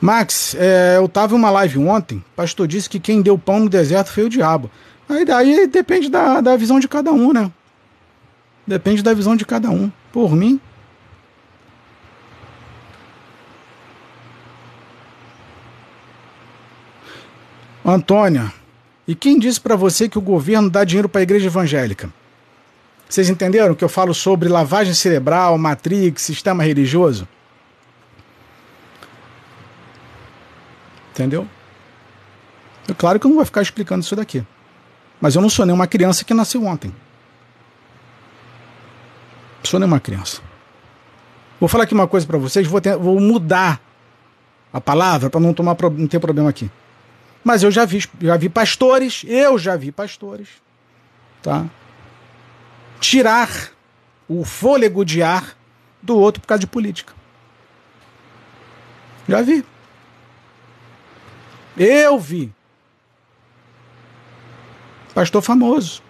Max, 0.00 0.56
é, 0.58 0.96
eu 0.96 1.08
tava 1.08 1.36
em 1.36 1.38
uma 1.38 1.50
live 1.50 1.78
ontem, 1.78 2.16
o 2.16 2.34
pastor 2.34 2.66
disse 2.66 2.90
que 2.90 2.98
quem 2.98 3.22
deu 3.22 3.38
pão 3.38 3.60
no 3.60 3.68
deserto 3.68 4.10
foi 4.10 4.24
o 4.24 4.28
diabo. 4.28 4.68
Aí 5.08 5.24
daí 5.24 5.68
depende 5.68 6.10
da, 6.10 6.40
da 6.40 6.56
visão 6.56 6.80
de 6.80 6.88
cada 6.88 7.12
um, 7.12 7.32
né? 7.32 7.48
Depende 8.66 9.00
da 9.00 9.14
visão 9.14 9.36
de 9.36 9.46
cada 9.46 9.70
um. 9.70 9.92
Por 10.12 10.34
mim. 10.34 10.60
Antônia, 17.94 18.52
e 19.06 19.14
quem 19.14 19.38
disse 19.38 19.60
para 19.60 19.76
você 19.76 20.08
que 20.08 20.18
o 20.18 20.22
governo 20.22 20.68
dá 20.68 20.84
dinheiro 20.84 21.08
para 21.08 21.20
a 21.20 21.22
igreja 21.22 21.46
evangélica? 21.46 22.12
Vocês 23.08 23.30
entenderam 23.30 23.74
que 23.74 23.82
eu 23.82 23.88
falo 23.88 24.12
sobre 24.12 24.48
lavagem 24.48 24.92
cerebral, 24.92 25.56
matrix, 25.56 26.22
sistema 26.22 26.62
religioso? 26.62 27.26
Entendeu? 31.10 31.48
É 32.86 32.92
claro 32.94 33.18
que 33.18 33.26
eu 33.26 33.30
não 33.30 33.36
vou 33.36 33.44
ficar 33.46 33.62
explicando 33.62 34.04
isso 34.04 34.14
daqui. 34.14 34.44
Mas 35.20 35.34
eu 35.34 35.42
não 35.42 35.48
sou 35.48 35.64
nenhuma 35.64 35.86
criança 35.86 36.24
que 36.24 36.34
nasceu 36.34 36.64
ontem. 36.64 36.94
Não 39.58 39.64
sou 39.64 39.80
nenhuma 39.80 39.98
criança. 39.98 40.40
Vou 41.58 41.68
falar 41.68 41.84
aqui 41.84 41.94
uma 41.94 42.06
coisa 42.06 42.26
para 42.26 42.38
vocês, 42.38 42.66
vou, 42.66 42.80
ter, 42.80 42.96
vou 42.96 43.18
mudar 43.18 43.80
a 44.72 44.80
palavra 44.80 45.28
para 45.28 45.40
não 45.40 45.54
não 45.58 46.06
ter 46.06 46.20
problema 46.20 46.50
aqui. 46.50 46.70
Mas 47.42 47.62
eu 47.62 47.70
já 47.70 47.84
vi, 47.84 48.04
já 48.20 48.36
vi 48.36 48.48
pastores, 48.48 49.24
eu 49.26 49.58
já 49.58 49.76
vi 49.76 49.90
pastores, 49.90 50.48
tá? 51.42 51.66
Tirar 53.00 53.70
o 54.28 54.44
fôlego 54.44 55.04
de 55.04 55.22
ar 55.22 55.56
do 56.02 56.18
outro 56.18 56.40
por 56.40 56.46
causa 56.46 56.60
de 56.60 56.66
política. 56.66 57.14
Já 59.28 59.42
vi. 59.42 59.64
Eu 61.76 62.18
vi. 62.18 62.52
Pastor 65.14 65.42
famoso. 65.42 66.02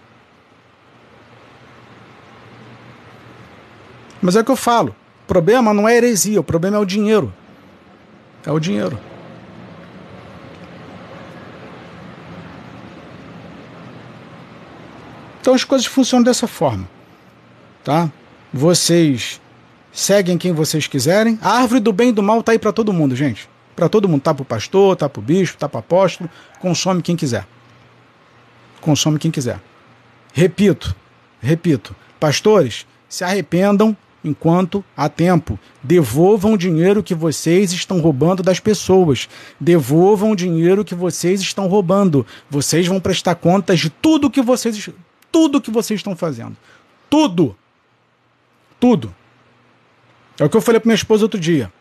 Mas 4.21 4.35
é 4.35 4.41
o 4.41 4.45
que 4.45 4.51
eu 4.51 4.55
falo. 4.55 4.95
O 5.23 5.27
problema 5.27 5.73
não 5.73 5.87
é 5.87 5.95
heresia, 5.95 6.39
o 6.39 6.43
problema 6.43 6.77
é 6.77 6.79
o 6.79 6.85
dinheiro. 6.85 7.33
É 8.45 8.51
o 8.51 8.59
dinheiro. 8.59 8.99
Então 15.49 15.55
as 15.55 15.63
coisas 15.63 15.87
funcionam 15.87 16.23
dessa 16.23 16.45
forma. 16.45 16.87
Tá? 17.83 18.11
Vocês 18.53 19.41
seguem 19.91 20.37
quem 20.37 20.53
vocês 20.53 20.85
quiserem. 20.85 21.39
A 21.41 21.61
árvore 21.61 21.79
do 21.79 21.91
bem 21.91 22.09
e 22.09 22.11
do 22.11 22.21
mal 22.21 22.43
tá 22.43 22.51
aí 22.51 22.59
para 22.59 22.71
todo 22.71 22.93
mundo, 22.93 23.15
gente 23.15 23.49
para 23.75 23.89
todo 23.89 24.07
mundo. 24.07 24.21
Tá 24.21 24.33
para 24.33 24.43
o 24.43 24.45
pastor, 24.45 24.95
tá 24.95 25.07
para 25.07 25.19
o 25.19 25.23
bispo, 25.23 25.57
tá 25.57 25.67
para 25.67 25.77
o 25.77 25.79
apóstolo. 25.79 26.29
Consome 26.59 27.01
quem 27.01 27.15
quiser. 27.15 27.47
Consome 28.81 29.17
quem 29.17 29.31
quiser. 29.31 29.59
Repito, 30.33 30.95
repito. 31.41 31.95
Pastores, 32.19 32.85
se 33.07 33.23
arrependam 33.23 33.97
enquanto 34.23 34.83
há 34.95 35.07
tempo. 35.09 35.57
Devolvam 35.81 36.53
o 36.53 36.57
dinheiro 36.57 37.01
que 37.01 37.15
vocês 37.15 37.71
estão 37.71 37.99
roubando 38.01 38.43
das 38.43 38.59
pessoas. 38.59 39.29
Devolvam 39.59 40.31
o 40.31 40.35
dinheiro 40.35 40.85
que 40.85 40.93
vocês 40.93 41.39
estão 41.41 41.67
roubando. 41.67 42.25
Vocês 42.49 42.85
vão 42.85 42.99
prestar 42.99 43.35
contas 43.35 43.79
de 43.79 43.89
tudo 43.89 44.29
que 44.29 44.41
vocês 44.41 44.89
tudo 45.31 45.61
que 45.61 45.71
vocês 45.71 45.99
estão 45.99 46.15
fazendo. 46.15 46.55
Tudo. 47.09 47.55
Tudo. 48.79 49.13
É 50.39 50.45
o 50.45 50.49
que 50.49 50.55
eu 50.55 50.61
falei 50.61 50.79
para 50.79 50.87
minha 50.87 50.95
esposa 50.95 51.25
outro 51.25 51.39
dia. 51.39 51.71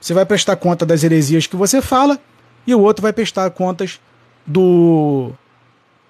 Você 0.00 0.12
vai 0.12 0.26
prestar 0.26 0.56
conta 0.56 0.84
das 0.84 1.04
heresias 1.04 1.46
que 1.46 1.54
você 1.54 1.80
fala 1.80 2.20
e 2.66 2.74
o 2.74 2.80
outro 2.80 3.02
vai 3.02 3.12
prestar 3.12 3.48
contas 3.50 4.00
do, 4.44 5.32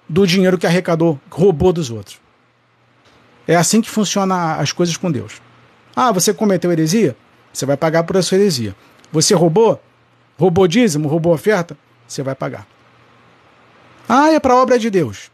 do 0.09 0.25
dinheiro 0.25 0.57
que 0.57 0.65
arrecadou, 0.65 1.19
roubou 1.29 1.71
dos 1.71 1.91
outros. 1.91 2.19
É 3.47 3.55
assim 3.55 3.81
que 3.81 3.89
funciona 3.89 4.55
as 4.55 4.71
coisas 4.71 4.97
com 4.97 5.11
Deus. 5.11 5.41
Ah, 5.95 6.11
você 6.11 6.33
cometeu 6.33 6.71
heresia? 6.71 7.15
Você 7.51 7.65
vai 7.65 7.77
pagar 7.77 8.03
por 8.03 8.15
essa 8.15 8.33
heresia. 8.35 8.75
Você 9.11 9.35
roubou? 9.35 9.81
Roubou 10.39 10.67
dízimo? 10.67 11.07
Roubou 11.07 11.33
oferta? 11.33 11.77
Você 12.07 12.23
vai 12.23 12.33
pagar. 12.33 12.65
Ah, 14.09 14.31
é 14.31 14.39
para 14.39 14.55
obra 14.55 14.79
de 14.79 14.89
Deus. 14.89 15.31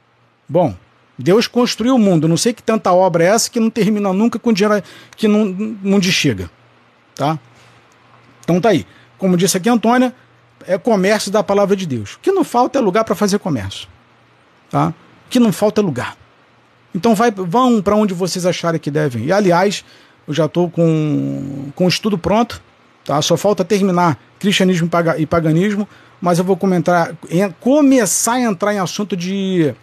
Bom, 0.47 0.75
Deus 1.19 1.47
construiu 1.47 1.95
o 1.95 1.99
mundo. 1.99 2.29
Não 2.29 2.37
sei 2.37 2.53
que 2.53 2.63
tanta 2.63 2.93
obra 2.93 3.25
é 3.25 3.27
essa 3.27 3.49
que 3.49 3.59
não 3.59 3.69
termina 3.69 4.13
nunca 4.13 4.39
com 4.39 4.53
dinheiro 4.53 4.81
que 5.17 5.27
não, 5.27 5.45
não 5.83 6.01
chega. 6.01 6.49
Tá? 7.13 7.37
Então 8.41 8.61
tá 8.61 8.69
aí. 8.69 8.87
Como 9.17 9.35
disse 9.35 9.57
aqui 9.57 9.67
Antônia, 9.67 10.15
é 10.65 10.77
comércio 10.77 11.29
da 11.29 11.43
palavra 11.43 11.75
de 11.75 11.85
Deus. 11.85 12.13
O 12.13 12.19
que 12.19 12.31
não 12.31 12.45
falta 12.45 12.79
é 12.79 12.81
lugar 12.81 13.03
para 13.03 13.15
fazer 13.15 13.37
comércio. 13.37 13.89
Tá? 14.69 14.93
O 15.27 15.29
que 15.29 15.41
não 15.41 15.51
falta 15.51 15.81
é 15.81 15.83
lugar. 15.83 16.15
Então 16.95 17.13
vai, 17.13 17.31
vão 17.31 17.81
para 17.81 17.97
onde 17.97 18.13
vocês 18.13 18.45
acharem 18.45 18.79
que 18.79 18.89
devem. 18.89 19.25
E 19.25 19.31
aliás, 19.33 19.83
eu 20.25 20.33
já 20.33 20.45
estou 20.45 20.69
com, 20.69 21.69
com 21.75 21.85
o 21.85 21.89
estudo 21.89 22.17
pronto. 22.17 22.61
Tá? 23.03 23.21
Só 23.21 23.35
falta 23.35 23.65
terminar 23.65 24.17
cristianismo 24.39 24.89
e 25.17 25.25
paganismo. 25.25 25.85
Mas 26.21 26.39
eu 26.39 26.45
vou 26.45 26.55
comentar, 26.55 27.13
começar 27.59 28.33
a 28.33 28.41
entrar 28.41 28.73
em 28.73 28.79
assunto 28.79 29.17
de 29.17 29.75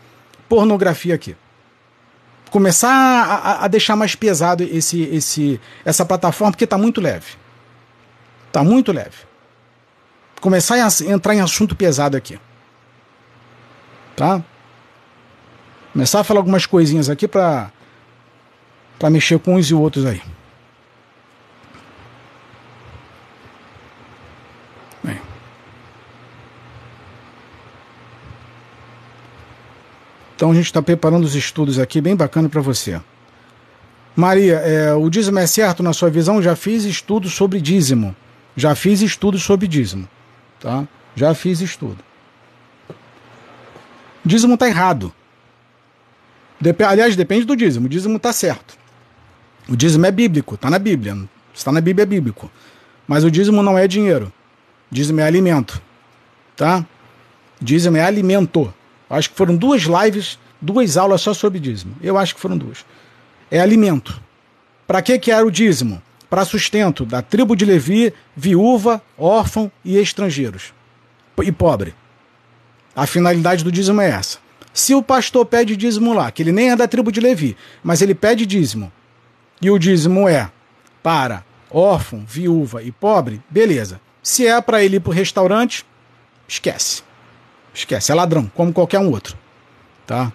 pornografia 0.48 1.14
aqui. 1.14 1.36
Começar 2.50 2.90
a, 2.90 3.64
a 3.64 3.68
deixar 3.68 3.96
mais 3.96 4.14
pesado 4.14 4.62
esse, 4.62 5.02
esse, 5.02 5.60
essa 5.84 6.04
plataforma, 6.04 6.52
porque 6.52 6.64
está 6.64 6.78
muito 6.78 7.00
leve. 7.00 7.34
Está 8.46 8.62
muito 8.62 8.92
leve. 8.92 9.26
Começar 10.40 10.76
a 10.76 11.12
entrar 11.12 11.34
em 11.34 11.40
assunto 11.40 11.74
pesado 11.74 12.16
aqui. 12.16 12.38
Tá? 14.14 14.42
Começar 15.92 16.20
a 16.20 16.24
falar 16.24 16.40
algumas 16.40 16.66
coisinhas 16.66 17.10
aqui 17.10 17.26
para 17.26 17.70
mexer 19.10 19.38
com 19.38 19.56
uns 19.56 19.70
e 19.70 19.74
outros 19.74 20.06
aí. 20.06 20.22
Então 30.36 30.50
a 30.50 30.54
gente 30.54 30.66
está 30.66 30.82
preparando 30.82 31.24
os 31.24 31.34
estudos 31.34 31.78
aqui, 31.78 31.98
bem 32.00 32.14
bacana 32.14 32.48
para 32.48 32.60
você. 32.60 33.00
Maria, 34.14 34.56
é, 34.56 34.94
o 34.94 35.08
dízimo 35.08 35.38
é 35.38 35.46
certo 35.46 35.82
na 35.82 35.94
sua 35.94 36.10
visão? 36.10 36.42
Já 36.42 36.54
fiz 36.54 36.84
estudo 36.84 37.28
sobre 37.28 37.60
dízimo. 37.60 38.14
Já 38.54 38.74
fiz 38.74 39.00
estudo 39.00 39.38
sobre 39.38 39.66
dízimo. 39.66 40.06
Tá? 40.60 40.86
Já 41.14 41.34
fiz 41.34 41.60
estudo. 41.60 41.98
Dízimo 44.24 44.54
está 44.54 44.68
errado. 44.68 45.12
Dep 46.60 46.82
aliás, 46.82 47.16
depende 47.16 47.44
do 47.44 47.56
dízimo. 47.56 47.86
O 47.86 47.88
dízimo 47.88 48.16
está 48.16 48.32
certo. 48.32 48.76
O 49.68 49.76
dízimo 49.76 50.04
é 50.06 50.10
bíblico, 50.10 50.54
está 50.54 50.70
na 50.70 50.78
Bíblia. 50.78 51.16
Está 51.54 51.72
na 51.72 51.80
Bíblia 51.80 52.02
é 52.02 52.06
bíblico. 52.06 52.50
Mas 53.06 53.24
o 53.24 53.30
dízimo 53.30 53.62
não 53.62 53.78
é 53.78 53.88
dinheiro. 53.88 54.32
Dízimo 54.90 55.20
é 55.20 55.24
alimento. 55.24 55.80
Tá? 56.56 56.84
Dízimo 57.60 57.96
é 57.96 58.02
alimento. 58.02 58.72
Acho 59.08 59.30
que 59.30 59.36
foram 59.36 59.56
duas 59.56 59.82
lives, 59.82 60.38
duas 60.60 60.96
aulas 60.96 61.20
só 61.20 61.32
sobre 61.32 61.60
dízimo. 61.60 61.96
Eu 62.02 62.18
acho 62.18 62.34
que 62.34 62.40
foram 62.40 62.56
duas. 62.58 62.84
É 63.50 63.60
alimento. 63.60 64.20
Para 64.86 65.02
que, 65.02 65.18
que 65.18 65.30
era 65.30 65.46
o 65.46 65.50
dízimo? 65.50 66.02
Para 66.28 66.44
sustento 66.44 67.04
da 67.04 67.22
tribo 67.22 67.54
de 67.54 67.64
Levi, 67.64 68.12
viúva, 68.36 69.00
órfão 69.16 69.70
e 69.84 69.96
estrangeiros. 69.96 70.74
E 71.42 71.52
pobre. 71.52 71.94
A 72.94 73.06
finalidade 73.06 73.62
do 73.62 73.70
dízimo 73.70 74.00
é 74.00 74.10
essa. 74.10 74.38
Se 74.72 74.94
o 74.94 75.02
pastor 75.02 75.46
pede 75.46 75.76
dízimo 75.76 76.12
lá, 76.12 76.30
que 76.30 76.42
ele 76.42 76.52
nem 76.52 76.70
é 76.70 76.76
da 76.76 76.88
tribo 76.88 77.12
de 77.12 77.20
Levi, 77.20 77.56
mas 77.82 78.02
ele 78.02 78.14
pede 78.14 78.44
dízimo, 78.44 78.92
e 79.60 79.70
o 79.70 79.78
dízimo 79.78 80.28
é 80.28 80.50
para 81.02 81.44
órfão, 81.70 82.24
viúva 82.26 82.82
e 82.82 82.92
pobre, 82.92 83.40
beleza. 83.48 84.00
Se 84.22 84.46
é 84.46 84.60
para 84.60 84.82
ele 84.82 84.96
ir 84.96 85.00
para 85.00 85.10
o 85.10 85.14
restaurante, 85.14 85.86
esquece. 86.48 87.05
Esquece, 87.76 88.10
é 88.10 88.14
ladrão, 88.14 88.50
como 88.54 88.72
qualquer 88.72 88.98
um 88.98 89.10
outro. 89.10 89.36
Tá? 90.06 90.32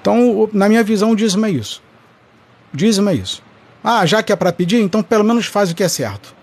Então, 0.00 0.50
na 0.52 0.68
minha 0.68 0.82
visão, 0.82 1.12
o 1.12 1.16
dízimo 1.16 1.46
é 1.46 1.50
isso. 1.50 1.80
Dízimo 2.74 3.08
é 3.08 3.14
isso. 3.14 3.40
Ah, 3.84 4.04
já 4.04 4.20
que 4.20 4.32
é 4.32 4.36
para 4.36 4.52
pedir, 4.52 4.80
então 4.80 5.00
pelo 5.00 5.22
menos 5.22 5.46
faz 5.46 5.70
o 5.70 5.76
que 5.76 5.84
é 5.84 5.88
certo. 5.88 6.34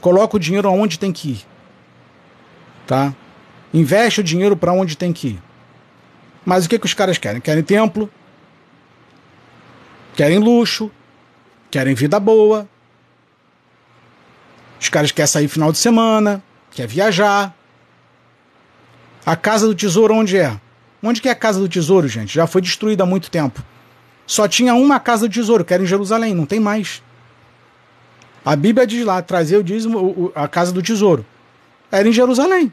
Coloca 0.00 0.36
o 0.36 0.40
dinheiro 0.40 0.68
aonde 0.68 0.98
tem 0.98 1.12
que 1.12 1.30
ir. 1.30 1.46
Tá? 2.88 3.14
Investe 3.72 4.20
o 4.20 4.24
dinheiro 4.24 4.56
para 4.56 4.72
onde 4.72 4.96
tem 4.96 5.12
que 5.12 5.28
ir. 5.28 5.42
Mas 6.44 6.66
o 6.66 6.68
que, 6.68 6.80
que 6.80 6.86
os 6.86 6.94
caras 6.94 7.16
querem? 7.16 7.40
Querem 7.40 7.62
templo, 7.62 8.10
querem 10.16 10.38
luxo, 10.38 10.90
querem 11.70 11.94
vida 11.94 12.18
boa. 12.18 12.68
Os 14.80 14.88
caras 14.88 15.12
querem 15.12 15.26
sair 15.26 15.46
final 15.46 15.70
de 15.70 15.78
semana, 15.78 16.42
quer 16.70 16.86
viajar. 16.86 17.54
A 19.26 19.36
casa 19.36 19.66
do 19.66 19.74
tesouro 19.74 20.14
onde 20.14 20.38
é? 20.38 20.58
Onde 21.02 21.20
que 21.20 21.28
é 21.28 21.32
a 21.32 21.36
casa 21.36 21.60
do 21.60 21.68
tesouro, 21.68 22.08
gente? 22.08 22.34
Já 22.34 22.46
foi 22.46 22.62
destruída 22.62 23.02
há 23.02 23.06
muito 23.06 23.30
tempo. 23.30 23.62
Só 24.26 24.48
tinha 24.48 24.74
uma 24.74 24.98
casa 24.98 25.28
do 25.28 25.32
tesouro, 25.32 25.64
que 25.64 25.74
era 25.74 25.82
em 25.82 25.86
Jerusalém, 25.86 26.34
não 26.34 26.46
tem 26.46 26.58
mais. 26.58 27.02
A 28.44 28.56
Bíblia 28.56 28.86
diz 28.86 29.04
lá, 29.04 29.20
trazer 29.20 29.58
o 29.58 29.62
dízimo, 29.62 30.32
a 30.34 30.48
casa 30.48 30.72
do 30.72 30.82
tesouro. 30.82 31.26
Era 31.92 32.08
em 32.08 32.12
Jerusalém. 32.12 32.72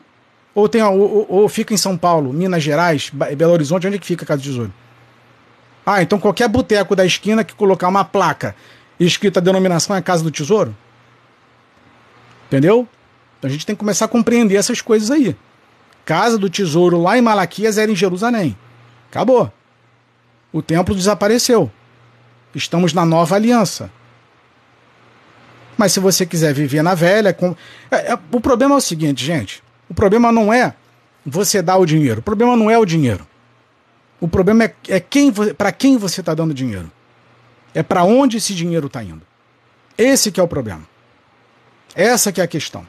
Ou, 0.56 0.70
tem, 0.70 0.82
ou, 0.82 1.26
ou, 1.30 1.50
fica 1.50 1.74
em 1.74 1.78
São 1.78 1.98
Paulo, 1.98 2.32
Minas 2.32 2.64
Gerais, 2.64 3.12
Belo 3.12 3.54
Horizonte, 3.54 3.86
onde 3.86 3.98
é 3.98 4.00
que 4.00 4.08
fica 4.08 4.24
a 4.24 4.28
casa 4.28 4.42
do 4.42 4.46
tesouro? 4.46 4.74
Ah, 5.86 6.02
então 6.02 6.20
qualquer 6.20 6.48
boteco 6.48 6.96
da 6.96 7.06
esquina 7.06 7.44
que 7.44 7.54
colocar 7.54 7.88
uma 7.88 8.04
placa 8.04 8.56
escrita 9.00 9.40
a 9.40 9.44
denominação 9.44 9.96
é 9.96 10.02
casa 10.02 10.24
do 10.24 10.32
tesouro? 10.32 10.76
Entendeu? 12.48 12.88
Então 13.38 13.50
a 13.50 13.52
gente 13.52 13.66
tem 13.66 13.76
que 13.76 13.80
começar 13.80 14.06
a 14.06 14.10
compreender 14.10 14.56
essas 14.56 14.82
coisas 14.82 15.12
aí. 15.12 15.36
Casa 16.06 16.38
do 16.38 16.50
tesouro 16.50 17.02
lá 17.02 17.18
em 17.18 17.22
Malaquias 17.22 17.78
era 17.78 17.92
em 17.92 17.96
Jerusalém. 17.96 18.58
Acabou. 19.12 19.52
O 20.52 20.62
templo 20.62 20.96
desapareceu. 20.96 21.70
Estamos 22.56 22.94
na 22.94 23.06
nova 23.06 23.36
aliança. 23.36 23.92
Mas 25.78 25.92
se 25.92 26.00
você 26.00 26.26
quiser 26.26 26.54
viver 26.54 26.82
na 26.82 26.96
velha. 26.96 27.34
Com... 27.34 27.56
É, 27.92 28.14
é, 28.14 28.20
o 28.32 28.42
problema 28.42 28.76
é 28.76 28.78
o 28.78 28.82
seguinte, 28.82 29.24
gente. 29.24 29.62
O 29.90 29.94
problema 29.94 30.32
não 30.32 30.52
é 30.52 30.74
você 31.26 31.62
dar 31.62 31.78
o 31.78 31.86
dinheiro. 31.86 32.22
O 32.22 32.24
problema 32.24 32.56
não 32.56 32.72
é 32.72 32.78
o 32.78 32.86
dinheiro. 32.86 33.28
O 34.20 34.28
problema 34.28 34.64
é, 34.64 34.74
é 34.88 35.00
quem 35.00 35.32
para 35.32 35.72
quem 35.72 35.98
você 35.98 36.22
está 36.22 36.34
dando 36.34 36.54
dinheiro. 36.54 36.92
É 37.74 37.84
para 37.84 38.04
onde 38.04 38.38
esse 38.38 38.56
dinheiro 38.56 38.88
está 38.88 39.04
indo. 39.04 39.22
Esse 39.98 40.32
que 40.32 40.40
é 40.40 40.44
o 40.44 40.48
problema. 40.48 40.84
Essa 41.98 42.32
que 42.32 42.40
é 42.40 42.44
a 42.44 42.48
questão. 42.48 42.86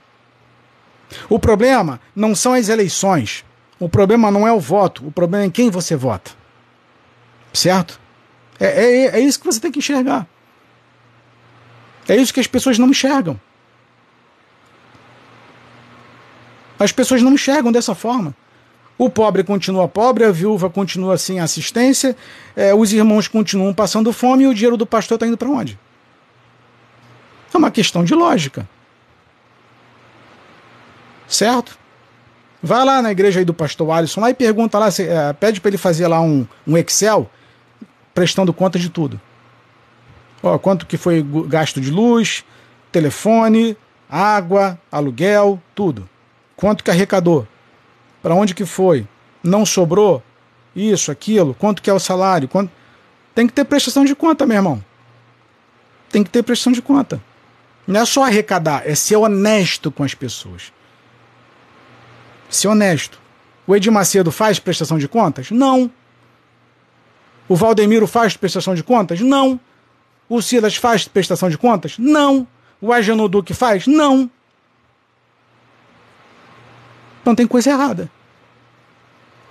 O 1.30 1.38
problema 1.38 1.98
não 2.14 2.34
são 2.34 2.52
as 2.52 2.68
eleições. 2.68 3.42
O 3.80 3.88
problema 3.88 4.30
não 4.30 4.46
é 4.46 4.52
o 4.52 4.60
voto. 4.60 5.06
O 5.06 5.10
problema 5.10 5.44
é 5.44 5.46
em 5.46 5.50
quem 5.50 5.70
você 5.70 5.96
vota. 5.96 6.32
Certo? 7.50 7.98
É, 8.60 8.66
é, 8.66 9.06
é 9.16 9.20
isso 9.20 9.40
que 9.40 9.46
você 9.46 9.58
tem 9.58 9.72
que 9.72 9.78
enxergar. 9.78 10.26
É 12.06 12.14
isso 12.16 12.34
que 12.34 12.40
as 12.40 12.46
pessoas 12.46 12.78
não 12.78 12.90
enxergam. 12.90 13.40
As 16.78 16.92
pessoas 16.92 17.22
não 17.22 17.32
enxergam 17.32 17.72
dessa 17.72 17.94
forma. 17.94 18.34
O 18.98 19.08
pobre 19.08 19.42
continua 19.42 19.88
pobre, 19.88 20.24
a 20.24 20.30
viúva 20.30 20.68
continua 20.68 21.16
sem 21.16 21.40
assistência, 21.40 22.14
é, 22.54 22.74
os 22.74 22.92
irmãos 22.92 23.26
continuam 23.26 23.72
passando 23.72 24.12
fome 24.12 24.44
e 24.44 24.46
o 24.46 24.54
dinheiro 24.54 24.76
do 24.76 24.84
pastor 24.84 25.16
está 25.16 25.26
indo 25.26 25.38
para 25.38 25.48
onde? 25.48 25.78
É 27.54 27.56
uma 27.56 27.70
questão 27.70 28.04
de 28.04 28.14
lógica. 28.14 28.68
Certo? 31.28 31.78
Vai 32.62 32.84
lá 32.84 33.00
na 33.00 33.12
igreja 33.12 33.38
aí 33.38 33.44
do 33.44 33.54
pastor 33.54 33.90
Alisson 33.90 34.20
lá 34.20 34.30
e 34.30 34.34
pergunta 34.34 34.78
lá, 34.78 34.88
é, 34.88 35.32
pede 35.34 35.60
para 35.60 35.68
ele 35.68 35.78
fazer 35.78 36.08
lá 36.08 36.20
um, 36.20 36.46
um 36.66 36.76
Excel 36.76 37.30
prestando 38.14 38.52
conta 38.52 38.78
de 38.78 38.88
tudo. 38.88 39.20
Ó, 40.42 40.58
quanto 40.58 40.86
que 40.86 40.96
foi 40.96 41.24
gasto 41.46 41.80
de 41.80 41.90
luz, 41.90 42.44
telefone, 42.90 43.76
água, 44.10 44.78
aluguel, 44.90 45.62
tudo. 45.74 46.08
Quanto 46.56 46.82
que 46.82 46.90
arrecadou? 46.90 47.46
Para 48.22 48.34
onde 48.34 48.54
que 48.54 48.64
foi? 48.64 49.06
Não 49.42 49.64
sobrou? 49.64 50.22
Isso, 50.74 51.10
aquilo. 51.10 51.54
Quanto 51.54 51.82
que 51.82 51.90
é 51.90 51.92
o 51.92 52.00
salário? 52.00 52.48
Quanto... 52.48 52.72
Tem 53.34 53.46
que 53.46 53.52
ter 53.52 53.64
prestação 53.64 54.04
de 54.04 54.14
conta, 54.16 54.44
meu 54.46 54.56
irmão. 54.56 54.84
Tem 56.10 56.24
que 56.24 56.30
ter 56.30 56.42
prestação 56.42 56.72
de 56.72 56.82
conta. 56.82 57.22
Não 57.86 58.00
é 58.00 58.04
só 58.04 58.24
arrecadar, 58.24 58.82
é 58.84 58.94
ser 58.94 59.16
honesto 59.16 59.90
com 59.90 60.02
as 60.02 60.14
pessoas. 60.14 60.72
Ser 62.48 62.68
honesto. 62.68 63.18
O 63.66 63.76
Edir 63.76 63.92
Macedo 63.92 64.32
faz 64.32 64.58
prestação 64.58 64.98
de 64.98 65.06
contas? 65.06 65.50
Não. 65.50 65.90
O 67.48 67.56
Valdemiro 67.56 68.06
faz 68.06 68.36
prestação 68.36 68.74
de 68.74 68.82
contas? 68.82 69.20
Não. 69.20 69.58
O 70.28 70.40
Silas 70.42 70.76
faz 70.76 71.06
prestação 71.06 71.48
de 71.48 71.58
contas? 71.58 71.96
Não. 71.98 72.46
O 72.80 72.92
Ageno 72.92 73.28
Duque 73.28 73.54
faz? 73.54 73.86
Não. 73.86 74.30
Então 77.22 77.34
tem 77.34 77.46
coisa 77.46 77.70
errada. 77.70 78.10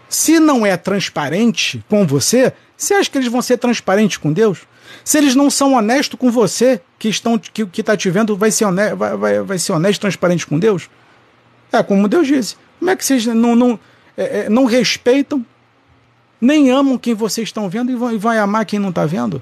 Se 0.09 0.39
não 0.39 0.65
é 0.65 0.77
transparente 0.77 1.83
com 1.89 2.07
você, 2.07 2.53
você 2.75 2.93
acha 2.93 3.09
que 3.09 3.17
eles 3.17 3.31
vão 3.31 3.41
ser 3.41 3.57
transparentes 3.57 4.17
com 4.17 4.31
Deus? 4.31 4.59
Se 5.03 5.17
eles 5.17 5.35
não 5.35 5.49
são 5.49 5.73
honestos 5.73 6.17
com 6.17 6.31
você, 6.31 6.81
que 6.97 7.09
estão 7.09 7.37
que, 7.37 7.65
que 7.65 7.83
tá 7.83 7.97
te 7.97 8.09
vendo, 8.09 8.37
vai 8.37 8.51
ser 8.51 8.65
honesto, 8.65 8.95
vai, 8.95 9.17
vai, 9.17 9.41
vai 9.41 9.59
ser 9.59 9.73
honesto, 9.73 10.01
transparente 10.01 10.47
com 10.47 10.57
Deus? 10.57 10.89
É 11.71 11.83
como 11.83 12.07
Deus 12.07 12.27
disse. 12.27 12.55
Como 12.79 12.91
é 12.91 12.95
que 12.95 13.03
vocês 13.03 13.25
não, 13.25 13.55
não, 13.55 13.79
é, 14.15 14.45
é 14.45 14.49
não 14.49 14.65
respeitam, 14.65 15.45
nem 16.39 16.69
amam 16.69 16.97
quem 16.97 17.13
vocês 17.13 17.47
estão 17.47 17.69
vendo 17.69 17.91
e 17.91 17.95
vão, 17.95 18.11
e 18.11 18.17
vão 18.17 18.31
amar 18.31 18.65
quem 18.65 18.79
não 18.79 18.89
está 18.89 19.05
vendo? 19.05 19.41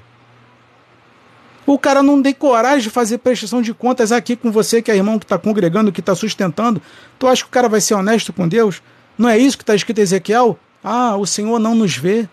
O 1.66 1.78
cara 1.78 2.00
não 2.00 2.22
tem 2.22 2.32
coragem 2.32 2.82
de 2.82 2.90
fazer 2.90 3.18
prestação 3.18 3.60
de 3.60 3.74
contas 3.74 4.12
aqui 4.12 4.36
com 4.36 4.52
você, 4.52 4.80
que 4.80 4.90
é 4.90 4.96
irmão 4.96 5.18
que 5.18 5.24
está 5.24 5.36
congregando, 5.36 5.90
que 5.90 5.98
está 5.98 6.14
sustentando. 6.14 6.80
Tu 7.18 7.26
acha 7.26 7.42
que 7.42 7.48
o 7.48 7.50
cara 7.50 7.68
vai 7.68 7.80
ser 7.80 7.94
honesto 7.94 8.32
com 8.32 8.46
Deus? 8.46 8.80
Não 9.18 9.28
é 9.28 9.36
isso 9.36 9.56
que 9.56 9.64
está 9.64 9.74
escrito 9.74 9.98
em 9.98 10.02
Ezequiel? 10.02 10.56
Ah, 10.82 11.16
o 11.16 11.26
Senhor 11.26 11.58
não 11.58 11.74
nos 11.74 11.96
vê. 11.96 12.28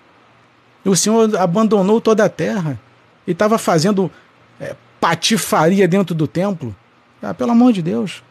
O 0.86 0.96
Senhor 0.96 1.36
abandonou 1.38 2.00
toda 2.00 2.24
a 2.26 2.30
terra 2.30 2.80
e 3.26 3.32
estava 3.32 3.58
fazendo 3.58 4.12
é, 4.60 4.76
patifaria 5.02 5.88
dentro 5.88 6.14
do 6.14 6.28
templo. 6.28 6.76
Ah, 7.20 7.34
pelo 7.34 7.52
amor 7.52 7.74
de 7.74 7.82
Deus. 7.82 8.22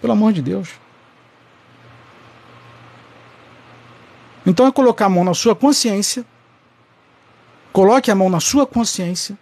Pelo 0.00 0.12
amor 0.12 0.32
de 0.32 0.42
Deus. 0.42 0.70
Então 4.46 4.66
é 4.66 4.72
colocar 4.72 5.06
a 5.06 5.08
mão 5.10 5.24
na 5.24 5.34
sua 5.34 5.54
consciência. 5.54 6.24
Coloque 7.72 8.10
a 8.10 8.14
mão 8.14 8.30
na 8.30 8.40
sua 8.40 8.66
consciência 8.66 9.36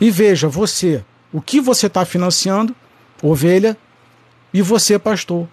e 0.00 0.10
veja 0.10 0.48
você, 0.48 1.04
o 1.32 1.40
que 1.40 1.60
você 1.60 1.86
está 1.86 2.04
financiando, 2.04 2.74
ovelha, 3.22 3.76
e 4.52 4.62
você, 4.62 4.98
pastor, 4.98 5.48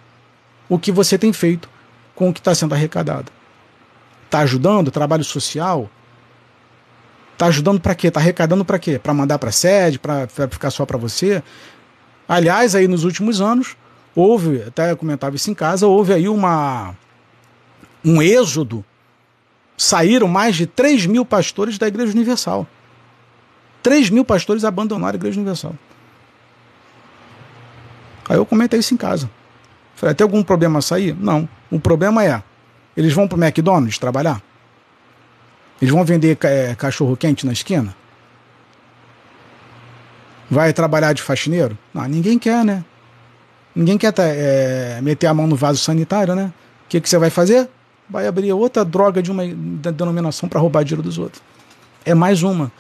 o 0.69 0.77
que 0.77 0.91
você 0.91 1.17
tem 1.17 1.33
feito 1.33 1.69
com 2.15 2.29
o 2.29 2.33
que 2.33 2.39
está 2.39 2.53
sendo 2.53 2.73
arrecadado. 2.73 3.31
Está 4.25 4.39
ajudando? 4.39 4.91
Trabalho 4.91 5.23
social? 5.23 5.89
Está 7.33 7.47
ajudando 7.47 7.81
para 7.81 7.95
quê? 7.95 8.07
Está 8.07 8.19
arrecadando 8.19 8.63
para 8.63 8.79
quê? 8.79 8.99
Para 8.99 9.13
mandar 9.13 9.39
para 9.39 9.51
sede? 9.51 9.99
Para 9.99 10.27
ficar 10.49 10.71
só 10.71 10.85
para 10.85 10.97
você? 10.97 11.43
Aliás, 12.27 12.75
aí 12.75 12.87
nos 12.87 13.03
últimos 13.03 13.41
anos, 13.41 13.75
houve, 14.15 14.63
até 14.63 14.91
eu 14.91 14.97
comentava 14.97 15.35
isso 15.35 15.49
em 15.51 15.53
casa, 15.53 15.87
houve 15.87 16.13
aí 16.13 16.29
uma 16.29 16.95
um 18.03 18.21
êxodo. 18.21 18.83
Saíram 19.77 20.27
mais 20.27 20.55
de 20.55 20.67
3 20.67 21.05
mil 21.05 21.25
pastores 21.25 21.77
da 21.77 21.87
Igreja 21.87 22.13
Universal. 22.13 22.67
3 23.81 24.09
mil 24.09 24.23
pastores 24.23 24.63
abandonaram 24.63 25.13
a 25.13 25.19
Igreja 25.19 25.39
Universal. 25.39 25.75
Aí 28.29 28.37
eu 28.37 28.45
comentei 28.45 28.79
isso 28.79 28.93
em 28.93 28.97
casa. 28.97 29.29
Falei, 29.95 30.15
tem 30.15 30.23
algum 30.23 30.43
problema 30.43 30.81
sair? 30.81 31.15
Não. 31.19 31.47
O 31.69 31.79
problema 31.79 32.23
é, 32.23 32.41
eles 32.95 33.13
vão 33.13 33.27
para 33.27 33.37
o 33.37 33.43
McDonald's 33.43 33.97
trabalhar? 33.97 34.41
Eles 35.81 35.93
vão 35.93 36.05
vender 36.05 36.37
é, 36.43 36.75
cachorro 36.75 37.17
quente 37.17 37.45
na 37.45 37.51
esquina? 37.51 37.95
Vai 40.49 40.71
trabalhar 40.71 41.13
de 41.13 41.21
faxineiro? 41.21 41.77
Não, 41.93 42.03
ninguém 42.05 42.37
quer, 42.37 42.63
né? 42.63 42.85
Ninguém 43.75 43.97
quer 43.97 44.13
é, 44.19 44.99
meter 45.01 45.27
a 45.27 45.33
mão 45.33 45.47
no 45.47 45.55
vaso 45.55 45.79
sanitário, 45.79 46.35
né? 46.35 46.53
O 46.85 46.89
que, 46.89 47.01
que 47.01 47.09
você 47.09 47.17
vai 47.17 47.29
fazer? 47.29 47.67
Vai 48.09 48.27
abrir 48.27 48.51
outra 48.53 48.83
droga 48.83 49.21
de 49.21 49.31
uma 49.31 49.43
denominação 49.45 50.47
para 50.49 50.59
roubar 50.59 50.83
dinheiro 50.83 51.01
dos 51.01 51.17
outros. 51.17 51.41
É 52.05 52.13
mais 52.13 52.43
uma. 52.43 52.71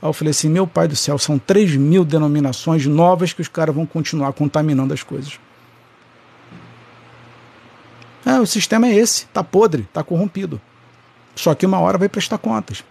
Aí 0.00 0.08
eu 0.08 0.12
falei 0.12 0.30
assim: 0.30 0.48
meu 0.48 0.66
pai 0.66 0.88
do 0.88 0.96
céu, 0.96 1.18
são 1.18 1.38
3 1.38 1.76
mil 1.76 2.04
denominações 2.04 2.86
novas 2.86 3.32
que 3.32 3.42
os 3.42 3.48
caras 3.48 3.74
vão 3.74 3.84
continuar 3.86 4.32
contaminando 4.32 4.94
as 4.94 5.02
coisas. 5.02 5.38
É, 8.24 8.38
o 8.38 8.46
sistema 8.46 8.86
é 8.86 8.94
esse, 8.94 9.26
tá 9.26 9.42
podre, 9.42 9.88
tá 9.92 10.02
corrompido. 10.02 10.60
Só 11.34 11.54
que 11.54 11.64
uma 11.64 11.78
hora 11.78 11.96
vai 11.96 12.08
prestar 12.08 12.38
contas. 12.38 12.84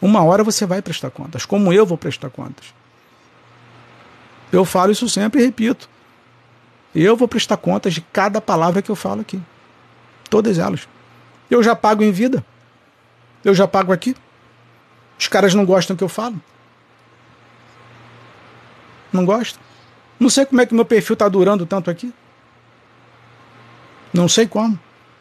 Uma 0.00 0.22
hora 0.22 0.44
você 0.44 0.66
vai 0.66 0.82
prestar 0.82 1.10
contas, 1.10 1.44
como 1.44 1.72
eu 1.72 1.86
vou 1.86 1.96
prestar 1.96 2.30
contas. 2.30 2.74
Eu 4.52 4.64
falo 4.64 4.92
isso 4.92 5.08
sempre 5.08 5.40
e 5.40 5.44
repito. 5.44 5.88
Eu 6.94 7.16
vou 7.16 7.26
prestar 7.26 7.56
contas 7.56 7.92
de 7.92 8.00
cada 8.00 8.40
palavra 8.40 8.80
que 8.80 8.90
eu 8.90 8.94
falo 8.94 9.20
aqui. 9.20 9.40
Todas 10.30 10.58
elas. 10.58 10.86
Eu 11.50 11.62
já 11.62 11.76
pago 11.76 12.02
em 12.02 12.10
vida. 12.10 12.44
Eu 13.44 13.54
já 13.54 13.68
pago 13.68 13.92
aqui. 13.92 14.16
Os 15.18 15.28
caras 15.28 15.54
não 15.54 15.64
gostam 15.64 15.96
que 15.96 16.02
eu 16.02 16.08
falo. 16.08 16.40
Não 19.12 19.24
gostam. 19.24 19.62
Não 20.18 20.28
sei 20.28 20.46
como 20.46 20.60
é 20.60 20.66
que 20.66 20.74
meu 20.74 20.84
perfil 20.84 21.14
está 21.14 21.28
durando 21.28 21.66
tanto 21.66 21.90
aqui. 21.90 22.12
Não 24.12 24.28
sei 24.28 24.46
como. 24.46 24.78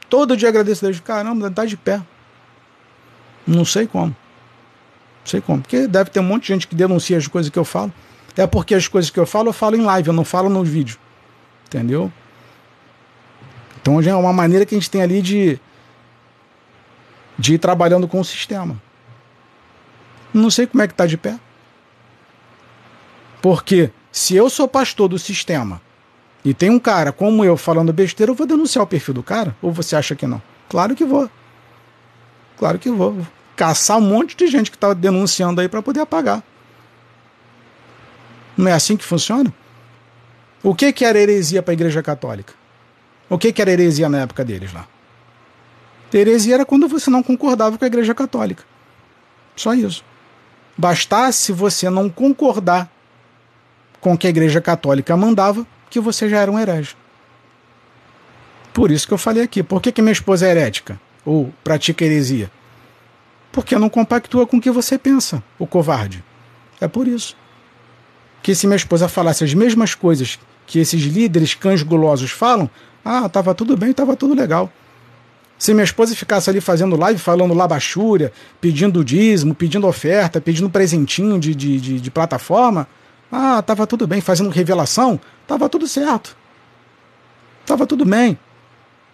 Todo 0.09 0.37
dia 0.37 0.49
agradeço 0.49 0.85
a 0.85 0.87
Deus. 0.87 0.99
Caramba, 0.99 1.47
está 1.47 1.65
de 1.65 1.75
pé. 1.75 2.01
Não 3.45 3.65
sei 3.65 3.85
como. 3.85 4.07
Não 4.07 5.25
sei 5.25 5.41
como. 5.41 5.61
Porque 5.61 5.87
deve 5.87 6.09
ter 6.09 6.19
um 6.19 6.23
monte 6.23 6.43
de 6.43 6.47
gente 6.49 6.67
que 6.67 6.75
denuncia 6.75 7.17
as 7.17 7.27
coisas 7.27 7.51
que 7.51 7.59
eu 7.59 7.65
falo. 7.65 7.91
É 8.35 8.47
porque 8.47 8.73
as 8.73 8.87
coisas 8.87 9.11
que 9.11 9.19
eu 9.19 9.25
falo, 9.25 9.49
eu 9.49 9.53
falo 9.53 9.75
em 9.75 9.81
live, 9.81 10.07
eu 10.07 10.13
não 10.13 10.25
falo 10.25 10.49
no 10.49 10.63
vídeo. 10.63 10.97
Entendeu? 11.67 12.11
Então 13.81 13.99
é 14.01 14.15
uma 14.15 14.33
maneira 14.33 14.65
que 14.65 14.73
a 14.73 14.77
gente 14.77 14.89
tem 14.89 15.01
ali 15.01 15.21
de, 15.21 15.59
de 17.37 17.55
ir 17.55 17.57
trabalhando 17.57 18.07
com 18.07 18.19
o 18.19 18.25
sistema. 18.25 18.81
Não 20.33 20.49
sei 20.49 20.65
como 20.65 20.81
é 20.81 20.87
que 20.87 20.93
está 20.93 21.05
de 21.05 21.17
pé. 21.17 21.39
Porque 23.41 23.91
se 24.11 24.35
eu 24.35 24.49
sou 24.49 24.67
pastor 24.67 25.07
do 25.07 25.19
sistema 25.19 25.81
e 26.45 26.53
tem 26.53 26.69
um 26.69 26.79
cara 26.79 27.11
como 27.11 27.43
eu 27.43 27.57
falando 27.57 27.93
besteira, 27.93 28.31
eu 28.31 28.35
vou 28.35 28.47
denunciar 28.47 28.83
o 28.83 28.87
perfil 28.87 29.13
do 29.13 29.23
cara? 29.23 29.55
Ou 29.61 29.71
você 29.71 29.95
acha 29.95 30.15
que 30.15 30.25
não? 30.25 30.41
Claro 30.69 30.95
que 30.95 31.05
vou. 31.05 31.29
Claro 32.57 32.79
que 32.79 32.89
vou. 32.89 33.17
Caçar 33.55 33.97
um 33.97 34.01
monte 34.01 34.35
de 34.35 34.47
gente 34.47 34.71
que 34.71 34.77
está 34.77 34.93
denunciando 34.93 35.61
aí 35.61 35.69
para 35.69 35.81
poder 35.81 35.99
apagar. 35.99 36.41
Não 38.57 38.67
é 38.67 38.73
assim 38.73 38.95
que 38.95 39.03
funciona? 39.03 39.53
O 40.61 40.73
que, 40.73 40.93
que 40.93 41.03
era 41.03 41.19
heresia 41.19 41.61
para 41.61 41.71
a 41.71 41.75
Igreja 41.75 42.01
Católica? 42.01 42.53
O 43.29 43.37
que, 43.37 43.51
que 43.51 43.61
era 43.61 43.71
heresia 43.71 44.07
na 44.07 44.21
época 44.21 44.45
deles 44.45 44.71
lá? 44.71 44.87
Heresia 46.17 46.55
era 46.55 46.65
quando 46.65 46.87
você 46.87 47.09
não 47.09 47.23
concordava 47.23 47.77
com 47.77 47.83
a 47.83 47.87
Igreja 47.87 48.13
Católica. 48.13 48.63
Só 49.55 49.73
isso. 49.73 50.03
Bastasse 50.77 51.51
você 51.51 51.89
não 51.89 52.09
concordar 52.09 52.91
com 54.01 54.13
o 54.13 54.17
que 54.17 54.27
a 54.27 54.29
Igreja 54.29 54.59
Católica 54.59 55.15
mandava, 55.15 55.65
que 55.89 55.99
você 55.99 56.27
já 56.27 56.39
era 56.39 56.51
um 56.51 56.59
herege. 56.59 56.95
Por 58.73 58.91
isso 58.91 59.07
que 59.07 59.13
eu 59.13 59.17
falei 59.17 59.43
aqui. 59.43 59.61
Por 59.61 59.81
que, 59.81 59.91
que 59.91 60.01
minha 60.01 60.11
esposa 60.11 60.47
é 60.47 60.51
herética? 60.51 60.99
Ou 61.23 61.53
pratica 61.63 62.03
heresia? 62.03 62.51
Porque 63.51 63.77
não 63.77 63.87
compactua 63.87 64.47
com 64.47 64.57
o 64.57 64.61
que 64.61 64.71
você 64.71 64.97
pensa, 64.97 65.43
o 65.59 65.67
covarde. 65.67 66.23
É 66.81 66.87
por 66.87 67.07
isso. 67.07 67.37
Que 68.41 68.55
se 68.55 68.65
minha 68.65 68.75
esposa 68.75 69.07
falasse 69.07 69.43
as 69.43 69.53
mesmas 69.53 69.93
coisas 69.93 70.39
que 70.65 70.79
esses 70.79 71.03
líderes 71.03 71.53
cães 71.53 71.83
gulosos 71.83 72.31
falam, 72.31 72.69
ah, 73.05 73.29
tava 73.29 73.53
tudo 73.53 73.77
bem, 73.77 73.93
tava 73.93 74.15
tudo 74.15 74.33
legal. 74.33 74.71
Se 75.63 75.73
minha 75.73 75.85
esposa 75.85 76.13
ficasse 76.13 76.49
ali 76.49 76.59
fazendo 76.59 76.97
live, 76.97 77.17
falando 77.17 77.53
labachúria, 77.53 78.33
pedindo 78.59 79.01
dízimo, 79.01 79.55
pedindo 79.55 79.87
oferta, 79.87 80.41
pedindo 80.41 80.69
presentinho 80.69 81.39
de, 81.39 81.55
de, 81.55 81.79
de, 81.79 82.01
de 82.01 82.11
plataforma, 82.11 82.85
ah, 83.31 83.61
tava 83.61 83.87
tudo 83.87 84.05
bem, 84.05 84.19
fazendo 84.19 84.49
revelação, 84.49 85.17
tava 85.47 85.69
tudo 85.69 85.87
certo. 85.87 86.35
Tava 87.65 87.87
tudo 87.87 88.03
bem. 88.03 88.37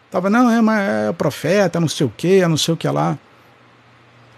Tava, 0.10 0.28
não, 0.28 0.50
é, 0.50 0.60
mas 0.60 0.90
é 0.90 1.12
profeta, 1.12 1.80
não 1.80 1.88
sei 1.88 2.08
o 2.08 2.10
que, 2.18 2.42
é 2.42 2.48
não 2.48 2.58
sei 2.58 2.74
o 2.74 2.78
que 2.78 2.88
lá. 2.88 3.16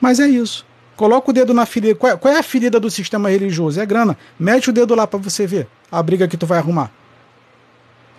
Mas 0.02 0.20
é 0.20 0.28
isso. 0.28 0.66
Coloca 0.98 1.30
o 1.30 1.34
dedo 1.34 1.54
na 1.54 1.66
ferida. 1.66 1.96
Qual 1.96 2.12
é, 2.12 2.18
qual 2.18 2.34
é 2.34 2.40
a 2.40 2.44
ferida 2.44 2.78
do 2.78 2.92
sistema 2.92 3.30
religioso? 3.30 3.80
É 3.80 3.86
grana. 3.86 4.18
Mete 4.38 4.70
o 4.70 4.74
dedo 4.74 4.94
lá 4.96 5.08
para 5.08 5.18
você 5.18 5.48
ver 5.48 5.66
a 5.90 6.04
briga 6.04 6.28
que 6.28 6.36
tu 6.36 6.46
vai 6.46 6.58
arrumar. 6.58 6.92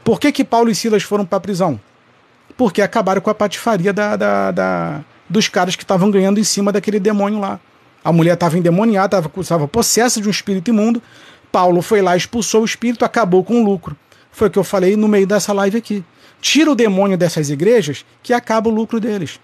Por 0.02 0.18
que, 0.18 0.32
que 0.32 0.44
Paulo 0.44 0.70
e 0.70 0.74
Silas 0.74 1.02
foram 1.02 1.26
para 1.26 1.38
prisão? 1.38 1.78
Porque 2.56 2.82
acabaram 2.82 3.20
com 3.20 3.30
a 3.30 3.34
patifaria 3.34 3.92
da, 3.92 4.16
da, 4.16 4.50
da 4.50 5.00
dos 5.28 5.48
caras 5.48 5.74
que 5.76 5.82
estavam 5.82 6.10
ganhando 6.10 6.38
em 6.38 6.44
cima 6.44 6.70
daquele 6.70 7.00
demônio 7.00 7.40
lá. 7.40 7.58
A 8.04 8.12
mulher 8.12 8.34
estava 8.34 8.58
endemoniada, 8.58 9.22
estava 9.36 9.68
possessa 9.68 10.20
de 10.20 10.28
um 10.28 10.30
espírito 10.30 10.68
imundo. 10.68 11.02
Paulo 11.50 11.82
foi 11.82 12.02
lá, 12.02 12.16
expulsou 12.16 12.62
o 12.62 12.64
espírito, 12.64 13.04
acabou 13.04 13.44
com 13.44 13.62
o 13.62 13.64
lucro. 13.64 13.96
Foi 14.30 14.48
o 14.48 14.50
que 14.50 14.58
eu 14.58 14.64
falei 14.64 14.96
no 14.96 15.06
meio 15.06 15.26
dessa 15.26 15.52
live 15.52 15.78
aqui. 15.78 16.04
Tira 16.40 16.70
o 16.70 16.74
demônio 16.74 17.16
dessas 17.16 17.50
igrejas 17.50 18.04
que 18.22 18.32
acaba 18.32 18.68
o 18.68 18.72
lucro 18.72 18.98
deles. 18.98 19.38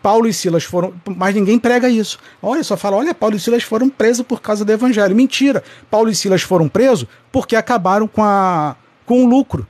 Paulo 0.00 0.28
e 0.28 0.34
Silas 0.34 0.64
foram. 0.64 0.92
Mas 1.16 1.34
ninguém 1.34 1.58
prega 1.58 1.88
isso. 1.88 2.18
Olha, 2.40 2.62
só 2.62 2.76
fala: 2.76 2.96
olha, 2.96 3.14
Paulo 3.14 3.36
e 3.36 3.40
Silas 3.40 3.62
foram 3.62 3.88
presos 3.88 4.24
por 4.24 4.40
causa 4.40 4.64
do 4.64 4.70
evangelho. 4.70 5.16
Mentira. 5.16 5.64
Paulo 5.90 6.10
e 6.10 6.14
Silas 6.14 6.42
foram 6.42 6.68
presos 6.68 7.08
porque 7.32 7.56
acabaram 7.56 8.06
com, 8.06 8.22
a, 8.22 8.76
com 9.06 9.24
o 9.24 9.26
lucro 9.26 9.66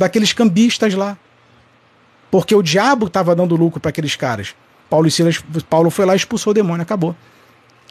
daqueles 0.00 0.32
cambistas 0.32 0.94
lá. 0.94 1.16
Porque 2.30 2.54
o 2.54 2.62
diabo 2.62 3.06
estava 3.06 3.34
dando 3.34 3.56
lucro 3.56 3.80
para 3.80 3.90
aqueles 3.90 4.16
caras. 4.16 4.54
Paulo 4.88 5.06
e 5.06 5.10
Silas, 5.10 5.42
Paulo 5.68 5.90
foi 5.90 6.04
lá 6.04 6.14
e 6.14 6.16
expulsou 6.16 6.50
o 6.50 6.54
demônio, 6.54 6.82
acabou. 6.82 7.14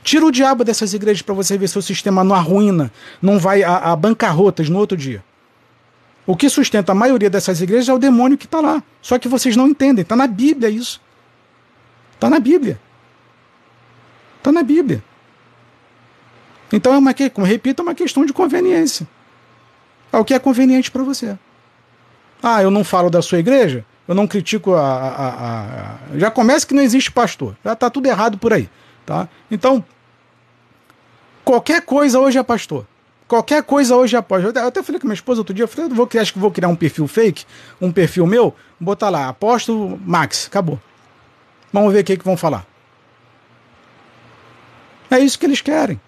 Tira 0.02 0.26
o 0.26 0.32
diabo 0.32 0.64
dessas 0.64 0.94
igrejas 0.94 1.22
para 1.22 1.36
você 1.36 1.58
ver 1.58 1.68
se 1.68 1.78
o 1.78 1.82
sistema 1.82 2.24
não 2.24 2.36
arruína, 2.36 2.92
não 3.22 3.38
vai 3.38 3.64
a, 3.64 3.78
a 3.78 3.96
bancarrotas 3.96 4.70
no 4.70 4.78
outro 4.78 4.98
dia. 4.98 5.24
O 6.26 6.36
que 6.36 6.50
sustenta 6.50 6.92
a 6.92 6.96
maioria 6.96 7.30
dessas 7.30 7.62
igrejas 7.62 7.90
é 7.90 7.94
o 7.94 7.98
demônio 7.98 8.38
que 8.38 8.46
está 8.46 8.62
lá. 8.62 8.84
Só 9.02 9.18
que 9.18 9.28
vocês 9.28 9.56
não 9.56 9.68
entendem. 9.68 10.04
Está 10.04 10.16
na 10.16 10.28
Bíblia 10.28 10.70
isso. 10.70 11.02
Está 12.14 12.30
na 12.30 12.40
Bíblia. 12.40 12.80
Está 14.38 14.52
na 14.52 14.64
Bíblia. 14.64 15.04
Então 16.72 16.94
é 16.94 16.98
uma, 16.98 17.14
como 17.34 17.48
repito, 17.48 17.82
é 17.82 17.84
uma 17.84 17.96
questão 17.96 18.26
de 18.26 18.32
conveniência. 18.32 19.08
É 20.12 20.18
o 20.18 20.26
que 20.26 20.34
é 20.34 20.40
conveniente 20.40 20.92
para 20.92 21.04
você. 21.04 21.38
Ah, 22.42 22.62
eu 22.62 22.72
não 22.72 22.84
falo 22.84 23.10
da 23.10 23.22
sua 23.22 23.40
igreja? 23.40 23.86
Eu 24.08 24.16
não 24.16 24.26
critico 24.26 24.74
a, 24.74 24.82
a, 24.82 25.30
a, 25.30 26.18
Já 26.18 26.32
começa 26.32 26.66
que 26.66 26.74
não 26.74 26.82
existe 26.82 27.12
pastor. 27.12 27.56
Já 27.64 27.74
está 27.74 27.90
tudo 27.90 28.08
errado 28.08 28.38
por 28.38 28.54
aí. 28.54 28.70
Tá? 29.06 29.28
Então, 29.52 29.84
Qualquer 31.50 31.82
coisa 31.82 32.20
hoje 32.20 32.38
é 32.38 32.44
pastor. 32.44 32.86
Qualquer 33.28 33.64
coisa 33.64 33.96
hoje 33.96 34.16
é 34.16 34.22
pastor. 34.22 34.56
Eu 34.56 34.68
até 34.68 34.84
falei 34.84 35.02
com 35.02 35.08
minha 35.08 35.16
esposa 35.16 35.42
outro 35.42 35.52
dia, 35.52 35.64
eu 35.64 35.68
falei, 35.68 35.90
eu 35.90 35.96
vou, 35.96 36.08
acho 36.22 36.32
que 36.32 36.38
vou 36.38 36.52
criar 36.52 36.68
um 36.68 36.76
perfil 36.76 37.08
fake, 37.08 37.44
um 37.82 37.92
perfil 37.92 38.28
meu, 38.28 38.54
botar 38.80 39.10
lá, 39.10 39.28
apóstolo 39.28 40.00
Max, 40.06 40.46
acabou. 40.46 40.80
Vamos 41.74 41.92
ver 41.92 42.02
o 42.02 42.04
que, 42.04 42.18
que 42.18 42.24
vão 42.24 42.38
falar. 42.38 42.68
É 45.10 45.18
isso 45.18 45.40
que 45.40 45.46
eles 45.48 45.60
querem. 45.60 46.00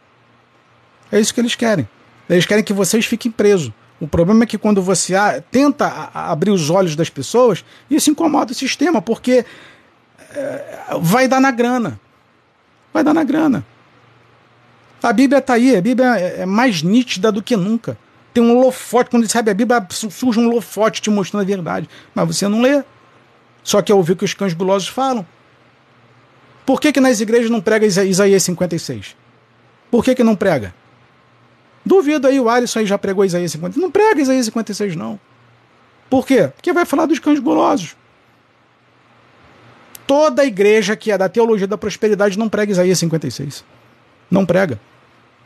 É 1.11 1.19
isso 1.19 1.33
que 1.33 1.41
eles 1.41 1.55
querem. 1.55 1.89
Eles 2.29 2.45
querem 2.45 2.63
que 2.63 2.71
vocês 2.71 3.03
fiquem 3.07 3.31
presos. 3.31 3.71
O 4.01 4.07
problema 4.07 4.43
é 4.43 4.47
que 4.47 4.57
quando 4.57 4.81
você 4.81 5.13
tenta 5.51 6.09
abrir 6.11 6.49
os 6.49 6.71
olhos 6.71 6.95
das 6.95 7.07
pessoas, 7.07 7.63
isso 7.87 8.09
incomoda 8.09 8.51
o 8.51 8.55
sistema, 8.55 8.99
porque 8.99 9.45
é, 10.33 10.87
vai 10.99 11.27
dar 11.27 11.39
na 11.39 11.51
grana. 11.51 11.99
Vai 12.91 13.03
dar 13.03 13.13
na 13.13 13.23
grana. 13.23 13.63
A 15.03 15.13
Bíblia 15.13 15.37
está 15.37 15.53
aí, 15.53 15.75
a 15.75 15.81
Bíblia 15.81 16.17
é, 16.17 16.41
é 16.41 16.45
mais 16.47 16.81
nítida 16.81 17.31
do 17.31 17.43
que 17.43 17.55
nunca. 17.55 17.95
Tem 18.33 18.43
um 18.43 18.59
lofote, 18.59 19.11
quando 19.11 19.27
você 19.27 19.33
sabe 19.33 19.51
a 19.51 19.53
Bíblia, 19.53 19.85
surge 19.91 20.39
um 20.39 20.49
lofote 20.49 20.99
te 20.99 21.11
mostrando 21.11 21.43
a 21.43 21.45
verdade. 21.45 21.87
Mas 22.15 22.25
você 22.25 22.47
não 22.47 22.59
lê. 22.59 22.83
Só 23.63 23.83
que 23.83 23.93
ouvir 23.93 24.13
o 24.13 24.15
que 24.15 24.25
os 24.25 24.33
cães 24.33 24.53
gulosos 24.53 24.87
falam. 24.87 25.23
Por 26.65 26.81
que, 26.81 26.91
que 26.91 26.99
nas 26.99 27.19
igrejas 27.21 27.51
não 27.51 27.61
prega 27.61 27.85
Isaías 27.85 28.41
56? 28.41 29.15
Por 29.91 30.03
que, 30.03 30.15
que 30.15 30.23
não 30.23 30.35
prega? 30.35 30.73
Duvido 31.85 32.27
aí, 32.27 32.39
o 32.39 32.49
Alisson 32.49 32.79
aí 32.79 32.85
já 32.85 32.97
pregou 32.97 33.25
Isaías 33.25 33.51
56. 33.51 33.81
Não 33.81 33.91
prega 33.91 34.21
Isaías 34.21 34.45
56, 34.45 34.95
não. 34.95 35.19
Por 36.09 36.25
quê? 36.25 36.51
Porque 36.55 36.73
vai 36.73 36.85
falar 36.85 37.05
dos 37.05 37.19
cães 37.19 37.39
gulosos. 37.39 37.95
Toda 40.05 40.45
igreja 40.45 40.95
que 40.95 41.11
é 41.11 41.17
da 41.17 41.29
teologia 41.29 41.67
da 41.67 41.77
prosperidade 41.77 42.37
não 42.37 42.49
prega 42.49 42.71
Isaías 42.71 42.99
56. 42.99 43.63
Não 44.29 44.45
prega. 44.45 44.79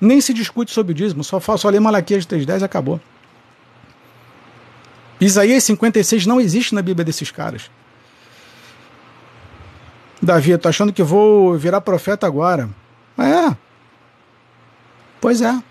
Nem 0.02 0.20
se 0.20 0.34
discute 0.34 0.72
sobre 0.72 0.92
o 0.92 0.96
dízimo, 0.96 1.24
só, 1.24 1.40
só 1.40 1.70
lê 1.70 1.80
Malaquias 1.80 2.26
3.10 2.26 2.62
e 2.62 2.64
acabou. 2.64 3.00
Isaías 5.22 5.64
56 5.64 6.26
não 6.26 6.42
existe 6.42 6.76
na 6.76 6.82
Bíblia 6.82 7.06
desses 7.06 7.32
caras. 7.32 7.70
Davi, 10.22 10.52
eu 10.52 10.60
tô 10.60 10.68
achando 10.68 10.92
que 10.92 11.04
vou 11.04 11.58
virar 11.58 11.82
profeta 11.82 12.28
agora. 12.28 12.70
É. 13.18 13.56
Pois 15.22 15.42
é. 15.42 15.62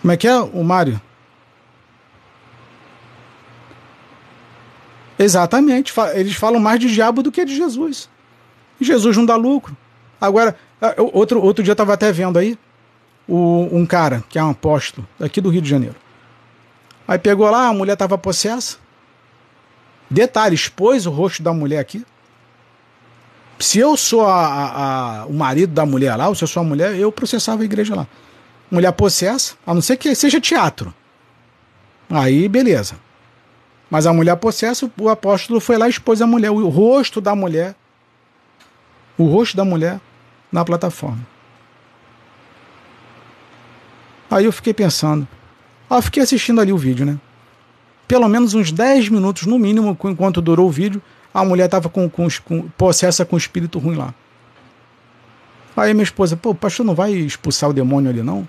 Como 0.00 0.12
é 0.12 0.16
que 0.16 0.26
é 0.26 0.38
o 0.38 0.62
Mário? 0.62 1.00
Exatamente. 5.18 5.92
Eles 6.14 6.34
falam 6.34 6.60
mais 6.60 6.78
de 6.78 6.92
diabo 6.92 7.22
do 7.22 7.32
que 7.32 7.44
de 7.44 7.56
Jesus. 7.56 8.08
Jesus 8.80 9.16
não 9.16 9.26
dá 9.26 9.34
lucro. 9.34 9.76
Agora, 10.20 10.56
outro, 11.12 11.42
outro 11.42 11.64
dia 11.64 11.72
eu 11.72 11.74
estava 11.74 11.94
até 11.94 12.12
vendo 12.12 12.38
aí 12.38 12.56
o, 13.26 13.68
um 13.72 13.84
cara 13.84 14.22
que 14.28 14.38
é 14.38 14.44
um 14.44 14.50
apóstolo 14.50 15.06
daqui 15.18 15.40
do 15.40 15.50
Rio 15.50 15.60
de 15.60 15.68
Janeiro. 15.68 15.96
Aí 17.06 17.18
pegou 17.18 17.50
lá, 17.50 17.68
a 17.68 17.72
mulher 17.72 17.94
estava 17.94 18.16
possessa. 18.16 18.76
Detalhe, 20.08 20.54
expôs 20.54 21.06
o 21.06 21.10
rosto 21.10 21.42
da 21.42 21.52
mulher 21.52 21.80
aqui. 21.80 22.04
Se 23.58 23.78
eu 23.80 23.96
sou 23.96 24.24
a, 24.24 24.46
a, 24.46 25.22
a, 25.22 25.26
o 25.26 25.32
marido 25.32 25.72
da 25.72 25.84
mulher 25.84 26.14
lá, 26.14 26.28
ou 26.28 26.34
se 26.34 26.44
eu 26.44 26.48
sou 26.48 26.60
a 26.60 26.64
mulher, 26.64 26.94
eu 26.94 27.10
processava 27.10 27.62
a 27.62 27.64
igreja 27.64 27.94
lá 27.94 28.06
mulher 28.70 28.92
possessa, 28.92 29.54
a 29.66 29.74
não 29.74 29.80
ser 29.80 29.96
que 29.96 30.14
seja 30.14 30.40
teatro. 30.40 30.94
Aí, 32.10 32.48
beleza. 32.48 32.96
Mas 33.90 34.06
a 34.06 34.12
mulher 34.12 34.36
possessa, 34.36 34.90
o 34.98 35.08
apóstolo 35.08 35.60
foi 35.60 35.78
lá 35.78 35.86
e 35.86 35.90
expôs 35.90 36.20
a 36.20 36.26
mulher, 36.26 36.50
o 36.50 36.68
rosto 36.68 37.20
da 37.20 37.34
mulher, 37.34 37.74
o 39.16 39.24
rosto 39.24 39.56
da 39.56 39.64
mulher 39.64 40.00
na 40.52 40.64
plataforma. 40.64 41.26
Aí 44.30 44.44
eu 44.44 44.52
fiquei 44.52 44.74
pensando. 44.74 45.26
Ah, 45.88 45.96
eu 45.96 46.02
fiquei 46.02 46.22
assistindo 46.22 46.60
ali 46.60 46.72
o 46.72 46.76
vídeo, 46.76 47.06
né? 47.06 47.18
Pelo 48.06 48.28
menos 48.28 48.54
uns 48.54 48.70
10 48.70 49.08
minutos, 49.08 49.46
no 49.46 49.58
mínimo, 49.58 49.96
enquanto 50.04 50.42
durou 50.42 50.68
o 50.68 50.70
vídeo, 50.70 51.00
a 51.32 51.44
mulher 51.44 51.66
estava 51.66 51.88
com, 51.88 52.08
com, 52.08 52.28
com, 52.44 52.68
possessa 52.70 53.24
com 53.24 53.36
espírito 53.36 53.78
ruim 53.78 53.96
lá. 53.96 54.14
Aí 55.76 55.94
minha 55.94 56.04
esposa, 56.04 56.36
pô, 56.36 56.50
o 56.50 56.54
pastor 56.54 56.84
não 56.84 56.94
vai 56.94 57.12
expulsar 57.12 57.70
o 57.70 57.72
demônio 57.72 58.10
ali, 58.10 58.22
não? 58.22 58.46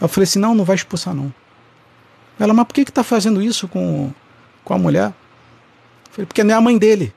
Eu 0.00 0.08
falei 0.08 0.24
assim: 0.24 0.38
não, 0.38 0.54
não 0.54 0.64
vai 0.64 0.76
expulsar 0.76 1.14
não. 1.14 1.32
Ela, 2.38 2.52
mas 2.52 2.66
por 2.66 2.74
que 2.74 2.84
que 2.84 2.92
tá 2.92 3.04
fazendo 3.04 3.42
isso 3.42 3.68
com, 3.68 4.12
com 4.64 4.74
a 4.74 4.78
mulher? 4.78 5.06
Eu 5.06 6.12
falei: 6.12 6.26
porque 6.26 6.42
não 6.42 6.54
é 6.54 6.56
a 6.56 6.60
mãe 6.60 6.78
dele, 6.78 7.14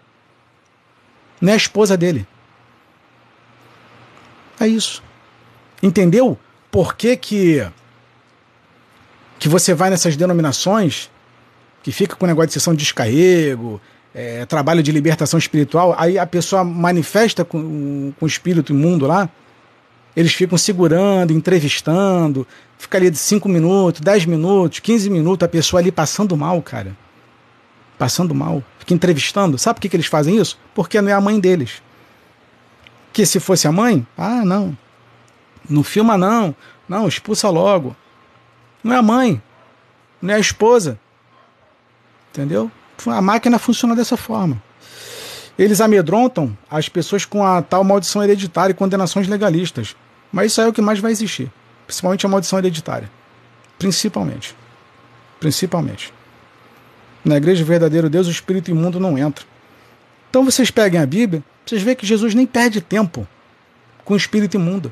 não 1.41 1.51
é 1.51 1.53
a 1.53 1.57
esposa 1.57 1.97
dele. 1.97 2.27
É 4.59 4.67
isso. 4.67 5.03
Entendeu? 5.81 6.37
Por 6.71 6.95
que 6.95 7.15
que, 7.15 7.67
que 9.37 9.49
você 9.49 9.73
vai 9.73 9.89
nessas 9.89 10.15
denominações 10.15 11.09
que 11.83 11.91
fica 11.91 12.15
com 12.15 12.25
o 12.25 12.27
negócio 12.27 12.47
de 12.47 12.53
sessão 12.53 12.73
de 12.73 12.79
descarrego, 12.79 13.79
é, 14.13 14.45
trabalho 14.45 14.81
de 14.81 14.91
libertação 14.91 15.37
espiritual, 15.37 15.93
aí 15.97 16.17
a 16.17 16.25
pessoa 16.25 16.63
manifesta 16.63 17.45
com, 17.45 18.13
com 18.17 18.25
o 18.25 18.27
espírito 18.27 18.71
imundo 18.71 19.05
lá, 19.05 19.29
eles 20.15 20.33
ficam 20.33 20.57
segurando, 20.57 21.33
entrevistando, 21.33 22.47
fica 22.77 22.97
ali 22.97 23.09
de 23.09 23.17
5 23.17 23.49
minutos, 23.49 23.99
10 23.99 24.25
minutos, 24.25 24.79
15 24.79 25.09
minutos, 25.09 25.45
a 25.45 25.49
pessoa 25.49 25.81
ali 25.81 25.91
passando 25.91 26.37
mal, 26.37 26.61
cara. 26.61 26.95
Passando 27.97 28.33
mal. 28.33 28.63
Fica 28.79 28.93
entrevistando. 28.93 29.57
Sabe 29.57 29.75
por 29.75 29.81
que, 29.81 29.89
que 29.89 29.95
eles 29.95 30.05
fazem 30.05 30.37
isso? 30.37 30.57
Porque 30.73 31.01
não 31.01 31.09
é 31.09 31.13
a 31.13 31.21
mãe 31.21 31.39
deles. 31.39 31.81
Que 33.11 33.25
se 33.25 33.39
fosse 33.39 33.67
a 33.67 33.71
mãe, 33.71 34.05
ah, 34.17 34.43
não. 34.45 34.77
Não 35.69 35.83
filma, 35.83 36.17
não. 36.17 36.55
Não, 36.87 37.07
expulsa 37.07 37.49
logo. 37.49 37.95
Não 38.83 38.93
é 38.93 38.97
a 38.97 39.01
mãe. 39.01 39.41
Não 40.21 40.33
é 40.33 40.37
a 40.37 40.39
esposa. 40.39 40.99
Entendeu? 42.31 42.71
A 43.07 43.21
máquina 43.21 43.57
funciona 43.57 43.95
dessa 43.95 44.15
forma. 44.15 44.61
Eles 45.57 45.79
amedrontam 45.79 46.57
as 46.69 46.89
pessoas 46.89 47.23
com 47.25 47.45
a 47.45 47.61
tal 47.61 47.83
maldição 47.83 48.23
hereditária 48.23 48.71
e 48.71 48.75
condenações 48.75 49.27
legalistas. 49.27 49.95
Mas 50.35 50.51
isso 50.51 50.59
é 50.59 50.67
o 50.67 50.73
que 50.73 50.81
mais 50.81 50.99
vai 50.99 51.13
existir. 51.13 51.49
Principalmente 51.87 52.25
a 52.25 52.29
maldição 52.29 52.59
hereditária. 52.59 53.09
Principalmente. 53.79 54.53
Principalmente. 55.39 56.13
Na 57.23 57.37
igreja 57.37 57.63
verdadeiro 57.63 58.09
Deus, 58.09 58.27
o 58.27 58.31
espírito 58.31 58.69
imundo 58.69 58.99
não 58.99 59.17
entra. 59.17 59.45
Então 60.29 60.43
vocês 60.43 60.69
peguem 60.69 60.99
a 60.99 61.05
Bíblia, 61.05 61.41
vocês 61.65 61.81
veem 61.81 61.95
que 61.95 62.05
Jesus 62.05 62.35
nem 62.35 62.45
perde 62.45 62.81
tempo 62.81 63.25
com 64.03 64.13
o 64.13 64.17
espírito 64.17 64.57
imundo. 64.57 64.91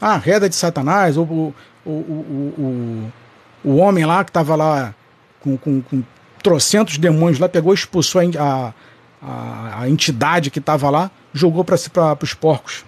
Ah, 0.00 0.16
reda 0.16 0.48
de 0.48 0.56
Satanás, 0.56 1.16
ou 1.16 1.24
o, 1.24 1.54
o, 1.86 1.92
o, 1.92 3.12
o, 3.62 3.76
homem 3.76 4.04
lá 4.04 4.24
que 4.24 4.30
estava 4.30 4.56
lá 4.56 4.92
com, 5.38 5.56
com, 5.56 5.80
com 5.82 6.02
trocentos 6.42 6.98
demônios 6.98 7.38
lá, 7.38 7.48
pegou 7.48 7.72
expulsou 7.72 8.20
a, 8.36 8.74
a, 9.22 9.82
a 9.82 9.88
entidade 9.88 10.50
que 10.50 10.58
estava 10.58 10.90
lá, 10.90 11.12
jogou 11.32 11.64
para 11.64 11.76
os 12.20 12.34
porcos. 12.34 12.87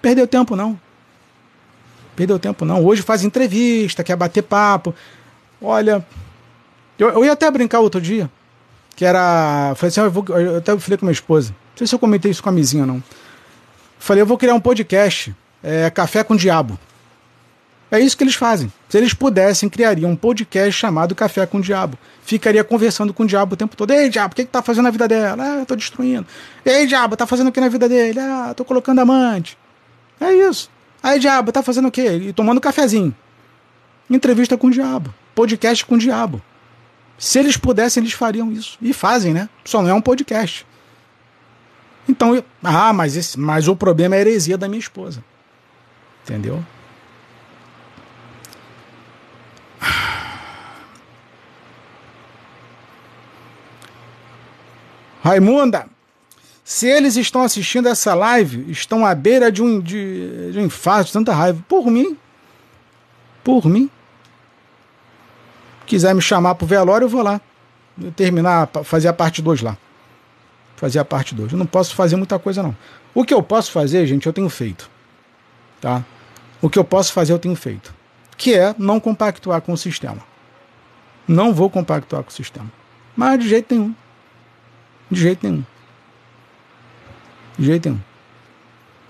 Perdeu 0.00 0.26
tempo, 0.26 0.56
não. 0.56 0.78
Perdeu 2.16 2.38
tempo, 2.38 2.64
não. 2.64 2.84
Hoje 2.84 3.02
faz 3.02 3.24
entrevista, 3.24 4.04
quer 4.04 4.16
bater 4.16 4.42
papo. 4.42 4.94
Olha, 5.60 6.04
eu, 6.98 7.08
eu 7.08 7.24
ia 7.24 7.32
até 7.32 7.50
brincar 7.50 7.80
outro 7.80 8.00
dia, 8.00 8.30
que 8.96 9.04
era. 9.04 9.74
Falei 9.76 9.88
assim, 9.88 10.00
eu, 10.00 10.10
vou, 10.10 10.24
eu 10.28 10.58
até 10.58 10.76
falei 10.78 10.98
com 10.98 11.06
minha 11.06 11.12
esposa. 11.12 11.50
Não 11.50 11.78
sei 11.78 11.86
se 11.86 11.94
eu 11.94 11.98
comentei 11.98 12.30
isso 12.30 12.42
com 12.42 12.48
a 12.48 12.52
mizinha, 12.52 12.86
não. 12.86 13.02
Falei, 13.98 14.22
eu 14.22 14.26
vou 14.26 14.38
criar 14.38 14.54
um 14.54 14.60
podcast, 14.60 15.34
é, 15.62 15.90
Café 15.90 16.24
com 16.24 16.36
Diabo. 16.36 16.78
É 17.90 17.98
isso 17.98 18.16
que 18.16 18.22
eles 18.22 18.36
fazem. 18.36 18.72
Se 18.88 18.96
eles 18.96 19.12
pudessem, 19.12 19.68
criariam 19.68 20.10
um 20.10 20.16
podcast 20.16 20.72
chamado 20.72 21.14
Café 21.14 21.44
com 21.44 21.58
o 21.58 21.60
Diabo. 21.60 21.98
Ficaria 22.22 22.62
conversando 22.62 23.12
com 23.12 23.24
o 23.24 23.26
diabo 23.26 23.54
o 23.54 23.56
tempo 23.56 23.76
todo. 23.76 23.90
Ei, 23.90 24.08
diabo, 24.08 24.32
o 24.32 24.36
que, 24.36 24.44
que 24.44 24.50
tá 24.50 24.62
fazendo 24.62 24.84
na 24.84 24.90
vida 24.90 25.08
dela? 25.08 25.42
Ah, 25.42 25.58
eu 25.58 25.66
tô 25.66 25.74
destruindo. 25.74 26.24
Ei, 26.64 26.86
diabo, 26.86 27.16
tá 27.16 27.26
fazendo 27.26 27.48
o 27.48 27.52
que 27.52 27.60
na 27.60 27.68
vida 27.68 27.88
dele? 27.88 28.20
Ah, 28.20 28.54
tô 28.56 28.64
colocando 28.64 29.00
amante. 29.00 29.58
É 30.20 30.32
isso. 30.32 30.70
Aí, 31.02 31.18
diabo, 31.18 31.50
tá 31.50 31.62
fazendo 31.62 31.88
o 31.88 31.90
quê? 31.90 32.16
E 32.16 32.32
tomando 32.32 32.60
cafezinho. 32.60 33.14
Entrevista 34.08 34.56
com 34.56 34.66
o 34.66 34.70
diabo. 34.70 35.12
Podcast 35.34 35.84
com 35.86 35.94
o 35.94 35.98
diabo. 35.98 36.42
Se 37.18 37.38
eles 37.38 37.56
pudessem, 37.56 38.02
eles 38.02 38.12
fariam 38.12 38.52
isso. 38.52 38.76
E 38.82 38.92
fazem, 38.92 39.32
né? 39.32 39.48
Só 39.64 39.80
não 39.82 39.90
é 39.90 39.94
um 39.94 40.00
podcast. 40.00 40.66
Então, 42.08 42.34
eu... 42.34 42.44
ah, 42.62 42.92
mas, 42.92 43.16
esse... 43.16 43.38
mas 43.38 43.68
o 43.68 43.76
problema 43.76 44.16
é 44.16 44.18
a 44.18 44.20
heresia 44.20 44.58
da 44.58 44.68
minha 44.68 44.80
esposa. 44.80 45.24
Entendeu? 46.22 46.62
Raimunda, 55.22 55.86
se 56.70 56.86
eles 56.86 57.16
estão 57.16 57.42
assistindo 57.42 57.88
essa 57.88 58.14
live, 58.14 58.70
estão 58.70 59.04
à 59.04 59.12
beira 59.12 59.50
de 59.50 59.60
um, 59.60 59.80
de, 59.80 60.52
de 60.52 60.58
um 60.60 60.66
infarto, 60.66 61.06
de 61.06 61.12
tanta 61.14 61.34
raiva. 61.34 61.60
Por 61.66 61.90
mim. 61.90 62.16
Por 63.42 63.66
mim. 63.66 63.90
Quiser 65.84 66.14
me 66.14 66.22
chamar 66.22 66.54
pro 66.54 66.68
velório, 66.68 67.06
eu 67.06 67.08
vou 67.08 67.22
lá. 67.22 67.40
Eu 68.00 68.12
terminar, 68.12 68.70
fazer 68.84 69.08
a 69.08 69.12
parte 69.12 69.42
2 69.42 69.62
lá. 69.62 69.76
Fazer 70.76 71.00
a 71.00 71.04
parte 71.04 71.34
2. 71.34 71.50
Eu 71.50 71.58
não 71.58 71.66
posso 71.66 71.92
fazer 71.92 72.14
muita 72.14 72.38
coisa, 72.38 72.62
não. 72.62 72.76
O 73.12 73.24
que 73.24 73.34
eu 73.34 73.42
posso 73.42 73.72
fazer, 73.72 74.06
gente, 74.06 74.28
eu 74.28 74.32
tenho 74.32 74.48
feito. 74.48 74.88
Tá? 75.80 76.04
O 76.62 76.70
que 76.70 76.78
eu 76.78 76.84
posso 76.84 77.12
fazer, 77.12 77.32
eu 77.32 77.38
tenho 77.40 77.56
feito. 77.56 77.92
Que 78.36 78.54
é 78.54 78.76
não 78.78 79.00
compactuar 79.00 79.60
com 79.60 79.72
o 79.72 79.76
sistema. 79.76 80.22
Não 81.26 81.52
vou 81.52 81.68
compactuar 81.68 82.22
com 82.22 82.30
o 82.30 82.32
sistema. 82.32 82.70
Mas 83.16 83.40
de 83.40 83.48
jeito 83.48 83.74
nenhum. 83.74 83.92
De 85.10 85.20
jeito 85.20 85.44
nenhum. 85.44 85.64
De 87.60 87.66
jeito 87.66 87.90
nenhum. 87.90 88.00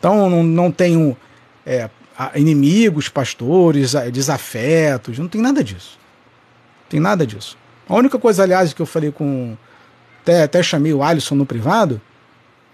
Então 0.01 0.29
não, 0.29 0.43
não 0.43 0.73
tenho 0.73 1.17
é, 1.65 1.89
inimigos, 2.35 3.09
pastores, 3.09 3.93
desafetos, 4.13 5.21
não 5.21 5.29
tem 5.29 5.41
nada 5.41 5.63
disso. 5.63 5.97
Tem 6.89 6.99
nada 6.99 7.25
disso. 7.25 7.57
A 7.89 7.95
única 7.95 8.19
coisa, 8.19 8.43
aliás, 8.43 8.73
que 8.73 8.83
eu 8.83 8.87
falei 8.87 9.13
com. 9.13 9.57
Até, 10.23 10.43
até 10.43 10.63
chamei 10.63 10.93
o 10.93 11.03
Alisson 11.03 11.37
no 11.37 11.47
privado, 11.47 12.01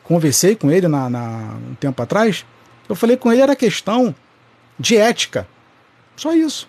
conversei 0.03 0.57
com 0.57 0.71
ele 0.71 0.89
na, 0.89 1.11
na, 1.11 1.57
um 1.71 1.75
tempo 1.75 2.03
atrás. 2.03 2.47
Eu 2.89 2.97
falei 2.97 3.17
com 3.17 3.31
ele 3.31 3.43
era 3.43 3.55
questão 3.55 4.15
de 4.79 4.97
ética. 4.97 5.47
Só 6.17 6.33
isso. 6.33 6.67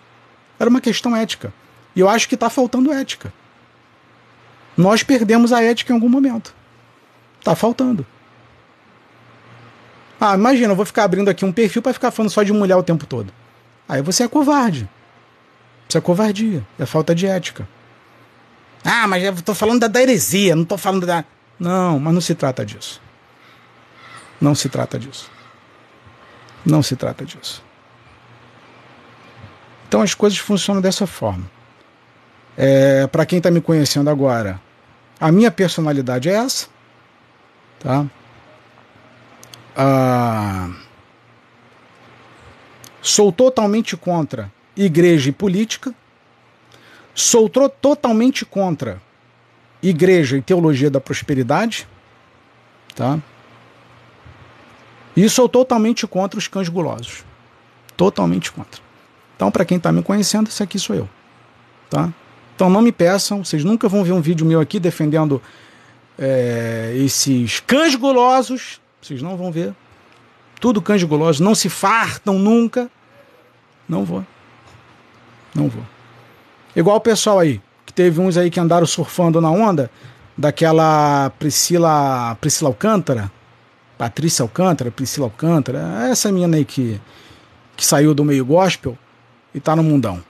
Era 0.60 0.68
uma 0.68 0.80
questão 0.80 1.16
ética. 1.16 1.52
E 1.96 2.00
eu 2.00 2.08
acho 2.08 2.28
que 2.28 2.34
está 2.34 2.50
faltando 2.50 2.92
ética. 2.92 3.32
Nós 4.76 5.02
perdemos 5.02 5.52
a 5.52 5.62
ética 5.62 5.92
em 5.92 5.96
algum 5.96 6.08
momento. 6.08 6.54
Está 7.40 7.56
faltando. 7.56 8.06
Ah, 10.20 10.34
imagina, 10.34 10.72
eu 10.72 10.76
vou 10.76 10.84
ficar 10.84 11.04
abrindo 11.04 11.28
aqui 11.28 11.44
um 11.44 11.52
perfil 11.52 11.80
para 11.80 11.92
ficar 11.92 12.10
falando 12.10 12.30
só 12.30 12.42
de 12.42 12.52
mulher 12.52 12.76
o 12.76 12.82
tempo 12.82 13.06
todo. 13.06 13.32
Aí 13.88 14.02
você 14.02 14.24
é 14.24 14.28
covarde. 14.28 14.88
Isso 15.88 15.96
é 15.96 16.00
covardia, 16.00 16.66
é 16.78 16.84
falta 16.84 17.14
de 17.14 17.26
ética. 17.26 17.66
Ah, 18.84 19.06
mas 19.06 19.22
eu 19.22 19.34
tô 19.42 19.54
falando 19.54 19.80
da, 19.80 19.88
da 19.88 20.02
heresia, 20.02 20.54
não 20.54 20.64
tô 20.64 20.76
falando 20.76 21.06
da. 21.06 21.24
Não, 21.58 21.98
mas 21.98 22.14
não 22.14 22.20
se 22.20 22.34
trata 22.34 22.64
disso. 22.64 23.00
Não 24.40 24.54
se 24.54 24.68
trata 24.68 24.98
disso. 24.98 25.30
Não 26.64 26.82
se 26.82 26.94
trata 26.94 27.24
disso. 27.24 27.62
Então 29.88 30.02
as 30.02 30.14
coisas 30.14 30.38
funcionam 30.38 30.82
dessa 30.82 31.06
forma. 31.06 31.50
É, 32.56 33.06
Para 33.06 33.24
quem 33.24 33.38
está 33.38 33.50
me 33.50 33.60
conhecendo 33.60 34.10
agora, 34.10 34.60
a 35.18 35.32
minha 35.32 35.50
personalidade 35.50 36.28
é 36.28 36.34
essa. 36.34 36.68
Tá? 37.80 38.04
Ah, 39.80 40.70
sou 43.00 43.30
totalmente 43.30 43.96
contra 43.96 44.50
igreja 44.76 45.30
e 45.30 45.32
política. 45.32 45.94
Sou 47.14 47.48
totalmente 47.48 48.44
contra 48.44 49.00
igreja 49.80 50.36
e 50.36 50.42
teologia 50.42 50.90
da 50.90 51.00
prosperidade. 51.00 51.86
Tá? 52.96 53.20
E 55.16 55.28
sou 55.28 55.48
totalmente 55.48 56.04
contra 56.08 56.38
os 56.38 56.48
cães 56.48 56.68
gulosos. 56.68 57.24
Totalmente 57.96 58.50
contra. 58.50 58.80
Então, 59.36 59.48
para 59.48 59.64
quem 59.64 59.76
está 59.76 59.92
me 59.92 60.02
conhecendo, 60.02 60.48
esse 60.48 60.60
aqui 60.60 60.76
sou 60.76 60.96
eu. 60.96 61.08
Tá? 61.88 62.12
Então 62.56 62.68
não 62.68 62.82
me 62.82 62.90
peçam, 62.90 63.44
vocês 63.44 63.62
nunca 63.62 63.88
vão 63.88 64.02
ver 64.02 64.10
um 64.10 64.20
vídeo 64.20 64.44
meu 64.44 64.60
aqui 64.60 64.80
defendendo 64.80 65.40
é, 66.18 66.92
esses 66.96 67.60
cães 67.60 67.94
gulosos 67.94 68.80
vocês 69.08 69.22
não 69.22 69.36
vão 69.36 69.50
ver. 69.50 69.74
Tudo 70.60 70.82
cães 70.82 71.02
gulosos, 71.02 71.40
não 71.40 71.54
se 71.54 71.70
fartam 71.70 72.38
nunca. 72.38 72.90
Não 73.88 74.04
vou. 74.04 74.24
Não 75.54 75.68
vou. 75.68 75.82
Igual 76.76 76.96
o 76.96 77.00
pessoal 77.00 77.38
aí, 77.38 77.60
que 77.86 77.92
teve 77.92 78.20
uns 78.20 78.36
aí 78.36 78.50
que 78.50 78.60
andaram 78.60 78.86
surfando 78.86 79.40
na 79.40 79.50
onda 79.50 79.90
daquela 80.36 81.30
Priscila, 81.38 82.36
Priscila 82.40 82.68
Alcântara, 82.68 83.32
Patrícia 83.96 84.42
Alcântara, 84.42 84.90
Priscila 84.90 85.26
Alcântara, 85.26 86.06
essa 86.10 86.30
menina 86.30 86.58
aí 86.58 86.64
que, 86.64 87.00
que 87.76 87.84
saiu 87.84 88.14
do 88.14 88.24
meio 88.24 88.44
gospel 88.44 88.96
e 89.54 89.58
tá 89.58 89.74
no 89.74 89.82
mundão, 89.82 90.22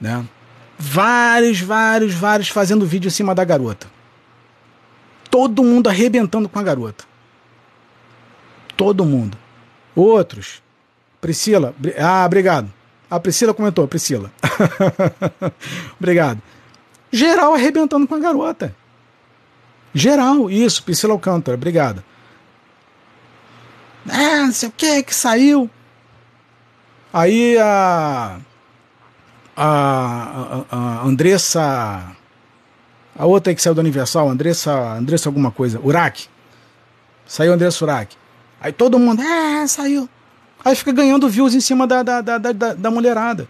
né? 0.00 0.24
Vários, 0.78 1.60
vários, 1.60 2.14
vários 2.14 2.48
fazendo 2.48 2.86
vídeo 2.86 3.08
em 3.08 3.10
cima 3.10 3.34
da 3.34 3.44
garota. 3.44 3.86
Todo 5.30 5.64
mundo 5.64 5.88
arrebentando 5.88 6.48
com 6.48 6.58
a 6.58 6.62
garota 6.62 7.09
todo 8.80 9.04
mundo. 9.04 9.36
Outros. 9.94 10.62
Priscila. 11.20 11.74
Ah, 11.98 12.24
obrigado. 12.24 12.72
A 13.10 13.20
Priscila 13.20 13.52
comentou, 13.52 13.86
Priscila. 13.86 14.32
obrigado. 16.00 16.40
Geral 17.12 17.52
arrebentando 17.52 18.08
com 18.08 18.14
a 18.14 18.18
garota. 18.18 18.74
Geral, 19.92 20.50
isso, 20.50 20.82
Priscila 20.82 21.12
Alcântara, 21.12 21.58
obrigado. 21.58 22.02
Ah, 24.08 24.46
não 24.46 24.52
sei 24.52 24.70
o 24.70 24.72
que 24.72 25.02
que 25.02 25.14
saiu. 25.14 25.68
Aí 27.12 27.58
a, 27.58 28.38
a, 29.54 30.64
a, 30.70 31.02
Andressa, 31.04 32.16
a 33.14 33.26
outra 33.26 33.54
que 33.54 33.60
saiu 33.60 33.74
do 33.74 33.80
Universal, 33.82 34.30
Andressa, 34.30 34.72
Andressa 34.94 35.28
alguma 35.28 35.50
coisa, 35.50 35.78
Urac. 35.84 36.28
Saiu 37.26 37.52
Andressa 37.52 37.84
Urac. 37.84 38.19
Aí 38.60 38.72
todo 38.72 38.98
mundo, 38.98 39.22
é, 39.22 39.66
saiu. 39.66 40.08
Aí 40.64 40.74
fica 40.74 40.92
ganhando 40.92 41.28
views 41.28 41.54
em 41.54 41.60
cima 41.60 41.86
da, 41.86 42.02
da, 42.02 42.20
da, 42.20 42.38
da, 42.38 42.74
da 42.74 42.90
mulherada. 42.90 43.48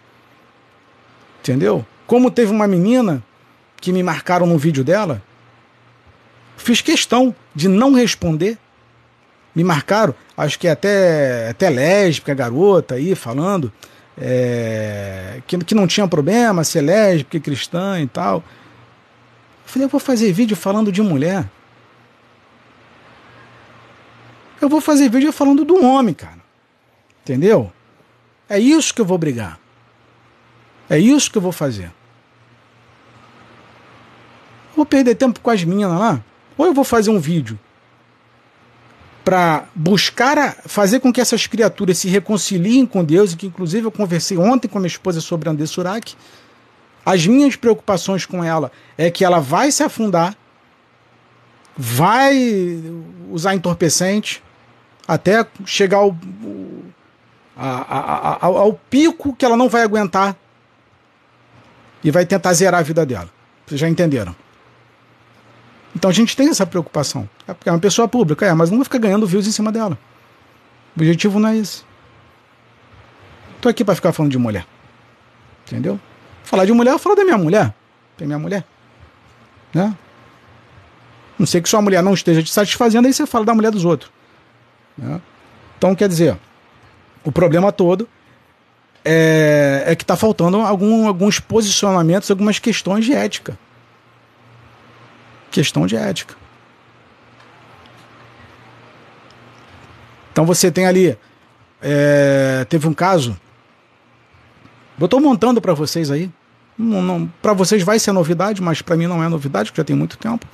Entendeu? 1.40 1.84
Como 2.06 2.30
teve 2.30 2.52
uma 2.52 2.66
menina 2.66 3.22
que 3.80 3.92
me 3.92 4.02
marcaram 4.02 4.46
no 4.46 4.58
vídeo 4.58 4.84
dela, 4.84 5.22
fiz 6.56 6.80
questão 6.80 7.34
de 7.54 7.66
não 7.66 7.92
responder. 7.92 8.58
Me 9.54 9.64
marcaram, 9.64 10.14
acho 10.36 10.58
que 10.58 10.68
é 10.68 10.70
até, 10.70 11.48
até 11.48 11.68
lésbica, 11.68 12.32
garota 12.34 12.94
aí, 12.94 13.16
falando 13.16 13.72
é, 14.20 15.40
que, 15.46 15.58
que 15.58 15.74
não 15.74 15.86
tinha 15.86 16.06
problema 16.06 16.62
ser 16.62 16.82
lésbica 16.82 17.40
cristã 17.40 18.00
e 18.00 18.06
tal. 18.06 18.44
Falei, 19.64 19.86
eu 19.86 19.88
vou 19.88 20.00
fazer 20.00 20.32
vídeo 20.32 20.56
falando 20.56 20.92
de 20.92 21.02
mulher. 21.02 21.48
Eu 24.60 24.68
vou 24.68 24.80
fazer 24.80 25.08
vídeo 25.08 25.32
falando 25.32 25.64
do 25.64 25.84
homem, 25.84 26.14
cara. 26.14 26.40
Entendeu? 27.22 27.72
É 28.48 28.58
isso 28.58 28.94
que 28.94 29.00
eu 29.00 29.04
vou 29.04 29.16
brigar. 29.16 29.58
É 30.88 30.98
isso 30.98 31.30
que 31.30 31.38
eu 31.38 31.42
vou 31.42 31.52
fazer. 31.52 31.92
Vou 34.74 34.84
perder 34.84 35.14
tempo 35.14 35.40
com 35.40 35.50
as 35.50 35.62
meninas 35.62 35.98
lá? 35.98 36.22
Ou 36.58 36.66
eu 36.66 36.74
vou 36.74 36.84
fazer 36.84 37.10
um 37.10 37.18
vídeo 37.18 37.58
para 39.24 39.66
buscar 39.74 40.36
a, 40.38 40.52
fazer 40.52 41.00
com 41.00 41.12
que 41.12 41.20
essas 41.20 41.46
criaturas 41.46 41.98
se 41.98 42.08
reconciliem 42.08 42.86
com 42.86 43.04
Deus, 43.04 43.32
e 43.32 43.36
que 43.36 43.46
inclusive 43.46 43.86
eu 43.86 43.90
conversei 43.90 44.36
ontem 44.36 44.66
com 44.66 44.78
a 44.78 44.80
minha 44.80 44.88
esposa 44.88 45.20
sobre 45.20 45.48
André 45.48 45.66
Surak. 45.66 46.16
As 47.04 47.26
minhas 47.26 47.56
preocupações 47.56 48.26
com 48.26 48.42
ela 48.42 48.72
é 48.98 49.10
que 49.10 49.24
ela 49.24 49.38
vai 49.38 49.70
se 49.70 49.82
afundar, 49.82 50.36
vai 51.76 52.82
usar 53.30 53.54
entorpecente, 53.54 54.42
até 55.14 55.44
chegar 55.66 55.98
ao, 55.98 56.16
a, 57.56 58.36
a, 58.40 58.46
ao 58.46 58.74
pico 58.74 59.34
que 59.34 59.44
ela 59.44 59.56
não 59.56 59.68
vai 59.68 59.82
aguentar 59.82 60.36
e 62.04 62.12
vai 62.12 62.24
tentar 62.24 62.52
zerar 62.52 62.78
a 62.78 62.82
vida 62.84 63.04
dela. 63.04 63.28
Vocês 63.66 63.80
já 63.80 63.88
entenderam? 63.88 64.34
Então 65.96 66.08
a 66.08 66.14
gente 66.14 66.36
tem 66.36 66.48
essa 66.48 66.64
preocupação. 66.64 67.28
É 67.48 67.52
porque 67.52 67.68
é 67.68 67.72
uma 67.72 67.80
pessoa 67.80 68.06
pública, 68.06 68.46
é, 68.46 68.54
mas 68.54 68.70
não 68.70 68.78
vai 68.78 68.84
ficar 68.84 68.98
ganhando 68.98 69.26
views 69.26 69.48
em 69.48 69.52
cima 69.52 69.72
dela. 69.72 69.98
O 70.96 71.00
objetivo 71.00 71.40
não 71.40 71.48
é 71.48 71.56
esse. 71.56 71.82
Tô 73.60 73.68
aqui 73.68 73.84
para 73.84 73.96
ficar 73.96 74.12
falando 74.12 74.30
de 74.30 74.38
mulher. 74.38 74.64
Entendeu? 75.66 75.98
Falar 76.44 76.64
de 76.64 76.72
mulher, 76.72 76.92
eu 76.92 76.98
falo 77.00 77.16
da 77.16 77.24
minha 77.24 77.36
mulher. 77.36 77.74
Tem 78.16 78.28
minha 78.28 78.38
mulher. 78.38 78.64
Né? 79.74 79.92
Não 81.36 81.46
sei 81.46 81.60
que 81.60 81.68
sua 81.68 81.82
mulher 81.82 82.00
não 82.00 82.14
esteja 82.14 82.42
te 82.42 82.52
satisfazendo, 82.52 83.06
aí 83.06 83.12
você 83.12 83.26
fala 83.26 83.44
da 83.44 83.54
mulher 83.54 83.72
dos 83.72 83.84
outros. 83.84 84.19
Né? 84.96 85.20
Então, 85.76 85.94
quer 85.94 86.08
dizer, 86.08 86.36
o 87.24 87.32
problema 87.32 87.72
todo 87.72 88.08
é, 89.04 89.84
é 89.86 89.96
que 89.96 90.04
está 90.04 90.16
faltando 90.16 90.58
algum, 90.58 91.06
alguns 91.06 91.40
posicionamentos, 91.40 92.30
algumas 92.30 92.58
questões 92.58 93.04
de 93.04 93.12
ética. 93.12 93.58
Questão 95.50 95.86
de 95.86 95.96
ética. 95.96 96.34
Então 100.32 100.46
você 100.46 100.70
tem 100.70 100.86
ali. 100.86 101.18
É, 101.82 102.64
teve 102.68 102.86
um 102.86 102.94
caso. 102.94 103.38
Eu 104.98 105.06
estou 105.06 105.20
montando 105.20 105.60
para 105.60 105.74
vocês 105.74 106.10
aí. 106.10 106.30
para 107.40 107.52
vocês 107.52 107.82
vai 107.82 107.98
ser 107.98 108.12
novidade, 108.12 108.62
mas 108.62 108.82
para 108.82 108.96
mim 108.96 109.06
não 109.06 109.24
é 109.24 109.28
novidade, 109.28 109.70
porque 109.70 109.80
já 109.80 109.84
tem 109.84 109.96
muito 109.96 110.16
tempo. 110.18 110.46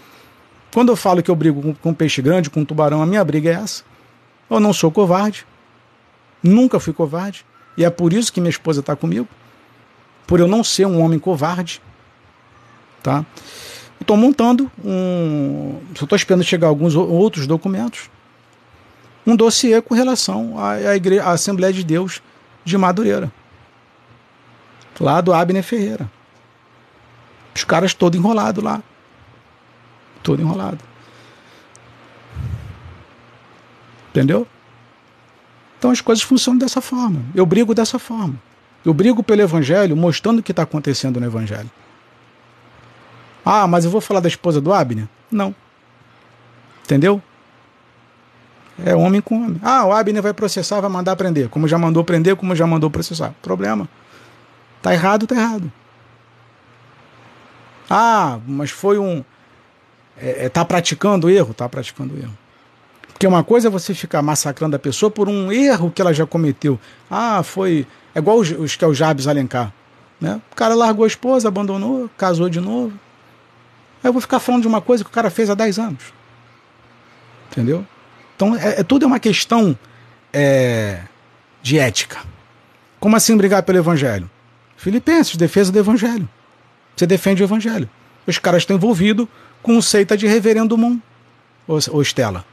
Quando 0.73 0.91
eu 0.91 0.97
falo 0.97 1.23
que 1.23 1.31
eu 1.31 1.37
brigo 1.37 1.61
com, 1.61 1.75
com 1.75 1.95
peixe 1.95 2.23
grande, 2.23 2.49
com 2.49 2.65
tubarão, 2.65 3.03
a 3.03 3.07
minha 3.07 3.25
briga 3.25 3.51
é 3.51 3.55
essa. 3.55 3.83
Eu 4.49 4.61
não 4.61 4.73
sou 4.73 4.91
covarde, 4.91 5.47
nunca 6.43 6.79
fui 6.79 6.93
covarde, 6.93 7.45
e 7.77 7.85
é 7.85 7.91
por 7.91 8.13
isso 8.13 8.33
que 8.33 8.41
minha 8.41 8.51
esposa 8.51 8.81
está 8.81 8.95
comigo, 8.95 9.29
por 10.27 10.41
eu 10.41 10.47
não 10.47 10.63
ser 10.63 10.87
um 10.87 11.01
homem 11.01 11.19
covarde. 11.19 11.81
Tá? 13.03 13.25
Estou 14.01 14.17
montando 14.17 14.71
um. 14.85 15.81
Só 15.95 16.05
estou 16.05 16.17
esperando 16.17 16.45
chegar 16.45 16.69
alguns 16.69 16.95
outros 16.95 17.47
documentos 17.47 18.11
um 19.27 19.35
dossiê 19.35 19.83
com 19.83 19.95
relação 19.95 20.59
à, 20.59 20.73
à, 20.73 20.97
igreja, 20.97 21.25
à 21.25 21.33
Assembleia 21.33 21.73
de 21.73 21.83
Deus 21.83 22.23
de 22.65 22.79
Madureira. 22.79 23.33
Lá 25.01 25.21
do 25.21 25.35
Abner 25.35 25.63
Ferreira. 25.63 26.09
Os 27.55 27.65
caras 27.65 27.93
todo 27.93 28.17
enrolado 28.17 28.61
lá. 28.61 28.83
Todo 30.23 30.41
enrolado. 30.41 30.79
Entendeu? 34.17 34.47
Então 35.79 35.91
as 35.91 36.01
coisas 36.01 36.25
funcionam 36.25 36.59
dessa 36.59 36.81
forma. 36.81 37.21
Eu 37.35 37.45
brigo 37.45 37.75
dessa 37.75 37.99
forma. 37.99 38.41
Eu 38.83 38.95
brigo 38.95 39.23
pelo 39.23 39.43
Evangelho, 39.43 39.95
mostrando 39.95 40.39
o 40.39 40.43
que 40.43 40.53
está 40.53 40.63
acontecendo 40.63 41.21
no 41.21 41.27
Evangelho. 41.27 41.71
Ah, 43.45 43.67
mas 43.67 43.85
eu 43.85 43.91
vou 43.91 44.01
falar 44.01 44.21
da 44.21 44.29
esposa 44.29 44.59
do 44.59 44.73
Abner? 44.73 45.07
Não. 45.31 45.55
Entendeu? 46.83 47.21
É 48.83 48.97
homem 48.97 49.21
com 49.21 49.37
homem. 49.37 49.61
Ah, 49.63 49.85
o 49.85 49.93
Abner 49.93 50.23
vai 50.23 50.33
processar, 50.33 50.81
vai 50.81 50.89
mandar 50.89 51.15
prender. 51.15 51.51
Como 51.51 51.69
já 51.69 51.77
mandou 51.77 52.03
prender, 52.03 52.37
como 52.37 52.57
já 52.57 52.67
mandou 52.67 52.91
processar. 52.91 53.35
Problema. 53.43 53.87
Tá 54.81 54.95
errado, 54.95 55.27
tá 55.27 55.35
errado. 55.35 55.71
Ah, 57.91 58.39
mas 58.47 58.71
foi 58.71 58.99
um. 58.99 59.23
É, 60.17 60.47
é, 60.47 60.49
tá 60.49 60.65
praticando 60.65 61.29
erro? 61.29 61.53
Tá 61.53 61.69
praticando 61.69 62.17
erro. 62.17 62.46
Porque 63.17 63.27
uma 63.27 63.43
coisa 63.43 63.69
é 63.69 63.71
você 63.71 63.95
ficar 63.95 64.21
massacrando 64.21 64.77
a 64.77 64.79
pessoa 64.79 65.11
por 65.11 65.27
um 65.27 65.51
erro 65.51 65.91
que 65.91 66.03
ela 66.03 66.13
já 66.13 66.27
cometeu. 66.27 66.79
Ah, 67.11 67.43
foi. 67.43 67.87
É 68.15 68.19
igual 68.19 68.37
os, 68.37 68.51
os 68.51 68.77
que 68.77 68.85
é 68.85 68.87
o 68.87 68.93
Jabes 68.93 69.27
Alencar. 69.27 69.73
Né? 70.21 70.39
O 70.53 70.55
cara 70.55 70.75
largou 70.75 71.03
a 71.03 71.07
esposa, 71.07 71.49
abandonou, 71.49 72.11
casou 72.19 72.51
de 72.51 72.61
novo. 72.61 72.93
Aí 74.05 74.11
eu 74.11 74.13
vou 74.13 74.21
ficar 74.21 74.39
falando 74.39 74.61
de 74.61 74.69
uma 74.69 74.83
coisa 74.83 75.03
que 75.03 75.09
o 75.09 75.13
cara 75.15 75.31
fez 75.31 75.49
há 75.49 75.55
10 75.55 75.79
anos. 75.79 76.05
Entendeu? 77.51 77.87
Então, 78.37 78.55
é, 78.55 78.81
é 78.81 78.83
tudo 78.83 79.05
é 79.05 79.07
uma 79.07 79.19
questão 79.19 79.75
é, 80.31 81.01
de 81.63 81.79
ética. 81.79 82.19
Como 83.01 83.17
assim 83.17 83.35
brigar 83.35 83.63
pelo 83.63 83.79
evangelho? 83.79 84.31
Filipenses, 84.77 85.37
defesa 85.37 85.73
do 85.73 85.79
evangelho. 85.79 86.29
Você 86.95 87.07
defende 87.07 87.43
o 87.43 87.47
evangelho. 87.47 87.89
Os 88.27 88.39
caras 88.39 88.61
estão 88.61 88.77
envolvidos 88.77 89.27
com 89.63 89.81
seita 89.81 90.19
de 90.19 90.27
reverendo 90.27 90.77
Moon, 90.77 91.01
ou, 91.67 91.79
ou 91.93 92.03
Estela. 92.03 92.45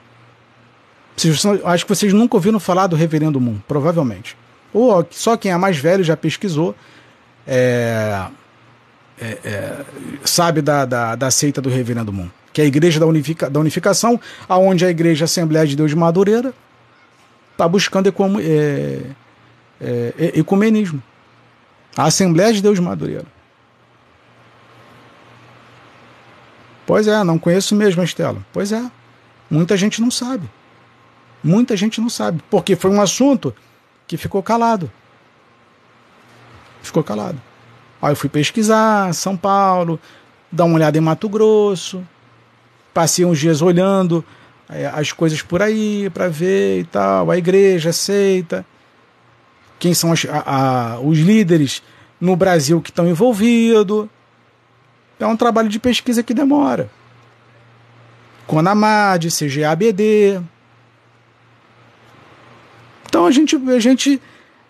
Vocês, 1.15 1.45
acho 1.63 1.85
que 1.85 1.95
vocês 1.95 2.13
nunca 2.13 2.35
ouviram 2.35 2.59
falar 2.59 2.87
do 2.87 2.95
reverendo 2.95 3.39
Moon, 3.39 3.57
provavelmente. 3.67 4.35
Ou 4.73 5.05
só 5.11 5.37
quem 5.37 5.51
é 5.51 5.57
mais 5.57 5.77
velho 5.77 6.03
já 6.03 6.17
pesquisou, 6.17 6.75
é, 7.45 8.25
é, 9.21 9.37
é, 9.43 9.85
sabe 10.23 10.61
da, 10.61 10.85
da, 10.85 11.15
da 11.15 11.31
seita 11.31 11.61
do 11.61 11.69
reverendo 11.69 12.11
Moon 12.11 12.29
que 12.53 12.61
é 12.61 12.65
a 12.65 12.67
Igreja 12.67 12.99
da, 12.99 13.07
Unifica, 13.07 13.49
da 13.49 13.59
Unificação, 13.59 14.21
aonde 14.47 14.85
a 14.85 14.89
Igreja 14.89 15.25
Assembleia 15.25 15.65
de 15.65 15.75
Deus 15.75 15.89
de 15.89 15.97
Madureira 15.97 16.53
está 17.51 17.67
buscando 17.67 18.07
ecum, 18.07 18.39
é, 18.39 18.99
é, 19.81 20.13
ecumenismo. 20.35 21.01
A 21.97 22.05
Assembleia 22.05 22.53
de 22.53 22.61
Deus 22.61 22.75
de 22.75 22.81
Madureira. 22.81 23.25
Pois 26.85 27.07
é, 27.07 27.23
não 27.23 27.39
conheço 27.39 27.75
mesmo, 27.75 28.03
Estela. 28.03 28.45
Pois 28.53 28.71
é. 28.71 28.83
Muita 29.49 29.75
gente 29.75 29.99
não 29.99 30.11
sabe. 30.11 30.49
Muita 31.43 31.75
gente 31.75 31.99
não 31.99 32.09
sabe. 32.09 32.41
Porque 32.49 32.75
foi 32.75 32.89
um 32.89 33.01
assunto 33.01 33.53
que 34.07 34.15
ficou 34.17 34.41
calado. 34.41 34.91
Ficou 36.81 37.03
calado. 37.03 37.41
Aí 38.01 38.11
eu 38.11 38.15
fui 38.15 38.29
pesquisar 38.29 39.13
São 39.13 39.35
Paulo, 39.35 39.99
dar 40.51 40.65
uma 40.65 40.75
olhada 40.75 40.97
em 40.97 41.01
Mato 41.01 41.29
Grosso, 41.29 42.05
passei 42.93 43.25
uns 43.25 43.39
dias 43.39 43.61
olhando 43.61 44.23
é, 44.69 44.87
as 44.87 45.11
coisas 45.11 45.41
por 45.41 45.61
aí 45.61 46.09
para 46.09 46.27
ver 46.27 46.81
e 46.81 46.83
tal, 46.83 47.31
a 47.31 47.37
igreja 47.37 47.91
aceita, 47.91 48.65
quem 49.79 49.93
são 49.93 50.11
as, 50.11 50.25
a, 50.25 50.95
a, 50.95 50.99
os 50.99 51.17
líderes 51.17 51.81
no 52.19 52.35
Brasil 52.35 52.81
que 52.81 52.89
estão 52.89 53.07
envolvidos. 53.07 54.07
É 55.19 55.25
um 55.25 55.37
trabalho 55.37 55.69
de 55.69 55.79
pesquisa 55.79 56.21
que 56.21 56.33
demora. 56.33 56.89
Conamad, 58.45 59.25
CGABD. 59.27 60.41
Então 63.13 63.27
a 63.27 63.31
gente, 63.31 63.55
a 63.55 63.79
gente 63.79 64.19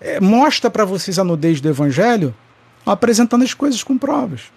é, 0.02 0.20
mostra 0.20 0.70
para 0.70 0.84
vocês 0.84 1.18
a 1.18 1.24
nudez 1.24 1.62
do 1.62 1.70
Evangelho 1.70 2.36
apresentando 2.86 3.42
as 3.42 3.54
coisas 3.54 3.82
com 3.82 3.98
provas. 3.98 4.52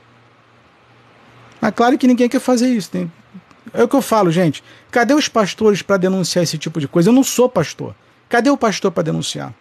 Mas 1.60 1.72
claro 1.72 1.96
que 1.96 2.08
ninguém 2.08 2.28
quer 2.28 2.40
fazer 2.40 2.66
isso. 2.66 2.90
Tem, 2.90 3.12
é 3.72 3.84
o 3.84 3.86
que 3.86 3.94
eu 3.94 4.02
falo, 4.02 4.32
gente. 4.32 4.60
Cadê 4.90 5.14
os 5.14 5.28
pastores 5.28 5.82
para 5.82 5.98
denunciar 5.98 6.42
esse 6.42 6.58
tipo 6.58 6.80
de 6.80 6.88
coisa? 6.88 7.10
Eu 7.10 7.12
não 7.12 7.22
sou 7.22 7.48
pastor. 7.48 7.94
Cadê 8.28 8.50
o 8.50 8.56
pastor 8.56 8.90
para 8.90 9.04
denunciar? 9.04 9.54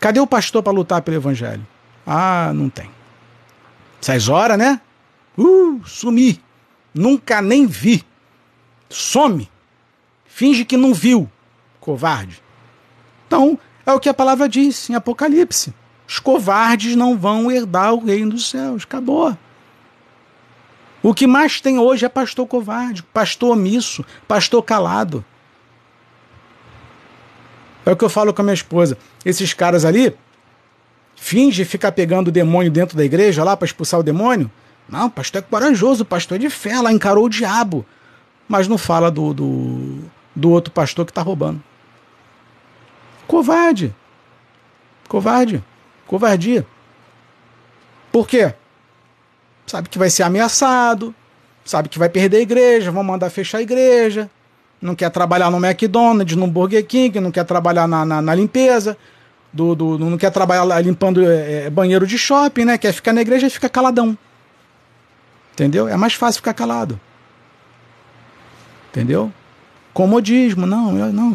Cadê 0.00 0.18
o 0.18 0.26
pastor 0.26 0.60
para 0.60 0.72
lutar 0.72 1.00
pelo 1.02 1.16
evangelho? 1.16 1.64
Ah, 2.04 2.50
não 2.52 2.68
tem. 2.68 2.90
Essas 4.02 4.28
horas, 4.28 4.58
né? 4.58 4.80
Uh, 5.38 5.80
sumi. 5.86 6.42
Nunca 6.92 7.40
nem 7.40 7.64
vi. 7.64 8.04
Some. 8.90 9.48
Finge 10.24 10.64
que 10.64 10.76
não 10.76 10.92
viu. 10.92 11.30
Covarde. 11.78 12.44
Então, 13.26 13.58
é 13.84 13.92
o 13.92 14.00
que 14.00 14.08
a 14.08 14.14
palavra 14.14 14.48
diz 14.48 14.88
em 14.90 14.94
Apocalipse. 14.94 15.74
Os 16.08 16.18
covardes 16.18 16.94
não 16.94 17.16
vão 17.16 17.50
herdar 17.50 17.94
o 17.94 18.04
reino 18.04 18.32
dos 18.32 18.48
céus. 18.48 18.84
Acabou. 18.84 19.36
O 21.02 21.14
que 21.14 21.26
mais 21.26 21.60
tem 21.60 21.78
hoje 21.78 22.04
é 22.04 22.08
pastor 22.08 22.46
covarde, 22.46 23.02
pastor 23.02 23.52
omisso, 23.52 24.04
pastor 24.26 24.62
calado. 24.62 25.24
É 27.84 27.92
o 27.92 27.96
que 27.96 28.04
eu 28.04 28.08
falo 28.08 28.34
com 28.34 28.42
a 28.42 28.44
minha 28.44 28.54
esposa. 28.54 28.98
Esses 29.24 29.54
caras 29.54 29.84
ali 29.84 30.12
finge 31.14 31.64
ficar 31.64 31.92
pegando 31.92 32.28
o 32.28 32.32
demônio 32.32 32.70
dentro 32.70 32.96
da 32.96 33.04
igreja 33.04 33.44
lá 33.44 33.56
para 33.56 33.66
expulsar 33.66 34.00
o 34.00 34.02
demônio. 34.02 34.50
Não, 34.88 35.06
o 35.06 35.10
pastor 35.10 35.40
é 35.40 35.42
corajoso, 35.42 36.02
o 36.02 36.06
pastor 36.06 36.36
é 36.36 36.40
de 36.40 36.50
fé, 36.50 36.80
lá 36.80 36.92
encarou 36.92 37.24
o 37.24 37.30
diabo. 37.30 37.86
Mas 38.48 38.66
não 38.66 38.78
fala 38.78 39.10
do, 39.10 39.32
do, 39.32 39.98
do 40.34 40.50
outro 40.50 40.72
pastor 40.72 41.04
que 41.04 41.10
está 41.10 41.22
roubando. 41.22 41.62
Covarde. 43.26 43.94
Covarde. 45.08 45.62
Covardia. 46.06 46.66
Por 48.12 48.26
quê? 48.26 48.54
sabe 49.66 49.88
que 49.88 49.98
vai 49.98 50.08
ser 50.08 50.22
ameaçado, 50.22 51.14
sabe 51.64 51.88
que 51.88 51.98
vai 51.98 52.08
perder 52.08 52.38
a 52.38 52.40
igreja, 52.40 52.90
vão 52.90 53.02
mandar 53.02 53.28
fechar 53.30 53.58
a 53.58 53.62
igreja, 53.62 54.30
não 54.80 54.94
quer 54.94 55.10
trabalhar 55.10 55.50
no 55.50 55.64
McDonald's, 55.64 56.36
no 56.36 56.46
Burger 56.46 56.86
King, 56.86 57.20
não 57.20 57.32
quer 57.32 57.44
trabalhar 57.44 57.88
na, 57.88 58.04
na, 58.04 58.22
na 58.22 58.34
limpeza, 58.34 58.96
do, 59.52 59.74
do, 59.74 59.98
não 59.98 60.16
quer 60.16 60.30
trabalhar 60.30 60.80
limpando 60.80 61.24
é, 61.24 61.64
é, 61.64 61.70
banheiro 61.70 62.06
de 62.06 62.16
shopping, 62.18 62.64
né? 62.64 62.78
Quer 62.78 62.92
ficar 62.92 63.12
na 63.12 63.22
igreja 63.22 63.46
e 63.46 63.50
fica 63.50 63.68
caladão. 63.68 64.16
Entendeu? 65.54 65.88
É 65.88 65.96
mais 65.96 66.12
fácil 66.12 66.40
ficar 66.40 66.52
calado. 66.52 67.00
Entendeu? 68.90 69.32
Comodismo, 69.96 70.66
não, 70.66 70.98
eu, 70.98 71.10
não, 71.10 71.32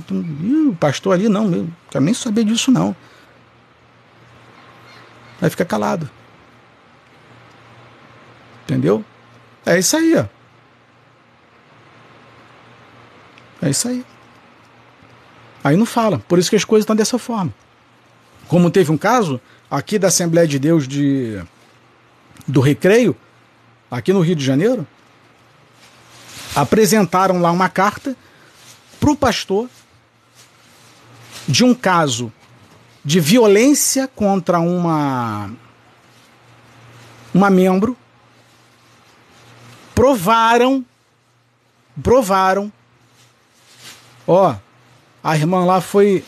o 0.70 0.76
pastor 0.76 1.16
ali, 1.16 1.28
não, 1.28 1.52
eu 1.52 1.68
quero 1.90 2.06
nem 2.06 2.14
saber 2.14 2.44
disso, 2.44 2.72
não. 2.72 2.96
Vai 5.40 5.50
ficar 5.50 5.66
calado. 5.66 6.08
Entendeu? 8.62 9.04
É 9.66 9.80
isso 9.80 9.98
aí, 9.98 10.16
ó. 10.16 10.26
É 13.66 13.72
isso 13.72 13.88
aí. 13.88 14.06
Aí 15.64 15.76
não 15.76 15.88
fala. 15.88 16.20
Por 16.20 16.38
isso 16.38 16.52
que 16.52 16.56
as 16.56 16.64
coisas 16.64 16.84
estão 16.84 16.96
dessa 16.96 17.18
forma. 17.18 17.52
Como 18.48 18.70
teve 18.70 18.92
um 18.92 18.98
caso 18.98 19.42
aqui 19.72 19.98
da 19.98 20.10
Assembleia 20.10 20.48
de 20.48 20.60
Deus 20.60 20.88
de 20.88 21.42
do 22.48 22.62
Recreio, 22.62 23.18
aqui 23.90 24.14
no 24.14 24.22
Rio 24.22 24.36
de 24.36 24.46
Janeiro, 24.46 24.86
apresentaram 26.56 27.42
lá 27.42 27.50
uma 27.50 27.68
carta 27.68 28.16
para 29.02 29.12
o 29.12 29.18
pastor 29.18 29.70
de 31.46 31.66
um 31.66 31.76
caso 31.76 32.32
de 33.04 33.20
violência 33.20 34.08
contra 34.08 34.62
uma 34.62 35.52
uma 37.34 37.50
membro 37.50 37.98
provaram, 40.02 40.84
provaram, 42.02 42.74
ó, 44.28 44.56
a 45.24 45.36
irmã 45.36 45.64
lá 45.64 45.80
foi, 45.80 46.26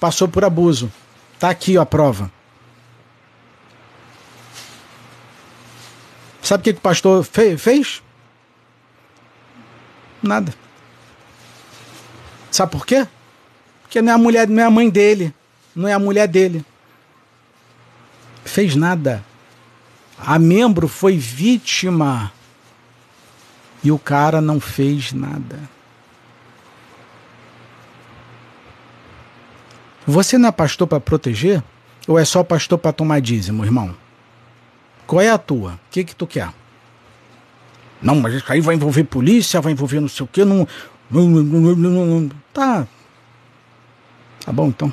passou 0.00 0.26
por 0.26 0.42
abuso. 0.42 0.90
Tá 1.38 1.50
aqui 1.50 1.76
ó, 1.76 1.82
a 1.82 1.86
prova. 1.86 2.32
Sabe 6.40 6.60
o 6.60 6.64
que, 6.64 6.72
que 6.72 6.78
o 6.78 6.82
pastor 6.82 7.24
fe 7.24 7.58
fez? 7.58 8.02
Nada. 10.22 10.54
Sabe 12.54 12.70
por 12.70 12.86
quê? 12.86 13.04
Porque 13.82 14.00
não 14.00 14.12
é 14.12 14.14
a 14.14 14.18
mulher, 14.18 14.48
não 14.48 14.62
é 14.62 14.64
a 14.64 14.70
mãe 14.70 14.88
dele, 14.88 15.34
não 15.74 15.88
é 15.88 15.92
a 15.92 15.98
mulher 15.98 16.28
dele. 16.28 16.64
Fez 18.44 18.76
nada. 18.76 19.24
A 20.16 20.38
membro 20.38 20.86
foi 20.86 21.18
vítima 21.18 22.30
e 23.82 23.90
o 23.90 23.98
cara 23.98 24.40
não 24.40 24.60
fez 24.60 25.12
nada. 25.12 25.58
Você 30.06 30.38
não 30.38 30.48
é 30.48 30.52
pastor 30.52 30.86
para 30.86 31.00
proteger? 31.00 31.60
Ou 32.06 32.16
é 32.20 32.24
só 32.24 32.44
pastor 32.44 32.78
para 32.78 32.92
tomar 32.92 33.20
dízimo, 33.20 33.64
irmão? 33.64 33.96
Qual 35.08 35.20
é 35.20 35.28
a 35.28 35.38
tua? 35.38 35.72
O 35.72 35.78
que 35.90 36.04
que 36.04 36.14
tu 36.14 36.24
quer? 36.24 36.50
Não, 38.00 38.14
mas 38.14 38.32
isso 38.32 38.52
aí 38.52 38.60
vai 38.60 38.76
envolver 38.76 39.02
polícia, 39.02 39.60
vai 39.60 39.72
envolver 39.72 39.98
não 39.98 40.06
sei 40.06 40.24
o 40.24 40.28
quê, 40.28 40.44
não... 40.44 40.68
Tá. 42.54 42.86
Tá 44.44 44.52
bom, 44.52 44.68
então. 44.68 44.92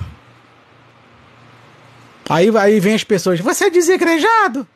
Aí, 2.27 2.49
aí 2.57 2.79
vem 2.79 2.95
as 2.95 3.03
pessoas, 3.03 3.39
você 3.39 3.65
é 3.65 3.69
desegrejado? 3.69 4.67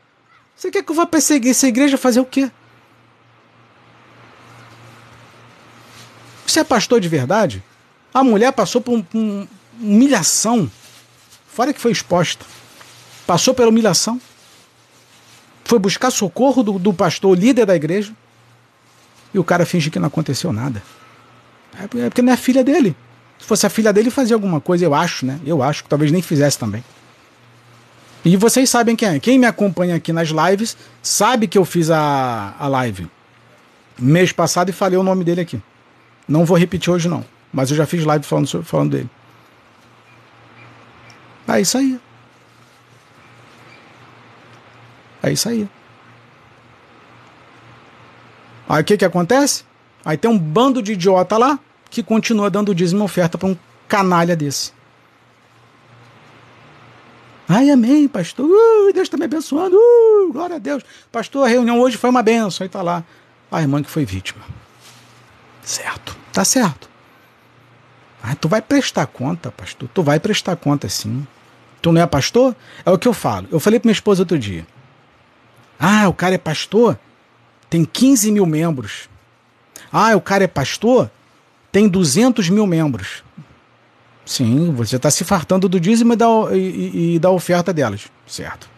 Você 0.56 0.70
quer 0.70 0.84
que 0.84 0.92
eu 0.92 0.96
vá 0.96 1.06
perseguir 1.06 1.52
essa 1.52 1.68
igreja 1.68 1.98
fazer 1.98 2.20
o 2.20 2.26
quê? 2.26 2.52
Você 6.46 6.60
é 6.60 6.64
pastor 6.64 7.02
de 7.02 7.10
verdade? 7.10 7.64
A 8.14 8.24
mulher 8.24 8.52
passou 8.54 8.80
por 8.80 8.94
uma 8.94 9.08
um, 9.14 9.48
humilhação. 9.82 10.70
Fora 11.48 11.74
que 11.74 11.82
foi 11.82 11.92
exposta. 11.92 12.46
Passou 13.26 13.54
pela 13.54 13.70
humilhação. 13.70 14.22
Foi 15.64 15.80
buscar 15.80 16.12
socorro 16.12 16.62
do, 16.62 16.78
do 16.78 16.94
pastor, 16.94 17.38
líder 17.38 17.66
da 17.66 17.76
igreja. 17.76 18.14
E 19.34 19.40
o 19.40 19.44
cara 19.44 19.66
finge 19.66 19.90
que 19.90 20.00
não 20.00 20.08
aconteceu 20.08 20.54
nada. 20.54 20.82
É, 21.80 22.06
é 22.06 22.10
porque 22.10 22.22
não 22.22 22.34
é 22.34 22.38
filha 22.38 22.64
dele. 22.64 22.96
Se 23.40 23.46
fosse 23.46 23.66
a 23.66 23.70
filha 23.70 23.92
dele, 23.92 24.10
fazia 24.10 24.36
alguma 24.36 24.62
coisa, 24.62 24.86
eu 24.86 24.94
acho, 24.94 25.26
né? 25.26 25.40
Eu 25.46 25.62
acho 25.62 25.84
que 25.84 25.90
talvez 25.90 26.12
nem 26.12 26.22
fizesse 26.22 26.58
também. 26.58 26.84
E 28.24 28.36
vocês 28.38 28.70
sabem 28.70 28.96
quem 28.96 29.10
é. 29.10 29.20
Quem 29.20 29.38
me 29.38 29.46
acompanha 29.46 29.96
aqui 29.96 30.12
nas 30.12 30.30
lives 30.30 30.76
sabe 31.02 31.48
que 31.48 31.58
eu 31.58 31.66
fiz 31.66 31.92
a, 31.92 32.56
a 32.58 32.68
live 32.68 33.08
mês 33.98 34.32
passado 34.32 34.70
e 34.70 34.74
falei 34.74 34.98
o 34.98 35.04
nome 35.04 35.24
dele 35.24 35.42
aqui. 35.42 35.62
Não 36.28 36.46
vou 36.46 36.58
repetir 36.58 36.92
hoje, 36.92 37.08
não. 37.08 37.24
Mas 37.54 37.70
eu 37.70 37.78
já 37.78 37.86
fiz 37.86 38.04
live 38.04 38.26
falando, 38.26 38.64
falando 38.64 38.92
dele. 38.92 39.10
É 41.48 41.62
isso 41.62 41.78
aí. 41.78 42.00
É 45.22 45.32
isso 45.32 45.48
aí. 45.48 45.70
Aí 48.68 48.82
o 48.82 48.86
que, 48.86 48.98
que 48.98 49.06
acontece? 49.06 49.64
Aí 50.04 50.18
tem 50.18 50.30
um 50.30 50.38
bando 50.38 50.82
de 50.82 50.94
idiota 50.94 51.38
lá 51.38 51.60
que 51.90 52.04
continua 52.04 52.50
dando 52.50 52.76
dízimo 52.76 53.04
oferta 53.04 53.38
para 53.38 53.48
um 53.48 53.58
canalha 53.88 54.36
desse. 54.36 54.74
Ai, 57.48 57.70
amém, 57.70 58.08
pastor. 58.08 58.46
Uh, 58.46 58.92
Deus 58.92 59.06
está 59.08 59.18
me 59.18 59.26
abençoando. 59.26 59.78
Uh, 59.78 60.34
glória 60.34 60.56
a 60.56 60.60
Deus. 60.60 60.84
Pastor, 61.12 61.46
a 61.46 61.48
reunião 61.48 61.80
hoje 61.80 61.96
foi 61.96 62.10
uma 62.10 62.24
benção. 62.24 62.66
Aí 62.66 62.70
tá 62.70 62.82
lá 62.82 63.04
a 63.52 63.62
irmã 63.62 63.84
que 63.84 63.90
foi 63.90 64.04
vítima. 64.04 64.44
Certo. 65.62 66.18
Tá 66.34 66.44
certo. 66.44 66.90
Tu 68.42 68.50
vai 68.50 68.62
prestar 68.62 69.06
conta, 69.06 69.52
pastor. 69.52 69.88
Tu 69.94 70.02
vai 70.02 70.20
prestar 70.20 70.56
conta 70.56 70.90
sim. 70.90 71.26
Tu 71.82 71.92
não 71.92 72.02
é 72.02 72.08
pastor? 72.08 72.56
É 72.84 72.90
o 72.90 72.98
que 72.98 73.08
eu 73.08 73.14
falo. 73.14 73.48
Eu 73.52 73.60
falei 73.60 73.80
para 73.80 73.88
minha 73.88 73.94
esposa 73.94 74.24
outro 74.24 74.40
dia. 74.40 74.66
Ah, 75.80 76.08
o 76.08 76.14
cara 76.14 76.34
é 76.34 76.38
pastor? 76.40 76.98
Tem 77.70 77.86
15 77.86 78.32
mil 78.32 78.46
membros. 78.46 79.08
Ah, 79.92 80.16
o 80.16 80.22
cara 80.22 80.44
é 80.44 80.48
pastor? 80.48 81.12
Tem 81.76 81.90
200 81.90 82.50
mil 82.50 82.66
membros. 82.66 83.22
Sim, 84.26 84.72
você 84.72 84.96
está 84.96 85.12
se 85.12 85.26
fartando 85.26 85.68
do 85.68 85.78
dízimo 85.78 86.14
e 86.14 86.16
da, 86.16 86.26
e, 86.54 87.16
e 87.16 87.20
da 87.20 87.30
oferta 87.30 87.74
delas, 87.74 88.06
certo? 88.26 88.70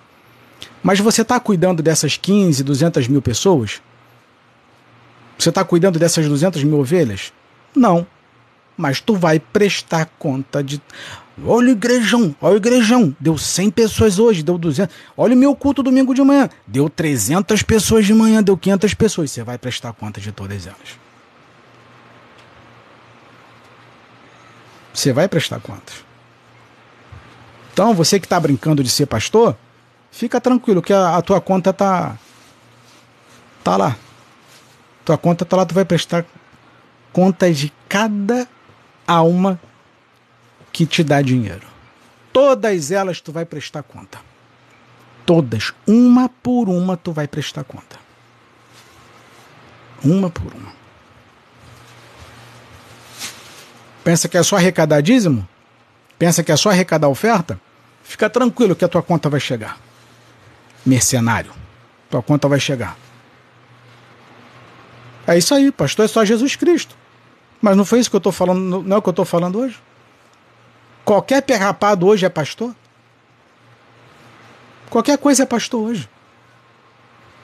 Mas 0.81 0.99
você 0.99 1.21
está 1.21 1.39
cuidando 1.39 1.83
dessas 1.83 2.17
15, 2.17 2.63
200 2.63 3.07
mil 3.07 3.21
pessoas? 3.21 3.83
Você 5.37 5.49
está 5.49 5.63
cuidando 5.63 5.99
dessas 5.99 6.27
200 6.27 6.63
mil 6.63 6.79
ovelhas? 6.79 7.31
Não. 7.75 8.03
Mas 8.75 8.99
tu 8.99 9.15
vai 9.15 9.39
prestar 9.39 10.09
conta 10.17 10.63
de. 10.63 10.81
Olha 11.45 11.67
o 11.67 11.71
igrejão, 11.73 12.35
olha 12.41 12.55
o 12.55 12.57
igrejão. 12.57 13.15
Deu 13.19 13.37
100 13.37 13.69
pessoas 13.69 14.17
hoje, 14.17 14.41
deu 14.41 14.57
200. 14.57 14.95
Olha 15.15 15.35
o 15.35 15.37
meu 15.37 15.55
culto 15.55 15.83
domingo 15.83 16.15
de 16.15 16.23
manhã. 16.23 16.49
Deu 16.65 16.89
300 16.89 17.61
pessoas 17.61 18.07
de 18.07 18.13
manhã, 18.15 18.41
deu 18.41 18.57
500 18.57 18.95
pessoas. 18.95 19.29
Você 19.29 19.43
vai 19.43 19.59
prestar 19.59 19.93
conta 19.93 20.19
de 20.19 20.31
todas 20.31 20.65
elas. 20.65 21.06
Você 24.97 25.13
vai 25.13 25.27
prestar 25.27 25.59
contas. 25.59 26.03
Então, 27.71 27.93
você 27.93 28.19
que 28.19 28.25
está 28.25 28.39
brincando 28.39 28.83
de 28.83 28.89
ser 28.89 29.05
pastor, 29.05 29.55
fica 30.11 30.41
tranquilo 30.41 30.81
que 30.81 30.91
a, 30.91 31.17
a, 31.17 31.21
tua 31.21 31.39
conta 31.39 31.71
tá 31.71 32.17
tá 33.63 33.77
lá. 33.77 33.95
Tua 35.05 35.15
conta 35.15 35.45
tá 35.45 35.55
lá, 35.55 35.67
tu 35.67 35.75
vai 35.75 35.85
prestar 35.85 36.25
conta 37.13 37.53
de 37.53 37.71
cada 37.87 38.47
alma 39.05 39.61
que 40.73 40.83
te 40.83 41.03
dá 41.03 41.21
dinheiro. 41.21 41.67
Todas 42.33 42.89
elas 42.89 43.21
tu 43.21 43.31
vai 43.31 43.45
prestar 43.45 43.83
conta. 43.83 44.19
Todas, 45.27 45.73
uma 45.85 46.27
por 46.27 46.69
uma 46.69 46.97
tu 46.97 47.11
vai 47.11 47.27
prestar 47.27 47.63
conta. 47.63 47.99
Uma 50.03 50.31
por 50.31 50.51
uma. 50.55 50.86
Pensa 54.07 54.29
que 54.29 54.37
é 54.37 54.41
só 54.41 54.55
arrecadar 54.55 55.01
dízimo? 55.01 55.45
Pensa 56.17 56.41
que 56.41 56.49
é 56.49 56.55
só 56.55 56.69
arrecadar 56.69 57.09
oferta? 57.09 57.59
Fica 58.01 58.29
tranquilo 58.29 58.73
que 58.73 58.85
a 58.85 58.87
tua 58.87 59.03
conta 59.03 59.29
vai 59.29 59.37
chegar. 59.37 59.77
Mercenário, 60.85 61.51
tua 62.09 62.23
conta 62.23 62.47
vai 62.47 62.57
chegar. 62.57 62.95
É 65.27 65.37
isso 65.37 65.53
aí, 65.53 65.73
pastor, 65.73 66.05
é 66.05 66.07
só 66.07 66.23
Jesus 66.23 66.55
Cristo. 66.55 66.95
Mas 67.61 67.75
não 67.75 67.83
foi 67.83 67.99
isso 67.99 68.09
que 68.09 68.15
eu 68.15 68.19
estou 68.19 68.31
falando, 68.31 68.81
não 68.81 68.95
é 68.95 68.97
o 68.97 69.01
que 69.01 69.09
eu 69.09 69.11
estou 69.11 69.25
falando 69.25 69.59
hoje? 69.59 69.77
Qualquer 71.03 71.41
perrapado 71.41 72.07
hoje 72.07 72.25
é 72.25 72.29
pastor? 72.29 72.73
Qualquer 74.89 75.17
coisa 75.17 75.43
é 75.43 75.45
pastor 75.45 75.81
hoje. 75.81 76.09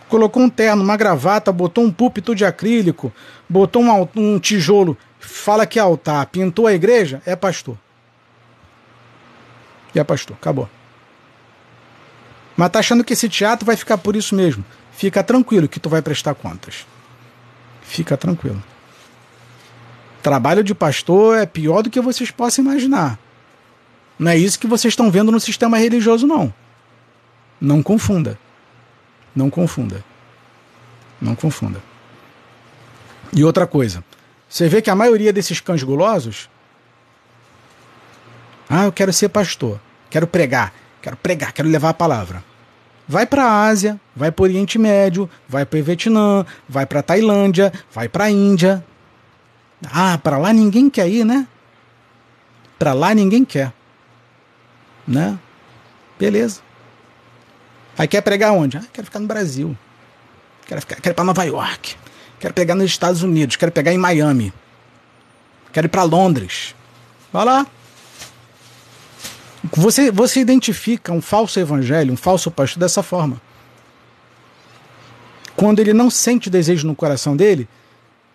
Colocou 0.08 0.42
um 0.42 0.50
terno, 0.50 0.82
uma 0.82 0.96
gravata, 0.96 1.52
botou 1.52 1.84
um 1.84 1.92
púlpito 1.92 2.34
de 2.34 2.46
acrílico, 2.46 3.12
botou 3.50 3.84
um, 3.84 4.08
um 4.16 4.40
tijolo 4.40 4.98
fala 5.26 5.66
que 5.66 5.80
é 5.80 5.82
altar, 5.82 6.26
pintou 6.28 6.68
a 6.68 6.74
igreja, 6.74 7.22
é 7.26 7.36
pastor. 7.36 7.78
E 9.96 10.00
é 10.00 10.04
pastor, 10.04 10.36
acabou. 10.40 10.70
Mas 12.56 12.70
tá 12.70 12.80
achando 12.80 13.04
que 13.04 13.14
esse 13.14 13.30
teatro 13.30 13.66
vai 13.66 13.76
ficar 13.76 13.98
por 13.98 14.16
isso 14.16 14.36
mesmo. 14.36 14.64
Fica 14.92 15.24
tranquilo 15.24 15.68
que 15.68 15.80
tu 15.80 15.90
vai 15.90 16.02
prestar 16.02 16.36
contas. 16.36 16.86
Fica 17.82 18.16
tranquilo. 18.16 18.62
Trabalho 20.22 20.64
de 20.64 20.74
pastor 20.76 21.38
é 21.38 21.46
pior 21.46 21.82
do 21.82 21.90
que 21.90 22.00
vocês 22.00 22.32
possam 22.32 22.64
imaginar. 22.64 23.20
Não 24.18 24.32
é 24.32 24.38
isso 24.38 24.60
que 24.60 24.68
vocês 24.68 24.92
estão 24.92 25.10
vendo 25.10 25.32
no 25.32 25.40
sistema 25.40 25.78
religioso, 25.78 26.28
não. 26.28 26.54
Não 27.60 27.82
confunda. 27.82 28.38
Não 29.36 29.50
confunda. 29.50 30.04
Não 31.20 31.36
confunda. 31.36 31.82
E 33.36 33.44
outra 33.44 33.66
coisa, 33.66 34.04
você 34.54 34.70
vê 34.70 34.84
que 34.84 34.90
a 34.92 34.96
maioria 34.96 35.34
desses 35.34 35.60
cães 35.60 35.82
gulosos. 35.82 36.48
Ah, 38.70 38.84
eu 38.84 38.92
quero 38.92 39.12
ser 39.12 39.30
pastor, 39.30 39.82
quero 40.12 40.28
pregar, 40.28 40.72
quero 41.02 41.18
pregar, 41.18 41.52
quero 41.52 41.68
levar 41.68 41.90
a 41.90 41.94
palavra. 41.96 42.44
Vai 43.08 43.26
para 43.26 43.46
a 43.46 43.66
Ásia, 43.66 44.00
vai 44.16 44.32
para 44.32 44.44
o 44.44 44.46
Oriente 44.46 44.78
Médio, 44.78 45.28
vai 45.50 45.66
para 45.66 45.80
o 45.80 45.84
Vietnã, 45.84 46.46
vai 46.70 46.86
para 46.86 47.00
a 47.00 47.04
Tailândia, 47.04 47.74
vai 47.92 48.08
para 48.08 48.26
a 48.26 48.30
Índia. 48.30 48.86
Ah, 49.92 50.20
para 50.20 50.38
lá 50.38 50.54
ninguém 50.54 50.88
quer 50.88 51.10
ir, 51.10 51.26
né? 51.26 51.48
Para 52.78 52.94
lá 52.94 53.12
ninguém 53.16 53.44
quer. 53.44 53.74
Né? 55.08 55.36
Beleza. 56.20 56.62
Aí 57.98 58.08
quer 58.08 58.22
pregar 58.22 58.52
onde? 58.52 58.78
Ah, 58.78 58.84
quero 58.94 59.06
ficar 59.06 59.20
no 59.20 59.26
Brasil. 59.26 59.76
Quero, 60.68 60.80
ficar, 60.80 60.98
quero 60.98 61.14
ir 61.14 61.16
para 61.16 61.24
Nova 61.26 61.44
York. 61.44 62.03
Quero 62.44 62.54
pegar 62.54 62.76
nos 62.76 62.88
Estados 62.88 63.24
Unidos, 63.24 63.56
quero 63.56 63.72
pegar 63.72 63.94
em 63.94 63.98
Miami. 63.98 64.52
Quero 65.72 65.88
ir 65.88 65.90
para 65.90 66.04
Londres. 66.04 66.76
Vai 67.32 67.46
lá. 67.46 67.66
Você, 69.72 70.12
você 70.12 70.42
identifica 70.42 71.14
um 71.14 71.22
falso 71.22 71.58
evangelho, 71.58 72.12
um 72.12 72.18
falso 72.18 72.52
pastor 72.52 72.82
dessa 72.82 73.02
forma. 73.02 73.42
Quando 75.56 75.80
ele 75.80 75.94
não 75.94 76.10
sente 76.10 76.50
desejo 76.50 76.86
no 76.86 76.94
coração 76.94 77.34
dele 77.34 77.66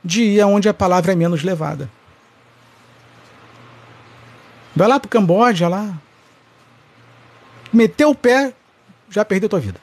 de 0.02 0.22
ir 0.22 0.40
aonde 0.40 0.70
a 0.70 0.72
palavra 0.72 1.12
é 1.12 1.14
menos 1.14 1.43
levada. 1.43 1.90
Vai 4.74 4.89
lá 4.89 4.98
para 4.98 5.06
o 5.06 5.10
Camboja, 5.10 5.68
lá. 5.68 5.94
Meteu 7.70 8.09
o 8.09 8.14
pé, 8.14 8.55
já 9.10 9.22
perdeu 9.22 9.51
tua 9.51 9.60
vida. 9.60 9.78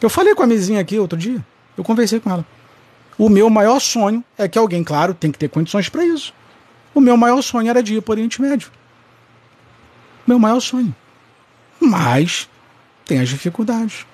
Eu 0.00 0.08
falei 0.08 0.34
com 0.34 0.42
a 0.42 0.46
mesinha 0.46 0.80
aqui 0.80 0.98
outro 0.98 1.18
dia. 1.18 1.44
Eu 1.76 1.84
conversei 1.84 2.18
com 2.18 2.30
ela. 2.30 2.53
O 3.16 3.28
meu 3.28 3.48
maior 3.48 3.80
sonho 3.80 4.24
é 4.36 4.48
que 4.48 4.58
alguém, 4.58 4.82
claro, 4.82 5.14
tem 5.14 5.30
que 5.30 5.38
ter 5.38 5.48
condições 5.48 5.88
para 5.88 6.04
isso. 6.04 6.32
O 6.94 7.00
meu 7.00 7.16
maior 7.16 7.42
sonho 7.42 7.68
era 7.68 7.82
de 7.82 7.94
ir 7.94 8.02
para 8.02 8.12
o 8.12 8.14
Oriente 8.14 8.40
Médio. 8.40 8.70
Meu 10.26 10.38
maior 10.38 10.60
sonho. 10.60 10.94
Mas 11.80 12.48
tem 13.04 13.20
as 13.20 13.28
dificuldades. 13.28 14.06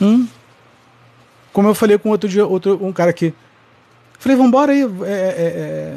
Hum? 0.00 0.26
Como 1.52 1.68
eu 1.68 1.74
falei 1.74 1.98
com 1.98 2.10
outro 2.10 2.28
dia, 2.28 2.46
outro, 2.46 2.84
um 2.84 2.92
cara 2.92 3.12
que 3.12 3.34
Falei, 4.22 4.36
vamos 4.36 4.50
embora 4.50 4.70
aí, 4.70 4.82
é, 4.82 4.84
é, 4.84 5.08
é, 5.08 5.96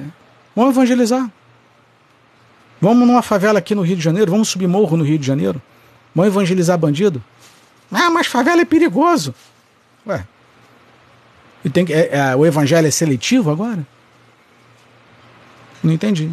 vamos 0.55 0.75
evangelizar. 0.75 1.29
Vamos 2.81 3.07
numa 3.07 3.21
favela 3.21 3.59
aqui 3.59 3.75
no 3.75 3.83
Rio 3.83 3.95
de 3.95 4.01
Janeiro, 4.01 4.31
vamos 4.31 4.49
subir 4.49 4.65
morro 4.65 4.97
no 4.97 5.03
Rio 5.03 5.19
de 5.19 5.27
Janeiro. 5.27 5.61
Vamos 6.15 6.33
evangelizar 6.33 6.75
bandido. 6.75 7.23
Ah, 7.91 8.09
mas 8.09 8.27
favela 8.27 8.61
é 8.61 8.65
perigoso. 8.65 9.33
Ué. 10.05 10.25
E 11.63 11.69
tem 11.69 11.85
é, 11.89 12.17
é, 12.17 12.35
o 12.35 12.45
evangelho 12.45 12.87
é 12.87 12.91
seletivo 12.91 13.49
agora? 13.49 13.85
Não 15.83 15.91
entendi. 15.91 16.31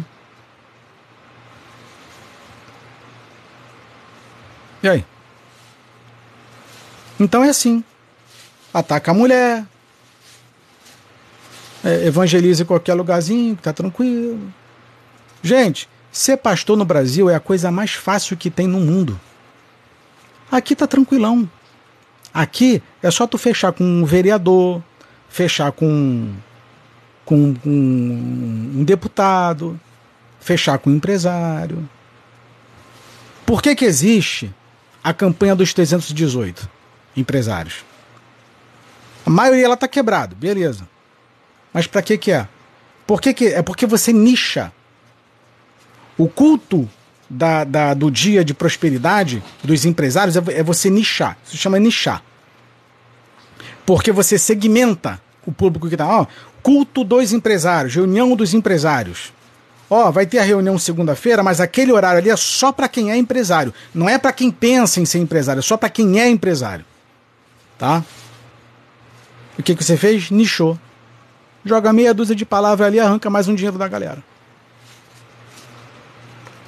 E 4.81 4.89
aí? 4.89 5.05
Então 7.19 7.43
é 7.43 7.49
assim. 7.49 7.83
Ataca 8.73 9.11
a 9.11 9.13
mulher. 9.13 9.65
É, 11.83 12.07
evangeliza 12.07 12.63
em 12.63 12.65
qualquer 12.65 12.93
lugarzinho, 12.93 13.55
tá 13.55 13.73
tranquilo. 13.73 14.53
Gente, 15.41 15.89
ser 16.11 16.37
pastor 16.37 16.77
no 16.77 16.85
Brasil 16.85 17.29
é 17.29 17.35
a 17.35 17.39
coisa 17.39 17.69
mais 17.69 17.91
fácil 17.91 18.37
que 18.37 18.49
tem 18.49 18.67
no 18.67 18.79
mundo. 18.79 19.19
Aqui 20.53 20.75
tá 20.75 20.85
tranquilão. 20.85 21.49
Aqui 22.31 22.79
é 23.01 23.09
só 23.09 23.25
tu 23.25 23.39
fechar 23.39 23.71
com 23.71 23.83
um 23.83 24.05
vereador, 24.05 24.83
fechar 25.27 25.71
com, 25.71 26.31
com, 27.25 27.55
com 27.55 27.69
um 27.69 28.83
deputado, 28.83 29.79
fechar 30.39 30.77
com 30.77 30.91
um 30.91 30.97
empresário. 30.97 31.89
Por 33.47 33.63
que 33.63 33.75
que 33.75 33.83
existe 33.83 34.53
a 35.03 35.11
campanha 35.11 35.55
dos 35.55 35.73
318 35.73 36.69
empresários? 37.17 37.83
A 39.25 39.31
maioria 39.31 39.65
ela 39.65 39.75
tá 39.75 39.87
quebrado, 39.87 40.35
beleza. 40.35 40.87
Mas 41.73 41.87
para 41.87 42.03
que 42.03 42.15
que 42.15 42.31
é? 42.31 42.47
Por 43.07 43.19
que 43.19 43.33
que 43.33 43.47
é 43.47 43.63
porque 43.63 43.87
você 43.87 44.13
nicha 44.13 44.71
o 46.15 46.29
culto 46.29 46.87
da, 47.33 47.63
da, 47.63 47.93
do 47.93 48.11
dia 48.11 48.43
de 48.43 48.53
prosperidade 48.53 49.43
dos 49.63 49.85
empresários 49.85 50.35
é, 50.35 50.41
é 50.51 50.63
você 50.63 50.89
nichar. 50.89 51.37
Isso 51.45 51.57
chama 51.57 51.79
nichar. 51.79 52.23
Porque 53.85 54.11
você 54.11 54.37
segmenta 54.37 55.19
o 55.45 55.51
público 55.51 55.87
que 55.87 55.95
está. 55.95 56.07
Ó, 56.07 56.25
culto 56.61 57.03
dos 57.03 57.33
empresários, 57.33 57.95
reunião 57.95 58.35
dos 58.35 58.53
empresários. 58.53 59.33
Ó, 59.89 60.09
vai 60.11 60.25
ter 60.25 60.39
a 60.39 60.43
reunião 60.43 60.77
segunda-feira, 60.77 61.43
mas 61.43 61.59
aquele 61.59 61.91
horário 61.91 62.19
ali 62.19 62.29
é 62.29 62.37
só 62.37 62.71
para 62.71 62.87
quem 62.87 63.11
é 63.11 63.17
empresário. 63.17 63.73
Não 63.93 64.07
é 64.07 64.17
para 64.17 64.31
quem 64.31 64.49
pensa 64.49 65.01
em 65.01 65.05
ser 65.05 65.19
empresário, 65.19 65.59
é 65.59 65.63
só 65.63 65.75
para 65.75 65.89
quem 65.89 66.19
é 66.19 66.29
empresário. 66.29 66.85
Tá? 67.77 68.03
O 69.57 69.61
que, 69.61 69.75
que 69.75 69.83
você 69.83 69.97
fez? 69.97 70.31
Nichou. 70.31 70.79
Joga 71.65 71.93
meia 71.93 72.13
dúzia 72.13 72.35
de 72.35 72.45
palavras 72.45 72.87
ali 72.87 72.99
arranca 72.99 73.29
mais 73.29 73.47
um 73.47 73.55
dinheiro 73.55 73.77
da 73.77 73.87
galera. 73.87 74.23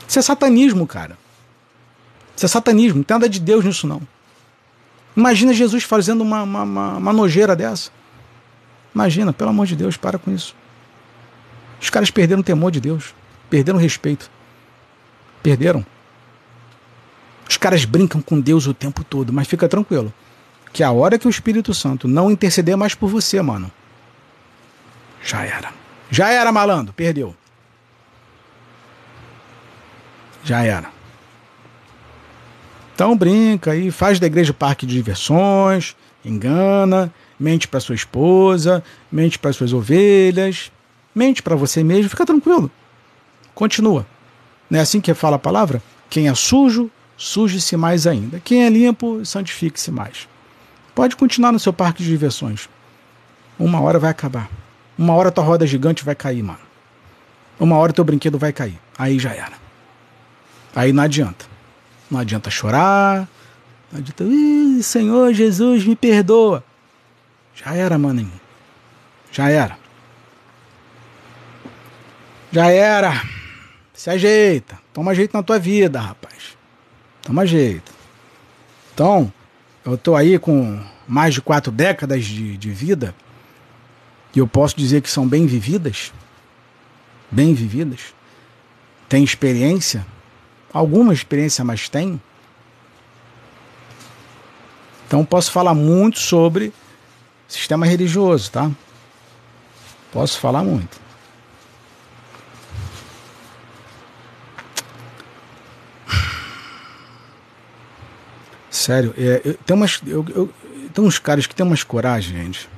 Isso 0.08 0.20
é 0.20 0.22
satanismo, 0.22 0.86
cara. 0.86 1.18
Isso 2.36 2.46
é 2.46 2.50
satanismo. 2.50 2.98
Não 2.98 3.04
tem 3.04 3.16
nada 3.16 3.30
de 3.30 3.40
Deus 3.40 3.64
nisso, 3.64 3.88
não. 3.88 4.02
Imagina 5.16 5.54
Jesus 5.54 5.84
fazendo 5.84 6.22
uma, 6.22 6.44
uma, 6.44 6.64
uma, 6.64 6.98
uma 6.98 7.14
nojeira 7.14 7.56
dessa. 7.56 7.90
Imagina, 8.94 9.32
pelo 9.32 9.50
amor 9.50 9.66
de 9.66 9.76
Deus, 9.76 9.98
para 9.98 10.18
com 10.20 10.32
isso. 10.32 10.56
Os 11.82 11.90
caras 11.90 12.12
perderam 12.12 12.42
o 12.42 12.44
temor 12.44 12.72
de 12.72 12.80
Deus. 12.80 13.14
Perderam 13.50 13.78
o 13.78 13.82
respeito. 13.82 14.30
Perderam. 15.42 15.86
Os 17.48 17.58
caras 17.58 17.86
brincam 17.86 18.22
com 18.22 18.40
Deus 18.40 18.68
o 18.68 18.74
tempo 18.74 19.04
todo, 19.04 19.32
mas 19.32 19.48
fica 19.48 19.68
tranquilo. 19.70 20.14
Que 20.74 20.84
a 20.84 20.92
hora 20.92 21.18
que 21.18 21.28
o 21.28 21.30
Espírito 21.30 21.74
Santo 21.74 22.08
não 22.08 22.30
interceder 22.30 22.76
mais 22.76 22.96
por 22.96 23.08
você, 23.08 23.42
mano, 23.42 23.72
já 25.24 25.44
era. 25.44 25.72
Já 26.10 26.30
era, 26.30 26.52
malandro. 26.52 26.94
Perdeu. 26.94 27.36
Já 30.46 30.64
era. 30.64 30.90
Então 32.94 33.18
brinca 33.18 33.72
aí, 33.72 33.92
faz 33.92 34.20
da 34.20 34.28
igreja 34.28 34.54
parque 34.54 34.86
de 34.86 34.94
diversões, 34.94 35.96
engana, 36.24 37.12
mente 37.38 37.68
para 37.68 37.82
sua 37.82 37.96
esposa, 37.96 38.82
mente 39.12 39.38
para 39.38 39.52
suas 39.52 39.74
ovelhas, 39.74 40.72
mente 41.14 41.44
para 41.44 41.56
você 41.56 41.84
mesmo, 41.84 42.10
fica 42.10 42.26
tranquilo. 42.26 42.72
Continua. 43.54 44.06
Não 44.70 44.80
é 44.80 44.82
assim 44.82 45.02
que 45.02 45.14
fala 45.14 45.36
a 45.36 45.40
palavra? 45.40 45.82
Quem 46.10 46.30
é 46.30 46.36
sujo, 46.36 46.90
suje-se 47.18 47.76
mais 47.76 48.08
ainda. 48.08 48.40
Quem 48.40 48.64
é 48.64 48.70
limpo, 48.70 49.26
santifique-se 49.26 49.92
mais. 49.92 50.30
Pode 50.94 51.16
continuar 51.16 51.52
no 51.52 51.60
seu 51.60 51.74
parque 51.74 52.04
de 52.04 52.10
diversões. 52.10 52.70
Uma 53.60 53.82
hora 53.82 54.00
vai 54.00 54.12
acabar. 54.12 54.50
Uma 54.98 55.14
hora 55.16 55.32
tua 55.32 55.44
roda 55.44 55.68
gigante 55.68 56.06
vai 56.06 56.16
cair, 56.16 56.44
mano. 56.44 56.60
Uma 57.60 57.78
hora 57.78 57.92
teu 57.92 58.04
brinquedo 58.04 58.38
vai 58.38 58.54
cair. 58.54 58.80
Aí 58.98 59.20
já 59.20 59.34
era. 59.34 59.65
Aí 60.76 60.92
não 60.92 61.04
adianta. 61.04 61.46
Não 62.12 62.20
adianta 62.20 62.52
chorar. 62.52 63.28
Não 63.92 64.00
adianta, 64.00 64.26
Senhor 64.84 65.34
Jesus, 65.34 65.86
me 65.86 65.96
perdoa. 65.96 66.64
Já 67.56 67.74
era, 67.74 67.98
mano. 67.98 68.30
Já 69.32 69.50
era. 69.50 69.78
Já 72.52 72.70
era. 72.70 73.24
Se 73.94 74.10
ajeita. 74.10 74.78
Toma 74.94 75.16
jeito 75.16 75.36
na 75.36 75.42
tua 75.42 75.58
vida, 75.58 76.00
rapaz. 76.00 76.58
Toma 77.22 77.46
jeito. 77.46 77.94
Então, 78.94 79.32
eu 79.86 79.98
tô 79.98 80.16
aí 80.16 80.38
com 80.38 80.82
mais 81.08 81.34
de 81.34 81.42
quatro 81.42 81.72
décadas 81.72 82.26
de, 82.26 82.58
de 82.58 82.70
vida 82.72 83.16
e 84.36 84.40
eu 84.40 84.48
posso 84.48 84.76
dizer 84.76 85.02
que 85.02 85.10
são 85.10 85.28
bem 85.28 85.46
vividas. 85.46 86.12
Bem 87.32 87.54
vividas. 87.54 88.14
Tem 89.08 89.24
experiência 89.24 90.06
alguma 90.76 91.14
experiência, 91.14 91.64
mas 91.64 91.88
tem. 91.88 92.22
Então 95.08 95.24
posso 95.24 95.50
falar 95.50 95.74
muito 95.74 96.20
sobre 96.20 96.74
sistema 97.48 97.86
religioso, 97.86 98.52
tá? 98.52 98.70
Posso 100.12 100.38
falar 100.38 100.64
muito. 100.64 101.00
Sério, 108.70 109.14
é, 109.18 109.42
eu, 109.46 109.54
tem, 109.54 109.76
umas, 109.76 110.02
eu, 110.06 110.26
eu, 110.36 110.54
tem 110.94 111.06
uns 111.06 111.18
caras 111.18 111.48
que 111.48 111.56
tem 111.56 111.66
umas 111.66 111.84
coragem, 111.84 112.36
gente. 112.36 112.70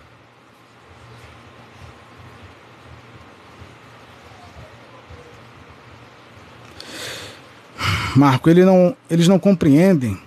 Marco, 8.18 8.50
ele 8.50 8.66
não, 8.66 8.96
eles 9.10 9.28
não 9.28 9.38
compreendem 9.38 10.20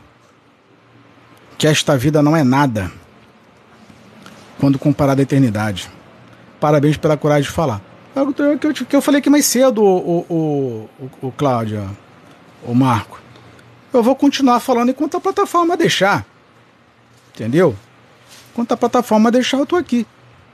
que 1.58 1.66
esta 1.66 1.96
vida 1.98 2.22
não 2.22 2.36
é 2.36 2.44
nada 2.44 2.90
quando 4.58 4.78
comparada 4.78 5.20
à 5.20 5.24
eternidade. 5.24 5.90
Parabéns 6.60 6.96
pela 6.96 7.16
coragem 7.16 7.44
de 7.44 7.50
falar. 7.50 7.80
É 8.14 8.56
que 8.58 8.66
eu, 8.66 8.74
que 8.74 8.96
eu 8.96 9.02
falei 9.02 9.18
aqui 9.18 9.28
mais 9.28 9.44
cedo, 9.46 9.82
o, 9.82 10.20
o, 10.28 10.88
o, 11.00 11.28
o 11.28 11.32
Cláudio, 11.32 11.90
o 12.64 12.74
Marco. 12.74 13.20
Eu 13.92 14.02
vou 14.02 14.14
continuar 14.14 14.60
falando 14.60 14.90
enquanto 14.90 15.16
a 15.16 15.20
plataforma 15.20 15.76
deixar. 15.76 16.24
Entendeu? 17.34 17.74
Enquanto 18.52 18.72
a 18.72 18.76
plataforma 18.76 19.30
deixar, 19.30 19.58
eu 19.58 19.66
tô 19.66 19.76
aqui. 19.76 20.06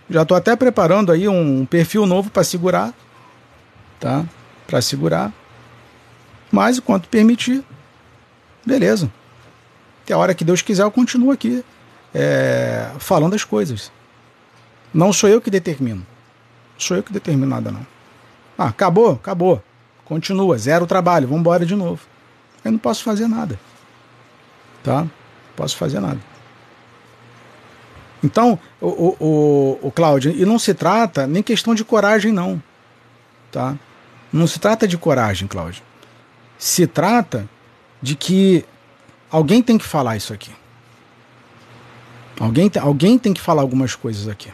Já 0.08 0.24
tô 0.24 0.34
até 0.34 0.56
preparando 0.56 1.12
aí 1.12 1.28
um 1.28 1.66
perfil 1.66 2.06
novo 2.06 2.30
para 2.30 2.44
segurar. 2.44 2.94
Tá? 4.00 4.24
Para 4.66 4.80
segurar. 4.80 5.32
Mas 6.56 6.78
enquanto 6.78 7.06
permitir, 7.10 7.62
beleza. 8.64 9.12
Até 10.02 10.14
a 10.14 10.16
hora 10.16 10.34
que 10.34 10.42
Deus 10.42 10.62
quiser, 10.62 10.84
eu 10.84 10.90
continuo 10.90 11.30
aqui 11.30 11.62
é, 12.14 12.92
falando 12.98 13.34
as 13.34 13.44
coisas. 13.44 13.92
Não 14.94 15.12
sou 15.12 15.28
eu 15.28 15.38
que 15.38 15.50
determino. 15.50 16.06
Sou 16.78 16.96
eu 16.96 17.02
que 17.02 17.12
determino 17.12 17.46
nada, 17.46 17.70
não. 17.70 17.86
Ah, 18.56 18.68
acabou? 18.68 19.12
Acabou. 19.12 19.62
Continua, 20.06 20.56
zero 20.56 20.86
trabalho, 20.86 21.26
vamos 21.26 21.40
embora 21.40 21.66
de 21.66 21.76
novo. 21.76 22.00
Eu 22.64 22.72
não 22.72 22.78
posso 22.78 23.04
fazer 23.04 23.28
nada. 23.28 23.60
Tá? 24.82 25.02
Não 25.02 25.10
posso 25.54 25.76
fazer 25.76 26.00
nada. 26.00 26.20
Então, 28.24 28.58
o, 28.80 28.88
o, 28.88 29.16
o, 29.20 29.78
o 29.88 29.92
Cláudio, 29.92 30.34
e 30.34 30.46
não 30.46 30.58
se 30.58 30.72
trata 30.72 31.26
nem 31.26 31.42
questão 31.42 31.74
de 31.74 31.84
coragem, 31.84 32.32
não. 32.32 32.62
Tá? 33.52 33.76
Não 34.32 34.46
se 34.46 34.58
trata 34.58 34.88
de 34.88 34.96
coragem, 34.96 35.46
Cláudio 35.46 35.82
se 36.58 36.86
trata 36.86 37.48
de 38.00 38.14
que 38.14 38.64
alguém 39.30 39.62
tem 39.62 39.76
que 39.78 39.84
falar 39.84 40.16
isso 40.16 40.32
aqui. 40.32 40.50
Alguém, 42.38 42.70
alguém 42.80 43.18
tem 43.18 43.32
que 43.32 43.40
falar 43.40 43.62
algumas 43.62 43.94
coisas 43.94 44.28
aqui. 44.28 44.52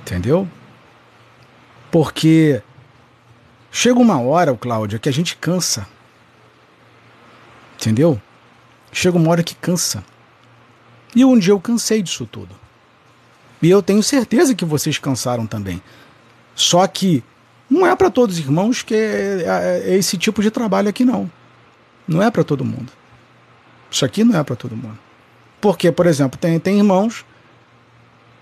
Entendeu? 0.00 0.48
Porque 1.90 2.62
chega 3.70 3.98
uma 3.98 4.20
hora, 4.20 4.54
Cláudia, 4.54 4.98
que 4.98 5.08
a 5.08 5.12
gente 5.12 5.36
cansa. 5.36 5.86
Entendeu? 7.76 8.20
Chega 8.92 9.16
uma 9.16 9.30
hora 9.30 9.42
que 9.42 9.54
cansa. 9.54 10.04
E 11.14 11.24
um 11.24 11.38
dia 11.38 11.52
eu 11.52 11.60
cansei 11.60 12.02
disso 12.02 12.26
tudo. 12.26 12.54
E 13.62 13.68
eu 13.68 13.82
tenho 13.82 14.02
certeza 14.02 14.54
que 14.54 14.64
vocês 14.64 14.98
cansaram 14.98 15.46
também. 15.46 15.82
Só 16.54 16.86
que 16.86 17.24
não 17.70 17.86
é 17.86 17.94
para 17.94 18.10
todos 18.10 18.36
os 18.36 18.44
irmãos 18.44 18.82
que 18.82 18.94
é, 18.94 19.44
é, 19.46 19.82
é, 19.92 19.96
esse 19.96 20.18
tipo 20.18 20.42
de 20.42 20.50
trabalho 20.50 20.88
aqui, 20.88 21.04
não. 21.04 21.30
Não 22.06 22.20
é 22.20 22.30
para 22.30 22.42
todo 22.42 22.64
mundo. 22.64 22.92
Isso 23.90 24.04
aqui 24.04 24.24
não 24.24 24.38
é 24.38 24.42
para 24.42 24.56
todo 24.56 24.76
mundo. 24.76 24.98
Porque, 25.60 25.92
por 25.92 26.06
exemplo, 26.06 26.38
tem, 26.38 26.58
tem 26.58 26.78
irmãos 26.78 27.24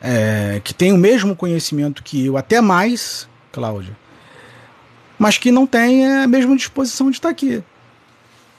é, 0.00 0.60
que 0.64 0.72
têm 0.72 0.92
o 0.92 0.98
mesmo 0.98 1.36
conhecimento 1.36 2.02
que 2.02 2.26
eu, 2.26 2.36
até 2.36 2.60
mais, 2.60 3.28
Cláudia, 3.52 3.96
mas 5.18 5.36
que 5.36 5.50
não 5.50 5.66
têm 5.66 6.06
a 6.06 6.26
mesma 6.26 6.56
disposição 6.56 7.10
de 7.10 7.16
estar 7.16 7.28
aqui. 7.28 7.62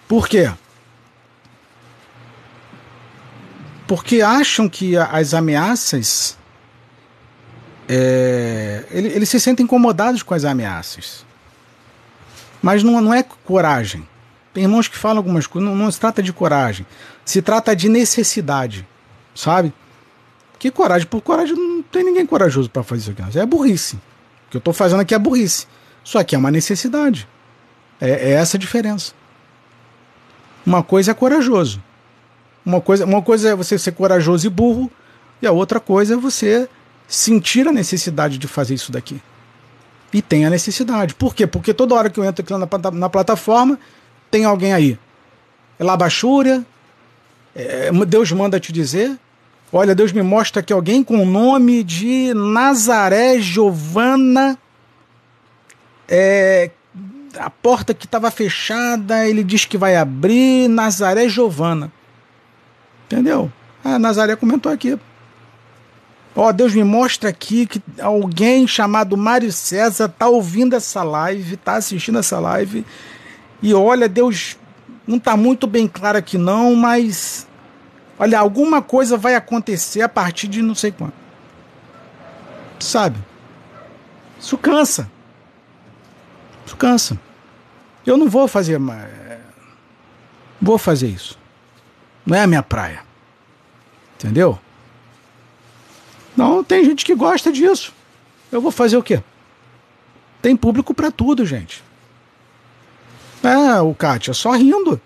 Por 0.08 0.28
quê? 0.28 0.52
Porque 3.88 4.22
acham 4.22 4.70
que 4.70 4.98
as 4.98 5.34
ameaças. 5.34 6.38
É, 7.92 8.86
eles 8.92 9.28
se 9.28 9.40
sentem 9.40 9.64
incomodados 9.64 10.22
com 10.22 10.36
as 10.36 10.46
ameaças. 10.46 11.26
Mas 12.62 12.84
não, 12.84 13.02
não 13.02 13.12
é 13.12 13.24
coragem. 13.24 14.08
Tem 14.54 14.64
irmãos 14.64 14.88
que 14.88 14.96
falam 14.96 15.18
algumas 15.18 15.48
coisas, 15.48 15.68
não, 15.68 15.76
não 15.76 15.92
se 15.92 16.00
trata 16.00 16.22
de 16.22 16.32
coragem. 16.32 16.86
Se 17.26 17.42
trata 17.42 17.76
de 17.76 17.90
necessidade. 17.90 18.88
Sabe? 19.34 19.74
Que 20.60 20.70
coragem? 20.70 21.08
Por 21.08 21.22
coragem 21.22 21.56
não 21.56 21.82
tem 21.82 22.04
ninguém 22.04 22.28
corajoso 22.28 22.70
para 22.70 22.84
fazer 22.84 23.02
isso 23.02 23.12
aqui. 23.12 23.40
É 23.40 23.46
burrice. 23.46 23.96
O 23.96 24.52
que 24.52 24.58
eu 24.58 24.60
estou 24.60 24.74
fazendo 24.74 25.00
aqui 25.00 25.16
é 25.16 25.20
burrice. 25.20 25.66
Só 26.04 26.24
que 26.24 26.36
é 26.36 26.38
uma 26.38 26.52
necessidade. 26.52 27.28
É, 28.00 28.10
é 28.10 28.32
essa 28.32 28.58
a 28.58 28.60
diferença. 28.60 29.14
Uma 30.66 30.84
coisa 30.84 31.12
é 31.12 31.14
corajoso. 31.14 31.82
Uma 32.64 32.82
coisa, 32.82 33.06
uma 33.06 33.22
coisa 33.22 33.50
é 33.50 33.56
você 33.56 33.80
ser 33.80 33.94
corajoso 33.94 34.46
e 34.46 34.50
burro, 34.50 34.92
e 35.42 35.48
a 35.48 35.52
outra 35.52 35.80
coisa 35.80 36.14
é 36.14 36.18
você 36.18 36.70
sentir 37.10 37.68
a 37.68 37.72
necessidade 37.74 38.38
de 38.38 38.48
fazer 38.48 38.76
isso 38.76 38.92
daqui. 38.92 39.22
E 40.14 40.22
tem 40.22 40.46
a 40.46 40.50
necessidade. 40.50 41.14
Por 41.14 41.36
quê? 41.36 41.46
Porque 41.46 41.74
toda 41.74 41.96
hora 41.96 42.10
que 42.10 42.20
eu 42.20 42.24
entro 42.24 42.46
na, 42.58 42.92
na 42.92 43.10
plataforma, 43.10 43.78
tem 44.32 44.46
alguém 44.46 44.74
aí. 44.74 44.98
É 45.78 45.84
Labachúria, 45.84 46.66
é, 47.56 47.92
Deus 48.06 48.32
manda 48.32 48.60
te 48.60 48.72
dizer, 48.72 49.18
Olha, 49.72 49.94
Deus 49.94 50.12
me 50.12 50.24
mostra 50.24 50.64
que 50.64 50.74
alguém 50.74 51.04
com 51.04 51.22
o 51.22 51.26
nome 51.26 51.84
de 51.84 52.34
Nazaré 52.34 53.40
Giovana, 53.40 54.58
é, 56.08 56.72
a 57.38 57.52
porta 57.52 57.94
que 57.94 58.06
estava 58.06 58.32
fechada, 58.32 59.28
ele 59.28 59.44
diz 59.44 59.66
que 59.66 59.78
vai 59.78 59.96
abrir, 59.96 60.68
Nazaré 60.68 61.30
Giovana. 61.30 61.92
Entendeu? 63.06 63.52
Ah, 63.84 64.00
Nazaré 64.00 64.36
comentou 64.36 64.72
aqui. 64.72 64.98
Ó, 66.36 66.52
Deus 66.52 66.74
me 66.74 66.84
mostra 66.84 67.30
aqui 67.30 67.66
que 67.66 67.82
alguém 68.00 68.68
chamado 68.68 69.18
Mário 69.18 69.52
César 69.52 70.06
está 70.06 70.28
ouvindo 70.28 70.76
essa 70.76 71.04
live, 71.04 71.56
está 71.56 71.76
assistindo 71.76 72.20
essa 72.20 72.40
live. 72.40 72.86
E 73.62 73.74
olha, 73.74 74.08
Deus 74.08 74.58
não 75.08 75.18
está 75.18 75.36
muito 75.36 75.68
bem 75.68 75.88
claro 75.88 76.18
aqui 76.18 76.38
não, 76.38 76.76
mas 76.76 77.48
Olha, 78.20 78.38
alguma 78.38 78.82
coisa 78.82 79.18
vai 79.18 79.34
acontecer 79.34 80.02
a 80.02 80.10
partir 80.10 80.50
de 80.50 80.62
não 80.62 80.76
sei 80.76 80.92
quando. 80.92 81.14
Sabe? 82.78 83.18
Isso 84.38 84.58
cansa. 84.58 85.10
Isso 86.66 86.76
cansa. 86.76 87.18
Eu 88.06 88.18
não 88.18 88.28
vou 88.28 88.46
fazer 88.46 88.78
mais. 88.78 89.10
Vou 90.62 90.78
fazer 90.78 91.08
isso. 91.08 91.40
Não 92.26 92.36
é 92.36 92.42
a 92.42 92.48
minha 92.48 92.62
praia. 92.62 93.04
Entendeu? 94.16 94.60
Não, 96.40 96.64
tem 96.64 96.86
gente 96.86 97.04
que 97.04 97.14
gosta 97.14 97.52
disso. 97.52 97.94
Eu 98.50 98.62
vou 98.62 98.72
fazer 98.72 98.96
o 98.96 99.04
quê? 99.04 99.22
Tem 100.42 100.56
público 100.56 100.94
para 100.94 101.12
tudo, 101.12 101.46
gente. 101.46 101.84
É, 103.44 103.82
o 103.82 103.94
Kátia, 103.94 104.34
só 104.34 104.54
rindo. 104.54 105.02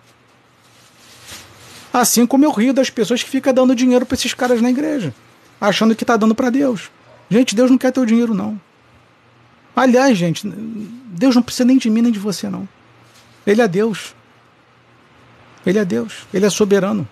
Assim 1.91 2.27
como 2.27 2.45
eu 2.45 2.51
rio 2.51 2.71
das 2.71 2.91
pessoas 2.91 3.23
que 3.23 3.29
ficam 3.31 3.51
dando 3.51 3.73
dinheiro 3.73 4.05
para 4.05 4.13
esses 4.13 4.31
caras 4.35 4.61
na 4.61 4.69
igreja, 4.69 5.11
achando 5.59 5.95
que 5.95 6.03
está 6.03 6.15
dando 6.15 6.35
para 6.35 6.51
Deus. 6.51 6.91
Gente, 7.31 7.55
Deus 7.55 7.71
não 7.71 7.79
quer 7.79 7.91
teu 7.91 8.05
dinheiro, 8.05 8.35
não. 8.35 8.61
Aliás, 9.75 10.15
gente, 10.15 10.47
Deus 10.47 11.33
não 11.33 11.41
precisa 11.41 11.65
nem 11.65 11.79
de 11.79 11.89
mim 11.89 12.03
nem 12.03 12.11
de 12.11 12.19
você, 12.19 12.47
não. 12.47 12.69
Ele 13.43 13.59
é 13.59 13.67
Deus. 13.67 14.13
Ele 15.65 15.79
é 15.79 15.85
Deus. 15.85 16.27
Ele 16.31 16.45
é 16.45 16.49
soberano. 16.51 17.07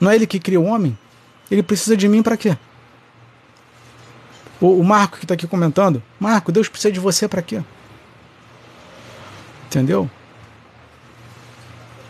Não 0.00 0.10
é 0.10 0.14
ele 0.14 0.26
que 0.26 0.40
cria 0.40 0.58
o 0.58 0.64
homem? 0.64 0.98
Ele 1.50 1.62
precisa 1.62 1.94
de 1.94 2.08
mim 2.08 2.22
para 2.22 2.38
quê? 2.38 2.56
O, 4.60 4.80
o 4.80 4.84
Marco 4.84 5.18
que 5.18 5.24
está 5.24 5.34
aqui 5.34 5.46
comentando. 5.46 6.02
Marco, 6.18 6.52
Deus 6.52 6.68
precisa 6.68 6.92
de 6.92 7.00
você 7.00 7.26
para 7.26 7.42
quê? 7.42 7.62
Entendeu? 9.66 10.10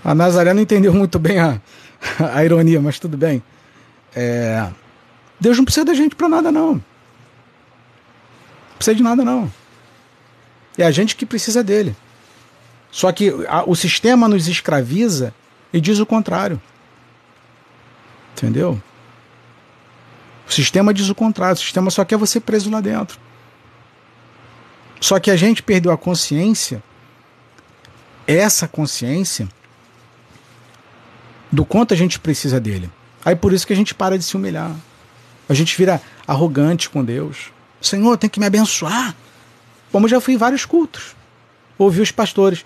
A 0.04 0.14
Nazaré 0.14 0.54
não 0.54 0.62
entendeu 0.62 0.94
muito 0.94 1.18
bem 1.18 1.38
a, 1.38 1.60
a 2.34 2.44
ironia, 2.44 2.80
mas 2.80 2.98
tudo 2.98 3.16
bem. 3.16 3.42
É, 4.14 4.68
Deus 5.38 5.56
não 5.56 5.64
precisa 5.64 5.84
da 5.84 5.94
gente 5.94 6.16
para 6.16 6.28
nada, 6.28 6.50
não. 6.50 6.74
Não 6.74 6.82
precisa 8.76 8.94
de 8.94 9.02
nada, 9.02 9.24
não. 9.24 9.52
É 10.76 10.84
a 10.84 10.90
gente 10.90 11.14
que 11.14 11.26
precisa 11.26 11.62
dele. 11.62 11.94
Só 12.90 13.12
que 13.12 13.32
a, 13.48 13.62
o 13.68 13.76
sistema 13.76 14.26
nos 14.26 14.48
escraviza 14.48 15.34
e 15.72 15.80
diz 15.80 15.98
o 15.98 16.06
contrário. 16.06 16.60
Entendeu? 18.32 18.80
O 20.50 20.52
sistema 20.52 20.92
diz 20.92 21.08
o 21.08 21.14
contrário. 21.14 21.54
O 21.54 21.60
sistema 21.60 21.92
só 21.92 22.04
quer 22.04 22.16
você 22.16 22.40
preso 22.40 22.68
lá 22.70 22.80
dentro. 22.80 23.20
Só 25.00 25.20
que 25.20 25.30
a 25.30 25.36
gente 25.36 25.62
perdeu 25.62 25.92
a 25.92 25.96
consciência. 25.96 26.82
Essa 28.26 28.66
consciência 28.66 29.48
do 31.52 31.64
quanto 31.64 31.94
a 31.94 31.96
gente 31.96 32.18
precisa 32.18 32.58
dele. 32.58 32.90
Aí 33.24 33.36
por 33.36 33.52
isso 33.52 33.64
que 33.64 33.72
a 33.72 33.76
gente 33.76 33.94
para 33.94 34.18
de 34.18 34.24
se 34.24 34.36
humilhar. 34.36 34.74
A 35.48 35.54
gente 35.54 35.76
vira 35.78 36.02
arrogante 36.26 36.90
com 36.90 37.04
Deus. 37.04 37.52
Senhor, 37.80 38.16
tem 38.18 38.28
que 38.28 38.40
me 38.40 38.46
abençoar. 38.46 39.14
Como 39.92 40.08
já 40.08 40.20
fui 40.20 40.34
em 40.34 40.36
vários 40.36 40.64
cultos. 40.64 41.14
Ouvi 41.78 42.00
os 42.00 42.10
pastores. 42.10 42.64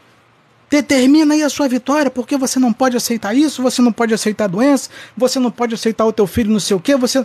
Determina 0.70 1.35
aí 1.35 1.43
a 1.43 1.51
sua 1.51 1.69
vitória, 1.69 2.11
porque 2.11 2.36
você 2.36 2.59
não 2.59 2.73
pode 2.73 2.97
aceitar 2.97 3.35
isso, 3.35 3.62
você 3.62 3.82
não 3.82 3.93
pode 3.93 4.15
aceitar 4.15 4.44
a 4.44 4.48
doença, 4.48 4.89
você 5.16 5.39
não 5.39 5.51
pode 5.51 5.74
aceitar 5.74 6.05
o 6.06 6.12
teu 6.12 6.27
filho 6.27 6.51
não 6.51 6.59
sei 6.59 6.77
o 6.77 6.81
quê, 6.81 6.97
você. 6.97 7.24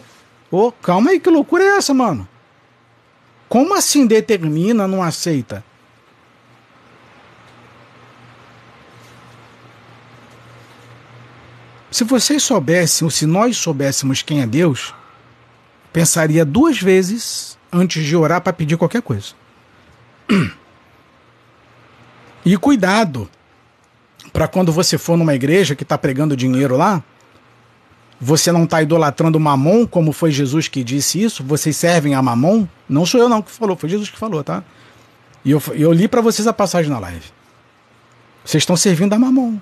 Ô, 0.52 0.68
oh, 0.68 0.72
calma 0.72 1.12
aí, 1.12 1.20
que 1.20 1.30
loucura 1.30 1.64
é 1.64 1.78
essa, 1.78 1.94
mano? 1.94 2.28
Como 3.48 3.76
assim 3.76 4.06
determina, 4.06 4.88
não 4.88 5.04
aceita? 5.04 5.64
Se 11.92 12.04
vocês 12.04 12.44
soubessem, 12.44 13.06
ou 13.06 13.10
se 13.10 13.26
nós 13.26 13.58
soubéssemos 13.58 14.22
quem 14.22 14.42
é 14.42 14.48
Deus, 14.48 14.94
pensaria 15.92 16.46
duas 16.46 16.80
vezes 16.80 17.58
antes 17.72 18.04
de 18.06 18.16
orar 18.16 18.42
para 18.42 18.54
pedir 18.54 18.78
qualquer 18.78 19.02
coisa. 19.02 19.34
E 22.46 22.56
cuidado 22.58 23.30
para 24.32 24.48
quando 24.48 24.72
você 24.72 24.98
for 24.98 25.18
numa 25.18 25.36
igreja 25.36 25.76
que 25.76 25.84
está 25.84 25.98
pregando 25.98 26.38
dinheiro 26.38 26.78
lá, 26.78 27.04
você 28.20 28.52
não 28.52 28.66
está 28.66 28.82
idolatrando 28.82 29.40
mamon, 29.40 29.86
como 29.88 30.12
foi 30.12 30.32
Jesus 30.32 30.68
que 30.68 30.84
disse 30.84 31.22
isso. 31.24 31.44
Vocês 31.44 31.78
servem 31.78 32.16
a 32.16 32.22
mamon. 32.22 32.68
Não 32.88 33.06
sou 33.06 33.20
eu 33.20 33.30
não 33.30 33.41
que 33.41 33.50
falou, 33.50 33.78
foi 33.78 33.90
Jesus 33.90 34.10
que 34.10 34.18
falou, 34.18 34.44
tá? 34.44 34.64
E 35.46 35.52
eu, 35.52 35.62
eu 35.74 35.94
li 35.94 36.08
para 36.08 36.20
vocês 36.20 36.46
a 36.46 36.52
passagem 36.52 36.91
na 36.91 37.00
live. 37.00 37.26
Vocês 38.44 38.62
estão 38.62 38.76
servindo 38.76 39.14
a 39.14 39.20
mamon. 39.20 39.58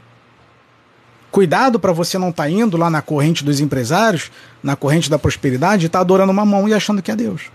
Cuidado 1.30 1.80
para 1.80 1.92
você 1.92 2.18
não 2.18 2.30
estar 2.30 2.44
tá 2.44 2.50
indo 2.50 2.78
lá 2.78 2.90
na 2.90 3.02
corrente 3.02 3.44
dos 3.44 3.60
empresários, 3.60 4.32
na 4.64 4.76
corrente 4.76 5.10
da 5.10 5.20
prosperidade, 5.20 5.86
e 5.86 5.90
tá 5.90 6.00
adorando 6.00 6.32
uma 6.32 6.46
mão 6.46 6.68
e 6.68 6.74
achando 6.74 7.02
que 7.02 7.12
é 7.12 7.16
Deus. 7.16 7.52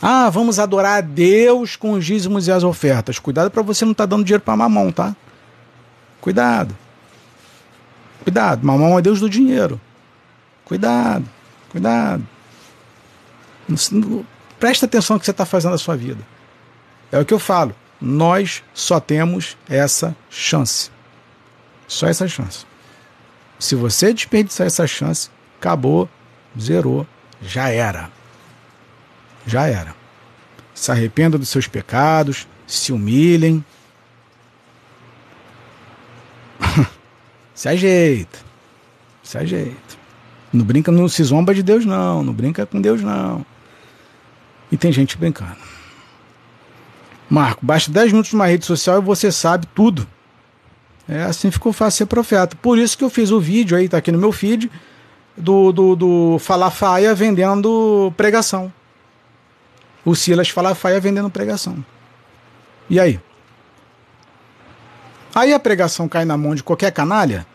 Ah, 0.00 0.30
vamos 0.30 0.58
adorar 0.60 0.98
a 0.98 1.00
Deus 1.00 1.74
com 1.74 1.92
os 1.92 2.04
dízimos 2.04 2.46
e 2.46 2.52
as 2.52 2.62
ofertas. 2.62 3.18
Cuidado 3.18 3.50
para 3.50 3.62
você 3.62 3.84
não 3.84 3.92
estar 3.92 4.04
tá 4.04 4.10
dando 4.14 4.24
dinheiro 4.24 4.42
para 4.42 4.56
mamão, 4.56 4.92
tá? 4.92 5.16
Cuidado. 6.20 6.76
Cuidado, 8.22 8.66
mamão 8.66 8.98
é 8.98 9.02
Deus 9.02 9.20
do 9.20 9.30
dinheiro. 9.30 9.80
Cuidado, 10.64 11.28
cuidado. 11.70 12.26
Presta 14.58 14.86
atenção 14.86 15.14
no 15.14 15.20
que 15.20 15.26
você 15.26 15.30
está 15.30 15.46
fazendo 15.46 15.72
na 15.72 15.78
sua 15.78 15.96
vida. 15.96 16.22
É 17.10 17.18
o 17.18 17.24
que 17.24 17.34
eu 17.34 17.38
falo. 17.38 17.74
Nós 18.00 18.62
só 18.72 19.00
temos 19.00 19.56
essa 19.68 20.14
chance. 20.30 20.90
Só 21.88 22.06
essa 22.06 22.28
chance. 22.28 22.64
Se 23.58 23.74
você 23.74 24.14
desperdiçar 24.14 24.66
essa 24.66 24.86
chance, 24.86 25.28
acabou, 25.58 26.08
zerou, 26.58 27.06
já 27.42 27.68
era. 27.68 28.10
Já 29.46 29.66
era. 29.66 29.94
Se 30.74 30.90
arrependa 30.90 31.36
dos 31.36 31.48
seus 31.48 31.66
pecados, 31.66 32.46
se 32.66 32.92
humilhem. 32.92 33.64
se 37.60 37.68
ajeita. 37.68 38.38
Se 39.22 39.36
ajeita. 39.36 39.98
Não 40.50 40.64
brinca, 40.64 40.90
não 40.90 41.06
se 41.10 41.22
zomba 41.22 41.54
de 41.54 41.62
Deus, 41.62 41.84
não. 41.84 42.22
Não 42.24 42.32
brinca 42.32 42.64
com 42.64 42.80
Deus, 42.80 43.02
não. 43.02 43.44
E 44.72 44.78
tem 44.78 44.90
gente 44.90 45.18
brincando. 45.18 45.58
Marco, 47.28 47.60
basta 47.62 47.92
10 47.92 48.12
minutos 48.12 48.32
numa 48.32 48.46
rede 48.46 48.64
social 48.64 48.96
e 48.96 49.04
você 49.04 49.30
sabe 49.30 49.66
tudo. 49.74 50.06
É 51.06 51.24
assim 51.24 51.50
ficou 51.50 51.70
fácil 51.70 51.98
ser 51.98 52.06
profeta. 52.06 52.56
Por 52.56 52.78
isso 52.78 52.96
que 52.96 53.04
eu 53.04 53.10
fiz 53.10 53.30
o 53.30 53.38
vídeo 53.38 53.76
aí, 53.76 53.90
tá 53.90 53.98
aqui 53.98 54.10
no 54.10 54.16
meu 54.16 54.32
feed, 54.32 54.70
do, 55.36 55.70
do, 55.70 55.94
do 55.94 56.38
Falafaia 56.38 57.14
vendendo 57.14 58.10
pregação. 58.16 58.72
O 60.02 60.14
Silas 60.14 60.48
Falafaia 60.48 60.98
vendendo 60.98 61.28
pregação. 61.28 61.84
E 62.88 62.98
aí? 62.98 63.20
Aí 65.34 65.52
a 65.52 65.58
pregação 65.58 66.08
cai 66.08 66.24
na 66.24 66.36
mão 66.36 66.54
de 66.54 66.62
qualquer 66.62 66.92
canalha. 66.92 67.46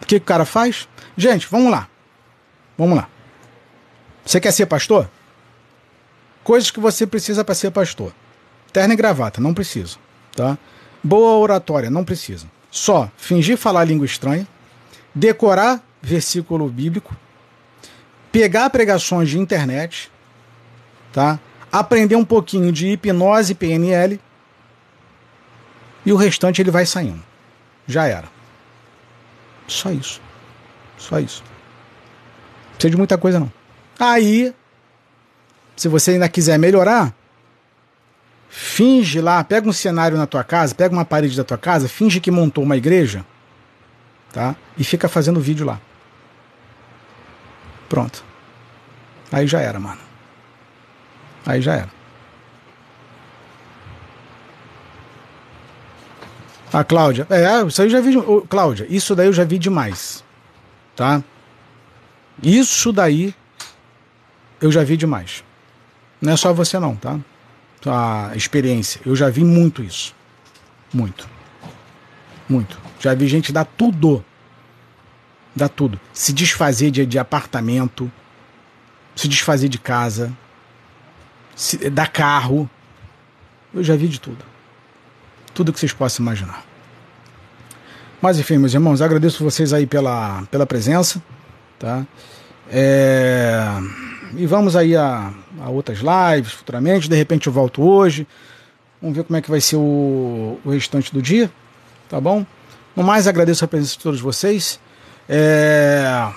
O 0.00 0.06
que, 0.06 0.20
que 0.20 0.24
o 0.24 0.26
cara 0.26 0.44
faz? 0.44 0.88
Gente, 1.16 1.46
vamos 1.50 1.70
lá. 1.70 1.88
Vamos 2.78 2.96
lá. 2.96 3.08
Você 4.24 4.40
quer 4.40 4.52
ser 4.52 4.66
pastor? 4.66 5.08
Coisas 6.44 6.70
que 6.70 6.78
você 6.78 7.06
precisa 7.06 7.44
para 7.44 7.54
ser 7.54 7.70
pastor. 7.70 8.12
Terno 8.72 8.94
e 8.94 8.96
gravata, 8.96 9.40
não 9.40 9.54
precisa. 9.54 9.96
Tá? 10.34 10.56
Boa 11.02 11.38
oratória, 11.38 11.90
não 11.90 12.04
precisa. 12.04 12.46
Só 12.70 13.10
fingir 13.16 13.56
falar 13.56 13.84
língua 13.84 14.04
estranha, 14.04 14.46
decorar 15.14 15.82
versículo 16.02 16.68
bíblico, 16.68 17.16
pegar 18.30 18.68
pregações 18.70 19.30
de 19.30 19.38
internet, 19.38 20.10
tá? 21.12 21.40
aprender 21.72 22.16
um 22.16 22.24
pouquinho 22.24 22.70
de 22.70 22.88
hipnose 22.88 23.54
PNL 23.54 24.20
e 26.06 26.12
o 26.12 26.16
restante 26.16 26.62
ele 26.62 26.70
vai 26.70 26.86
saindo. 26.86 27.22
Já 27.86 28.06
era. 28.06 28.28
Só 29.66 29.90
isso. 29.90 30.20
Só 30.96 31.18
isso. 31.18 31.42
Não 31.42 32.72
precisa 32.74 32.90
de 32.90 32.96
muita 32.96 33.18
coisa 33.18 33.40
não. 33.40 33.52
Aí, 33.98 34.54
se 35.74 35.88
você 35.88 36.12
ainda 36.12 36.28
quiser 36.28 36.58
melhorar, 36.58 37.12
finge 38.48 39.20
lá, 39.20 39.42
pega 39.42 39.68
um 39.68 39.72
cenário 39.72 40.16
na 40.16 40.26
tua 40.26 40.44
casa, 40.44 40.74
pega 40.74 40.94
uma 40.94 41.04
parede 41.04 41.36
da 41.36 41.42
tua 41.42 41.58
casa, 41.58 41.88
finge 41.88 42.20
que 42.20 42.30
montou 42.30 42.62
uma 42.62 42.76
igreja, 42.76 43.24
tá? 44.32 44.54
E 44.78 44.84
fica 44.84 45.08
fazendo 45.08 45.40
vídeo 45.40 45.66
lá. 45.66 45.80
Pronto. 47.88 48.24
Aí 49.32 49.46
já 49.46 49.60
era, 49.60 49.80
mano. 49.80 50.00
Aí 51.44 51.60
já 51.60 51.74
era. 51.74 51.95
A 56.72 56.82
Cláudia. 56.84 57.26
É, 57.30 57.66
isso 57.66 57.80
aí 57.80 57.88
eu 57.88 57.90
já 57.90 58.00
vi. 58.00 58.14
Cláudia, 58.48 58.86
isso 58.88 59.14
daí 59.14 59.26
eu 59.26 59.32
já 59.32 59.44
vi 59.44 59.58
demais. 59.58 60.24
Tá? 60.94 61.22
Isso 62.42 62.92
daí 62.92 63.34
eu 64.60 64.70
já 64.72 64.82
vi 64.82 64.96
demais. 64.96 65.44
Não 66.20 66.32
é 66.32 66.36
só 66.36 66.52
você 66.52 66.78
não, 66.78 66.96
tá? 66.96 67.18
A 67.86 68.32
experiência. 68.34 69.00
Eu 69.06 69.14
já 69.14 69.30
vi 69.30 69.44
muito 69.44 69.82
isso. 69.82 70.14
Muito. 70.92 71.28
Muito. 72.48 72.78
Já 72.98 73.14
vi 73.14 73.28
gente 73.28 73.52
dar 73.52 73.64
tudo. 73.64 74.24
Dar 75.54 75.68
tudo. 75.68 76.00
Se 76.12 76.32
desfazer 76.32 76.90
de, 76.90 77.06
de 77.06 77.18
apartamento. 77.18 78.10
Se 79.14 79.28
desfazer 79.28 79.68
de 79.68 79.78
casa. 79.78 80.36
Se, 81.54 81.88
dar 81.88 82.08
carro. 82.08 82.68
Eu 83.72 83.84
já 83.84 83.94
vi 83.94 84.08
de 84.08 84.20
tudo 84.20 84.55
tudo 85.56 85.72
que 85.72 85.80
vocês 85.80 85.92
possam 85.92 86.22
imaginar. 86.22 86.62
Mas 88.20 88.38
enfim, 88.38 88.58
meus 88.58 88.74
irmãos, 88.74 89.00
agradeço 89.00 89.42
vocês 89.42 89.72
aí 89.72 89.86
pela, 89.86 90.42
pela 90.50 90.66
presença, 90.66 91.22
tá? 91.78 92.06
É, 92.70 93.56
e 94.36 94.44
vamos 94.46 94.76
aí 94.76 94.94
a, 94.94 95.32
a, 95.60 95.70
outras 95.70 96.00
lives 96.00 96.52
futuramente. 96.52 97.08
De 97.08 97.16
repente 97.16 97.46
eu 97.46 97.52
volto 97.52 97.82
hoje. 97.82 98.26
Vamos 99.00 99.16
ver 99.16 99.24
como 99.24 99.36
é 99.36 99.40
que 99.40 99.50
vai 99.50 99.60
ser 99.60 99.76
o, 99.76 100.58
o 100.64 100.70
restante 100.70 101.12
do 101.12 101.22
dia, 101.22 101.50
tá 102.08 102.20
bom? 102.20 102.44
No 102.94 103.02
mais, 103.02 103.26
agradeço 103.26 103.64
a 103.64 103.68
presença 103.68 103.92
de 103.92 104.00
todos 104.00 104.20
vocês. 104.20 104.78
É, 105.28 106.30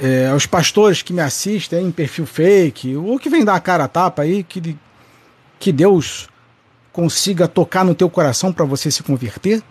é, 0.00 0.28
aos 0.28 0.46
pastores 0.46 1.02
que 1.02 1.12
me 1.12 1.20
assistem 1.20 1.86
em 1.86 1.90
perfil 1.90 2.26
fake, 2.26 2.96
ou 2.96 3.18
que 3.18 3.30
vem 3.30 3.44
dar 3.44 3.54
a 3.54 3.60
cara 3.60 3.84
a 3.84 3.88
tapa 3.88 4.22
aí, 4.22 4.42
que, 4.42 4.76
que 5.58 5.72
Deus 5.72 6.28
consiga 6.92 7.48
tocar 7.48 7.84
no 7.84 7.94
teu 7.94 8.10
coração 8.10 8.52
para 8.52 8.64
você 8.64 8.90
se 8.90 9.02
converter, 9.02 9.62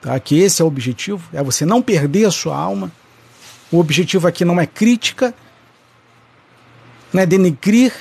tá? 0.00 0.18
que 0.18 0.38
esse 0.38 0.62
é 0.62 0.64
o 0.64 0.68
objetivo, 0.68 1.28
é 1.32 1.42
você 1.42 1.66
não 1.66 1.82
perder 1.82 2.24
a 2.24 2.30
sua 2.30 2.56
alma. 2.56 2.90
O 3.70 3.78
objetivo 3.78 4.26
aqui 4.26 4.44
não 4.44 4.58
é 4.60 4.66
crítica, 4.66 5.34
não 7.12 7.22
é 7.22 7.26
denegrir, 7.26 7.92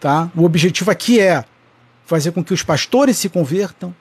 tá? 0.00 0.30
O 0.34 0.44
objetivo 0.44 0.90
aqui 0.90 1.20
é 1.20 1.44
fazer 2.04 2.32
com 2.32 2.44
que 2.44 2.52
os 2.52 2.62
pastores 2.62 3.16
se 3.16 3.28
convertam. 3.28 3.94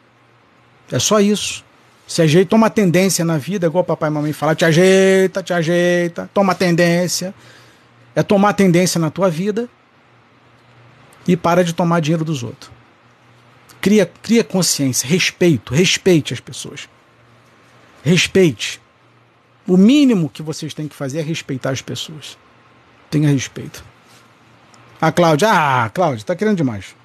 É 0.91 0.99
só 0.99 1.19
isso. 1.19 1.63
Se 2.05 2.21
ajeita, 2.21 2.49
toma 2.49 2.69
tendência 2.69 3.23
na 3.23 3.37
vida, 3.37 3.67
igual 3.67 3.83
papai 3.85 4.09
e 4.09 4.13
mamãe 4.13 4.33
falam, 4.33 4.55
te 4.55 4.65
ajeita, 4.65 5.41
te 5.41 5.53
ajeita, 5.53 6.29
toma 6.33 6.53
tendência. 6.53 7.33
É 8.13 8.21
tomar 8.21 8.51
tendência 8.53 8.99
na 8.99 9.09
tua 9.09 9.29
vida 9.29 9.69
e 11.25 11.37
para 11.37 11.63
de 11.63 11.71
tomar 11.71 12.01
dinheiro 12.01 12.25
dos 12.25 12.43
outros. 12.43 12.69
Cria, 13.81 14.05
cria 14.05 14.43
consciência, 14.43 15.09
respeito, 15.09 15.73
respeite 15.73 16.33
as 16.33 16.39
pessoas. 16.39 16.87
Respeite. 18.03 18.79
O 19.67 19.75
mínimo 19.75 20.29
que 20.29 20.43
vocês 20.43 20.73
têm 20.73 20.87
que 20.87 20.95
fazer 20.95 21.19
é 21.19 21.23
respeitar 21.23 21.71
as 21.71 21.81
pessoas. 21.81 22.37
Tenha 23.09 23.29
respeito. 23.29 23.83
A 25.01 25.11
Cláudia, 25.11 25.49
ah, 25.51 25.89
Cláudia, 25.89 26.23
tá 26.23 26.35
querendo 26.35 26.57
demais. 26.57 26.95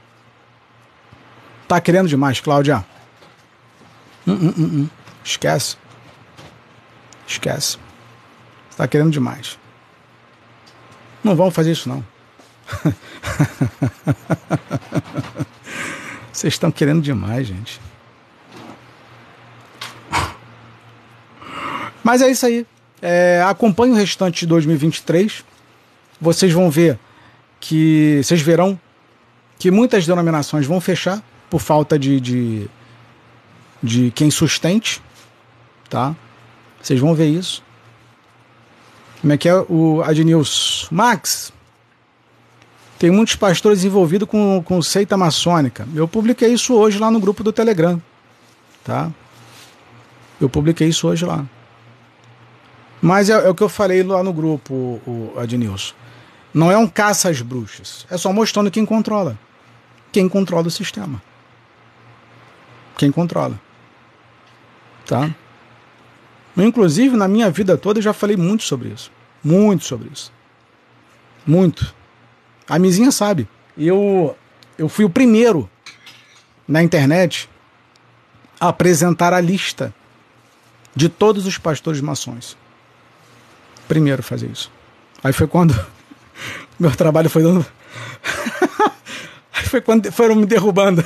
Tá 1.67 1.81
querendo 1.81 2.09
demais, 2.09 2.41
Cláudia. 2.41 2.85
Hum, 4.27 4.35
hum, 4.35 4.55
hum. 4.59 4.89
Esquece. 5.25 5.77
Esquece. 7.27 7.79
Tá 8.77 8.87
querendo 8.87 9.11
demais. 9.11 9.59
Não 11.25 11.35
vamos 11.35 11.55
fazer 11.55 11.73
isso 11.73 11.89
não. 11.89 12.05
Vocês 16.37 16.53
estão 16.53 16.71
querendo 16.71 17.01
demais, 17.01 17.47
gente. 17.47 17.81
Mas 22.05 22.21
é 22.21 22.31
isso 22.31 22.45
aí. 22.45 22.67
É, 23.01 23.43
acompanhe 23.47 23.95
o 23.95 23.97
restante 23.97 24.41
de 24.41 24.47
2023. 24.47 25.43
Vocês 26.21 26.53
vão 26.53 26.71
ver 26.71 26.99
que. 27.59 28.21
Vocês 28.23 28.43
verão 28.43 28.79
que 29.59 29.71
muitas 29.71 30.07
denominações 30.07 30.67
vão 30.67 30.79
fechar 30.79 31.23
por 31.49 31.59
falta 31.59 31.99
de, 31.99 32.21
de, 32.21 32.71
de 33.83 34.11
quem 34.11 34.31
sustente. 34.31 35.01
Tá? 35.89 36.15
Vocês 36.83 37.01
vão 37.01 37.15
ver 37.15 37.29
isso. 37.29 37.63
Como 39.23 39.33
é 39.33 39.39
que 39.39 39.49
é 39.49 39.55
o 39.55 40.03
Adnilson? 40.05 40.89
Max, 40.91 41.51
tem 42.99 43.11
muitos 43.11 43.37
pastores 43.37 43.85
envolvidos 43.85 44.29
com, 44.29 44.63
com 44.65 44.81
seita 44.81 45.17
maçônica. 45.17 45.87
Eu 45.95 46.09
publiquei 46.09 46.53
isso 46.53 46.75
hoje 46.75 46.99
lá 46.99 47.11
no 47.11 47.21
grupo 47.21 47.45
do 47.45 47.53
Telegram. 47.53 48.01
Tá? 48.83 49.11
Eu 50.41 50.49
publiquei 50.49 50.89
isso 50.89 51.07
hoje 51.07 51.25
lá. 51.25 51.45
Mas 53.01 53.29
é, 53.29 53.35
é 53.35 53.49
o 53.49 53.55
que 53.55 53.63
eu 53.63 53.69
falei 53.69 54.03
lá 54.03 54.23
no 54.23 54.33
grupo, 54.33 54.73
o, 54.75 55.33
o 55.35 55.41
Adnilson. 55.41 55.95
Não 56.55 56.73
é 56.73 56.79
um 56.79 56.87
caça 56.87 57.29
às 57.29 57.43
bruxas. 57.43 58.07
É 58.11 58.17
só 58.17 58.33
mostrando 58.33 58.71
quem 58.71 58.87
controla. 58.87 59.39
Quem 60.11 60.27
controla 60.29 60.69
o 60.69 60.71
sistema. 60.71 61.23
Quem 62.97 63.13
controla. 63.13 63.61
Tá? 65.05 65.31
Inclusive, 66.57 67.15
na 67.15 67.29
minha 67.29 67.51
vida 67.51 67.77
toda, 67.77 67.99
eu 67.99 68.03
já 68.03 68.15
falei 68.15 68.37
muito 68.37 68.65
sobre 68.65 68.89
isso. 68.89 69.13
Muito 69.45 69.85
sobre 69.85 70.09
isso. 70.11 70.33
Muito. 71.47 71.95
A 72.69 72.79
Mizinha 72.79 73.13
sabe. 73.13 73.49
Eu, 73.77 74.37
eu 74.77 74.89
fui 74.89 75.05
o 75.05 75.11
primeiro 75.11 75.71
na 76.67 76.83
internet 76.83 77.49
a 78.59 78.69
apresentar 78.69 79.33
a 79.33 79.41
lista 79.41 79.95
de 80.95 81.09
todos 81.09 81.47
os 81.47 81.59
pastores 81.59 82.01
maçons. 82.01 82.57
Primeiro 83.87 84.23
fazer 84.23 84.51
isso. 84.51 84.71
Aí 85.23 85.33
foi 85.33 85.47
quando 85.47 85.75
meu 86.79 86.91
trabalho 86.91 87.31
foi 87.31 87.43
dando. 87.43 87.65
Aí 89.53 89.65
foi 89.65 89.81
quando 89.81 90.11
foram 90.11 90.35
me 90.35 90.47
derrubando. 90.47 91.05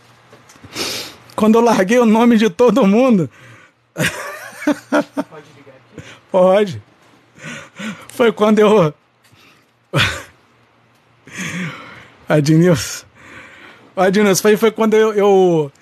quando 1.34 1.56
eu 1.56 1.62
larguei 1.62 1.98
o 1.98 2.06
nome 2.06 2.36
de 2.36 2.50
todo 2.50 2.86
mundo. 2.86 3.30
Pode 3.94 5.46
ligar 5.56 5.74
aqui? 5.74 6.02
Pode. 6.30 6.82
Foi 8.08 8.32
quando 8.32 8.58
eu 8.58 8.94
Adnilson. 12.28 13.06
Adnilson, 13.96 14.42
foi, 14.42 14.56
foi 14.56 14.70
quando 14.70 14.94
eu, 14.94 15.12
eu, 15.14 15.72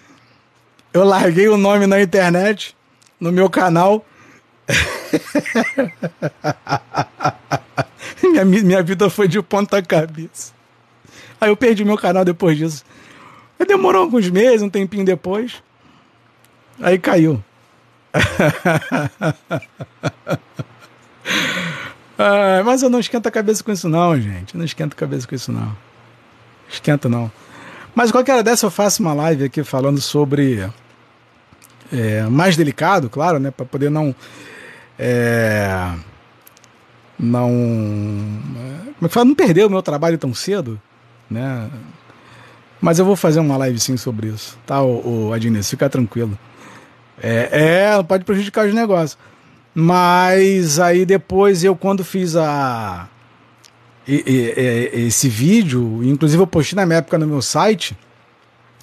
eu 0.92 1.04
larguei 1.04 1.48
o 1.48 1.56
nome 1.56 1.86
na 1.86 2.00
internet. 2.00 2.76
no 3.22 3.30
meu 3.30 3.48
canal. 3.48 4.04
minha, 8.22 8.44
minha 8.44 8.82
vida 8.82 9.08
foi 9.08 9.28
de 9.28 9.40
ponta 9.40 9.80
cabeça. 9.80 10.52
Aí 11.40 11.48
eu 11.50 11.56
perdi 11.56 11.84
meu 11.84 11.96
canal 11.96 12.24
depois 12.24 12.58
disso. 12.58 12.84
Aí 13.58 13.66
demorou 13.66 14.02
alguns 14.02 14.28
meses, 14.28 14.62
um 14.62 14.68
tempinho 14.68 15.04
depois. 15.04 15.62
Aí 16.80 16.98
caiu. 16.98 17.42
ah, 22.22 22.62
mas 22.64 22.82
eu 22.82 22.90
não 22.90 23.00
esquento 23.00 23.26
a 23.26 23.30
cabeça 23.30 23.64
com 23.64 23.72
isso 23.72 23.88
não, 23.88 24.20
gente. 24.20 24.56
Não 24.56 24.64
esquento 24.64 24.94
a 24.94 24.96
cabeça 24.96 25.26
com 25.26 25.34
isso 25.34 25.50
não. 25.50 25.76
Esquenta 26.68 27.08
não. 27.08 27.30
Mas 27.94 28.10
qualquer 28.10 28.34
hora 28.34 28.42
dessa 28.42 28.66
eu 28.66 28.70
faço 28.70 29.02
uma 29.02 29.12
live 29.12 29.44
aqui 29.44 29.62
falando 29.62 30.00
sobre 30.00 30.70
é, 31.92 32.22
mais 32.22 32.56
delicado, 32.56 33.10
claro, 33.10 33.38
né, 33.38 33.50
para 33.50 33.66
poder 33.66 33.90
não 33.90 34.14
é, 34.98 35.92
não 37.18 37.48
como 38.96 39.06
é 39.06 39.08
que 39.08 39.14
fala, 39.14 39.26
não 39.26 39.34
perder 39.34 39.66
o 39.66 39.70
meu 39.70 39.82
trabalho 39.82 40.16
tão 40.16 40.32
cedo, 40.32 40.80
né? 41.30 41.68
Mas 42.80 42.98
eu 42.98 43.04
vou 43.04 43.14
fazer 43.14 43.40
uma 43.40 43.56
live 43.58 43.78
sim 43.78 43.96
sobre 43.96 44.28
isso, 44.28 44.58
tá, 44.66 44.82
o, 44.82 45.28
o 45.28 45.32
Adines, 45.32 45.68
fica 45.68 45.88
tranquilo. 45.88 46.38
É, 47.22 47.94
é, 47.94 48.02
pode 48.02 48.24
prejudicar 48.24 48.66
os 48.66 48.74
negócios. 48.74 49.18
Mas 49.74 50.78
aí 50.78 51.06
depois 51.06 51.64
eu 51.64 51.74
quando 51.74 52.04
fiz 52.04 52.36
a 52.36 53.08
esse 54.06 55.26
vídeo, 55.28 56.00
inclusive 56.02 56.42
eu 56.42 56.46
postei 56.46 56.76
na 56.76 56.84
minha 56.84 56.98
época 56.98 57.16
no 57.18 57.26
meu 57.26 57.40
site. 57.40 57.96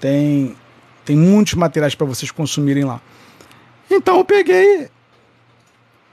Tem 0.00 0.56
tem 1.08 1.16
muitos 1.16 1.54
materiais 1.54 1.94
para 1.94 2.06
vocês 2.06 2.30
consumirem 2.30 2.84
lá. 2.84 3.00
Então 3.90 4.18
eu 4.18 4.24
peguei 4.26 4.90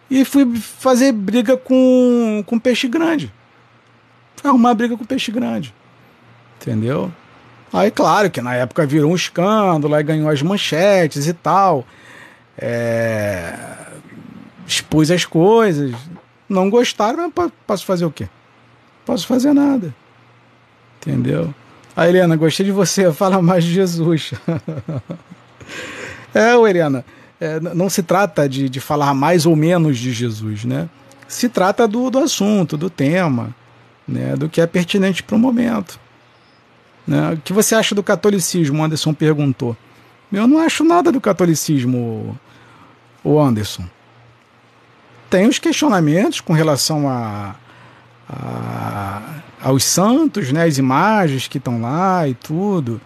e 0.09 0.23
fui 0.23 0.55
fazer 0.55 1.11
briga 1.11 1.57
com, 1.57 2.41
com 2.45 2.57
peixe 2.57 2.87
grande. 2.87 3.29
Fui 4.37 4.49
arrumar 4.49 4.73
briga 4.73 4.95
com 4.95 5.03
peixe 5.03 5.33
grande. 5.33 5.75
Entendeu? 6.65 7.11
Aí, 7.71 7.91
claro 7.91 8.31
que 8.31 8.41
na 8.41 8.55
época 8.55 8.85
virou 8.87 9.11
um 9.11 9.15
escândalo, 9.15 9.93
aí 9.93 10.03
ganhou 10.03 10.29
as 10.29 10.41
manchetes 10.41 11.27
e 11.27 11.33
tal. 11.33 11.85
É... 12.57 13.53
Expus 14.65 15.11
as 15.11 15.25
coisas. 15.25 15.93
Não 16.49 16.69
gostaram, 16.69 17.31
mas 17.35 17.51
posso 17.67 17.85
fazer 17.85 18.05
o 18.05 18.11
quê? 18.11 18.27
Posso 19.05 19.27
fazer 19.27 19.53
nada. 19.53 19.93
Entendeu? 20.97 21.53
Aí, 21.95 22.09
Helena, 22.09 22.35
gostei 22.35 22.65
de 22.65 22.71
você. 22.71 23.11
Fala 23.13 23.41
mais 23.41 23.63
de 23.63 23.71
Jesus. 23.71 24.33
é, 26.33 26.55
Helena, 26.55 27.05
é, 27.39 27.59
não 27.59 27.89
se 27.89 28.01
trata 28.01 28.49
de, 28.49 28.69
de 28.69 28.79
falar 28.79 29.13
mais 29.13 29.45
ou 29.45 29.55
menos 29.55 29.99
de 29.99 30.11
Jesus, 30.11 30.65
né? 30.65 30.89
Se 31.27 31.47
trata 31.47 31.87
do, 31.87 32.09
do 32.09 32.19
assunto, 32.19 32.75
do 32.77 32.89
tema, 32.89 33.53
né? 34.07 34.35
do 34.35 34.47
que 34.47 34.61
é 34.61 34.67
pertinente 34.67 35.21
para 35.21 35.35
o 35.35 35.39
momento. 35.39 35.99
Né? 37.07 37.33
O 37.33 37.37
que 37.37 37.53
você 37.53 37.75
acha 37.75 37.93
do 37.93 38.03
catolicismo? 38.03 38.83
Anderson 38.83 39.13
perguntou. 39.13 39.75
Eu 40.31 40.47
não 40.47 40.59
acho 40.59 40.83
nada 40.83 41.11
do 41.11 41.21
catolicismo, 41.21 42.37
o 43.23 43.39
Anderson. 43.39 43.85
Tem 45.29 45.47
os 45.47 45.59
questionamentos 45.59 46.41
com 46.41 46.53
relação 46.53 47.07
a, 47.07 47.55
a, 48.29 49.21
aos 49.61 49.83
santos, 49.83 50.51
né, 50.51 50.63
as 50.63 50.77
imagens 50.77 51.47
que 51.47 51.57
estão 51.57 51.81
lá 51.81 52.27
e 52.27 52.33
tudo. 52.33 52.99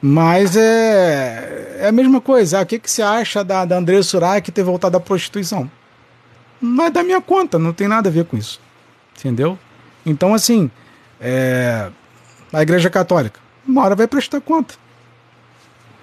Mas 0.00 0.56
é, 0.56 1.78
é 1.80 1.88
a 1.88 1.92
mesma 1.92 2.20
coisa. 2.20 2.58
Ah, 2.58 2.62
o 2.62 2.66
que, 2.66 2.78
que 2.78 2.90
você 2.90 3.02
acha 3.02 3.44
da, 3.44 3.64
da 3.64 3.76
André 3.76 4.02
Surak 4.02 4.50
ter 4.50 4.62
voltado 4.62 4.96
à 4.96 5.00
prostituição? 5.00 5.70
Não 6.60 6.84
é 6.84 6.90
da 6.90 7.02
minha 7.02 7.20
conta, 7.20 7.58
não 7.58 7.72
tem 7.72 7.88
nada 7.88 8.08
a 8.08 8.12
ver 8.12 8.24
com 8.24 8.36
isso. 8.36 8.60
Entendeu? 9.18 9.58
Então, 10.04 10.34
assim, 10.34 10.70
é, 11.20 11.90
na 12.52 12.62
Igreja 12.62 12.90
Católica. 12.90 13.40
Uma 13.66 13.82
hora 13.82 13.96
vai 13.96 14.06
prestar 14.06 14.40
conta. 14.40 14.74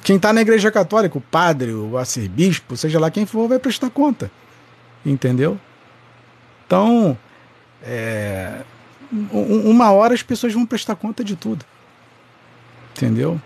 Quem 0.04 0.16
está 0.16 0.34
na 0.34 0.42
Igreja 0.42 0.72
Católica, 0.72 1.18
o 1.18 1.22
padre, 1.22 1.74
o 1.74 1.98
arcebispo, 1.98 2.76
seja 2.76 3.00
lá 3.00 3.12
quem 3.12 3.26
for, 3.26 3.48
vai 3.48 3.60
prestar 3.60 3.90
conta. 3.90 4.32
Entendeu? 5.06 5.60
Então, 6.66 7.18
é, 7.84 8.62
uma 9.32 9.92
hora 9.92 10.14
as 10.14 10.24
pessoas 10.24 10.54
vão 10.54 10.66
prestar 10.66 10.96
conta 10.96 11.24
de 11.24 11.36
tudo. 11.36 11.66
Entendeu? 12.96 13.40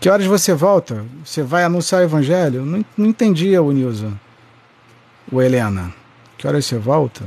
Que 0.00 0.08
horas 0.08 0.26
você 0.26 0.52
volta? 0.52 1.04
Você 1.24 1.42
vai 1.42 1.64
anunciar 1.64 2.00
o 2.00 2.04
evangelho? 2.04 2.64
Não, 2.64 2.84
não 2.96 3.06
entendi, 3.06 3.58
Nilza. 3.58 4.12
O 5.30 5.40
Helena. 5.40 5.92
Que 6.36 6.46
horas 6.46 6.66
você 6.66 6.76
volta? 6.76 7.24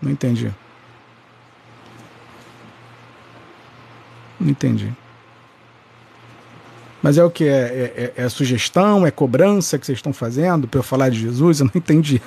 Não 0.00 0.10
entendi. 0.10 0.52
Não 4.42 4.50
entendi. 4.50 4.92
Mas 7.00 7.16
é 7.16 7.24
o 7.24 7.30
que? 7.30 7.44
É, 7.44 8.12
é, 8.16 8.24
é, 8.24 8.28
sugestão? 8.28 9.06
É 9.06 9.10
cobrança 9.10 9.78
que 9.78 9.86
vocês 9.86 9.98
estão 9.98 10.12
fazendo 10.12 10.66
para 10.66 10.80
eu 10.80 10.82
falar 10.82 11.08
de 11.08 11.20
Jesus? 11.20 11.60
Eu 11.60 11.66
não 11.66 11.72
entendi. 11.76 12.20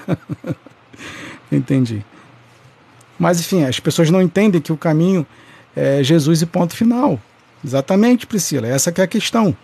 entendi. 1.51 2.05
Mas 3.19 3.39
enfim, 3.39 3.63
as 3.63 3.79
pessoas 3.79 4.09
não 4.09 4.21
entendem 4.21 4.61
que 4.61 4.71
o 4.71 4.77
caminho 4.77 5.25
é 5.75 6.01
Jesus 6.01 6.41
e 6.41 6.45
ponto 6.45 6.75
final. 6.75 7.19
Exatamente, 7.63 8.25
Priscila. 8.25 8.67
Essa 8.67 8.93
é 8.95 9.01
a 9.01 9.07
questão. 9.07 9.55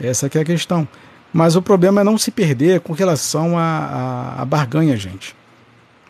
Essa 0.00 0.26
é 0.26 0.40
a 0.40 0.44
questão. 0.44 0.86
Mas 1.32 1.54
o 1.56 1.62
problema 1.62 2.00
é 2.00 2.04
não 2.04 2.18
se 2.18 2.30
perder 2.30 2.80
com 2.80 2.92
relação 2.92 3.58
à 3.58 3.62
a, 3.62 4.38
a, 4.38 4.42
a, 4.42 4.44
barganha, 4.44 4.96
gente. 4.96 5.36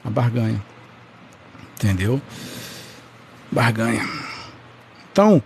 A 0.05 0.09
barganha. 0.11 0.63
Entendeu? 1.77 2.21
Barganha. 3.51 4.07
Então, 5.11 5.43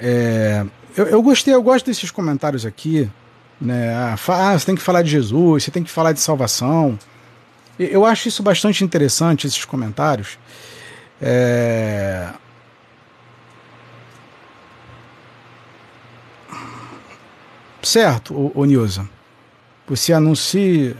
é, 0.00 0.64
eu, 0.96 1.06
eu, 1.06 1.22
gostei, 1.22 1.52
eu 1.54 1.62
gosto 1.62 1.86
desses 1.86 2.10
comentários 2.10 2.64
aqui. 2.64 3.10
Né? 3.60 3.92
Ah, 3.94 4.16
ah, 4.28 4.58
você 4.58 4.66
tem 4.66 4.76
que 4.76 4.82
falar 4.82 5.02
de 5.02 5.10
Jesus, 5.10 5.64
você 5.64 5.70
tem 5.70 5.82
que 5.82 5.90
falar 5.90 6.12
de 6.12 6.20
salvação. 6.20 6.98
Eu 7.78 8.04
acho 8.04 8.28
isso 8.28 8.42
bastante 8.42 8.84
interessante, 8.84 9.46
esses 9.46 9.64
comentários. 9.64 10.38
É... 11.20 12.28
Certo, 17.82 18.52
o 18.54 18.64
Nilza. 18.64 19.08
Você 19.88 20.12
anuncia. 20.12 20.96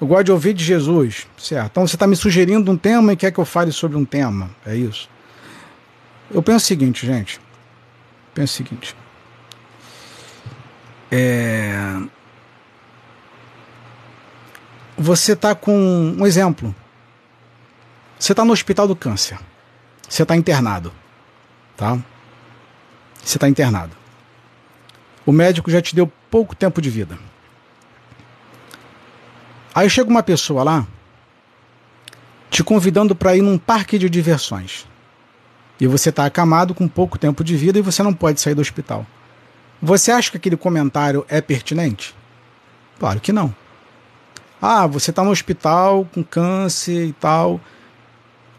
Eu 0.00 0.06
gosto 0.06 0.24
de 0.24 0.32
ouvir 0.32 0.52
de 0.52 0.62
Jesus, 0.64 1.26
certo? 1.36 1.70
Então 1.70 1.86
você 1.86 1.96
está 1.96 2.06
me 2.06 2.14
sugerindo 2.14 2.70
um 2.70 2.76
tema 2.76 3.12
e 3.12 3.16
quer 3.16 3.32
que 3.32 3.38
eu 3.38 3.44
fale 3.44 3.72
sobre 3.72 3.96
um 3.96 4.04
tema, 4.04 4.50
é 4.66 4.76
isso? 4.76 5.08
Eu 6.30 6.42
penso 6.42 6.64
o 6.64 6.68
seguinte, 6.68 7.06
gente 7.06 7.40
pensa 8.38 8.52
o 8.52 8.56
seguinte. 8.56 8.96
É... 11.10 11.72
Você 14.96 15.32
está 15.32 15.54
com 15.56 15.74
um 16.16 16.24
exemplo. 16.24 16.74
Você 18.18 18.32
está 18.32 18.44
no 18.44 18.52
hospital 18.52 18.86
do 18.86 18.94
câncer. 18.94 19.38
Você 20.08 20.22
está 20.22 20.36
internado. 20.36 20.92
Tá? 21.76 21.98
Você 23.22 23.36
está 23.38 23.48
internado. 23.48 23.96
O 25.26 25.32
médico 25.32 25.70
já 25.70 25.82
te 25.82 25.96
deu 25.96 26.10
pouco 26.30 26.54
tempo 26.54 26.80
de 26.80 26.90
vida. 26.90 27.18
Aí 29.74 29.90
chega 29.90 30.08
uma 30.08 30.22
pessoa 30.22 30.62
lá 30.62 30.86
te 32.50 32.62
convidando 32.64 33.14
para 33.14 33.36
ir 33.36 33.42
num 33.42 33.58
parque 33.58 33.98
de 33.98 34.08
diversões 34.08 34.86
e 35.80 35.86
você 35.86 36.10
está 36.10 36.26
acamado 36.26 36.74
com 36.74 36.88
pouco 36.88 37.18
tempo 37.18 37.44
de 37.44 37.56
vida 37.56 37.78
e 37.78 37.82
você 37.82 38.02
não 38.02 38.12
pode 38.12 38.40
sair 38.40 38.54
do 38.54 38.60
hospital. 38.60 39.06
Você 39.80 40.10
acha 40.10 40.30
que 40.30 40.36
aquele 40.36 40.56
comentário 40.56 41.24
é 41.28 41.40
pertinente? 41.40 42.14
Claro 42.98 43.20
que 43.20 43.32
não. 43.32 43.54
Ah, 44.60 44.86
você 44.86 45.10
está 45.10 45.22
no 45.22 45.30
hospital 45.30 46.04
com 46.12 46.24
câncer 46.24 47.06
e 47.06 47.12
tal. 47.12 47.60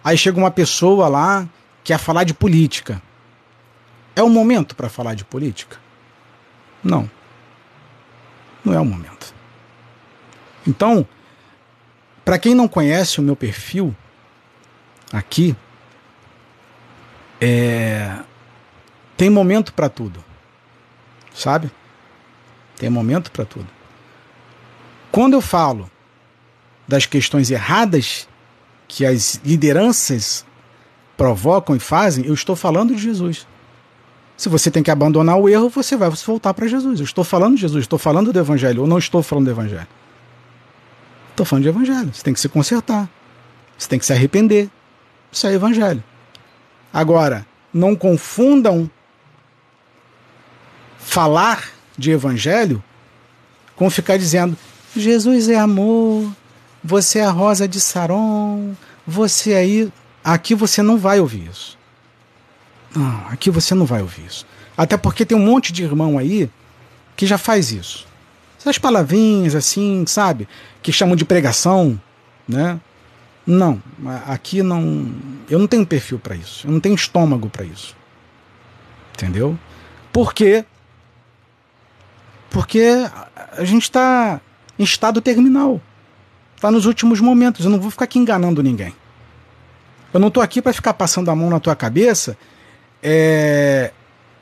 Aí 0.04 0.18
chega 0.18 0.38
uma 0.38 0.52
pessoa 0.52 1.10
lá 1.10 1.44
que 1.84 1.94
quer 1.94 1.98
falar 1.98 2.24
de 2.24 2.34
política. 2.34 3.02
É 4.16 4.24
o 4.24 4.30
momento 4.30 4.76
para 4.76 4.88
falar 4.88 5.14
de 5.14 5.26
política? 5.26 5.78
Não. 6.82 7.10
Não 8.64 8.74
é 8.74 8.80
o 8.80 8.86
momento. 8.86 9.34
Então, 10.66 11.06
para 12.24 12.38
quem 12.38 12.54
não 12.54 12.68
conhece 12.68 13.20
o 13.20 13.24
meu 13.24 13.36
perfil 13.36 13.96
aqui, 15.12 15.56
é, 17.42 18.20
tem 19.16 19.30
momento 19.30 19.74
para 19.74 19.90
tudo, 19.90 20.24
sabe? 21.34 21.72
Tem 22.78 22.90
momento 22.90 23.32
para 23.32 23.46
tudo. 23.46 23.68
Quando 25.12 25.34
eu 25.34 25.42
falo 25.42 25.90
das 26.88 27.06
questões 27.06 27.52
erradas 27.52 28.28
que 28.88 29.06
as 29.06 29.40
lideranças 29.44 30.46
provocam 31.16 31.76
e 31.76 31.80
fazem, 31.80 32.26
eu 32.26 32.34
estou 32.34 32.56
falando 32.56 32.96
de 32.96 33.02
Jesus. 33.02 33.46
Se 34.38 34.48
você 34.48 34.72
tem 34.72 34.82
que 34.82 34.90
abandonar 34.90 35.38
o 35.38 35.50
erro, 35.50 35.68
você 35.70 35.98
vai 35.98 36.10
voltar 36.10 36.54
para 36.54 36.66
Jesus. 36.66 37.00
Eu 37.00 37.04
estou 37.04 37.26
falando 37.26 37.56
de 37.56 37.62
Jesus, 37.62 37.84
estou 37.84 38.00
falando 38.00 38.32
do 38.32 38.40
Evangelho, 38.40 38.82
ou 38.82 38.88
não 38.88 38.98
estou 38.98 39.22
falando 39.22 39.46
do 39.46 39.52
Evangelho. 39.52 39.88
Estou 41.32 41.46
falando 41.46 41.64
de 41.64 41.70
Evangelho. 41.70 42.14
Você 42.14 42.24
tem 42.24 42.34
que 42.34 42.40
se 42.40 42.48
consertar. 42.48 43.10
Você 43.78 43.90
tem 43.90 44.00
que 44.00 44.06
se 44.06 44.14
arrepender. 44.14 44.70
Isso 45.30 45.46
é 45.46 45.54
Evangelho. 45.54 46.02
Agora, 46.92 47.46
não 47.74 47.96
confundam 47.96 48.90
falar 50.98 51.70
de 51.98 52.12
Evangelho 52.12 52.84
com 53.76 53.90
ficar 53.90 54.18
dizendo 54.18 54.58
Jesus 54.96 55.50
é 55.50 55.58
amor, 55.58 56.32
você 56.84 57.20
é 57.20 57.26
a 57.26 57.30
rosa 57.30 57.68
de 57.68 57.80
Saron, 57.80 58.76
você 59.06 59.54
aí. 59.54 59.92
Aqui 60.24 60.54
você 60.54 60.82
não 60.82 60.98
vai 60.98 61.20
ouvir 61.20 61.48
isso. 61.50 61.78
Não, 62.96 63.28
aqui 63.30 63.50
você 63.50 63.74
não 63.74 63.86
vai 63.86 64.02
ouvir 64.02 64.26
isso. 64.26 64.46
Até 64.76 64.98
porque 64.98 65.26
tem 65.26 65.38
um 65.38 65.46
monte 65.46 65.72
de 65.72 65.84
irmão 65.84 66.18
aí 66.18 66.50
que 67.16 67.26
já 67.26 67.38
faz 67.38 67.72
isso. 67.72 68.08
Essas 68.60 68.78
palavrinhas 68.78 69.56
assim, 69.56 70.04
sabe? 70.08 70.48
Que 70.82 70.92
chamam 70.92 71.16
de 71.16 71.24
pregação, 71.24 72.00
né? 72.48 72.80
Não, 73.50 73.82
aqui 74.28 74.62
não. 74.62 75.12
Eu 75.50 75.58
não 75.58 75.66
tenho 75.66 75.84
perfil 75.84 76.20
para 76.20 76.36
isso. 76.36 76.68
Eu 76.68 76.72
não 76.72 76.80
tenho 76.80 76.94
estômago 76.94 77.50
para 77.50 77.66
isso. 77.66 77.96
Entendeu? 79.16 79.58
Por 80.14 80.36
quê? 80.36 80.64
Porque 82.52 82.84
a 83.58 83.64
gente 83.64 83.84
está 83.84 84.40
em 84.78 84.84
estado 84.84 85.20
terminal. 85.20 85.82
Está 86.56 86.70
nos 86.70 86.86
últimos 86.86 87.20
momentos. 87.20 87.66
Eu 87.66 87.72
não 87.72 87.80
vou 87.80 87.90
ficar 87.90 88.06
aqui 88.06 88.20
enganando 88.20 88.62
ninguém. 88.62 88.94
Eu 90.14 90.20
não 90.20 90.28
estou 90.28 90.44
aqui 90.44 90.62
para 90.62 90.72
ficar 90.72 90.94
passando 90.94 91.32
a 91.32 91.36
mão 91.36 91.50
na 91.50 91.60
tua 91.60 91.76
cabeça 91.76 92.38
é, 93.02 93.92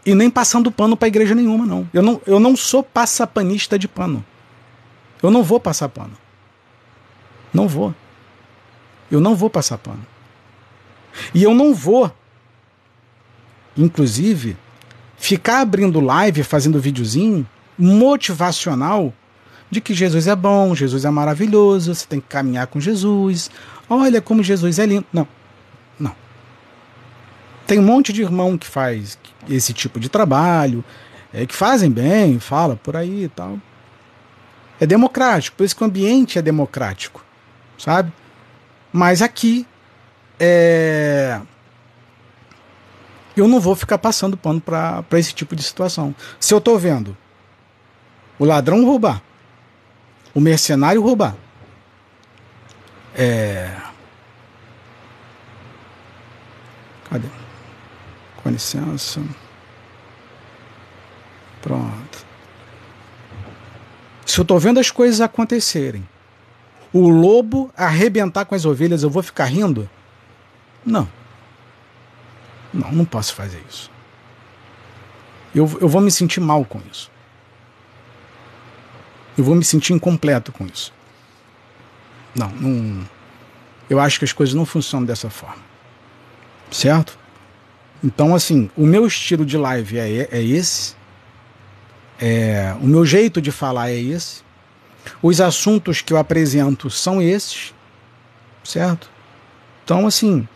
e 0.06 0.14
nem 0.14 0.30
passando 0.30 0.70
pano 0.70 0.98
para 0.98 1.08
igreja 1.08 1.34
nenhuma, 1.34 1.66
não. 1.66 1.88
Eu, 1.94 2.04
não. 2.04 2.22
eu 2.28 2.42
não 2.42 2.58
sou 2.58 2.84
passapanista 2.84 3.80
de 3.80 3.88
pano. 3.88 4.26
Eu 5.24 5.32
não 5.32 5.44
vou 5.44 5.62
passar 5.62 5.88
pano. 5.88 6.18
Não 7.54 7.70
vou. 7.70 7.96
Eu 9.12 9.22
não 9.22 9.36
vou 9.36 9.50
passar 9.50 9.78
pano. 9.78 10.06
E 11.34 11.44
eu 11.44 11.54
não 11.54 11.74
vou, 11.74 12.12
inclusive, 13.76 14.56
ficar 15.18 15.62
abrindo 15.62 16.00
live, 16.00 16.44
fazendo 16.44 16.80
videozinho 16.80 17.48
motivacional 17.78 19.14
de 19.70 19.82
que 19.82 19.94
Jesus 19.94 20.28
é 20.28 20.36
bom, 20.36 20.74
Jesus 20.76 21.06
é 21.06 21.10
maravilhoso, 21.10 21.94
você 21.94 22.06
tem 22.06 22.20
que 22.20 22.28
caminhar 22.28 22.68
com 22.68 22.80
Jesus. 22.80 23.50
Olha 23.90 24.22
como 24.22 24.44
Jesus 24.44 24.80
é 24.80 24.86
lindo. 24.86 25.06
Não. 25.12 25.28
Tem 27.68 27.78
um 27.78 27.84
monte 27.84 28.14
de 28.14 28.22
irmão 28.22 28.58
que 28.58 28.66
faz 28.66 29.20
esse 29.50 29.74
tipo 29.74 30.00
de 30.00 30.08
trabalho, 30.08 30.84
é, 31.34 31.46
que 31.46 31.54
fazem 31.54 31.92
bem, 31.92 32.40
fala 32.40 32.78
por 32.78 32.96
aí 32.96 33.26
e 33.26 33.28
tal. 33.28 33.60
É 34.80 34.86
democrático, 34.86 35.58
por 35.58 35.66
isso 35.66 35.76
que 35.76 35.84
o 35.84 35.86
ambiente 35.86 36.40
é 36.40 36.42
democrático, 36.42 37.22
sabe? 37.78 38.14
Mas 38.98 39.22
aqui 39.22 39.68
é... 40.40 41.40
eu 43.36 43.48
não 43.48 43.60
vou 43.60 43.76
ficar 43.76 44.00
passando 44.00 44.36
pano 44.36 44.60
para 44.60 45.06
esse 45.14 45.36
tipo 45.36 45.56
de 45.56 45.62
situação. 45.62 46.16
Se 46.40 46.52
eu 46.52 46.58
estou 46.58 46.80
vendo 46.80 47.16
o 48.40 48.44
ladrão 48.44 48.84
roubar, 48.84 49.22
o 50.34 50.42
mercenário 50.42 51.00
roubar, 51.00 51.36
é... 53.14 53.72
Cadê? 57.08 57.28
Com 58.42 58.50
licença. 58.50 59.22
Pronto. 61.62 62.26
Se 64.26 64.40
eu 64.40 64.42
estou 64.42 64.60
vendo 64.60 64.80
as 64.80 64.90
coisas 64.90 65.22
acontecerem, 65.22 66.04
o 66.94 67.10
lobo 67.10 67.72
arrebentar 67.76 68.46
com 68.46 68.56
as 68.56 68.66
ovelhas, 68.66 69.04
eu 69.04 69.10
vou 69.10 69.24
ficar 69.24 69.46
rindo? 69.46 69.90
Não. 70.86 71.08
Não, 72.74 72.92
não 72.92 73.06
posso 73.06 73.34
fazer 73.34 73.62
isso. 73.70 73.92
Eu, 75.54 75.78
eu 75.82 75.88
vou 75.88 76.02
me 76.02 76.12
sentir 76.12 76.40
mal 76.40 76.64
com 76.66 76.82
isso. 76.92 77.10
Eu 79.38 79.44
vou 79.44 79.56
me 79.56 79.64
sentir 79.64 79.94
incompleto 79.94 80.52
com 80.52 80.66
isso. 80.66 80.94
Não, 82.36 82.50
não. 82.50 83.08
Eu 83.90 84.00
acho 84.00 84.20
que 84.20 84.26
as 84.26 84.34
coisas 84.34 84.54
não 84.54 84.66
funcionam 84.66 85.06
dessa 85.06 85.30
forma. 85.30 85.64
Certo? 86.70 87.18
Então, 88.04 88.36
assim, 88.36 88.70
o 88.76 88.86
meu 88.86 89.08
estilo 89.08 89.46
de 89.46 89.58
live 89.58 89.98
é, 89.98 90.28
é 90.32 90.44
esse. 90.44 90.96
É, 92.20 92.76
o 92.82 92.86
meu 92.86 93.06
jeito 93.06 93.42
de 93.42 93.52
falar 93.52 93.90
é 93.90 93.96
esse. 93.96 94.47
Os 95.22 95.42
assuntos 95.42 96.02
que 96.02 96.14
eu 96.14 96.18
apresento 96.18 96.90
são 96.90 97.22
esses. 97.22 97.74
Certo? 98.64 99.10
Então, 99.84 100.06
assim, 100.06 100.48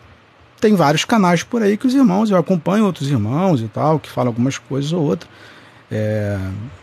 tem 0.60 0.76
vários 0.76 1.06
canais 1.06 1.44
por 1.44 1.62
aí 1.62 1.78
que 1.78 1.88
os 1.88 1.96
irmãos, 1.96 2.30
eu 2.30 2.38
acompanho 2.38 2.86
outros 2.86 3.10
irmãos 3.10 3.62
e 3.62 3.68
tal, 3.68 4.00
que 4.00 4.10
falam 4.10 4.30
algumas 4.30 4.58
coisas 4.58 4.92
ou 4.94 5.02
outras. 5.02 5.30
É, 5.90 6.38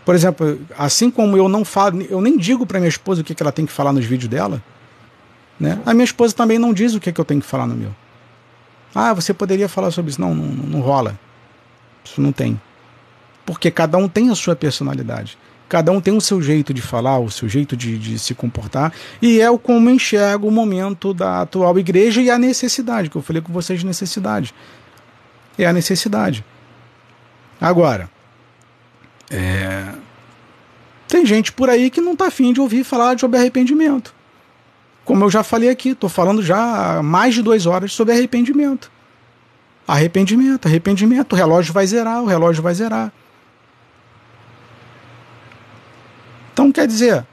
por 0.04 0.14
exemplo, 0.14 0.60
assim 0.76 1.10
como 1.10 1.36
eu 1.36 1.48
não 1.48 1.64
falo, 1.64 2.02
eu 2.02 2.20
nem 2.20 2.36
digo 2.36 2.66
para 2.66 2.78
minha 2.78 2.88
esposa 2.88 3.22
o 3.22 3.24
que, 3.24 3.34
que 3.34 3.42
ela 3.42 3.52
tem 3.52 3.64
que 3.64 3.72
falar 3.72 3.92
nos 3.92 4.04
vídeos 4.04 4.28
dela, 4.28 4.62
né? 5.58 5.80
A 5.86 5.94
minha 5.94 6.04
esposa 6.04 6.34
também 6.34 6.58
não 6.58 6.74
diz 6.74 6.94
o 6.94 7.00
que, 7.00 7.10
que 7.10 7.20
eu 7.20 7.24
tenho 7.24 7.40
que 7.40 7.46
falar 7.46 7.66
no 7.66 7.74
meu. 7.74 7.94
Ah, 8.94 9.14
você 9.14 9.32
poderia 9.32 9.68
falar 9.68 9.90
sobre 9.90 10.10
isso. 10.10 10.20
Não, 10.20 10.34
não, 10.34 10.46
não 10.46 10.80
rola. 10.80 11.18
Isso 12.04 12.20
não 12.20 12.32
tem. 12.32 12.60
Porque 13.46 13.70
cada 13.70 13.96
um 13.96 14.08
tem 14.08 14.30
a 14.30 14.34
sua 14.34 14.56
personalidade. 14.56 15.38
Cada 15.68 15.92
um 15.92 16.00
tem 16.00 16.16
o 16.16 16.20
seu 16.20 16.40
jeito 16.40 16.72
de 16.72 16.80
falar, 16.80 17.18
o 17.18 17.30
seu 17.30 17.48
jeito 17.48 17.76
de, 17.76 17.98
de 17.98 18.18
se 18.18 18.34
comportar. 18.34 18.92
E 19.20 19.40
é 19.40 19.50
o 19.50 19.58
como 19.58 19.90
enxergo 19.90 20.48
o 20.48 20.50
momento 20.50 21.12
da 21.12 21.42
atual 21.42 21.78
igreja 21.78 22.22
e 22.22 22.30
a 22.30 22.38
necessidade, 22.38 23.10
que 23.10 23.16
eu 23.16 23.22
falei 23.22 23.42
com 23.42 23.52
vocês 23.52 23.80
de 23.80 23.86
necessidade. 23.86 24.54
É 25.58 25.66
a 25.66 25.72
necessidade. 25.72 26.44
Agora, 27.60 28.08
é... 29.30 29.92
tem 31.06 31.26
gente 31.26 31.52
por 31.52 31.68
aí 31.68 31.90
que 31.90 32.00
não 32.00 32.12
está 32.12 32.28
afim 32.28 32.52
de 32.52 32.60
ouvir 32.60 32.82
falar 32.82 33.18
sobre 33.18 33.38
arrependimento. 33.38 34.14
Como 35.04 35.24
eu 35.24 35.30
já 35.30 35.42
falei 35.42 35.68
aqui, 35.68 35.90
estou 35.90 36.08
falando 36.08 36.42
já 36.42 36.98
há 36.98 37.02
mais 37.02 37.34
de 37.34 37.42
duas 37.42 37.66
horas 37.66 37.92
sobre 37.92 38.14
arrependimento. 38.14 38.90
Arrependimento, 39.86 40.66
arrependimento. 40.66 41.32
O 41.32 41.36
relógio 41.36 41.72
vai 41.72 41.86
zerar, 41.86 42.22
o 42.22 42.26
relógio 42.26 42.62
vai 42.62 42.74
zerar. 42.74 43.12
Então 46.58 46.72
quer 46.72 46.88
dizer, 46.88 47.24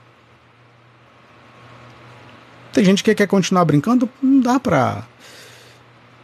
tem 2.71 2.85
gente 2.85 3.03
que 3.03 3.15
quer 3.15 3.25
continuar 3.25 3.65
brincando, 3.65 4.07
não 4.21 4.39
dá 4.39 4.59
pra. 4.59 5.03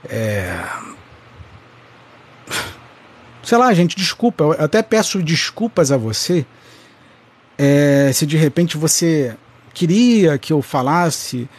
É... 0.07 0.55
Sei 3.41 3.57
lá, 3.57 3.73
gente, 3.73 3.95
desculpa. 3.95 4.43
Eu 4.43 4.51
até 4.51 4.83
peço 4.83 5.19
desculpas 5.23 5.91
a 5.91 5.97
você 5.97 6.45
é, 7.57 8.11
se 8.13 8.27
de 8.27 8.37
repente 8.37 8.77
você 8.77 9.35
queria 9.73 10.37
que 10.37 10.53
eu 10.53 10.61
falasse 10.61 11.49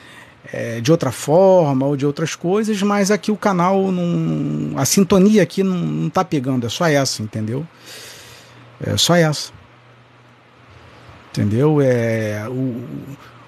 é, 0.53 0.81
de 0.81 0.93
outra 0.93 1.11
forma 1.11 1.85
ou 1.87 1.97
de 1.97 2.07
outras 2.07 2.37
coisas, 2.37 2.81
mas 2.83 3.11
aqui 3.11 3.33
o 3.33 3.37
canal 3.37 3.91
não. 3.91 4.79
A 4.79 4.85
sintonia 4.85 5.43
aqui 5.43 5.65
não, 5.65 5.77
não 5.77 6.09
tá 6.09 6.25
pegando, 6.25 6.69
é 6.69 6.71
só 6.71 6.87
essa, 6.87 7.21
entendeu? 7.21 7.67
É 8.81 8.97
só 8.97 9.17
essa. 9.17 9.62
Entendeu? 11.33 11.81
É, 11.81 12.47
o, 12.47 12.85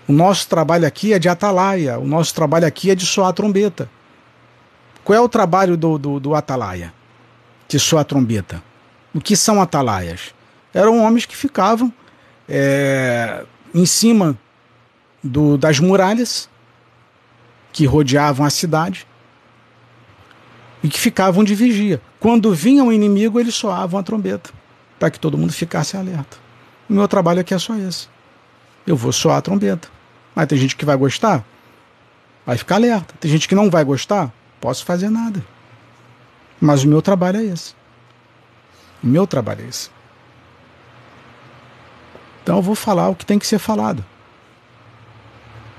o 0.09 0.13
nosso 0.13 0.49
trabalho 0.49 0.87
aqui 0.87 1.13
é 1.13 1.19
de 1.19 1.29
atalaia, 1.29 1.99
o 1.99 2.07
nosso 2.07 2.35
trabalho 2.35 2.67
aqui 2.67 2.91
é 2.91 2.95
de 2.95 3.05
soar 3.05 3.29
a 3.29 3.33
trombeta. 3.33 3.91
Qual 5.05 5.15
é 5.15 5.21
o 5.21 5.29
trabalho 5.29 5.77
do, 5.77 5.99
do, 5.99 6.19
do 6.19 6.35
atalaia? 6.35 6.95
De 7.69 7.79
soar 7.79 8.01
a 8.01 8.05
trombeta. 8.05 8.63
O 9.15 9.21
que 9.21 9.37
são 9.37 9.61
atalaias? 9.61 10.35
Eram 10.73 10.99
homens 10.99 11.27
que 11.27 11.37
ficavam 11.37 11.93
é, 12.49 13.45
em 13.75 13.85
cima 13.85 14.37
do, 15.23 15.59
das 15.59 15.79
muralhas 15.79 16.49
que 17.71 17.85
rodeavam 17.85 18.47
a 18.47 18.51
cidade 18.51 19.07
e 20.83 20.89
que 20.89 20.99
ficavam 20.99 21.45
de 21.45 21.55
vigia. 21.55 22.01
Quando 22.19 22.55
vinha 22.55 22.83
um 22.83 22.93
inimigo, 22.93 23.39
eles 23.39 23.55
soavam 23.55 24.01
a 24.01 24.03
trombeta 24.03 24.51
para 24.99 25.11
que 25.11 25.21
todo 25.21 25.37
mundo 25.37 25.53
ficasse 25.53 25.97
alerta. 25.97 26.44
O 26.95 26.97
meu 26.97 27.09
trabalho 27.09 27.41
aqui 27.41 27.53
é 27.53 27.59
só 27.59 27.75
esse. 27.77 28.09
Eu 28.87 28.97
vou 28.97 29.13
soar 29.13 29.39
a 29.39 29.43
trombeta. 29.43 29.89
Mas 30.35 30.47
tem 30.47 30.57
gente 30.57 30.77
que 30.77 30.85
vai 30.85 30.97
gostar, 30.97 31.45
vai 32.47 32.57
ficar 32.57 32.77
alerta. 32.77 33.15
Tem 33.19 33.31
gente 33.31 33.49
que 33.49 33.55
não 33.55 33.69
vai 33.69 33.85
gostar, 33.85 34.33
posso 34.61 34.85
fazer 34.85 35.11
nada. 35.11 35.45
Mas 36.61 36.85
o 36.85 36.89
meu 36.89 37.03
trabalho 37.03 37.39
é 37.39 37.45
esse. 37.45 37.75
O 39.03 39.07
meu 39.07 39.27
trabalho 39.27 39.65
é 39.65 39.69
esse. 39.69 39.91
Então 42.43 42.57
eu 42.57 42.63
vou 42.63 42.75
falar 42.75 43.09
o 43.09 43.15
que 43.15 43.27
tem 43.27 43.39
que 43.39 43.47
ser 43.47 43.59
falado 43.59 44.05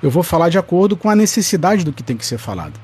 eu 0.05 0.11
vou 0.11 0.21
falar 0.21 0.49
de 0.49 0.57
acordo 0.59 0.95
com 0.95 1.09
a 1.09 1.15
necessidade 1.15 1.83
do 1.83 1.91
que 1.91 2.03
tem 2.03 2.15
que 2.15 2.25
ser 2.25 2.37
falado. 2.37 2.79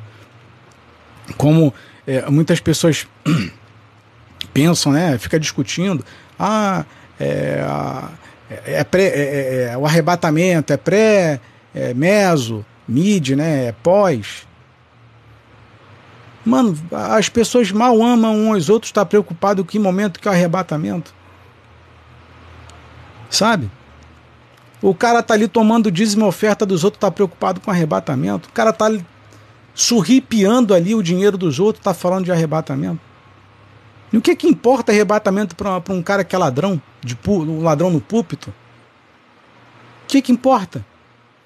Como 1.38 1.72
é, 2.08 2.28
muitas 2.32 2.60
pessoas 2.60 3.08
pensam, 4.52 4.92
né? 4.92 5.20
Fica 5.20 5.40
discutindo. 5.40 6.04
Ah, 6.40 6.84
é, 7.20 7.64
é, 7.64 7.64
é 8.66 8.84
pré, 8.84 9.04
é, 9.04 9.08
é, 9.08 9.64
é, 9.72 9.78
o 9.78 9.86
arrebatamento 9.86 10.74
é 10.74 10.78
pré, 10.78 11.40
é 11.74 11.94
meso, 11.94 12.66
mid, 12.88 13.30
né? 13.32 13.68
É 13.68 13.72
pós. 13.72 14.48
Mano, 16.44 16.78
as 16.92 17.30
pessoas 17.30 17.72
mal 17.72 18.02
amam 18.02 18.50
uns 18.50 18.56
aos 18.56 18.70
outros, 18.70 18.92
tá 18.92 19.06
preocupado 19.06 19.64
com 19.64 19.70
que 19.70 19.80
momento 19.80 20.20
que 20.20 20.28
é 20.28 20.32
o 20.32 20.34
arrebatamento. 20.34 21.14
Sabe? 23.30 23.70
O 24.82 24.96
cara 24.96 25.22
tá 25.22 25.36
ali 25.36 25.48
tomando 25.48 25.92
dízimo 25.92 26.26
oferta 26.26 26.66
dos 26.66 26.84
outros, 26.84 27.00
tá 27.00 27.12
preocupado 27.12 27.62
com 27.62 27.70
arrebatamento. 27.70 28.50
O 28.50 28.52
cara 28.52 28.74
tá 28.74 28.92
surripiando 29.74 30.74
ali 30.74 30.96
o 30.96 31.04
dinheiro 31.04 31.38
dos 31.38 31.60
outros, 31.60 31.84
tá 31.84 31.94
falando 31.94 32.26
de 32.26 32.32
arrebatamento. 32.32 33.00
E 34.12 34.18
o 34.18 34.22
que 34.22 34.36
que 34.36 34.48
importa 34.48 34.92
arrebatamento 34.92 35.56
para 35.56 35.82
um 35.90 36.02
cara 36.02 36.24
que 36.24 36.36
é 36.36 36.40
ladrão, 36.40 36.82
de 37.02 37.18
um 37.28 37.64
ladrão 37.64 37.90
no 37.90 38.02
púlpito? 38.02 38.50
O 40.04 40.08
que 40.08 40.22
que 40.22 40.32
importa? 40.32 40.86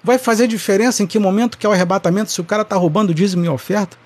Vai 0.02 0.18
fazer 0.18 0.48
diferença 0.48 1.02
em 1.02 1.06
que 1.06 1.18
momento 1.18 1.56
que 1.58 1.66
é 1.66 1.68
o 1.68 1.72
arrebatamento 1.72 2.30
se 2.30 2.40
o 2.40 2.44
cara 2.44 2.64
tá 2.64 2.76
roubando 2.76 3.14
dízimo 3.14 3.44
e 3.44 3.48
oferta? 3.48 3.96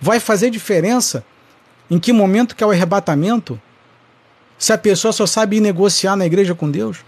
Vai 0.00 0.20
fazer 0.20 0.50
diferença 0.50 1.24
em 1.90 1.98
que 1.98 2.12
momento 2.12 2.54
que 2.54 2.62
é 2.62 2.66
o 2.66 2.70
arrebatamento 2.70 3.60
se 4.58 4.72
a 4.72 4.78
pessoa 4.78 5.12
só 5.12 5.26
sabe 5.26 5.56
ir 5.56 5.60
negociar 5.60 6.16
na 6.16 6.26
igreja 6.26 6.54
com 6.54 6.70
Deus? 6.70 7.04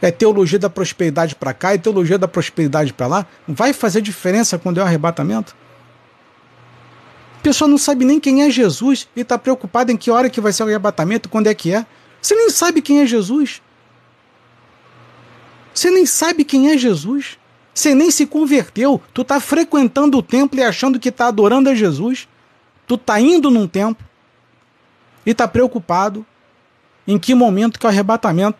é 0.00 0.10
teologia 0.10 0.58
da 0.58 0.70
prosperidade 0.70 1.34
para 1.34 1.52
cá 1.52 1.74
e 1.74 1.78
teologia 1.78 2.18
da 2.18 2.28
prosperidade 2.28 2.92
para 2.92 3.06
lá, 3.06 3.26
vai 3.46 3.72
fazer 3.72 4.00
diferença 4.00 4.58
quando 4.58 4.78
é 4.78 4.82
o 4.82 4.86
arrebatamento? 4.86 5.56
Pessoa 7.42 7.68
não 7.68 7.78
sabe 7.78 8.04
nem 8.04 8.18
quem 8.18 8.42
é 8.42 8.50
Jesus 8.50 9.08
e 9.14 9.20
está 9.20 9.38
preocupada 9.38 9.92
em 9.92 9.96
que 9.96 10.10
hora 10.10 10.28
que 10.28 10.40
vai 10.40 10.52
ser 10.52 10.64
o 10.64 10.66
arrebatamento, 10.66 11.28
quando 11.28 11.46
é 11.46 11.54
que 11.54 11.72
é. 11.72 11.86
Você 12.20 12.34
nem 12.34 12.50
sabe 12.50 12.82
quem 12.82 13.00
é 13.00 13.06
Jesus. 13.06 13.62
Você 15.72 15.90
nem 15.90 16.04
sabe 16.04 16.44
quem 16.44 16.70
é 16.70 16.76
Jesus. 16.76 17.38
Você 17.72 17.94
nem 17.94 18.10
se 18.10 18.26
converteu. 18.26 19.00
Tu 19.14 19.22
está 19.22 19.38
frequentando 19.38 20.18
o 20.18 20.22
templo 20.22 20.58
e 20.58 20.64
achando 20.64 20.98
que 20.98 21.10
está 21.10 21.28
adorando 21.28 21.70
a 21.70 21.74
Jesus. 21.74 22.26
Tu 22.86 22.96
está 22.96 23.20
indo 23.20 23.50
num 23.50 23.68
templo 23.68 24.04
e 25.24 25.30
está 25.30 25.46
preocupado 25.46 26.26
em 27.06 27.18
que 27.18 27.34
momento 27.34 27.78
que 27.78 27.86
é 27.86 27.88
o 27.88 27.92
arrebatamento. 27.92 28.58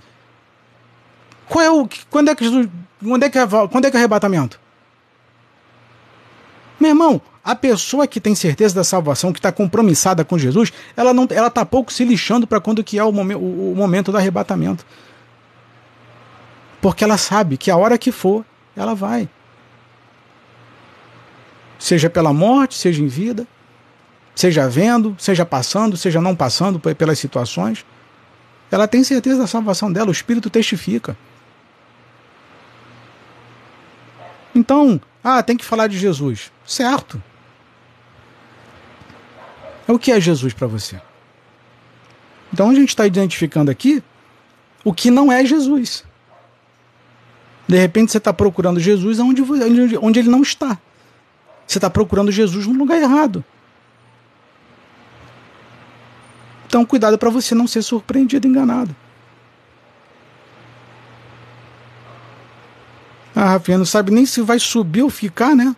Qual 1.48 1.64
é 1.64 1.70
o. 1.70 1.88
Quando 2.08 2.30
é 2.30 2.34
que 2.36 2.44
Jesus. 2.44 2.68
Quando 3.02 3.22
é 3.24 3.30
que 3.30 3.38
é, 3.38 3.46
quando 3.46 3.84
é, 3.84 3.90
que 3.90 3.96
é 3.96 4.00
arrebatamento? 4.00 4.60
Meu 6.78 6.90
irmão, 6.90 7.20
a 7.48 7.56
pessoa 7.56 8.06
que 8.06 8.20
tem 8.20 8.34
certeza 8.34 8.74
da 8.74 8.84
salvação, 8.84 9.32
que 9.32 9.38
está 9.38 9.50
compromissada 9.50 10.22
com 10.22 10.36
Jesus, 10.36 10.70
ela 10.94 11.14
não, 11.14 11.26
ela 11.30 11.46
está 11.48 11.64
pouco 11.64 11.90
se 11.90 12.04
lixando 12.04 12.46
para 12.46 12.60
quando 12.60 12.84
que 12.84 12.98
é 12.98 13.02
o, 13.02 13.10
momen 13.10 13.38
o, 13.38 13.72
o 13.72 13.74
momento 13.74 14.12
do 14.12 14.18
arrebatamento. 14.18 14.84
Porque 16.78 17.02
ela 17.02 17.16
sabe 17.16 17.56
que 17.56 17.70
a 17.70 17.76
hora 17.78 17.96
que 17.96 18.12
for, 18.12 18.44
ela 18.76 18.94
vai. 18.94 19.26
Seja 21.78 22.10
pela 22.10 22.34
morte, 22.34 22.74
seja 22.74 23.02
em 23.02 23.06
vida, 23.06 23.46
seja 24.34 24.68
vendo, 24.68 25.16
seja 25.18 25.46
passando, 25.46 25.96
seja 25.96 26.20
não 26.20 26.36
passando 26.36 26.78
pelas 26.78 27.18
situações. 27.18 27.82
Ela 28.70 28.86
tem 28.86 29.02
certeza 29.02 29.38
da 29.38 29.46
salvação 29.46 29.90
dela, 29.90 30.10
o 30.10 30.12
Espírito 30.12 30.50
testifica. 30.50 31.16
Então, 34.54 35.00
ah, 35.24 35.42
tem 35.42 35.56
que 35.56 35.64
falar 35.64 35.86
de 35.86 35.96
Jesus. 35.96 36.52
Certo. 36.66 37.22
O 39.88 39.98
que 39.98 40.12
é 40.12 40.20
Jesus 40.20 40.52
para 40.52 40.66
você? 40.66 41.00
Então 42.52 42.68
a 42.68 42.74
gente 42.74 42.90
está 42.90 43.06
identificando 43.06 43.70
aqui 43.70 44.02
o 44.84 44.92
que 44.92 45.10
não 45.10 45.32
é 45.32 45.44
Jesus. 45.44 46.04
De 47.66 47.76
repente 47.76 48.12
você 48.12 48.18
está 48.18 48.32
procurando 48.32 48.78
Jesus 48.78 49.18
onde, 49.18 49.42
onde 50.00 50.18
ele 50.18 50.28
não 50.28 50.42
está. 50.42 50.78
Você 51.66 51.78
está 51.78 51.88
procurando 51.88 52.30
Jesus 52.30 52.66
no 52.66 52.74
lugar 52.74 53.00
errado. 53.00 53.44
Então 56.66 56.84
cuidado 56.84 57.16
para 57.16 57.30
você 57.30 57.54
não 57.54 57.66
ser 57.66 57.80
surpreendido, 57.80 58.46
enganado. 58.46 58.94
A 63.34 63.44
Rafinha 63.44 63.78
não 63.78 63.86
sabe 63.86 64.10
nem 64.10 64.26
se 64.26 64.42
vai 64.42 64.58
subir 64.58 65.02
ou 65.02 65.08
ficar, 65.08 65.54
né? 65.54 65.74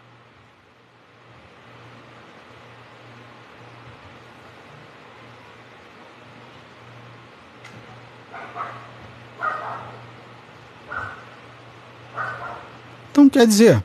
Então 13.20 13.28
quer 13.28 13.46
dizer, 13.46 13.84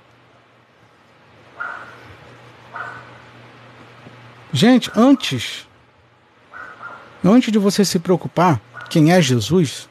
gente, 4.54 4.90
antes, 4.96 5.68
antes 7.22 7.52
de 7.52 7.60
você 7.60 7.84
se 7.84 8.00
preocupar 8.00 8.62
quem 8.90 9.12
é 9.12 9.22
Jesus, 9.22 9.90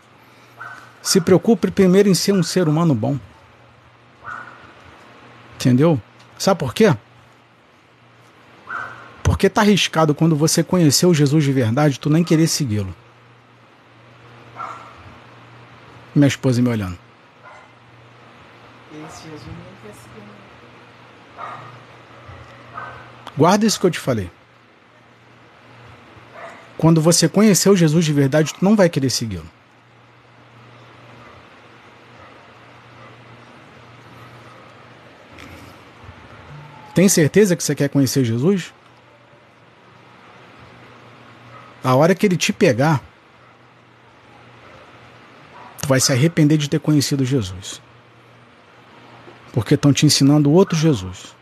se 1.03 1.21
preocupe 1.21 1.71
primeiro 1.71 2.09
em 2.09 2.15
ser 2.15 2.33
um 2.33 2.43
ser 2.43 2.67
humano 2.69 2.95
bom. 2.95 3.19
Entendeu? 5.57 6.01
Sabe 6.39 6.61
por 6.61 6.73
quê? 6.73 6.97
Porque 9.23 9.51
tá 9.51 9.61
arriscado 9.61 10.15
quando 10.15 10.35
você 10.35 10.65
conheceu 10.65 11.13
Jesus 11.13 11.45
de 11.45 11.53
verdade, 11.53 12.01
tu 12.01 12.09
nem 12.09 12.25
querer 12.25 12.47
segui-lo. 12.47 12.97
Minha 16.15 16.29
esposa 16.29 16.63
me 16.63 16.71
olhando. 16.71 17.04
Guarda 23.37 23.67
isso 23.67 23.81
que 23.81 23.87
eu 23.87 23.91
te 23.91 23.99
falei. 23.99 24.31
Quando 26.77 27.01
você 27.01 27.29
conheceu 27.29 27.77
Jesus 27.77 28.05
de 28.05 28.13
verdade, 28.13 28.55
tu 28.55 28.65
não 28.65 28.77
vai 28.77 28.89
querer 28.89 29.11
segui-lo. 29.11 29.49
Tem 36.95 37.09
certeza 37.09 37.57
que 37.57 37.65
você 37.65 37.75
quer 37.75 37.89
conhecer 37.89 38.25
Jesus? 38.25 38.73
A 41.83 41.95
hora 41.95 42.15
que 42.15 42.25
ele 42.25 42.37
te 42.37 42.53
pegar, 42.53 43.03
tu 45.83 45.89
vai 45.89 45.99
se 46.01 46.13
arrepender 46.13 46.57
de 46.57 46.71
ter 46.71 46.79
conhecido 46.79 47.25
Jesus. 47.25 47.83
Porque 49.53 49.75
estão 49.75 49.93
te 49.93 50.07
ensinando 50.07 50.53
outro 50.53 50.79
Jesus. 50.79 51.35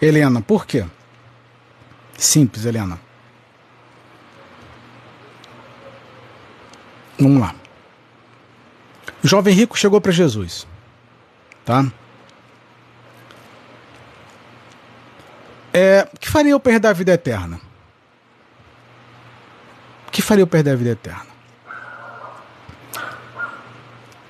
Helena, 0.00 0.40
por 0.40 0.66
quê? 0.66 0.84
Simples, 2.18 2.64
Helena. 2.64 2.98
Vamos 7.18 7.40
lá. 7.40 7.54
O 9.24 9.28
jovem 9.28 9.54
rico 9.54 9.76
chegou 9.76 10.00
para 10.00 10.12
Jesus. 10.12 10.66
Tá? 11.64 11.84
É, 15.72 16.08
que 16.20 16.28
faria 16.28 16.52
eu 16.52 16.60
perder 16.60 16.88
a 16.88 16.92
vida 16.92 17.12
eterna? 17.12 17.60
Que 20.12 20.22
faria 20.22 20.42
eu 20.42 20.46
perder 20.46 20.70
a 20.70 20.76
vida 20.76 20.90
eterna? 20.90 21.26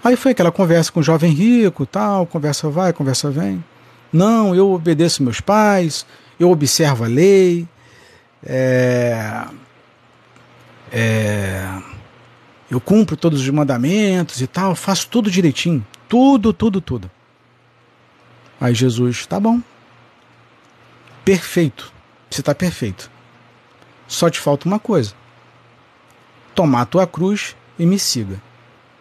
Aí 0.03 0.17
foi 0.17 0.33
aquela 0.33 0.53
conversa 0.53 0.91
com 0.93 1.01
o 1.01 1.03
jovem 1.03 1.33
rico, 1.33 1.85
tal, 1.85 2.27
conversa 2.27 2.71
vai, 2.71 2.93
conversa 2.93 3.31
vem. 3.31 3.65
Não, 4.13 4.55
eu 4.55 4.73
obedeço 4.73 5.23
meus 5.23 5.41
pais, 5.41 6.07
eu 6.39 6.51
observo 6.51 7.05
a 7.05 7.09
lei, 7.09 7.69
é, 8.45 9.45
é, 10.93 11.83
eu 12.71 12.81
cumpro 12.81 13.17
todos 13.17 13.41
os 13.41 13.51
mandamentos 13.51 14.41
e 14.41 14.47
tal, 14.47 14.75
faço 14.75 15.09
tudo 15.09 15.31
direitinho. 15.31 15.85
Tudo, 16.09 16.53
tudo, 16.53 16.81
tudo. 16.81 17.11
Aí 18.61 18.75
Jesus, 18.75 19.27
tá 19.27 19.39
bom. 19.41 19.61
Perfeito. 21.25 21.93
Você 22.31 22.41
está 22.41 22.55
perfeito. 22.55 23.11
Só 24.07 24.31
te 24.31 24.39
falta 24.39 24.67
uma 24.67 24.79
coisa: 24.79 25.15
tomar 26.55 26.83
a 26.83 26.87
tua 26.87 27.07
cruz 27.07 27.57
e 27.79 27.85
me 27.85 27.99
siga. 27.99 28.41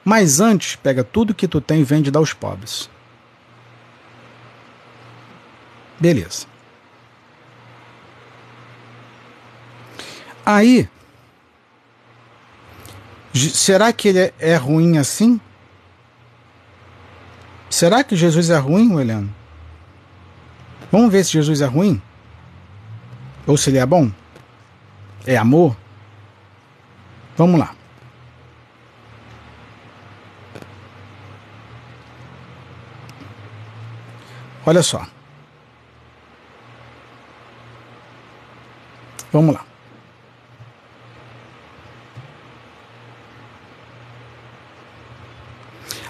Mas 0.03 0.39
antes, 0.39 0.75
pega 0.75 1.03
tudo 1.03 1.33
que 1.33 1.47
tu 1.47 1.59
tem 1.61 1.81
e 1.81 1.83
vende 1.83 2.11
aos 2.15 2.33
pobres. 2.33 2.89
Beleza. 6.05 6.45
Aí, 10.45 10.87
será 13.33 13.91
que 13.91 14.09
ele 14.09 14.19
é, 14.19 14.33
é 14.37 14.55
ruim 14.55 14.99
assim? 14.99 15.41
Será 17.71 18.03
que 18.03 18.15
Jesus 18.15 18.51
é 18.51 18.57
ruim, 18.59 18.99
Helena? 18.99 19.27
Vamos 20.91 21.11
ver 21.11 21.25
se 21.25 21.31
Jesus 21.31 21.59
é 21.61 21.65
ruim? 21.65 21.99
Ou 23.47 23.57
se 23.57 23.71
ele 23.71 23.79
é 23.79 23.85
bom? 23.87 24.11
É 25.25 25.35
amor? 25.35 25.75
Vamos 27.35 27.59
lá. 27.59 27.75
Olha 34.67 34.83
só. 34.83 35.15
Vamos 39.35 39.53
lá. 39.53 39.65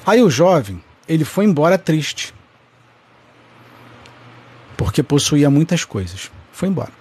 Aí 0.06 0.22
o 0.22 0.30
jovem, 0.30 0.80
ele 1.08 1.26
foi 1.26 1.45
embora 1.45 1.76
triste. 1.76 2.36
Porque 4.78 5.02
possuía 5.02 5.50
muitas 5.50 5.84
coisas. 5.84 6.30
Foi 6.52 6.70
embora. 6.70 6.92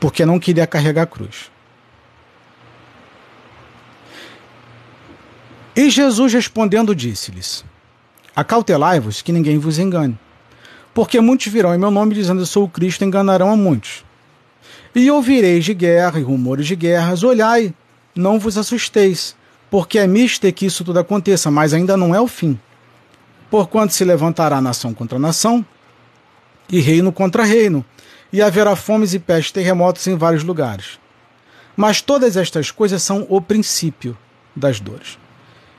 Porque 0.00 0.26
não 0.26 0.40
queria 0.40 0.66
carregar 0.66 1.02
a 1.02 1.06
cruz. 1.06 1.48
E 5.76 5.88
Jesus 5.90 6.32
respondendo 6.32 6.92
disse-lhes: 6.92 7.64
Acautelai-vos 8.34 9.22
que 9.22 9.30
ninguém 9.30 9.58
vos 9.58 9.78
engane. 9.78 10.18
Porque 10.92 11.20
muitos 11.20 11.46
virão 11.46 11.72
em 11.72 11.78
meu 11.78 11.92
nome 11.92 12.16
dizendo 12.16 12.40
eu 12.40 12.46
sou 12.46 12.64
o 12.64 12.68
Cristo, 12.68 13.04
enganarão 13.04 13.52
a 13.52 13.56
muitos. 13.56 14.07
E 14.94 15.10
ouvireis 15.10 15.64
de 15.64 15.74
guerra 15.74 16.18
e 16.18 16.22
rumores 16.22 16.66
de 16.66 16.74
guerras, 16.74 17.22
olhai, 17.22 17.74
não 18.14 18.38
vos 18.38 18.56
assusteis, 18.56 19.36
porque 19.70 19.98
é 19.98 20.06
mister 20.06 20.52
que 20.52 20.66
isso 20.66 20.84
tudo 20.84 20.98
aconteça, 20.98 21.50
mas 21.50 21.74
ainda 21.74 21.96
não 21.96 22.14
é 22.14 22.20
o 22.20 22.26
fim. 22.26 22.58
Porquanto 23.50 23.92
se 23.92 24.04
levantará 24.04 24.60
nação 24.60 24.92
contra 24.92 25.18
nação, 25.18 25.64
e 26.70 26.80
reino 26.80 27.12
contra 27.12 27.44
reino, 27.44 27.84
e 28.32 28.42
haverá 28.42 28.76
fomes 28.76 29.14
e 29.14 29.18
pestes 29.18 29.52
terremotos 29.52 30.06
em 30.06 30.16
vários 30.16 30.42
lugares. 30.42 30.98
Mas 31.76 32.00
todas 32.00 32.36
estas 32.36 32.70
coisas 32.70 33.02
são 33.02 33.26
o 33.28 33.40
princípio 33.40 34.16
das 34.54 34.80
dores. 34.80 35.18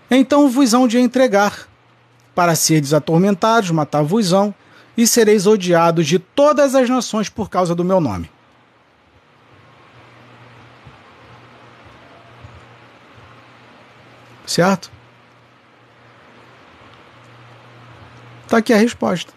Então 0.09 0.49
vos 0.49 0.73
hão 0.73 0.87
de 0.87 0.97
entregar, 0.97 1.67
para 2.33 2.55
seres 2.55 2.93
atormentados, 2.93 3.69
matar-vos-ão, 3.69 4.53
e 4.97 5.05
sereis 5.05 5.45
odiados 5.45 6.07
de 6.07 6.19
todas 6.19 6.75
as 6.75 6.89
nações 6.89 7.29
por 7.29 7.49
causa 7.49 7.73
do 7.75 7.85
meu 7.85 8.01
nome. 8.01 8.29
Certo? 14.49 14.91
Está 18.45 18.57
aqui 18.57 18.73
a 18.73 18.77
resposta. 18.77 19.31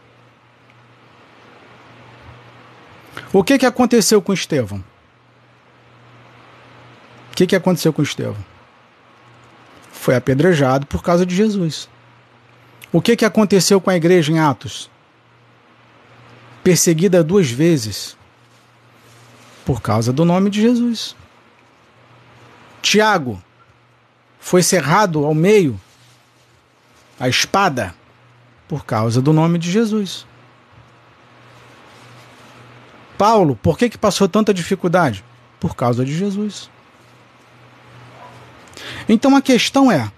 O 3.30 3.44
que, 3.44 3.58
que 3.58 3.66
aconteceu 3.66 4.22
com 4.22 4.32
Estevão? 4.32 4.82
O 7.30 7.34
que, 7.34 7.46
que 7.46 7.54
aconteceu 7.54 7.92
com 7.92 8.02
Estevão? 8.02 8.42
Foi 9.92 10.16
apedrejado 10.16 10.86
por 10.86 11.02
causa 11.02 11.26
de 11.26 11.36
Jesus. 11.36 11.90
O 12.90 13.02
que, 13.02 13.14
que 13.14 13.26
aconteceu 13.26 13.82
com 13.82 13.90
a 13.90 13.96
igreja 13.96 14.32
em 14.32 14.38
Atos? 14.38 14.90
Perseguida 16.64 17.22
duas 17.22 17.50
vezes 17.50 18.16
por 19.62 19.82
causa 19.82 20.10
do 20.10 20.24
nome 20.24 20.48
de 20.48 20.62
Jesus. 20.62 21.14
Tiago 22.80 23.42
foi 24.42 24.60
cerrado 24.60 25.24
ao 25.24 25.32
meio 25.32 25.80
a 27.18 27.28
espada 27.28 27.94
por 28.66 28.84
causa 28.84 29.22
do 29.22 29.32
nome 29.32 29.56
de 29.56 29.70
Jesus. 29.70 30.26
Paulo, 33.16 33.54
por 33.54 33.78
que, 33.78 33.88
que 33.88 33.96
passou 33.96 34.28
tanta 34.28 34.52
dificuldade? 34.52 35.24
Por 35.60 35.76
causa 35.76 36.04
de 36.04 36.12
Jesus. 36.12 36.68
Então 39.08 39.36
a 39.36 39.40
questão 39.40 39.92
é: 39.92 40.10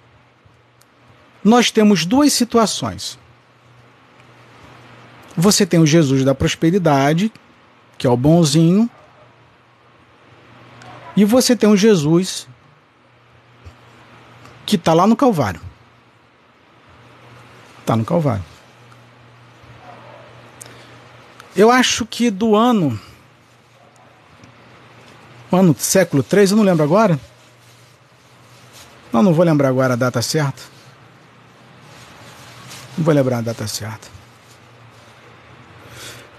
nós 1.44 1.70
temos 1.70 2.06
duas 2.06 2.32
situações. 2.32 3.18
Você 5.36 5.66
tem 5.66 5.80
o 5.80 5.86
Jesus 5.86 6.24
da 6.24 6.34
prosperidade, 6.34 7.30
que 7.98 8.06
é 8.06 8.10
o 8.10 8.16
bonzinho, 8.16 8.88
e 11.14 11.26
você 11.26 11.54
tem 11.54 11.68
o 11.68 11.76
Jesus 11.76 12.48
que 14.64 14.76
está 14.76 14.92
lá 14.94 15.06
no 15.06 15.16
Calvário. 15.16 15.60
Está 17.80 17.96
no 17.96 18.04
Calvário. 18.04 18.44
Eu 21.54 21.70
acho 21.70 22.06
que 22.06 22.30
do 22.30 22.56
ano. 22.56 22.98
Ano 25.52 25.74
século 25.78 26.22
3, 26.22 26.50
eu 26.50 26.56
não 26.56 26.64
lembro 26.64 26.82
agora. 26.82 27.20
Não, 29.12 29.22
não 29.22 29.32
vou 29.32 29.44
lembrar 29.44 29.68
agora 29.68 29.92
a 29.92 29.96
data 29.96 30.20
certa. 30.20 30.62
Não 32.98 33.04
vou 33.04 33.14
lembrar 33.14 33.38
a 33.38 33.42
data 33.42 33.66
certa. 33.68 34.08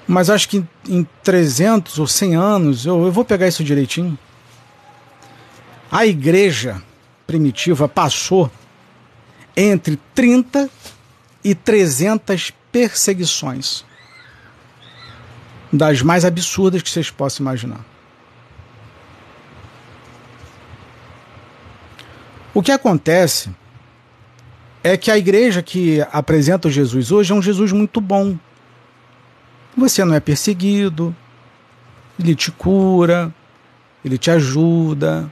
Mas 0.08 0.30
acho 0.30 0.50
que 0.50 0.64
em 0.88 1.08
300 1.24 1.98
ou 1.98 2.08
100 2.08 2.36
anos, 2.36 2.86
eu, 2.86 3.06
eu 3.06 3.12
vou 3.12 3.24
pegar 3.24 3.48
isso 3.48 3.64
direitinho. 3.64 4.18
A 5.92 6.06
igreja 6.06 6.84
primitiva 7.26 7.88
passou 7.88 8.52
entre 9.56 9.98
30 10.14 10.70
e 11.44 11.56
300 11.56 12.52
perseguições. 12.72 13.86
Das 15.72 16.02
mais 16.02 16.24
absurdas 16.24 16.82
que 16.82 16.90
vocês 16.90 17.10
possam 17.10 17.44
imaginar. 17.44 17.84
O 22.54 22.62
que 22.62 22.72
acontece 22.72 23.50
é 24.82 24.96
que 24.96 25.12
a 25.12 25.18
igreja 25.18 25.62
que 25.62 26.00
apresenta 26.12 26.70
Jesus 26.70 27.12
hoje 27.12 27.34
é 27.34 27.36
um 27.36 27.42
Jesus 27.42 27.72
muito 27.72 28.00
bom. 28.00 28.38
Você 29.76 30.06
não 30.06 30.14
é 30.14 30.22
perseguido, 30.22 31.14
ele 32.18 32.34
te 32.34 32.52
cura, 32.52 33.34
ele 34.06 34.18
te 34.18 34.32
ajuda, 34.32 35.30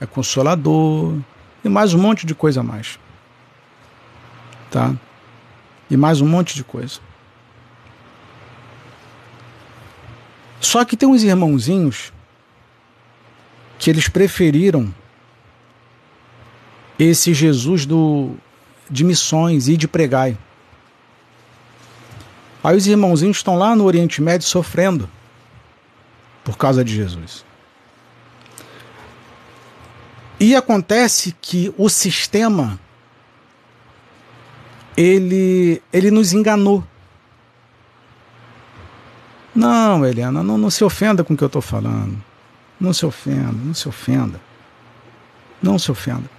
é 0.00 0.06
consolador 0.06 1.16
e 1.64 1.68
mais 1.68 1.94
um 1.94 1.98
monte 1.98 2.26
de 2.26 2.34
coisa 2.34 2.60
a 2.60 2.62
mais. 2.62 2.98
Tá? 4.70 4.94
E 5.90 5.96
mais 5.96 6.20
um 6.20 6.28
monte 6.28 6.54
de 6.54 6.62
coisa. 6.62 7.00
Só 10.60 10.84
que 10.84 10.96
tem 10.96 11.08
uns 11.08 11.22
irmãozinhos 11.22 12.12
que 13.78 13.88
eles 13.88 14.08
preferiram 14.08 14.92
esse 16.98 17.32
Jesus 17.32 17.86
do 17.86 18.34
de 18.90 19.04
missões 19.04 19.68
e 19.68 19.76
de 19.76 19.86
pregai. 19.86 20.36
Aí 22.62 22.76
os 22.76 22.86
irmãozinhos 22.86 23.36
estão 23.36 23.56
lá 23.56 23.76
no 23.76 23.84
Oriente 23.84 24.20
Médio 24.20 24.46
sofrendo 24.46 25.08
por 26.42 26.56
causa 26.56 26.84
de 26.84 26.94
Jesus. 26.94 27.44
E 30.40 30.54
acontece 30.54 31.34
que 31.40 31.74
o 31.76 31.88
sistema 31.88 32.78
ele, 34.96 35.82
ele 35.92 36.10
nos 36.10 36.32
enganou. 36.32 36.84
Não, 39.54 40.04
Helena, 40.04 40.42
não, 40.42 40.58
não 40.58 40.70
se 40.70 40.84
ofenda 40.84 41.22
com 41.24 41.34
o 41.34 41.36
que 41.36 41.42
eu 41.42 41.46
estou 41.46 41.62
falando. 41.62 42.22
Não 42.80 42.92
se 42.92 43.04
ofenda, 43.04 43.52
não 43.52 43.74
se 43.74 43.88
ofenda. 43.88 44.40
Não 45.62 45.78
se 45.78 45.90
ofenda. 45.90 46.30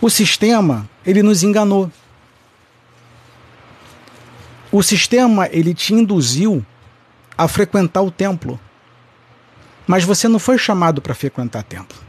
O 0.00 0.08
sistema, 0.08 0.88
ele 1.04 1.22
nos 1.22 1.42
enganou. 1.42 1.90
O 4.70 4.82
sistema, 4.82 5.48
ele 5.50 5.74
te 5.74 5.94
induziu 5.94 6.64
a 7.36 7.48
frequentar 7.48 8.02
o 8.02 8.10
templo. 8.10 8.60
Mas 9.86 10.04
você 10.04 10.28
não 10.28 10.38
foi 10.38 10.58
chamado 10.58 11.00
para 11.00 11.14
frequentar 11.14 11.62
templo. 11.62 12.07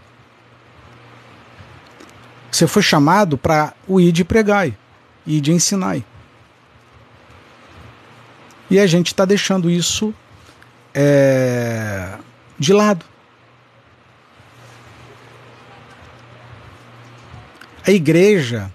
Você 2.52 2.68
foi 2.68 2.82
chamado 2.82 3.38
para 3.38 3.74
o 3.88 4.00
ir 4.00 4.12
de 4.12 4.24
pregai, 4.24 4.76
ir 5.26 5.42
de 5.42 5.52
ensinai. 5.52 6.04
E 8.70 8.80
a 8.80 8.86
gente 8.86 9.08
está 9.08 9.26
deixando 9.26 9.70
isso 9.70 10.14
é, 10.94 12.18
de 12.58 12.74
lado. 12.74 13.06
A 17.86 17.92
igreja 17.92 18.72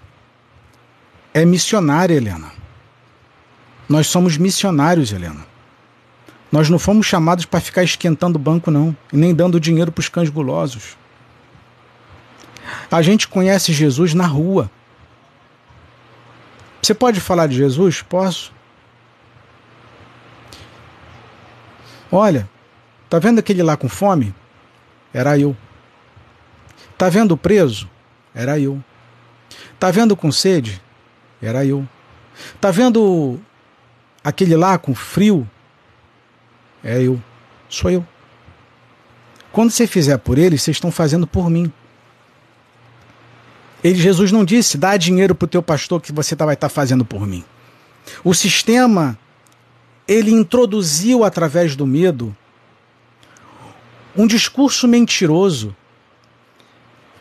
é 1.33 1.45
missionária, 1.45 2.15
Helena. 2.15 2.51
Nós 3.87 4.07
somos 4.07 4.37
missionários, 4.37 5.13
Helena. 5.13 5.45
Nós 6.51 6.69
não 6.69 6.79
fomos 6.79 7.05
chamados 7.05 7.45
para 7.45 7.59
ficar 7.59 7.83
esquentando 7.83 8.37
o 8.37 8.41
banco, 8.41 8.71
não, 8.71 8.95
e 9.11 9.17
nem 9.17 9.33
dando 9.33 9.59
dinheiro 9.59 9.91
para 9.91 10.01
os 10.01 10.09
cães 10.09 10.29
gulosos. 10.29 10.97
A 12.91 13.01
gente 13.01 13.27
conhece 13.27 13.73
Jesus 13.73 14.13
na 14.13 14.25
rua. 14.25 14.69
Você 16.81 16.93
pode 16.93 17.19
falar 17.19 17.47
de 17.47 17.55
Jesus? 17.55 18.01
Posso. 18.01 18.53
Olha, 22.11 22.47
tá 23.09 23.17
vendo 23.19 23.39
aquele 23.39 23.63
lá 23.63 23.75
com 23.75 23.89
fome? 23.89 24.33
Era 25.13 25.37
eu. 25.37 25.55
Tá 26.97 27.09
vendo 27.09 27.31
o 27.31 27.37
preso? 27.37 27.89
Era 28.33 28.59
eu. 28.59 28.83
Tá 29.79 29.91
vendo 29.91 30.15
com 30.15 30.31
sede? 30.31 30.81
Era 31.41 31.65
eu. 31.65 31.87
Tá 32.61 32.71
vendo 32.71 33.39
aquele 34.23 34.55
lá 34.55 34.77
com 34.77 34.93
frio? 34.93 35.49
É 36.83 37.01
eu. 37.01 37.21
Sou 37.67 37.89
eu. 37.89 38.05
Quando 39.51 39.71
você 39.71 39.87
fizer 39.87 40.17
por 40.17 40.37
eles, 40.37 40.61
vocês 40.61 40.75
estão 40.75 40.91
fazendo 40.91 41.25
por 41.25 41.49
mim. 41.49 41.71
Ele, 43.85 44.01
Jesus 44.01 44.31
não 44.31 44.43
disse, 44.43 44.79
dá 44.79 44.97
dinheiro 44.97 45.35
para 45.35 45.45
o 45.45 45.47
teu 45.47 45.61
pastor 45.61 46.01
que 46.01 46.11
você 46.11 46.35
tá, 46.35 46.43
vai 46.43 46.55
estar 46.55 46.69
tá 46.69 46.73
fazendo 46.73 47.05
por 47.05 47.27
mim. 47.27 47.45
O 48.23 48.33
sistema, 48.33 49.15
ele 50.07 50.31
introduziu 50.31 51.23
através 51.23 51.75
do 51.75 51.85
medo 51.85 52.35
um 54.17 54.25
discurso 54.25 54.87
mentiroso 54.87 55.75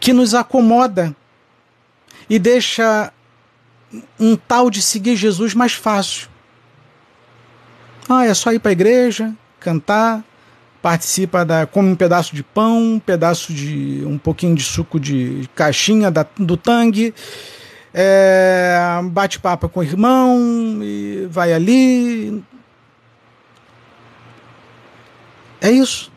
que 0.01 0.15
nos 0.15 0.33
acomoda 0.33 1.15
e 2.31 2.39
deixa 2.39 3.13
um 4.19 4.35
tal 4.35 4.71
de 4.71 4.81
seguir 4.81 5.17
Jesus 5.17 5.53
mais 5.53 5.75
fácil. 5.75 6.31
Ah, 8.09 8.25
é 8.25 8.33
só 8.33 8.51
ir 8.55 8.59
para 8.59 8.71
a 8.71 8.73
igreja, 8.73 9.35
cantar, 9.61 10.25
participa 10.85 11.47
da 11.47 11.67
come 11.67 11.89
um 11.89 11.97
pedaço 11.97 12.37
de 12.37 12.43
pão, 12.43 12.97
um 12.97 12.99
pedaço 12.99 13.55
de 13.55 14.05
um 14.05 14.19
pouquinho 14.19 14.55
de 14.55 14.63
suco 14.63 15.01
de 15.01 15.49
caixinha 15.55 16.11
da, 16.11 16.27
do 16.37 16.59
tangue, 16.59 17.15
é, 17.95 19.01
bate 19.05 19.41
papo 19.41 19.67
com 19.67 19.81
o 19.81 19.83
irmão 19.83 20.81
e 20.83 21.27
vai 21.31 21.55
ali. 21.55 22.45
É 25.59 25.71
isso. 25.71 26.13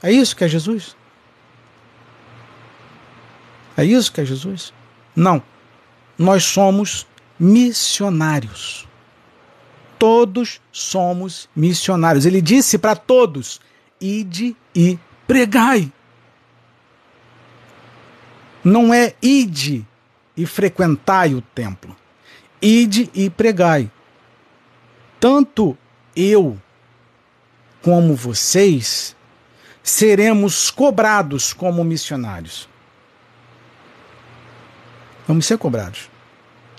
É 0.00 0.12
isso 0.12 0.36
que 0.36 0.44
é 0.44 0.48
Jesus. 0.48 0.94
É 3.76 3.84
isso 3.84 4.12
que 4.12 4.20
é 4.20 4.24
Jesus? 4.24 4.72
Não. 5.16 5.42
Nós 6.16 6.44
somos 6.44 7.04
missionários. 7.36 8.86
Todos 9.98 10.60
somos 10.70 11.48
missionários. 11.56 12.26
Ele 12.26 12.40
disse 12.40 12.78
para 12.78 12.94
todos: 12.94 13.60
ide 14.00 14.56
e 14.74 14.98
pregai. 15.26 15.92
Não 18.64 18.92
é 18.92 19.14
ide 19.22 19.86
e 20.36 20.46
frequentai 20.46 21.34
o 21.34 21.40
templo. 21.40 21.96
Ide 22.60 23.10
e 23.14 23.30
pregai. 23.30 23.90
Tanto 25.20 25.76
eu 26.14 26.60
como 27.82 28.14
vocês 28.14 29.16
seremos 29.82 30.70
cobrados 30.70 31.52
como 31.52 31.82
missionários. 31.82 32.68
Vamos 35.26 35.46
ser 35.46 35.58
cobrados. 35.58 36.10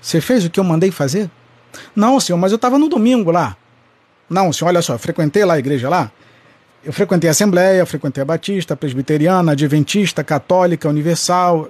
Você 0.00 0.20
fez 0.20 0.44
o 0.44 0.50
que 0.50 0.58
eu 0.58 0.64
mandei 0.64 0.90
fazer? 0.90 1.30
Não, 1.94 2.18
senhor, 2.18 2.38
mas 2.38 2.52
eu 2.52 2.56
estava 2.56 2.78
no 2.78 2.88
domingo 2.88 3.30
lá. 3.30 3.56
Não, 4.28 4.52
senhor, 4.52 4.68
olha 4.68 4.82
só, 4.82 4.96
frequentei 4.98 5.44
lá 5.44 5.54
a 5.54 5.58
igreja 5.58 5.88
lá. 5.88 6.10
Eu 6.82 6.92
frequentei 6.92 7.28
a 7.28 7.32
Assembleia, 7.32 7.84
frequentei 7.84 8.22
a 8.22 8.24
Batista, 8.24 8.74
a 8.74 8.76
Presbiteriana, 8.76 9.52
a 9.52 9.54
Adventista, 9.54 10.24
Católica, 10.24 10.88
Universal. 10.88 11.68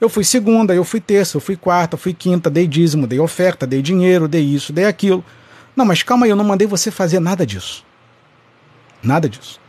Eu 0.00 0.08
fui 0.08 0.24
segunda, 0.24 0.74
eu 0.74 0.84
fui 0.84 1.00
terça, 1.00 1.36
eu 1.36 1.40
fui 1.40 1.56
quarta, 1.56 1.94
eu 1.94 1.98
fui 1.98 2.12
quinta, 2.12 2.50
dei 2.50 2.66
dízimo, 2.66 3.06
dei 3.06 3.20
oferta, 3.20 3.66
dei 3.66 3.80
dinheiro, 3.80 4.26
dei 4.26 4.42
isso, 4.42 4.72
dei 4.72 4.86
aquilo. 4.86 5.24
Não, 5.76 5.84
mas 5.84 6.02
calma 6.02 6.26
aí, 6.26 6.30
eu 6.30 6.36
não 6.36 6.44
mandei 6.44 6.66
você 6.66 6.90
fazer 6.90 7.20
nada 7.20 7.46
disso. 7.46 7.84
Nada 9.02 9.28
disso. 9.28 9.60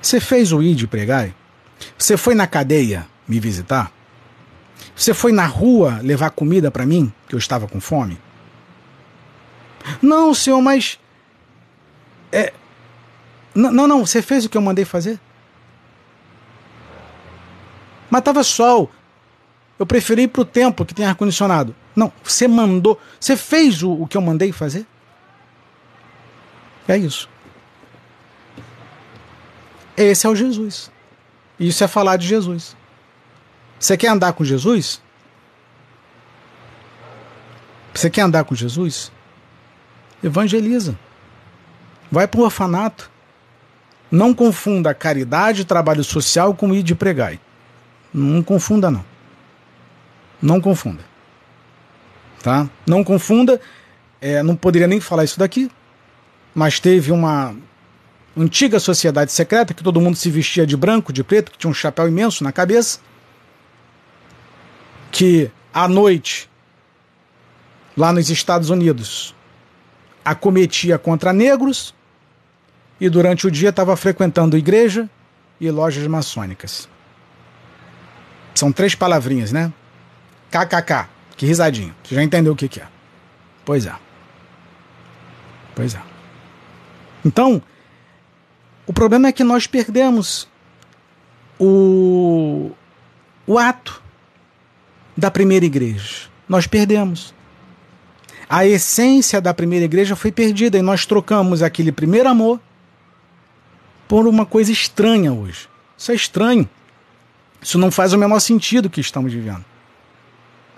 Você 0.00 0.20
fez 0.20 0.52
o 0.52 0.62
ID 0.62 0.86
pregar? 0.86 1.30
Você 1.96 2.16
foi 2.16 2.34
na 2.34 2.46
cadeia 2.46 3.06
me 3.28 3.38
visitar? 3.38 3.92
Você 4.94 5.14
foi 5.14 5.32
na 5.32 5.46
rua 5.46 6.00
levar 6.02 6.30
comida 6.30 6.70
para 6.70 6.84
mim, 6.84 7.12
que 7.28 7.34
eu 7.34 7.38
estava 7.38 7.66
com 7.66 7.80
fome? 7.80 8.18
Não, 10.02 10.34
senhor, 10.34 10.60
mas. 10.60 10.98
É... 12.32 12.52
Não, 13.54 13.86
não, 13.86 14.06
você 14.06 14.22
fez 14.22 14.44
o 14.44 14.48
que 14.48 14.56
eu 14.56 14.62
mandei 14.62 14.84
fazer? 14.84 15.18
Mas 18.08 18.20
estava 18.20 18.42
sol. 18.42 18.90
Eu 19.78 19.86
preferi 19.86 20.22
ir 20.22 20.28
para 20.28 20.42
o 20.42 20.44
templo 20.44 20.84
que 20.84 20.94
tem 20.94 21.06
ar-condicionado. 21.06 21.74
Não, 21.96 22.12
você 22.22 22.46
mandou. 22.46 23.00
Você 23.18 23.36
fez 23.36 23.82
o, 23.82 23.92
o 23.92 24.06
que 24.06 24.16
eu 24.16 24.20
mandei 24.20 24.52
fazer? 24.52 24.86
É 26.86 26.96
isso. 26.96 27.28
Esse 29.96 30.26
é 30.26 30.30
o 30.30 30.36
Jesus. 30.36 30.90
Isso 31.58 31.82
é 31.84 31.88
falar 31.88 32.16
de 32.16 32.26
Jesus. 32.26 32.76
Você 33.78 33.96
quer 33.96 34.08
andar 34.08 34.32
com 34.32 34.44
Jesus? 34.44 35.00
Você 37.94 38.10
quer 38.10 38.22
andar 38.22 38.44
com 38.44 38.54
Jesus? 38.54 39.10
Evangeliza. 40.22 40.98
Vai 42.10 42.26
para 42.26 42.40
o 42.40 42.44
orfanato. 42.44 43.10
Não 44.10 44.34
confunda 44.34 44.92
caridade 44.92 45.64
trabalho 45.64 46.02
social 46.02 46.54
com 46.54 46.74
ir 46.74 46.82
de 46.82 46.94
pregar. 46.94 47.38
Não 48.12 48.42
confunda, 48.42 48.90
não. 48.90 49.04
Não 50.42 50.60
confunda. 50.60 51.04
Tá? 52.42 52.68
Não 52.86 53.04
confunda. 53.04 53.60
É, 54.20 54.42
não 54.42 54.56
poderia 54.56 54.88
nem 54.88 55.00
falar 55.00 55.24
isso 55.24 55.38
daqui, 55.38 55.70
mas 56.54 56.78
teve 56.80 57.10
uma 57.12 57.54
antiga 58.36 58.78
sociedade 58.78 59.32
secreta 59.32 59.72
que 59.72 59.82
todo 59.82 60.00
mundo 60.00 60.16
se 60.16 60.30
vestia 60.30 60.66
de 60.66 60.76
branco, 60.76 61.12
de 61.12 61.24
preto, 61.24 61.52
que 61.52 61.58
tinha 61.58 61.70
um 61.70 61.74
chapéu 61.74 62.06
imenso 62.06 62.44
na 62.44 62.52
cabeça 62.52 63.00
que 65.10 65.50
à 65.72 65.88
noite, 65.88 66.48
lá 67.96 68.12
nos 68.12 68.30
Estados 68.30 68.70
Unidos, 68.70 69.34
acometia 70.24 70.98
contra 70.98 71.32
negros 71.32 71.94
e 73.00 73.08
durante 73.08 73.46
o 73.46 73.50
dia 73.50 73.70
estava 73.70 73.96
frequentando 73.96 74.56
igreja 74.58 75.08
e 75.60 75.70
lojas 75.70 76.06
maçônicas. 76.06 76.88
São 78.54 78.70
três 78.70 78.94
palavrinhas, 78.94 79.52
né? 79.52 79.72
KKK. 80.50 81.08
Que 81.36 81.46
risadinho. 81.46 81.94
Você 82.04 82.14
já 82.14 82.22
entendeu 82.22 82.52
o 82.52 82.56
que, 82.56 82.68
que 82.68 82.80
é. 82.80 82.86
Pois 83.64 83.86
é. 83.86 83.94
Pois 85.74 85.94
é. 85.94 86.02
Então, 87.24 87.62
o 88.86 88.92
problema 88.92 89.28
é 89.28 89.32
que 89.32 89.44
nós 89.44 89.66
perdemos 89.66 90.46
o, 91.58 92.72
o 93.46 93.58
ato 93.58 94.02
da 95.16 95.30
primeira 95.30 95.64
igreja. 95.64 96.28
Nós 96.48 96.66
perdemos. 96.66 97.32
A 98.48 98.66
essência 98.66 99.40
da 99.40 99.54
primeira 99.54 99.84
igreja 99.84 100.16
foi 100.16 100.32
perdida 100.32 100.76
e 100.76 100.82
nós 100.82 101.06
trocamos 101.06 101.62
aquele 101.62 101.92
primeiro 101.92 102.28
amor 102.28 102.60
por 104.10 104.26
uma 104.26 104.44
coisa 104.44 104.72
estranha 104.72 105.32
hoje. 105.32 105.68
Isso 105.96 106.10
é 106.10 106.16
estranho. 106.16 106.68
Isso 107.62 107.78
não 107.78 107.92
faz 107.92 108.12
o 108.12 108.18
menor 108.18 108.40
sentido 108.40 108.90
que 108.90 109.00
estamos 109.00 109.32
vivendo. 109.32 109.64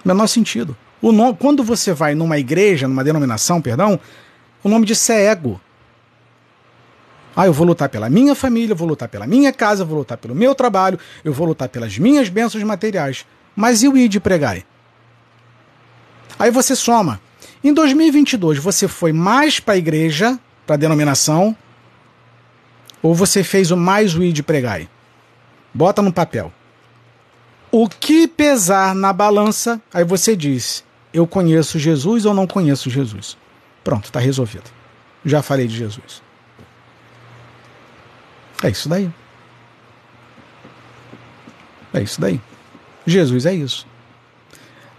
Menor 0.04 0.26
sentido. 0.26 0.76
O 1.00 1.12
nome, 1.12 1.38
quando 1.40 1.64
você 1.64 1.94
vai 1.94 2.14
numa 2.14 2.36
igreja, 2.36 2.86
numa 2.86 3.02
denominação, 3.02 3.62
perdão, 3.62 3.98
o 4.62 4.68
nome 4.68 4.84
disso 4.84 5.10
é 5.12 5.28
ego. 5.28 5.58
Ah, 7.34 7.46
eu 7.46 7.54
vou 7.54 7.66
lutar 7.66 7.88
pela 7.88 8.10
minha 8.10 8.34
família, 8.34 8.74
eu 8.74 8.76
vou 8.76 8.86
lutar 8.86 9.08
pela 9.08 9.26
minha 9.26 9.50
casa, 9.50 9.82
eu 9.82 9.86
vou 9.86 9.96
lutar 10.00 10.18
pelo 10.18 10.34
meu 10.34 10.54
trabalho, 10.54 10.98
eu 11.24 11.32
vou 11.32 11.46
lutar 11.46 11.70
pelas 11.70 11.96
minhas 11.96 12.28
bênçãos 12.28 12.62
materiais. 12.62 13.24
Mas 13.56 13.82
e 13.82 13.88
o 13.88 13.96
ID 13.96 14.20
pregai? 14.20 14.62
Aí 16.38 16.50
você 16.50 16.76
soma. 16.76 17.18
Em 17.64 17.72
2022, 17.72 18.58
você 18.58 18.86
foi 18.86 19.10
mais 19.10 19.58
para 19.58 19.72
a 19.72 19.78
igreja, 19.78 20.38
para 20.66 20.74
a 20.74 20.78
denominação, 20.78 21.56
ou 23.02 23.14
você 23.14 23.42
fez 23.42 23.70
o 23.70 23.76
mais 23.76 24.14
o 24.14 24.22
ID 24.22 24.42
pregai? 24.42 24.88
Bota 25.74 26.00
no 26.00 26.12
papel. 26.12 26.52
O 27.70 27.88
que 27.88 28.28
pesar 28.28 28.94
na 28.94 29.12
balança, 29.12 29.80
aí 29.92 30.04
você 30.04 30.36
diz: 30.36 30.84
eu 31.12 31.26
conheço 31.26 31.78
Jesus 31.78 32.24
ou 32.24 32.32
não 32.32 32.46
conheço 32.46 32.88
Jesus. 32.88 33.36
Pronto, 33.82 34.04
está 34.04 34.20
resolvido. 34.20 34.70
Já 35.24 35.42
falei 35.42 35.66
de 35.66 35.76
Jesus. 35.76 36.22
É 38.62 38.70
isso 38.70 38.88
daí. 38.88 39.10
É 41.92 42.00
isso 42.00 42.20
daí. 42.20 42.40
Jesus 43.06 43.44
é 43.46 43.54
isso. 43.54 43.86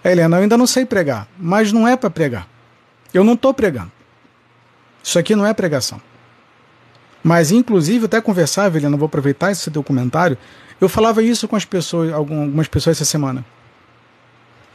Helena, 0.03 0.38
eu 0.38 0.41
ainda 0.43 0.57
não 0.57 0.67
sei 0.67 0.85
pregar, 0.85 1.27
mas 1.38 1.72
não 1.72 1.88
é 1.88 1.95
para 1.95 2.09
pregar. 2.09 2.48
Eu 3.14 3.23
não 3.23 3.33
estou 3.33 3.53
pregando. 3.53 3.91
Isso 5.01 5.17
aqui 5.17 5.35
não 5.35 5.45
é 5.45 5.53
pregação. 5.53 6.01
Mas, 7.24 7.52
inclusive, 7.52 8.06
até 8.06 8.19
conversava, 8.19 8.77
Helena, 8.77 8.98
vou 8.98 9.06
aproveitar 9.06 9.52
esse 9.52 9.72
teu 9.72 9.82
comentário. 9.82 10.38
Eu 10.82 10.90
falava 10.90 11.24
isso 11.24 11.48
com 11.48 11.56
as 11.56 11.64
pessoas, 11.64 12.11
algumas 12.11 12.68
pessoas 12.68 12.98
essa 12.98 13.06
semana. 13.06 13.45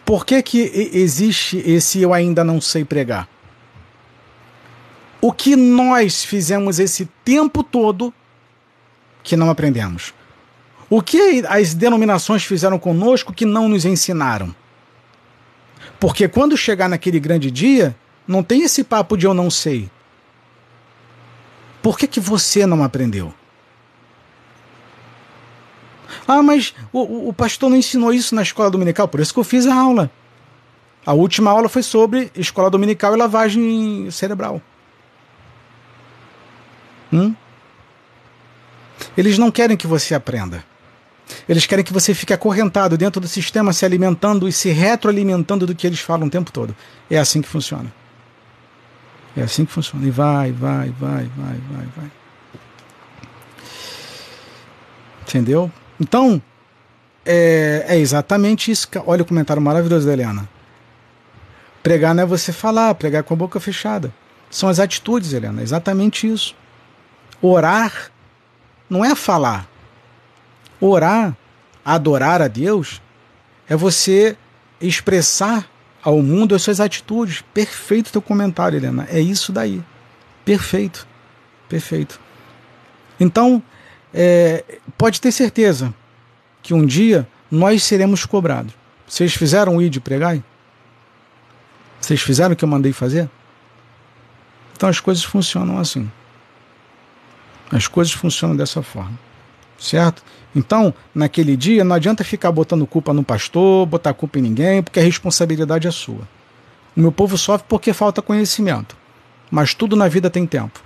Por 0.04 0.24
que, 0.24 0.42
que 0.42 0.90
existe 0.94 1.58
esse 1.58 2.00
eu 2.00 2.14
ainda 2.14 2.42
não 2.42 2.60
sei 2.60 2.82
pregar? 2.82 3.28
O 5.20 5.32
que 5.32 5.54
nós 5.54 6.24
fizemos 6.24 6.78
esse 6.78 7.06
tempo 7.22 7.62
todo 7.62 8.14
que 9.22 9.36
não 9.36 9.50
aprendemos? 9.50 10.14
O 10.88 11.02
que 11.02 11.44
as 11.46 11.74
denominações 11.74 12.44
fizeram 12.44 12.78
conosco 12.78 13.34
que 13.34 13.44
não 13.44 13.68
nos 13.68 13.84
ensinaram? 13.84 14.54
Porque 16.00 16.26
quando 16.26 16.56
chegar 16.56 16.88
naquele 16.88 17.20
grande 17.20 17.50
dia, 17.50 17.94
não 18.26 18.42
tem 18.42 18.62
esse 18.62 18.82
papo 18.82 19.16
de 19.16 19.26
eu 19.26 19.34
não 19.34 19.50
sei. 19.50 19.90
Por 21.88 21.98
que, 21.98 22.06
que 22.06 22.20
você 22.20 22.66
não 22.66 22.84
aprendeu? 22.84 23.32
Ah, 26.26 26.42
mas 26.42 26.74
o, 26.92 27.30
o 27.30 27.32
pastor 27.32 27.70
não 27.70 27.78
ensinou 27.78 28.12
isso 28.12 28.34
na 28.34 28.42
escola 28.42 28.70
dominical, 28.70 29.08
por 29.08 29.20
isso 29.20 29.32
que 29.32 29.40
eu 29.40 29.44
fiz 29.44 29.66
a 29.66 29.74
aula. 29.74 30.10
A 31.06 31.14
última 31.14 31.50
aula 31.50 31.66
foi 31.66 31.82
sobre 31.82 32.30
escola 32.36 32.68
dominical 32.68 33.14
e 33.14 33.16
lavagem 33.16 34.10
cerebral. 34.10 34.60
Hum? 37.10 37.34
Eles 39.16 39.38
não 39.38 39.50
querem 39.50 39.74
que 39.74 39.86
você 39.86 40.14
aprenda. 40.14 40.62
Eles 41.48 41.64
querem 41.64 41.82
que 41.82 41.92
você 41.94 42.12
fique 42.12 42.34
acorrentado 42.34 42.98
dentro 42.98 43.18
do 43.18 43.26
sistema, 43.26 43.72
se 43.72 43.86
alimentando 43.86 44.46
e 44.46 44.52
se 44.52 44.68
retroalimentando 44.68 45.66
do 45.66 45.74
que 45.74 45.86
eles 45.86 46.00
falam 46.00 46.26
o 46.26 46.30
tempo 46.30 46.52
todo. 46.52 46.76
É 47.10 47.16
assim 47.16 47.40
que 47.40 47.48
funciona. 47.48 47.90
É 49.38 49.42
assim 49.42 49.64
que 49.64 49.72
funciona. 49.72 50.06
E 50.06 50.10
vai, 50.10 50.52
vai, 50.52 50.90
vai, 50.90 51.30
vai, 51.36 51.56
vai, 51.70 51.86
vai. 51.96 52.10
Entendeu? 55.22 55.70
Então, 56.00 56.42
é, 57.24 57.84
é 57.88 57.98
exatamente 57.98 58.70
isso. 58.70 58.88
Olha 59.06 59.22
o 59.22 59.26
comentário 59.26 59.62
maravilhoso 59.62 60.06
da 60.06 60.12
Helena. 60.12 60.48
Pregar 61.82 62.14
não 62.14 62.22
é 62.22 62.26
você 62.26 62.52
falar, 62.52 62.94
pregar 62.94 63.22
com 63.22 63.34
a 63.34 63.36
boca 63.36 63.60
fechada. 63.60 64.12
São 64.50 64.68
as 64.68 64.80
atitudes, 64.80 65.32
Helena. 65.32 65.60
É 65.60 65.62
exatamente 65.62 66.26
isso. 66.26 66.54
Orar 67.40 68.10
não 68.88 69.04
é 69.04 69.14
falar. 69.14 69.68
Orar, 70.80 71.36
adorar 71.84 72.42
a 72.42 72.48
Deus, 72.48 73.00
é 73.68 73.76
você 73.76 74.36
expressar 74.80 75.68
ao 76.08 76.22
mundo 76.22 76.54
as 76.54 76.62
suas 76.62 76.80
atitudes. 76.80 77.44
Perfeito 77.52 78.10
teu 78.10 78.22
comentário, 78.22 78.78
Helena. 78.78 79.06
É 79.10 79.20
isso 79.20 79.52
daí. 79.52 79.82
Perfeito. 80.42 81.06
Perfeito. 81.68 82.18
Então, 83.20 83.62
é, 84.14 84.64
pode 84.96 85.20
ter 85.20 85.30
certeza 85.30 85.94
que 86.62 86.72
um 86.72 86.86
dia 86.86 87.28
nós 87.50 87.82
seremos 87.82 88.24
cobrados. 88.24 88.72
Vocês 89.06 89.34
fizeram 89.34 89.76
o 89.76 89.82
ID 89.82 89.98
pregar? 90.00 90.42
Vocês 92.00 92.22
fizeram 92.22 92.54
o 92.54 92.56
que 92.56 92.64
eu 92.64 92.68
mandei 92.68 92.92
fazer? 92.92 93.28
Então 94.74 94.88
as 94.88 95.00
coisas 95.00 95.22
funcionam 95.22 95.78
assim. 95.78 96.10
As 97.70 97.86
coisas 97.86 98.14
funcionam 98.14 98.56
dessa 98.56 98.82
forma. 98.82 99.18
Certo? 99.78 100.22
Então, 100.54 100.92
naquele 101.14 101.56
dia, 101.56 101.84
não 101.84 101.94
adianta 101.94 102.24
ficar 102.24 102.50
botando 102.50 102.86
culpa 102.86 103.12
no 103.12 103.22
pastor, 103.22 103.86
botar 103.86 104.12
culpa 104.12 104.38
em 104.38 104.42
ninguém, 104.42 104.82
porque 104.82 104.98
a 104.98 105.02
responsabilidade 105.02 105.86
é 105.86 105.90
sua. 105.90 106.26
O 106.96 107.00
meu 107.00 107.12
povo 107.12 107.38
sofre 107.38 107.66
porque 107.68 107.92
falta 107.92 108.20
conhecimento. 108.20 108.96
Mas 109.50 109.72
tudo 109.72 109.94
na 109.94 110.08
vida 110.08 110.28
tem 110.28 110.44
tempo. 110.46 110.82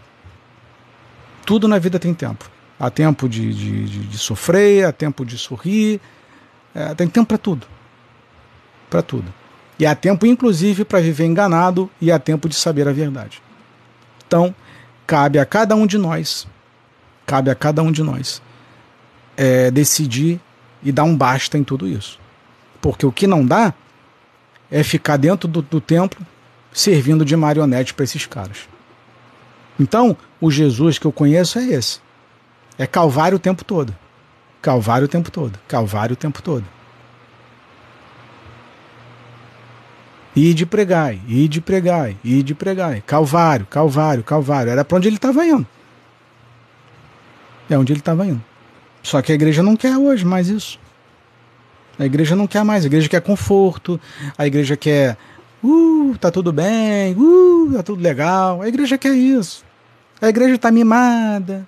Tudo 1.46 1.66
na 1.66 1.78
vida 1.78 1.98
tem 1.98 2.12
tempo. 2.12 2.50
Há 2.78 2.90
tempo 2.90 3.28
de, 3.28 3.54
de, 3.54 3.84
de, 3.84 3.98
de 4.08 4.18
sofrer, 4.18 4.84
há 4.84 4.92
tempo 4.92 5.24
de 5.24 5.38
sorrir, 5.38 6.00
é, 6.74 6.94
tem 6.94 7.08
tempo 7.08 7.28
para 7.28 7.38
tudo. 7.38 7.66
Para 8.90 9.02
tudo. 9.02 9.32
E 9.78 9.86
há 9.86 9.94
tempo, 9.94 10.26
inclusive, 10.26 10.84
para 10.84 11.00
viver 11.00 11.24
enganado 11.24 11.88
e 12.00 12.12
há 12.12 12.18
tempo 12.18 12.48
de 12.48 12.54
saber 12.54 12.86
a 12.86 12.92
verdade. 12.92 13.42
Então, 14.26 14.54
cabe 15.06 15.38
a 15.38 15.46
cada 15.46 15.74
um 15.74 15.86
de 15.86 15.96
nós, 15.96 16.46
cabe 17.24 17.50
a 17.50 17.54
cada 17.54 17.82
um 17.82 17.90
de 17.90 18.02
nós 18.02 18.42
é, 19.36 19.70
decidir 19.70 20.40
e 20.82 20.90
dar 20.90 21.04
um 21.04 21.16
basta 21.16 21.56
em 21.56 21.64
tudo 21.64 21.86
isso. 21.86 22.18
Porque 22.80 23.06
o 23.06 23.12
que 23.12 23.26
não 23.26 23.44
dá 23.44 23.72
é 24.70 24.82
ficar 24.82 25.16
dentro 25.16 25.48
do, 25.48 25.62
do 25.62 25.80
templo 25.80 26.26
servindo 26.72 27.24
de 27.24 27.36
marionete 27.36 27.94
para 27.94 28.04
esses 28.04 28.26
caras. 28.26 28.68
Então, 29.78 30.16
o 30.40 30.50
Jesus 30.50 30.98
que 30.98 31.06
eu 31.06 31.12
conheço 31.12 31.58
é 31.58 31.64
esse. 31.64 32.00
É 32.78 32.86
Calvário 32.86 33.36
o 33.36 33.40
tempo 33.40 33.64
todo. 33.64 33.94
Calvário 34.60 35.06
o 35.06 35.08
tempo 35.08 35.30
todo. 35.30 35.58
Calvário 35.68 36.14
o 36.14 36.16
tempo 36.16 36.42
todo. 36.42 36.64
E 40.34 40.54
de 40.54 40.64
pregai, 40.64 41.20
e 41.28 41.46
de 41.46 41.60
pregai, 41.60 42.16
e 42.24 42.42
de 42.42 42.54
pregai. 42.54 43.02
Calvário, 43.06 43.66
Calvário, 43.66 44.24
Calvário. 44.24 44.72
Era 44.72 44.84
para 44.84 44.96
onde 44.96 45.08
ele 45.08 45.16
estava 45.16 45.44
indo. 45.44 45.66
É 47.68 47.76
onde 47.76 47.92
ele 47.92 48.00
estava 48.00 48.26
indo. 48.26 48.42
Só 49.02 49.20
que 49.20 49.32
a 49.32 49.34
igreja 49.34 49.62
não 49.62 49.76
quer 49.76 49.96
hoje 49.96 50.24
mais 50.24 50.48
isso. 50.48 50.78
A 51.98 52.06
igreja 52.06 52.36
não 52.36 52.46
quer 52.46 52.64
mais. 52.64 52.84
A 52.84 52.86
igreja 52.86 53.08
quer 53.08 53.20
conforto. 53.20 54.00
A 54.36 54.46
igreja 54.46 54.76
quer. 54.76 55.16
Uh, 55.62 56.16
tá 56.20 56.30
tudo 56.30 56.52
bem. 56.52 57.14
Uh, 57.16 57.72
tá 57.74 57.82
tudo 57.82 58.02
legal. 58.02 58.62
A 58.62 58.68
igreja 58.68 58.96
quer 58.96 59.14
isso. 59.14 59.64
A 60.20 60.28
igreja 60.28 60.56
tá 60.56 60.70
mimada. 60.70 61.66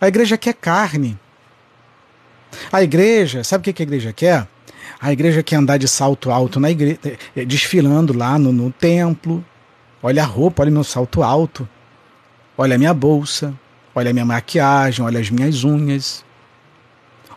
A 0.00 0.08
igreja 0.08 0.36
quer 0.36 0.54
carne. 0.54 1.18
A 2.72 2.82
igreja, 2.82 3.44
sabe 3.44 3.70
o 3.70 3.74
que 3.74 3.82
a 3.82 3.84
igreja 3.84 4.12
quer? 4.12 4.46
A 5.00 5.12
igreja 5.12 5.42
quer 5.42 5.56
andar 5.56 5.76
de 5.76 5.86
salto 5.86 6.30
alto 6.30 6.58
na 6.58 6.70
igreja, 6.70 6.98
eh, 7.36 7.44
desfilando 7.44 8.16
lá 8.16 8.38
no, 8.38 8.52
no 8.52 8.72
templo. 8.72 9.44
Olha 10.02 10.22
a 10.22 10.26
roupa, 10.26 10.62
olha 10.62 10.70
meu 10.70 10.82
salto 10.82 11.22
alto. 11.22 11.68
Olha 12.56 12.74
a 12.74 12.78
minha 12.78 12.94
bolsa. 12.94 13.54
Olha 13.94 14.10
a 14.10 14.12
minha 14.12 14.24
maquiagem, 14.24 15.04
olha 15.04 15.20
as 15.20 15.30
minhas 15.30 15.64
unhas. 15.64 16.24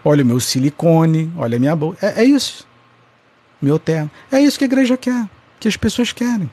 Olha 0.04 0.24
o 0.24 0.26
meu 0.26 0.40
silicone, 0.40 1.32
olha 1.38 1.58
a 1.58 1.60
minha 1.60 1.76
bolsa. 1.76 2.06
É, 2.06 2.22
é 2.22 2.24
isso. 2.24 2.68
Meu 3.62 3.78
terno. 3.78 4.10
É 4.32 4.40
isso 4.40 4.58
que 4.58 4.64
a 4.64 4.68
igreja 4.68 4.98
quer. 4.98 5.30
Que 5.60 5.68
as 5.68 5.78
pessoas 5.78 6.12
querem. 6.12 6.50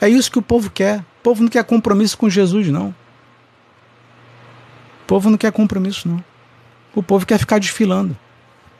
É 0.00 0.08
isso 0.08 0.30
que 0.30 0.38
o 0.38 0.42
povo 0.42 0.70
quer. 0.70 1.00
O 1.00 1.22
povo 1.22 1.42
não 1.42 1.48
quer 1.48 1.64
compromisso 1.64 2.18
com 2.18 2.28
Jesus, 2.28 2.68
não. 2.68 2.88
O 5.02 5.06
povo 5.06 5.30
não 5.30 5.38
quer 5.38 5.52
compromisso, 5.52 6.08
não. 6.08 6.22
O 6.94 7.02
povo 7.02 7.24
quer 7.24 7.38
ficar 7.38 7.58
desfilando. 7.58 8.16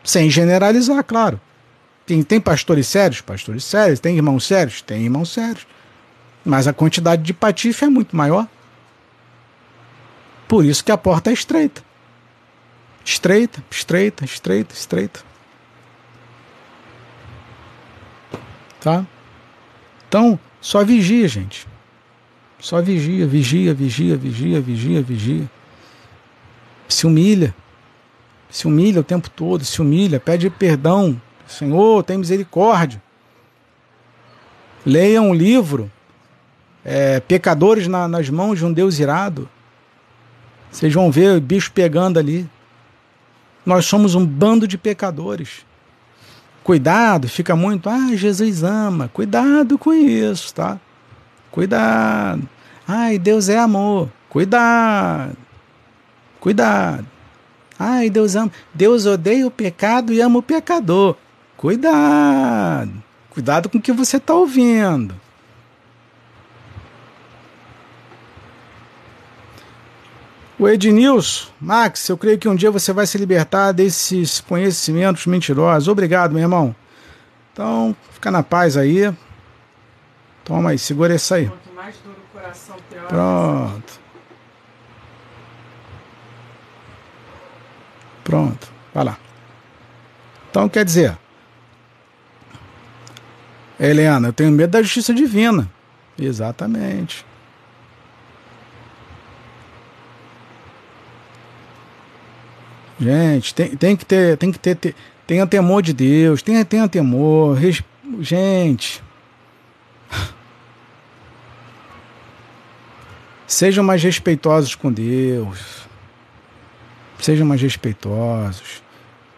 Sem 0.04 0.28
generalizar, 0.28 1.02
claro. 1.04 1.40
Tem, 2.04 2.22
tem 2.22 2.40
pastores 2.40 2.86
sérios? 2.86 3.20
Pastores 3.20 3.64
sérios. 3.64 3.98
Tem 3.98 4.16
irmãos 4.16 4.44
sérios? 4.44 4.82
Tem 4.82 5.02
irmãos 5.02 5.30
sérios. 5.30 5.66
Mas 6.44 6.68
a 6.68 6.72
quantidade 6.72 7.22
de 7.22 7.32
patife 7.32 7.84
é 7.84 7.88
muito 7.88 8.14
maior. 8.14 8.46
Por 10.46 10.64
isso 10.64 10.84
que 10.84 10.92
a 10.92 10.98
porta 10.98 11.30
é 11.30 11.32
estreita. 11.32 11.85
Estreita, 13.06 13.64
estreita, 13.70 14.24
estreita, 14.26 14.74
estreita. 14.74 15.20
Tá? 18.80 19.06
Então, 20.06 20.38
só 20.60 20.84
vigia, 20.84 21.26
gente. 21.26 21.66
Só 22.58 22.82
vigia, 22.82 23.26
vigia, 23.26 23.72
vigia, 23.72 24.16
vigia, 24.16 24.60
vigia, 24.60 25.02
vigia 25.02 25.50
se 26.88 27.06
humilha, 27.06 27.54
se 28.50 28.66
humilha 28.66 29.00
o 29.00 29.04
tempo 29.04 29.28
todo, 29.28 29.64
se 29.64 29.80
humilha, 29.80 30.20
pede 30.20 30.48
perdão. 30.50 31.20
Senhor, 31.46 32.02
tem 32.02 32.18
misericórdia. 32.18 33.02
Leiam 34.84 35.30
um 35.30 35.34
livro, 35.34 35.90
é, 36.84 37.20
Pecadores 37.20 37.86
na, 37.88 38.06
nas 38.06 38.28
mãos 38.30 38.58
de 38.58 38.64
um 38.64 38.72
Deus 38.72 38.98
irado. 38.98 39.48
Vocês 40.70 40.92
vão 40.92 41.10
ver 41.10 41.36
o 41.36 41.40
bicho 41.40 41.72
pegando 41.72 42.18
ali. 42.18 42.48
Nós 43.66 43.84
somos 43.84 44.14
um 44.14 44.24
bando 44.24 44.68
de 44.68 44.78
pecadores. 44.78 45.66
Cuidado, 46.62 47.28
fica 47.28 47.56
muito, 47.56 47.88
ah, 47.88 48.14
Jesus 48.14 48.62
ama. 48.62 49.10
Cuidado 49.12 49.76
com 49.76 49.92
isso, 49.92 50.54
tá? 50.54 50.78
Cuidado. 51.50 52.48
Ai, 52.86 53.18
Deus 53.18 53.48
é 53.48 53.58
amor. 53.58 54.08
Cuidado. 54.28 55.36
Cuidado. 56.38 57.06
Ai, 57.78 58.08
Deus 58.08 58.36
ama. 58.36 58.52
Deus 58.72 59.04
odeia 59.04 59.46
o 59.46 59.50
pecado 59.50 60.12
e 60.12 60.20
ama 60.20 60.38
o 60.38 60.42
pecador. 60.42 61.16
Cuidado. 61.56 62.92
Cuidado 63.30 63.68
com 63.68 63.78
o 63.78 63.82
que 63.82 63.92
você 63.92 64.18
está 64.18 64.34
ouvindo. 64.34 65.14
O 70.58 70.66
Ednilson, 70.66 71.50
Max, 71.60 72.08
eu 72.08 72.16
creio 72.16 72.38
que 72.38 72.48
um 72.48 72.54
dia 72.54 72.70
você 72.70 72.92
vai 72.92 73.06
se 73.06 73.18
libertar 73.18 73.72
desses 73.72 74.40
conhecimentos 74.40 75.26
mentirosos. 75.26 75.86
Obrigado, 75.86 76.32
meu 76.32 76.40
irmão. 76.40 76.74
Então, 77.52 77.94
fica 78.12 78.30
na 78.30 78.42
paz 78.42 78.76
aí. 78.76 79.12
Toma 80.44 80.70
aí, 80.70 80.78
segura 80.78 81.14
essa 81.14 81.34
aí. 81.34 81.46
Quanto 81.46 81.74
mais 81.74 81.96
duro 81.98 82.16
o 82.16 82.32
coração, 82.32 82.76
pior. 82.88 83.06
Pronto. 83.06 84.00
Pronto, 88.24 88.72
vai 88.94 89.04
lá. 89.04 89.18
Então 90.50 90.68
quer 90.68 90.84
dizer, 90.84 91.16
Helena, 93.78 94.28
eu 94.28 94.32
tenho 94.32 94.50
medo 94.50 94.70
da 94.70 94.82
justiça 94.82 95.12
divina. 95.12 95.70
Exatamente. 96.18 97.26
Gente, 102.98 103.54
tem, 103.54 103.76
tem 103.76 103.96
que 103.96 104.06
ter, 104.06 104.36
tem 104.38 104.50
que 104.50 104.58
ter, 104.58 104.74
ter 104.74 104.94
tenha 105.26 105.46
temor 105.46 105.82
de 105.82 105.92
Deus, 105.92 106.40
tenha, 106.40 106.64
tenha 106.64 106.88
temor, 106.88 107.56
res, 107.56 107.82
gente. 108.20 109.02
Sejam 113.46 113.84
mais 113.84 114.02
respeitosos 114.02 114.74
com 114.74 114.92
Deus. 114.92 115.86
Sejam 117.18 117.46
mais 117.46 117.60
respeitosos. 117.60 118.82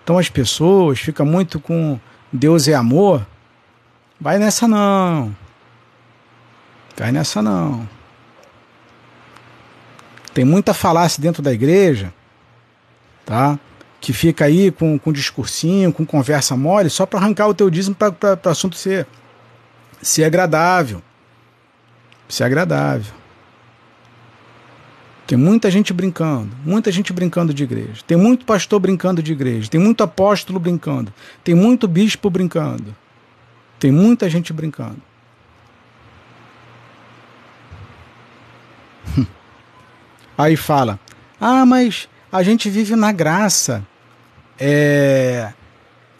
Então 0.03 0.19
as 0.19 0.29
pessoas 0.29 0.99
ficam 0.99 1.27
muito 1.27 1.61
com 1.61 1.99
Deus 2.33 2.69
é 2.69 2.75
amor. 2.75 3.27
Vai 4.21 4.39
nessa 4.39 4.67
não. 4.67 5.35
Vai 6.97 7.13
nessa 7.13 7.41
não. 7.41 7.89
Tem 10.35 10.45
muita 10.45 10.73
falácia 10.75 11.23
dentro 11.23 11.43
da 11.43 11.53
igreja, 11.53 12.13
tá? 13.29 13.59
Que 14.01 14.15
fica 14.15 14.47
aí 14.47 14.71
com, 14.71 14.99
com 14.99 15.13
discursinho, 15.13 15.93
com 15.93 16.07
conversa 16.07 16.57
mole, 16.57 16.89
só 16.89 17.05
para 17.05 17.21
arrancar 17.21 17.47
o 17.47 17.53
teu 17.53 17.69
dízimo 17.69 17.95
para 17.95 18.41
o 18.43 18.49
assunto 18.49 18.75
ser, 18.75 19.07
ser 20.01 20.25
agradável. 20.25 21.03
Ser 22.27 22.45
agradável. 22.45 23.13
Tem 25.27 25.37
muita 25.37 25.71
gente 25.71 25.93
brincando, 25.93 26.57
muita 26.65 26.91
gente 26.91 27.13
brincando 27.13 27.53
de 27.53 27.63
igreja. 27.63 28.03
Tem 28.07 28.17
muito 28.17 28.47
pastor 28.47 28.81
brincando 28.81 29.23
de 29.23 29.33
igreja. 29.33 29.69
Tem 29.69 29.79
muito 29.79 30.03
apóstolo 30.03 30.59
brincando. 30.59 31.13
Tem 31.45 31.55
muito 31.55 31.87
bispo 31.87 32.31
brincando. 32.31 32.97
Tem 33.79 33.93
muita 33.93 34.31
gente 34.31 34.55
brincando. 34.55 35.03
Aí 40.39 40.57
fala: 40.57 40.99
Ah, 41.39 41.67
mas 41.67 42.09
a 42.31 42.43
gente 42.43 42.69
vive 42.71 42.95
na 42.97 43.13
graça. 43.13 43.85
É... 44.59 45.53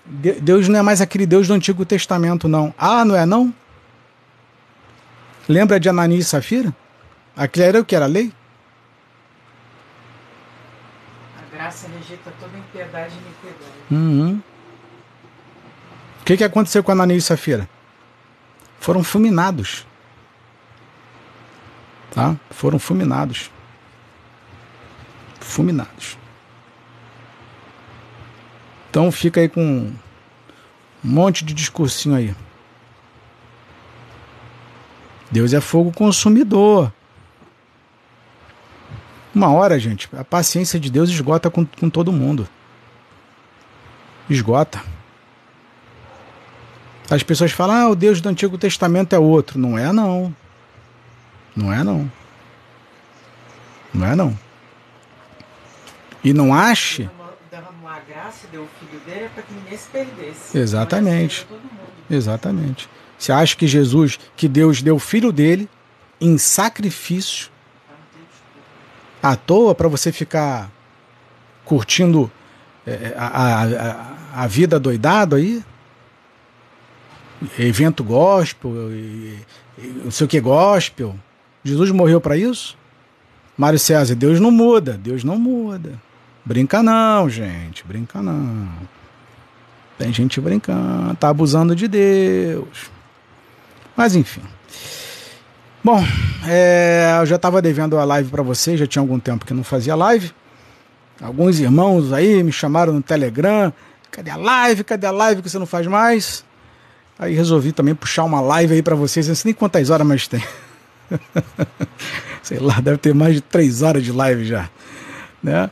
Deus 0.05 0.69
não 0.69 0.79
é 0.79 0.83
mais 0.83 1.01
aquele 1.01 1.27
Deus 1.27 1.49
do 1.49 1.55
Antigo 1.55 1.85
Testamento, 1.85 2.49
não. 2.49 2.73
Ah, 2.79 3.05
não 3.05 3.15
é 3.15 3.27
não? 3.27 3.53
Lembra 5.49 5.79
de 5.79 5.89
Ananias 5.89 6.27
e 6.27 6.29
Safira? 6.29 6.75
Aquilo 7.37 7.67
era 7.67 7.81
o 7.81 7.85
que 7.85 7.95
era 7.95 8.07
lei? 8.07 8.33
graça 11.59 11.89
rejeita 11.89 12.33
toda 12.39 12.57
impiedade 12.57 13.15
e 13.15 13.19
iniquidade. 13.19 13.73
Uhum. 13.91 14.41
O 16.21 16.25
que, 16.25 16.37
que 16.37 16.45
aconteceu 16.45 16.85
com 16.85 16.93
Ananias 16.93 17.25
e 17.25 17.27
Safira? 17.27 17.69
Foram 18.79 19.03
fulminados. 19.03 19.85
Tá? 22.13 22.37
Foram 22.51 22.79
fulminados. 22.79 23.51
Fulminados. 25.49 26.19
Então 28.91 29.11
fica 29.11 29.41
aí 29.41 29.49
com 29.49 29.63
um 29.63 29.97
monte 31.03 31.43
de 31.43 31.55
discursinho 31.55 32.15
aí. 32.15 32.35
Deus 35.31 35.55
é 35.55 35.61
fogo 35.61 35.91
consumidor. 35.91 36.93
Uma 39.35 39.51
hora, 39.51 39.79
gente, 39.79 40.09
a 40.17 40.23
paciência 40.23 40.79
de 40.79 40.91
Deus 40.91 41.09
esgota 41.09 41.51
com, 41.51 41.65
com 41.65 41.89
todo 41.89 42.13
mundo. 42.13 42.47
Esgota. 44.29 44.83
As 47.11 47.23
pessoas 47.23 47.53
falam, 47.53 47.75
ah, 47.75 47.89
o 47.89 47.97
Deus 47.97 48.21
do 48.21 48.29
Antigo 48.29 48.59
Testamento 48.59 49.15
é 49.15 49.19
outro. 49.19 49.59
Não 49.59 49.79
é, 49.79 49.93
não. 49.93 50.35
Não 51.57 51.73
é, 51.73 51.83
não. 51.83 52.13
Não 53.95 54.07
é, 54.07 54.15
não. 54.15 54.48
E 56.23 56.33
não 56.33 56.53
ache. 56.53 57.09
Derramou 57.51 57.89
a 57.89 58.01
graça 58.01 58.47
deu 58.51 58.63
o 58.63 58.69
filho 58.79 59.01
dele 59.07 59.31
para 59.35 59.43
que 59.43 59.55
ninguém 59.55 59.79
se 59.79 59.89
perdesse. 59.89 60.59
Exatamente. 60.59 61.47
Exatamente. 62.11 62.89
Você 63.19 63.33
acha 63.33 63.57
que 63.57 63.67
Jesus, 63.67 64.19
que 64.37 64.49
Deus 64.49 64.81
deu 64.81 64.97
o 64.97 65.01
filho 65.01 65.33
dele 65.33 65.69
em 66.21 66.39
sacrifício 66.39 67.51
à 69.23 69.35
toa 69.35 69.75
para 69.75 69.89
você 69.89 70.13
ficar 70.13 70.71
curtindo 71.65 72.31
é, 72.87 73.15
a, 73.17 73.65
a, 74.37 74.45
a, 74.45 74.47
vida 74.47 74.79
doidado 74.79 75.37
aí? 75.37 75.63
Evento 77.59 78.03
gospel, 78.03 78.73
não 80.05 80.11
sei 80.11 80.25
o 80.25 80.29
que 80.29 80.41
gospel. 80.41 81.15
Jesus 81.63 81.91
morreu 81.91 82.21
para 82.21 82.37
isso? 82.37 82.77
Mário 83.57 83.79
César, 83.79 84.15
Deus 84.15 84.41
não 84.41 84.51
muda, 84.51 84.93
Deus 84.97 85.25
não 85.25 85.39
muda. 85.39 86.01
Brinca 86.49 86.83
não, 86.83 87.29
gente, 87.29 87.85
brinca 87.87 88.23
não. 88.23 88.67
Tem 89.99 90.11
gente 90.15 90.41
brincando, 90.41 91.15
tá 91.17 91.29
abusando 91.29 91.77
de 91.77 91.87
Deus. 91.87 92.91
Mas 93.95 94.17
enfim. 94.17 94.41
Bom, 95.85 96.03
é, 96.47 97.19
eu 97.21 97.27
já 97.27 97.37
estava 97.37 97.61
devendo 97.61 97.99
a 97.99 98.05
live 98.05 98.31
para 98.31 98.43
vocês, 98.43 98.81
já 98.81 98.87
tinha 98.87 99.03
algum 99.03 99.19
tempo 99.19 99.45
que 99.45 99.53
não 99.53 99.63
fazia 99.63 99.95
live. 99.95 100.33
Alguns 101.21 101.61
irmãos 101.61 102.15
aí 102.15 102.43
me 102.43 102.51
chamaram 102.51 102.95
no 102.95 103.03
Telegram. 103.03 103.71
Cadê 104.11 104.31
a 104.31 104.37
live? 104.37 104.85
Cadê 104.85 105.07
a 105.07 105.11
live 105.11 105.43
que 105.43 105.51
você 105.51 105.59
não 105.59 105.67
faz 105.67 105.87
mais? 105.87 106.47
Aí 107.19 107.35
resolvi 107.35 107.73
também 107.73 107.95
puxar 107.95 108.25
uma 108.25 108.41
live 108.41 108.73
aí 108.73 108.83
para 108.83 108.95
vocês. 108.95 109.29
Não 109.29 109.35
sei 109.35 109.51
nem 109.51 109.55
quantas 109.55 109.91
horas 109.91 110.07
mais 110.07 110.27
tem. 110.27 110.43
sei 112.43 112.59
lá, 112.59 112.81
deve 112.81 112.97
ter 112.97 113.15
mais 113.15 113.35
de 113.35 113.43
três 113.43 113.83
horas 113.83 114.03
de 114.03 114.13
live 114.13 114.47
já. 114.47 114.71
Né? 115.43 115.69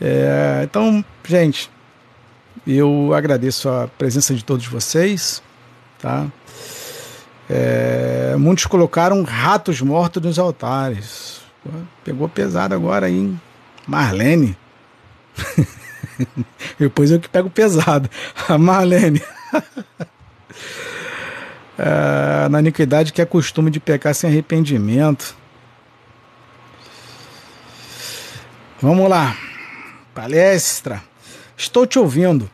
É, 0.00 0.62
então, 0.64 1.04
gente, 1.28 1.70
eu 2.66 3.12
agradeço 3.14 3.68
a 3.68 3.86
presença 3.86 4.34
de 4.34 4.42
todos 4.42 4.66
vocês. 4.66 5.42
Tá? 5.98 6.26
É, 7.48 8.34
muitos 8.38 8.64
colocaram 8.66 9.22
ratos 9.22 9.82
mortos 9.82 10.22
nos 10.22 10.38
altares. 10.38 11.40
Pegou 12.02 12.28
pesado 12.28 12.74
agora 12.74 13.10
hein? 13.10 13.38
Marlene. 13.86 14.56
Depois 16.78 17.10
eu 17.10 17.20
que 17.20 17.28
pego 17.28 17.50
pesado. 17.50 18.08
A 18.48 18.56
Marlene. 18.56 19.22
é, 21.76 22.48
na 22.48 22.60
iniquidade 22.60 23.12
que 23.12 23.20
é 23.20 23.26
costume 23.26 23.70
de 23.70 23.80
pecar 23.80 24.14
sem 24.14 24.30
arrependimento. 24.30 25.36
Vamos 28.80 29.10
lá. 29.10 29.36
Palestra. 30.14 31.02
Estou 31.56 31.86
te 31.86 31.98
ouvindo. 31.98 32.50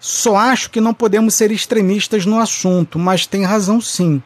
Só 0.00 0.36
acho 0.36 0.70
que 0.70 0.80
não 0.80 0.94
podemos 0.94 1.34
ser 1.34 1.50
extremistas 1.50 2.24
no 2.24 2.38
assunto, 2.38 2.98
mas 2.98 3.26
tem 3.26 3.44
razão 3.44 3.80
sim. 3.80 4.22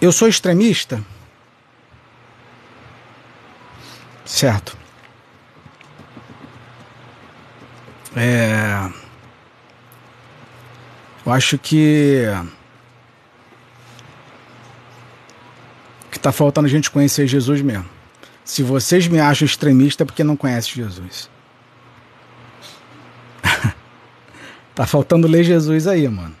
Eu 0.00 0.12
sou 0.12 0.28
extremista? 0.28 1.02
Certo. 4.24 4.76
É. 8.16 8.90
Eu 11.24 11.32
acho 11.32 11.58
que. 11.58 12.24
que 16.10 16.16
está 16.16 16.32
faltando 16.32 16.66
a 16.66 16.70
gente 16.70 16.90
conhecer 16.90 17.26
Jesus 17.26 17.60
mesmo. 17.60 17.99
Se 18.50 18.64
vocês 18.64 19.06
me 19.06 19.20
acham 19.20 19.46
extremista 19.46 20.02
é 20.02 20.04
porque 20.04 20.24
não 20.24 20.36
conhecem 20.36 20.74
Jesus. 20.74 21.30
tá 24.74 24.84
faltando 24.84 25.28
ler 25.28 25.44
Jesus 25.44 25.86
aí, 25.86 26.08
mano 26.08 26.34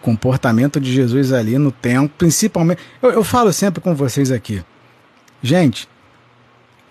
comportamento 0.00 0.80
de 0.80 0.90
Jesus 0.90 1.30
ali 1.30 1.58
no 1.58 1.70
templo, 1.70 2.10
principalmente. 2.16 2.80
Eu, 3.02 3.10
eu 3.10 3.22
falo 3.22 3.52
sempre 3.52 3.82
com 3.82 3.94
vocês 3.94 4.30
aqui, 4.30 4.64
gente. 5.42 5.86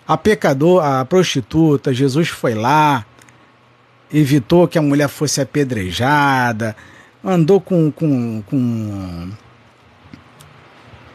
A 0.06 0.16
pecador, 0.16 0.84
a 0.84 1.04
prostituta, 1.04 1.92
Jesus 1.92 2.28
foi 2.28 2.54
lá, 2.54 3.04
evitou 4.12 4.68
que 4.68 4.78
a 4.78 4.82
mulher 4.82 5.08
fosse 5.08 5.40
apedrejada, 5.40 6.76
andou 7.24 7.60
com, 7.60 7.90
com, 7.90 8.40
com, 8.42 9.32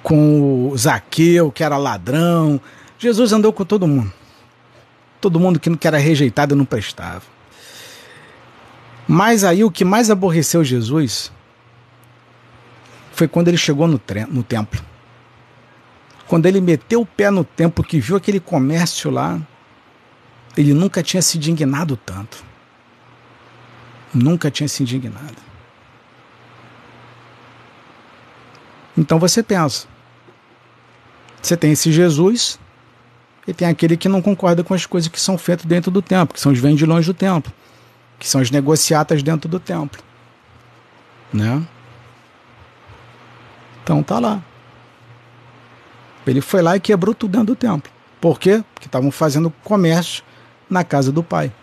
com 0.05 0.69
o 0.69 0.77
Zaqueu, 0.77 1.51
que 1.51 1.63
era 1.63 1.77
ladrão. 1.77 2.61
Jesus 2.99 3.33
andou 3.33 3.51
com 3.51 3.65
todo 3.65 3.87
mundo. 3.87 4.13
Todo 5.19 5.39
mundo 5.39 5.59
que 5.59 5.87
era 5.87 5.97
rejeitado 5.97 6.55
não 6.55 6.63
prestava. 6.63 7.23
Mas 9.07 9.43
aí 9.43 9.63
o 9.63 9.71
que 9.71 9.83
mais 9.83 10.11
aborreceu 10.11 10.63
Jesus 10.63 11.31
foi 13.13 13.27
quando 13.27 13.47
ele 13.47 13.57
chegou 13.57 13.87
no, 13.87 13.99
no 14.29 14.43
templo. 14.43 14.79
Quando 16.27 16.45
ele 16.45 16.61
meteu 16.61 17.01
o 17.01 17.05
pé 17.05 17.31
no 17.31 17.43
templo, 17.43 17.83
que 17.83 17.99
viu 17.99 18.15
aquele 18.15 18.39
comércio 18.39 19.09
lá, 19.09 19.41
ele 20.55 20.75
nunca 20.75 21.01
tinha 21.01 21.21
se 21.21 21.39
indignado 21.39 21.97
tanto. 21.97 22.43
Nunca 24.13 24.51
tinha 24.51 24.69
se 24.69 24.83
indignado. 24.83 25.41
Então 28.95 29.17
você 29.17 29.41
pensa. 29.41 29.94
Você 31.45 31.55
tem 31.55 31.73
esse 31.73 31.91
Jesus 31.91 32.59
e 33.47 33.53
tem 33.53 33.67
aquele 33.67 33.95
que 33.95 34.09
não 34.09 34.19
concorda 34.19 34.63
com 34.63 34.73
as 34.73 34.87
coisas 34.87 35.07
que 35.07 35.21
são 35.21 35.37
feitas 35.37 35.63
dentro 35.67 35.91
do 35.91 36.01
templo, 36.01 36.33
que 36.33 36.41
são 36.41 36.51
os 36.51 36.57
vendilhões 36.57 37.05
do 37.05 37.13
templo, 37.13 37.53
que 38.17 38.27
são 38.27 38.41
as 38.41 38.49
negociatas 38.49 39.21
dentro 39.21 39.47
do 39.47 39.59
templo. 39.59 40.01
Né? 41.31 41.61
Então 43.83 44.01
tá 44.01 44.17
lá. 44.17 44.41
Ele 46.25 46.41
foi 46.41 46.63
lá 46.63 46.77
e 46.77 46.79
quebrou 46.79 47.13
tudo 47.13 47.33
dentro 47.33 47.47
do 47.47 47.55
templo. 47.55 47.91
Por 48.19 48.39
quê? 48.39 48.63
Porque 48.73 48.87
estavam 48.87 49.11
fazendo 49.11 49.53
comércio 49.63 50.23
na 50.67 50.83
casa 50.83 51.11
do 51.11 51.21
pai. 51.21 51.53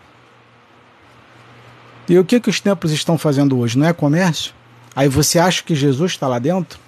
E 2.08 2.16
o 2.16 2.24
que, 2.24 2.38
que 2.38 2.50
os 2.50 2.60
templos 2.60 2.92
estão 2.92 3.18
fazendo 3.18 3.58
hoje? 3.58 3.76
Não 3.76 3.88
é 3.88 3.92
comércio? 3.92 4.54
Aí 4.94 5.08
você 5.08 5.40
acha 5.40 5.60
que 5.60 5.74
Jesus 5.74 6.12
está 6.12 6.28
lá 6.28 6.38
dentro? 6.38 6.78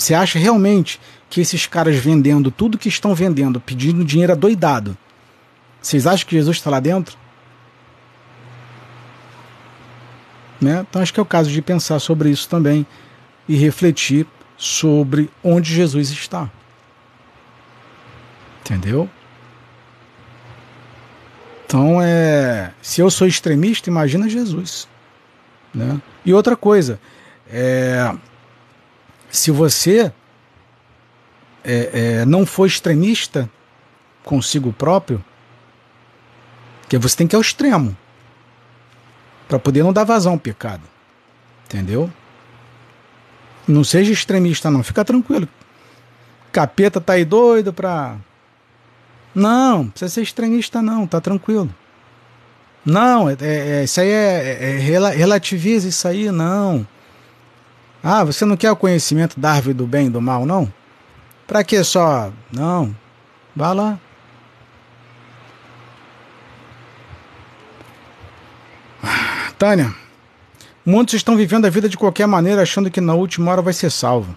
Você 0.00 0.14
acha 0.14 0.38
realmente 0.38 0.98
que 1.28 1.42
esses 1.42 1.66
caras 1.66 1.94
vendendo 1.96 2.50
tudo 2.50 2.78
que 2.78 2.88
estão 2.88 3.14
vendendo, 3.14 3.60
pedindo 3.60 4.02
dinheiro 4.02 4.32
adoidado, 4.32 4.96
vocês 5.80 6.06
acham 6.06 6.26
que 6.26 6.34
Jesus 6.34 6.56
está 6.56 6.70
lá 6.70 6.80
dentro? 6.80 7.18
Né? 10.58 10.86
Então 10.88 11.02
acho 11.02 11.12
que 11.12 11.20
é 11.20 11.22
o 11.22 11.26
caso 11.26 11.50
de 11.50 11.60
pensar 11.60 11.98
sobre 11.98 12.30
isso 12.30 12.48
também 12.48 12.86
e 13.46 13.56
refletir 13.56 14.26
sobre 14.56 15.28
onde 15.44 15.74
Jesus 15.74 16.08
está. 16.08 16.50
Entendeu? 18.62 19.06
Então 21.66 22.00
é, 22.00 22.72
se 22.80 23.02
eu 23.02 23.10
sou 23.10 23.26
extremista, 23.26 23.90
imagina 23.90 24.30
Jesus, 24.30 24.88
né? 25.74 26.00
E 26.24 26.32
outra 26.32 26.56
coisa, 26.56 26.98
é, 27.50 28.14
se 29.30 29.50
você 29.50 30.12
é, 31.64 31.90
é, 32.20 32.24
não 32.24 32.44
for 32.44 32.66
extremista 32.66 33.48
consigo 34.24 34.72
próprio, 34.72 35.24
que 36.88 36.98
você 36.98 37.16
tem 37.16 37.26
que 37.26 37.34
ir 37.34 37.38
ao 37.38 37.42
extremo 37.42 37.96
para 39.48 39.58
poder 39.58 39.82
não 39.82 39.92
dar 39.92 40.04
vazão 40.04 40.32
ao 40.32 40.38
pecado, 40.38 40.82
entendeu? 41.64 42.10
Não 43.66 43.84
seja 43.84 44.12
extremista 44.12 44.70
não, 44.70 44.82
fica 44.82 45.04
tranquilo. 45.04 45.48
Capeta 46.52 47.00
tá 47.00 47.12
aí 47.12 47.24
doido 47.24 47.72
pra 47.72 48.16
não, 49.34 49.84
não 49.84 49.90
precisa 49.90 50.12
ser 50.12 50.22
extremista 50.22 50.82
não, 50.82 51.06
tá 51.06 51.20
tranquilo. 51.20 51.72
Não, 52.84 53.28
é, 53.28 53.36
é, 53.40 53.84
isso 53.84 54.00
aí 54.00 54.08
é, 54.08 54.58
é, 54.60 54.76
é 54.76 55.10
relativiza 55.10 55.88
isso 55.88 56.08
aí, 56.08 56.30
não. 56.30 56.86
Ah, 58.02 58.24
você 58.24 58.44
não 58.44 58.56
quer 58.56 58.70
o 58.70 58.76
conhecimento 58.76 59.38
da 59.38 59.52
árvore 59.52 59.74
do 59.74 59.86
bem 59.86 60.06
e 60.06 60.10
do 60.10 60.20
mal, 60.20 60.46
não? 60.46 60.72
Pra 61.46 61.62
que 61.62 61.82
só? 61.84 62.32
Não, 62.50 62.94
vá 63.54 63.72
lá. 63.72 63.98
Tânia, 69.58 69.94
muitos 70.84 71.14
estão 71.14 71.36
vivendo 71.36 71.66
a 71.66 71.70
vida 71.70 71.88
de 71.88 71.98
qualquer 71.98 72.26
maneira, 72.26 72.62
achando 72.62 72.90
que 72.90 73.00
na 73.00 73.14
última 73.14 73.52
hora 73.52 73.60
vai 73.60 73.74
ser 73.74 73.90
salvo. 73.90 74.34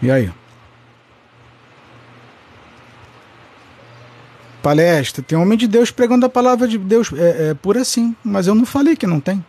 E 0.00 0.10
aí? 0.10 0.32
palestra, 4.66 5.22
tem 5.22 5.38
homem 5.38 5.56
de 5.56 5.68
Deus 5.68 5.92
pregando 5.92 6.26
a 6.26 6.28
palavra 6.28 6.66
de 6.66 6.76
Deus 6.76 7.12
é, 7.12 7.50
é 7.50 7.54
por 7.54 7.78
assim, 7.78 8.16
mas 8.24 8.48
eu 8.48 8.54
não 8.54 8.66
falei 8.66 8.96
que 8.96 9.06
não 9.06 9.20
tem. 9.20 9.44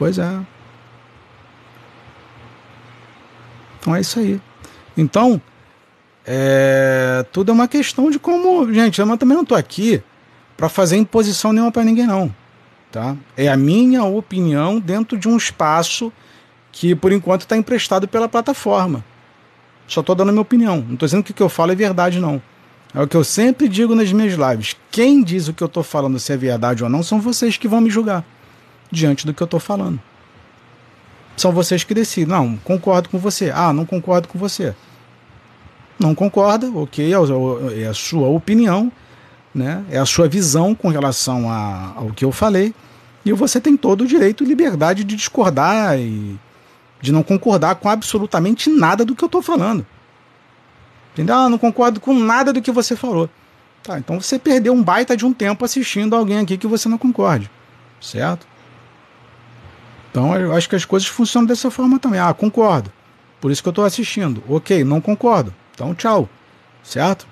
Pois 0.00 0.18
é. 0.18 0.40
Então 3.78 3.94
é 3.94 4.00
isso 4.00 4.18
aí. 4.18 4.40
Então, 4.96 5.38
é, 6.24 7.22
tudo 7.30 7.50
é 7.50 7.52
uma 7.52 7.68
questão 7.68 8.10
de 8.10 8.18
como. 8.18 8.72
Gente, 8.72 8.98
eu 8.98 9.18
também 9.18 9.36
não 9.36 9.42
estou 9.42 9.58
aqui 9.58 10.02
para 10.56 10.70
fazer 10.70 10.96
imposição 10.96 11.52
nenhuma 11.52 11.70
para 11.70 11.84
ninguém, 11.84 12.06
não. 12.06 12.34
Tá? 12.90 13.14
É 13.36 13.48
a 13.48 13.58
minha 13.58 14.02
opinião 14.02 14.80
dentro 14.80 15.18
de 15.18 15.28
um 15.28 15.36
espaço 15.36 16.10
que, 16.72 16.94
por 16.94 17.12
enquanto, 17.12 17.42
está 17.42 17.54
emprestado 17.54 18.08
pela 18.08 18.26
plataforma. 18.26 19.04
Só 19.86 20.00
estou 20.00 20.14
dando 20.14 20.30
a 20.30 20.32
minha 20.32 20.40
opinião. 20.40 20.76
Não 20.76 20.94
estou 20.94 21.06
dizendo 21.06 21.24
que 21.24 21.32
o 21.32 21.34
que 21.34 21.42
eu 21.42 21.50
falo 21.50 21.72
é 21.72 21.74
verdade, 21.74 22.20
não. 22.20 22.40
É 22.94 23.02
o 23.02 23.06
que 23.06 23.18
eu 23.18 23.22
sempre 23.22 23.68
digo 23.68 23.94
nas 23.94 24.10
minhas 24.10 24.32
lives. 24.32 24.74
Quem 24.90 25.22
diz 25.22 25.46
o 25.46 25.52
que 25.52 25.62
eu 25.62 25.66
estou 25.66 25.82
falando 25.82 26.18
se 26.18 26.32
é 26.32 26.38
verdade 26.38 26.82
ou 26.82 26.88
não 26.88 27.02
são 27.02 27.20
vocês 27.20 27.58
que 27.58 27.68
vão 27.68 27.82
me 27.82 27.90
julgar 27.90 28.24
diante 28.90 29.26
do 29.26 29.34
que 29.34 29.42
eu 29.42 29.46
estou 29.46 29.60
falando. 29.60 30.00
São 31.36 31.52
vocês 31.52 31.84
que 31.84 31.94
decidem. 31.94 32.34
Não, 32.34 32.56
concordo 32.58 33.08
com 33.08 33.18
você. 33.18 33.50
Ah, 33.50 33.72
não 33.72 33.86
concordo 33.86 34.28
com 34.28 34.38
você. 34.38 34.74
Não 35.98 36.14
concorda, 36.14 36.70
ok, 36.70 37.12
é, 37.12 37.82
é 37.82 37.86
a 37.86 37.94
sua 37.94 38.28
opinião, 38.28 38.90
né? 39.54 39.84
é 39.90 39.98
a 39.98 40.06
sua 40.06 40.26
visão 40.26 40.74
com 40.74 40.88
relação 40.88 41.50
a, 41.50 41.92
ao 41.94 42.10
que 42.10 42.24
eu 42.24 42.32
falei. 42.32 42.74
E 43.24 43.32
você 43.32 43.60
tem 43.60 43.76
todo 43.76 44.02
o 44.02 44.06
direito 44.06 44.42
e 44.42 44.46
liberdade 44.46 45.04
de 45.04 45.14
discordar 45.14 45.98
e 45.98 46.38
de 47.02 47.12
não 47.12 47.22
concordar 47.22 47.74
com 47.76 47.88
absolutamente 47.88 48.70
nada 48.70 49.04
do 49.04 49.14
que 49.14 49.22
eu 49.22 49.26
estou 49.26 49.42
falando. 49.42 49.86
Entendeu? 51.12 51.34
Ah, 51.34 51.48
não 51.48 51.58
concordo 51.58 52.00
com 52.00 52.14
nada 52.14 52.52
do 52.52 52.62
que 52.62 52.70
você 52.70 52.96
falou. 52.96 53.28
Tá, 53.82 53.98
então 53.98 54.20
você 54.20 54.38
perdeu 54.38 54.72
um 54.72 54.82
baita 54.82 55.16
de 55.16 55.24
um 55.24 55.32
tempo 55.32 55.64
assistindo 55.64 56.14
alguém 56.14 56.38
aqui 56.38 56.56
que 56.56 56.66
você 56.66 56.88
não 56.88 56.98
concorde. 56.98 57.50
Certo? 58.00 58.46
Então 60.10 60.36
eu 60.36 60.54
acho 60.54 60.68
que 60.68 60.76
as 60.76 60.84
coisas 60.84 61.08
funcionam 61.08 61.46
dessa 61.46 61.70
forma 61.70 61.98
também. 61.98 62.20
Ah, 62.20 62.32
concordo. 62.34 62.92
Por 63.40 63.50
isso 63.50 63.62
que 63.62 63.68
eu 63.68 63.72
estou 63.72 63.84
assistindo. 63.84 64.42
Ok, 64.48 64.84
não 64.84 65.00
concordo. 65.00 65.54
Então 65.74 65.94
tchau. 65.94 66.28
Certo? 66.82 67.26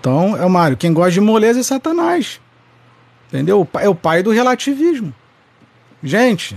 Então, 0.00 0.36
é 0.36 0.44
o 0.44 0.50
Mário, 0.50 0.76
quem 0.76 0.92
gosta 0.92 1.12
de 1.12 1.20
moleza 1.20 1.60
é 1.60 1.62
Satanás. 1.62 2.40
Entendeu? 3.28 3.66
É 3.74 3.88
o 3.88 3.94
pai 3.94 4.22
do 4.22 4.30
relativismo. 4.30 5.12
Gente, 6.02 6.56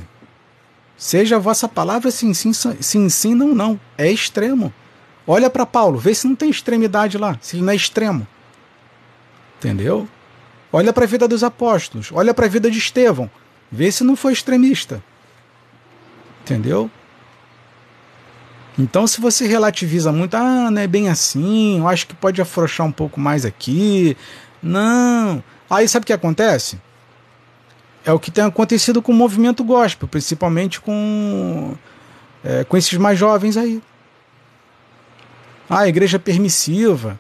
Seja 1.02 1.38
a 1.38 1.40
vossa 1.40 1.68
palavra 1.68 2.12
se 2.12 2.28
ensina, 2.28 2.54
se 2.80 2.98
ensina 3.00 3.44
ou 3.44 3.56
não. 3.56 3.80
É 3.98 4.12
extremo. 4.12 4.72
Olha 5.26 5.50
para 5.50 5.66
Paulo, 5.66 5.98
vê 5.98 6.14
se 6.14 6.28
não 6.28 6.36
tem 6.36 6.52
extremidade 6.52 7.18
lá, 7.18 7.40
se 7.42 7.56
ele 7.56 7.64
não 7.64 7.74
é 7.74 7.76
extremo. 7.76 8.28
Entendeu? 9.58 10.08
Olha 10.72 10.94
para 10.94 11.06
a 11.06 11.08
vida 11.08 11.28
dos 11.28 11.44
apóstolos, 11.44 12.12
olha 12.14 12.36
para 12.36 12.46
a 12.46 12.50
vida 12.50 12.70
de 12.70 12.78
Estevão, 12.78 13.32
vê 13.72 13.92
se 13.92 14.04
não 14.04 14.16
foi 14.16 14.34
extremista. 14.34 15.04
Entendeu? 16.42 16.90
Então, 18.78 19.06
se 19.06 19.22
você 19.22 19.48
relativiza 19.48 20.12
muito, 20.12 20.36
ah, 20.36 20.72
não 20.72 20.82
é 20.82 20.88
bem 20.88 21.10
assim, 21.10 21.80
eu 21.80 21.88
acho 21.88 22.08
que 22.08 22.16
pode 22.16 22.42
afrouxar 22.42 22.86
um 22.86 22.92
pouco 22.92 23.20
mais 23.20 23.46
aqui. 23.46 24.18
Não. 24.62 25.44
Aí 25.70 25.88
sabe 25.88 26.04
o 26.04 26.08
que 26.08 26.14
acontece? 26.14 26.80
é 28.06 28.12
o 28.12 28.20
que 28.20 28.32
tem 28.32 28.44
acontecido 28.44 29.02
com 29.02 29.12
o 29.12 29.16
movimento 29.16 29.64
gospel, 29.64 30.08
principalmente 30.08 30.82
com, 30.82 31.76
é, 32.44 32.64
com 32.64 32.76
esses 32.76 32.98
mais 32.98 33.18
jovens 33.18 33.58
aí. 33.58 33.82
Ah, 35.70 35.88
igreja 35.88 36.20
permissiva, 36.20 37.18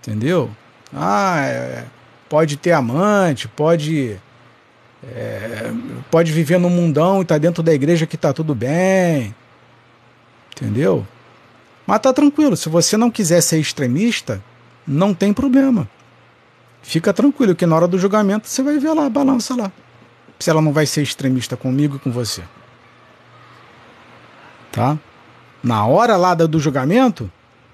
entendeu? 0.00 0.50
Ah, 0.94 1.40
é, 1.40 1.84
pode 2.28 2.56
ter 2.56 2.72
amante, 2.72 3.48
pode 3.48 4.16
é, 5.04 5.72
pode 6.10 6.32
viver 6.32 6.58
no 6.58 6.68
mundão 6.68 7.22
e 7.22 7.24
tá 7.24 7.38
dentro 7.38 7.62
da 7.62 7.72
igreja 7.72 8.06
que 8.06 8.16
tá 8.16 8.32
tudo 8.32 8.54
bem, 8.54 9.34
entendeu? 10.52 11.06
Mas 11.86 12.00
tá 12.00 12.12
tranquilo, 12.12 12.56
se 12.56 12.68
você 12.68 12.96
não 12.96 13.10
quiser 13.10 13.40
ser 13.40 13.58
extremista, 13.58 14.42
não 14.86 15.14
tem 15.14 15.32
problema. 15.32 15.88
Fica 16.82 17.12
tranquilo 17.12 17.54
que 17.54 17.66
na 17.66 17.76
hora 17.76 17.88
do 17.88 17.98
julgamento 17.98 18.48
você 18.48 18.62
vai 18.62 18.78
ver 18.78 18.92
lá, 18.92 19.08
balança 19.08 19.54
lá 19.54 19.72
se 20.38 20.50
ela 20.50 20.62
não 20.62 20.72
vai 20.72 20.86
ser 20.86 21.02
extremista 21.02 21.56
comigo 21.56 21.96
e 21.96 21.98
com 21.98 22.12
você. 22.12 22.42
Tá? 24.70 24.96
Na 25.62 25.84
hora 25.86 26.16
lá 26.16 26.34
do 26.34 26.60
julgamento, 26.60 27.30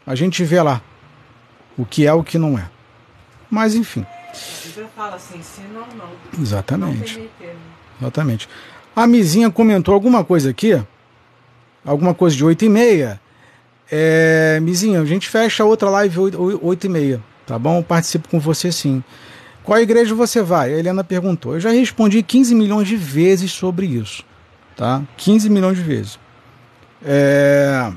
a 0.06 0.14
gente 0.14 0.42
vê 0.44 0.62
lá 0.62 0.80
o 1.76 1.84
que 1.84 2.06
é 2.06 2.12
o 2.12 2.24
que 2.24 2.38
não 2.38 2.58
é. 2.58 2.70
Mas 3.50 3.74
enfim. 3.74 4.06
Fala 4.94 5.16
assim, 5.16 5.42
se 5.42 5.60
não, 5.72 5.86
não. 5.96 6.10
Exatamente. 6.40 7.18
Não 7.18 7.58
Exatamente. 8.00 8.48
A 8.94 9.06
Mizinha 9.06 9.50
comentou 9.50 9.94
alguma 9.94 10.24
coisa 10.24 10.50
aqui, 10.50 10.80
alguma 11.84 12.14
coisa 12.14 12.36
de 12.36 12.44
8 12.44 12.64
e 12.64 12.68
meia. 12.68 13.20
É, 13.90 14.58
Mizinha, 14.60 15.00
a 15.00 15.04
gente 15.04 15.28
fecha 15.28 15.62
a 15.62 15.66
outra 15.66 15.90
live 15.90 16.18
8, 16.18 16.60
8 16.62 16.84
e 16.84 16.88
meia, 16.88 17.22
tá 17.46 17.58
bom? 17.58 17.78
Eu 17.78 17.82
participo 17.82 18.28
com 18.28 18.38
você 18.38 18.70
sim. 18.70 19.02
Qual 19.62 19.78
igreja 19.78 20.14
você 20.14 20.42
vai? 20.42 20.74
A 20.74 20.78
Helena 20.78 21.02
perguntou. 21.02 21.54
Eu 21.54 21.60
já 21.60 21.70
respondi 21.70 22.22
15 22.22 22.54
milhões 22.54 22.86
de 22.86 22.96
vezes 22.96 23.50
sobre 23.50 23.86
isso. 23.86 24.22
Tá? 24.76 25.02
15 25.16 25.48
milhões 25.48 25.76
de 25.78 25.82
vezes. 25.82 26.18
É... 27.02 27.90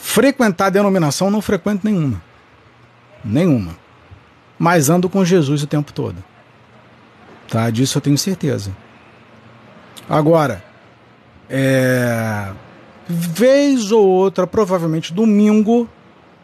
Frequentar 0.00 0.66
a 0.66 0.70
denominação, 0.70 1.30
não 1.30 1.40
frequento 1.40 1.86
nenhuma. 1.86 2.20
Nenhuma. 3.24 3.76
Mas 4.58 4.90
ando 4.90 5.08
com 5.08 5.24
Jesus 5.24 5.62
o 5.62 5.66
tempo 5.66 5.92
todo. 5.92 6.16
Tá? 7.48 7.68
Disso 7.70 7.98
eu 7.98 8.02
tenho 8.02 8.18
certeza. 8.18 8.70
Agora, 10.08 10.62
é, 11.48 12.52
vez 13.08 13.90
ou 13.90 14.06
outra, 14.06 14.46
provavelmente 14.46 15.12
domingo, 15.12 15.88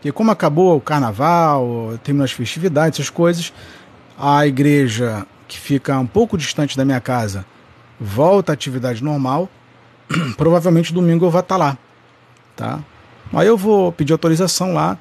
que 0.01 0.11
como 0.13 0.31
acabou 0.31 0.77
o 0.77 0.81
carnaval, 0.81 1.99
terminou 2.03 2.25
as 2.25 2.33
festividades, 2.33 2.99
essas 2.99 3.11
coisas, 3.11 3.53
a 4.19 4.47
igreja 4.47 5.27
que 5.47 5.59
fica 5.59 5.99
um 5.99 6.07
pouco 6.07 6.37
distante 6.37 6.77
da 6.77 6.85
minha 6.85 7.01
casa 7.01 7.45
volta 8.01 8.53
à 8.53 8.55
atividade 8.55 9.03
normal. 9.03 9.49
Provavelmente 10.37 10.93
domingo 10.93 11.27
eu 11.27 11.31
vou 11.31 11.41
estar 11.41 11.57
lá, 11.57 11.77
tá? 12.55 12.81
Aí 13.33 13.47
eu 13.47 13.57
vou 13.57 13.93
pedir 13.93 14.13
autorização 14.13 14.73
lá 14.73 14.99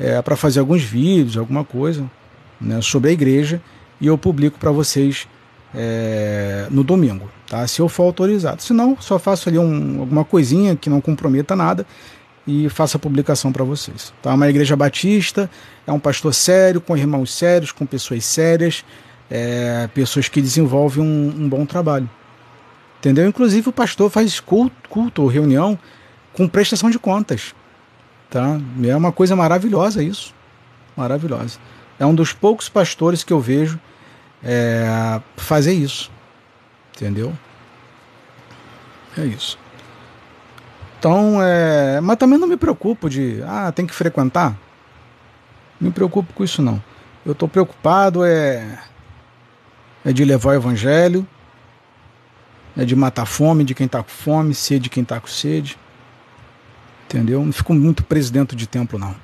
é, 0.00 0.20
para 0.22 0.34
fazer 0.34 0.60
alguns 0.60 0.82
vídeos, 0.82 1.36
alguma 1.36 1.62
coisa 1.62 2.10
né, 2.58 2.80
sobre 2.80 3.10
a 3.10 3.12
igreja 3.12 3.60
e 4.00 4.06
eu 4.06 4.16
publico 4.16 4.58
para 4.58 4.70
vocês 4.70 5.28
é, 5.74 6.66
no 6.70 6.82
domingo, 6.82 7.30
tá? 7.46 7.66
Se 7.68 7.80
eu 7.80 7.88
for 7.88 8.04
autorizado. 8.04 8.62
Se 8.62 8.72
não, 8.72 8.96
só 8.98 9.18
faço 9.18 9.48
ali 9.48 9.58
um, 9.58 10.00
alguma 10.00 10.24
coisinha 10.24 10.74
que 10.74 10.88
não 10.88 11.00
comprometa 11.00 11.54
nada 11.54 11.86
e 12.46 12.68
faço 12.70 12.96
a 12.96 13.00
publicação 13.00 13.52
para 13.52 13.62
vocês. 13.62 14.12
Tá? 14.22 14.34
Uma 14.34 14.48
igreja 14.48 14.74
batista, 14.74 15.50
é 15.86 15.92
um 15.92 16.00
pastor 16.00 16.32
sério, 16.32 16.80
com 16.80 16.96
irmãos 16.96 17.32
sérios, 17.32 17.70
com 17.70 17.84
pessoas 17.84 18.24
sérias, 18.24 18.84
é, 19.30 19.88
pessoas 19.94 20.28
que 20.28 20.40
desenvolvem 20.40 21.04
um, 21.04 21.44
um, 21.44 21.48
bom 21.48 21.66
trabalho. 21.66 22.08
Entendeu? 22.98 23.28
Inclusive 23.28 23.68
o 23.68 23.72
pastor 23.72 24.10
faz 24.10 24.40
culto, 24.40 24.88
culto 24.88 25.22
ou 25.22 25.28
reunião 25.28 25.78
com 26.32 26.48
prestação 26.48 26.90
de 26.90 26.98
contas. 26.98 27.54
Tá? 28.30 28.58
É 28.84 28.96
uma 28.96 29.10
coisa 29.10 29.34
maravilhosa 29.34 30.02
isso. 30.02 30.32
Maravilhosa. 30.96 31.58
É 31.98 32.06
um 32.06 32.14
dos 32.14 32.32
poucos 32.32 32.68
pastores 32.68 33.24
que 33.24 33.32
eu 33.32 33.40
vejo 33.40 33.78
é, 34.42 35.20
fazer 35.36 35.72
isso. 35.72 36.10
Entendeu? 36.94 37.32
É 39.18 39.24
isso. 39.24 39.58
Então, 40.98 41.42
é, 41.42 42.00
mas 42.00 42.16
também 42.18 42.38
não 42.38 42.46
me 42.46 42.56
preocupo 42.56 43.08
de, 43.08 43.42
ah, 43.46 43.72
tem 43.72 43.86
que 43.86 43.94
frequentar. 43.94 44.50
Não 45.80 45.88
me 45.88 45.90
preocupo 45.90 46.32
com 46.32 46.44
isso 46.44 46.60
não. 46.60 46.82
Eu 47.24 47.32
estou 47.32 47.48
preocupado 47.48 48.24
é, 48.24 48.78
é 50.04 50.12
de 50.12 50.24
levar 50.24 50.50
o 50.50 50.54
evangelho, 50.54 51.26
é 52.76 52.84
de 52.84 52.94
matar 52.94 53.26
fome 53.26 53.64
de 53.64 53.74
quem 53.74 53.86
está 53.86 54.02
com 54.02 54.10
fome, 54.10 54.54
sede 54.54 54.84
de 54.84 54.90
quem 54.90 55.02
está 55.02 55.18
com 55.18 55.26
sede. 55.26 55.78
Entendeu? 57.10 57.44
Não 57.44 57.52
fico 57.52 57.74
muito 57.74 58.04
preso 58.04 58.32
dentro 58.32 58.56
de 58.56 58.68
templo 58.68 58.96
não. 58.96 59.16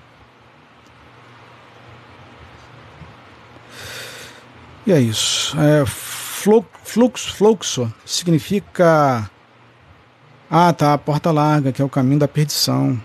E 4.84 4.90
é 4.90 5.00
isso. 5.00 5.56
É, 5.56 5.86
fluxo, 5.86 7.32
fluxo 7.32 7.94
significa. 8.05 9.31
Ah, 10.50 10.73
tá, 10.73 10.94
a 10.94 10.98
porta 10.98 11.31
larga, 11.31 11.70
que 11.70 11.81
é 11.81 11.84
o 11.84 11.89
caminho 11.89 12.18
da 12.18 12.26
perdição. 12.26 13.00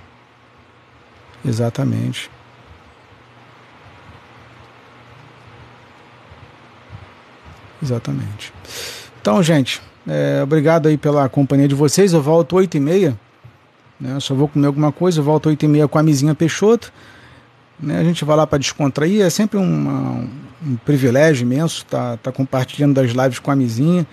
Exatamente. 1.45 2.31
Exatamente. 7.83 8.51
Então, 9.21 9.43
gente, 9.43 9.79
é, 10.07 10.41
obrigado 10.41 10.87
aí 10.87 10.97
pela 10.97 11.29
companhia 11.29 11.67
de 11.67 11.75
vocês. 11.75 12.13
Eu 12.13 12.21
volto 12.21 12.55
8 12.55 12.77
e 12.77 12.79
meia. 12.79 13.19
Né? 14.01 14.19
Só 14.19 14.33
vou 14.33 14.47
comer 14.47 14.65
alguma 14.65 14.91
coisa. 14.91 15.19
Eu 15.19 15.23
volto 15.23 15.47
8 15.47 15.63
e 15.63 15.67
meia 15.67 15.87
com 15.87 15.99
a 15.99 16.03
mizinha 16.03 16.33
Peixoto. 16.33 16.91
Né? 17.79 17.99
A 17.99 18.03
gente 18.03 18.25
vai 18.25 18.35
lá 18.35 18.47
para 18.47 18.57
descontrair. 18.57 19.21
É 19.21 19.29
sempre 19.29 19.57
uma, 19.57 20.27
um 20.65 20.75
privilégio 20.83 21.45
imenso 21.45 21.83
estar 21.83 22.11
tá, 22.11 22.17
tá 22.17 22.31
compartilhando 22.31 22.95
das 22.95 23.11
lives 23.11 23.37
com 23.37 23.51
a 23.51 23.55
Mizinha. 23.55 24.05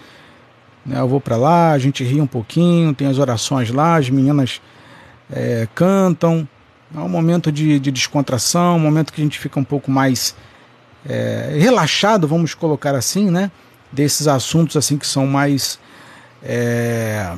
Né? 0.84 1.00
Eu 1.00 1.08
vou 1.08 1.20
para 1.20 1.36
lá, 1.36 1.73
a 1.73 1.78
gente 1.78 2.05
ri 2.05 2.20
um 2.20 2.26
pouquinho, 2.26 2.94
tem 2.94 3.08
as 3.08 3.18
orações 3.18 3.70
lá, 3.70 3.97
as 3.97 4.10
meninas 4.10 4.60
é, 5.31 5.67
cantam. 5.75 6.47
É 6.94 6.99
um 6.99 7.08
momento 7.08 7.52
de, 7.52 7.78
de, 7.78 7.91
descontração, 7.91 8.76
um 8.76 8.81
momento 8.81 9.12
que 9.12 9.20
a 9.20 9.25
gente 9.25 9.39
fica 9.39 9.60
um 9.60 9.65
pouco 9.65 9.91
mais 9.91 10.34
é, 11.07 11.55
relaxado, 11.58 12.26
vamos 12.26 12.55
colocar 12.55 12.94
assim, 12.94 13.31
né? 13.31 13.50
Desses 13.92 14.26
assuntos 14.26 14.75
assim 14.75 14.97
que 14.97 15.07
são 15.07 15.26
mais 15.26 15.78
é, 16.42 17.31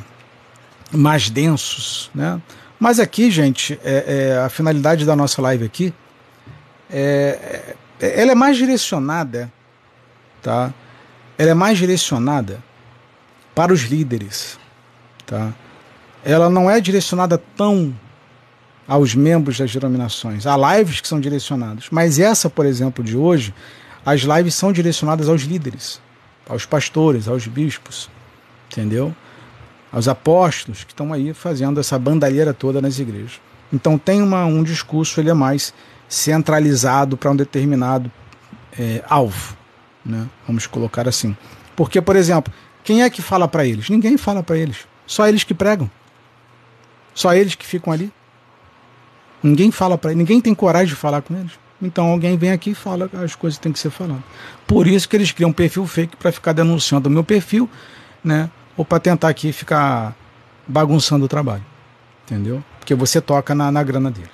mais 0.93 1.31
densos, 1.31 2.11
né? 2.15 2.41
Mas 2.79 2.99
aqui, 2.99 3.31
gente, 3.31 3.79
é, 3.85 4.33
é 4.33 4.39
a 4.39 4.49
finalidade 4.49 5.05
da 5.05 5.15
nossa 5.15 5.43
live 5.43 5.65
aqui 5.65 5.93
é, 6.93 7.75
ela 8.01 8.33
é 8.33 8.35
mais 8.35 8.57
direcionada, 8.57 9.53
tá? 10.43 10.73
Ela 11.39 11.51
é 11.51 11.55
mais 11.55 11.79
direcionada 11.79 12.63
para 13.55 13.73
os 13.73 13.83
líderes, 13.83 14.59
tá? 15.27 15.53
Ela 16.25 16.51
não 16.51 16.71
é 16.71 16.81
direcionada 16.81 17.39
tão 17.57 17.95
aos 18.87 19.15
membros 19.15 19.59
das 19.59 19.73
denominações. 19.73 20.47
Há 20.47 20.57
lives 20.77 21.01
que 21.01 21.09
são 21.09 21.21
direcionadas, 21.21 21.87
mas 21.91 22.19
essa, 22.19 22.51
por 22.51 22.67
exemplo, 22.67 23.05
de 23.05 23.17
hoje, 23.17 23.55
as 24.05 24.23
lives 24.23 24.55
são 24.55 24.73
direcionadas 24.73 25.29
aos 25.29 25.43
líderes, 25.43 26.01
aos 26.49 26.67
pastores, 26.67 27.29
aos 27.29 27.47
bispos, 27.47 28.11
entendeu? 28.71 29.15
Aos 29.93 30.07
apóstolos 30.09 30.85
que 30.85 30.93
estão 30.93 31.13
aí 31.13 31.35
fazendo 31.35 31.81
essa 31.81 31.99
bandalheira 31.99 32.55
toda 32.55 32.81
nas 32.81 32.99
igrejas. 32.99 33.41
Então 33.73 33.99
tem 33.99 34.23
uma, 34.23 34.45
um 34.45 34.63
discurso, 34.63 35.21
ele 35.21 35.31
é 35.31 35.35
mais 35.35 35.73
centralizado 36.09 37.17
para 37.17 37.31
um 37.31 37.37
determinado 37.37 38.11
é, 38.79 39.03
alvo. 39.09 39.57
Né? 40.05 40.27
Vamos 40.47 40.67
colocar 40.67 41.09
assim. 41.09 41.37
Porque, 41.77 42.01
por 42.01 42.17
exemplo, 42.17 42.53
quem 42.83 43.03
é 43.03 43.11
que 43.11 43.23
fala 43.23 43.47
para 43.47 43.65
eles? 43.65 43.89
Ninguém 43.89 44.17
fala 44.17 44.43
para 44.43 44.57
eles. 44.57 44.79
Só 45.07 45.27
eles 45.27 45.45
que 45.45 45.55
pregam. 45.55 45.91
Só 47.15 47.35
eles 47.35 47.55
que 47.55 47.67
ficam 47.67 47.93
ali. 47.93 48.13
Ninguém 49.43 49.71
fala 49.71 49.97
para. 49.97 50.13
Ninguém 50.15 50.41
tem 50.41 50.55
coragem 50.55 50.89
de 50.89 50.95
falar 50.95 51.23
com 51.23 51.35
eles. 51.35 51.53
Então 51.81 52.07
alguém 52.07 52.37
vem 52.37 52.53
aqui 52.53 52.71
e 52.71 52.75
fala 52.75 53.09
as 53.25 53.35
coisas 53.35 53.59
que 53.59 53.63
tem 53.63 53.73
que 53.73 53.79
ser 53.79 53.91
faladas. 53.91 54.23
Por 54.67 54.87
isso 54.87 55.09
que 55.09 55.17
eles 55.17 55.33
criam 55.33 55.51
um 55.51 55.53
perfil 55.53 55.87
fake 55.87 56.17
para 56.17 56.31
ficar 56.31 56.53
denunciando 56.53 57.09
o 57.09 57.13
meu 57.13 57.25
perfil, 57.25 57.69
né? 58.23 58.51
Ou 58.81 58.85
para 58.85 58.99
tentar 58.99 59.29
aqui 59.29 59.53
ficar 59.53 60.17
bagunçando 60.67 61.27
o 61.27 61.29
trabalho. 61.29 61.63
Entendeu? 62.25 62.65
Porque 62.79 62.95
você 62.95 63.21
toca 63.21 63.55
na, 63.55 63.71
na 63.71 63.83
grana 63.83 64.11
deles. 64.11 64.31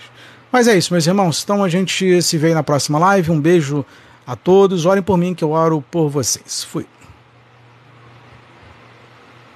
Mas 0.52 0.68
é 0.68 0.78
isso, 0.78 0.92
meus 0.92 1.04
irmãos. 1.04 1.42
Então 1.42 1.64
a 1.64 1.68
gente 1.68 2.22
se 2.22 2.38
vê 2.38 2.54
na 2.54 2.62
próxima 2.62 2.96
live. 2.96 3.32
Um 3.32 3.40
beijo 3.40 3.84
a 4.24 4.36
todos. 4.36 4.86
Orem 4.86 5.02
por 5.02 5.18
mim 5.18 5.34
que 5.34 5.42
eu 5.42 5.50
oro 5.50 5.82
por 5.90 6.08
vocês. 6.08 6.62
Fui. 6.62 6.86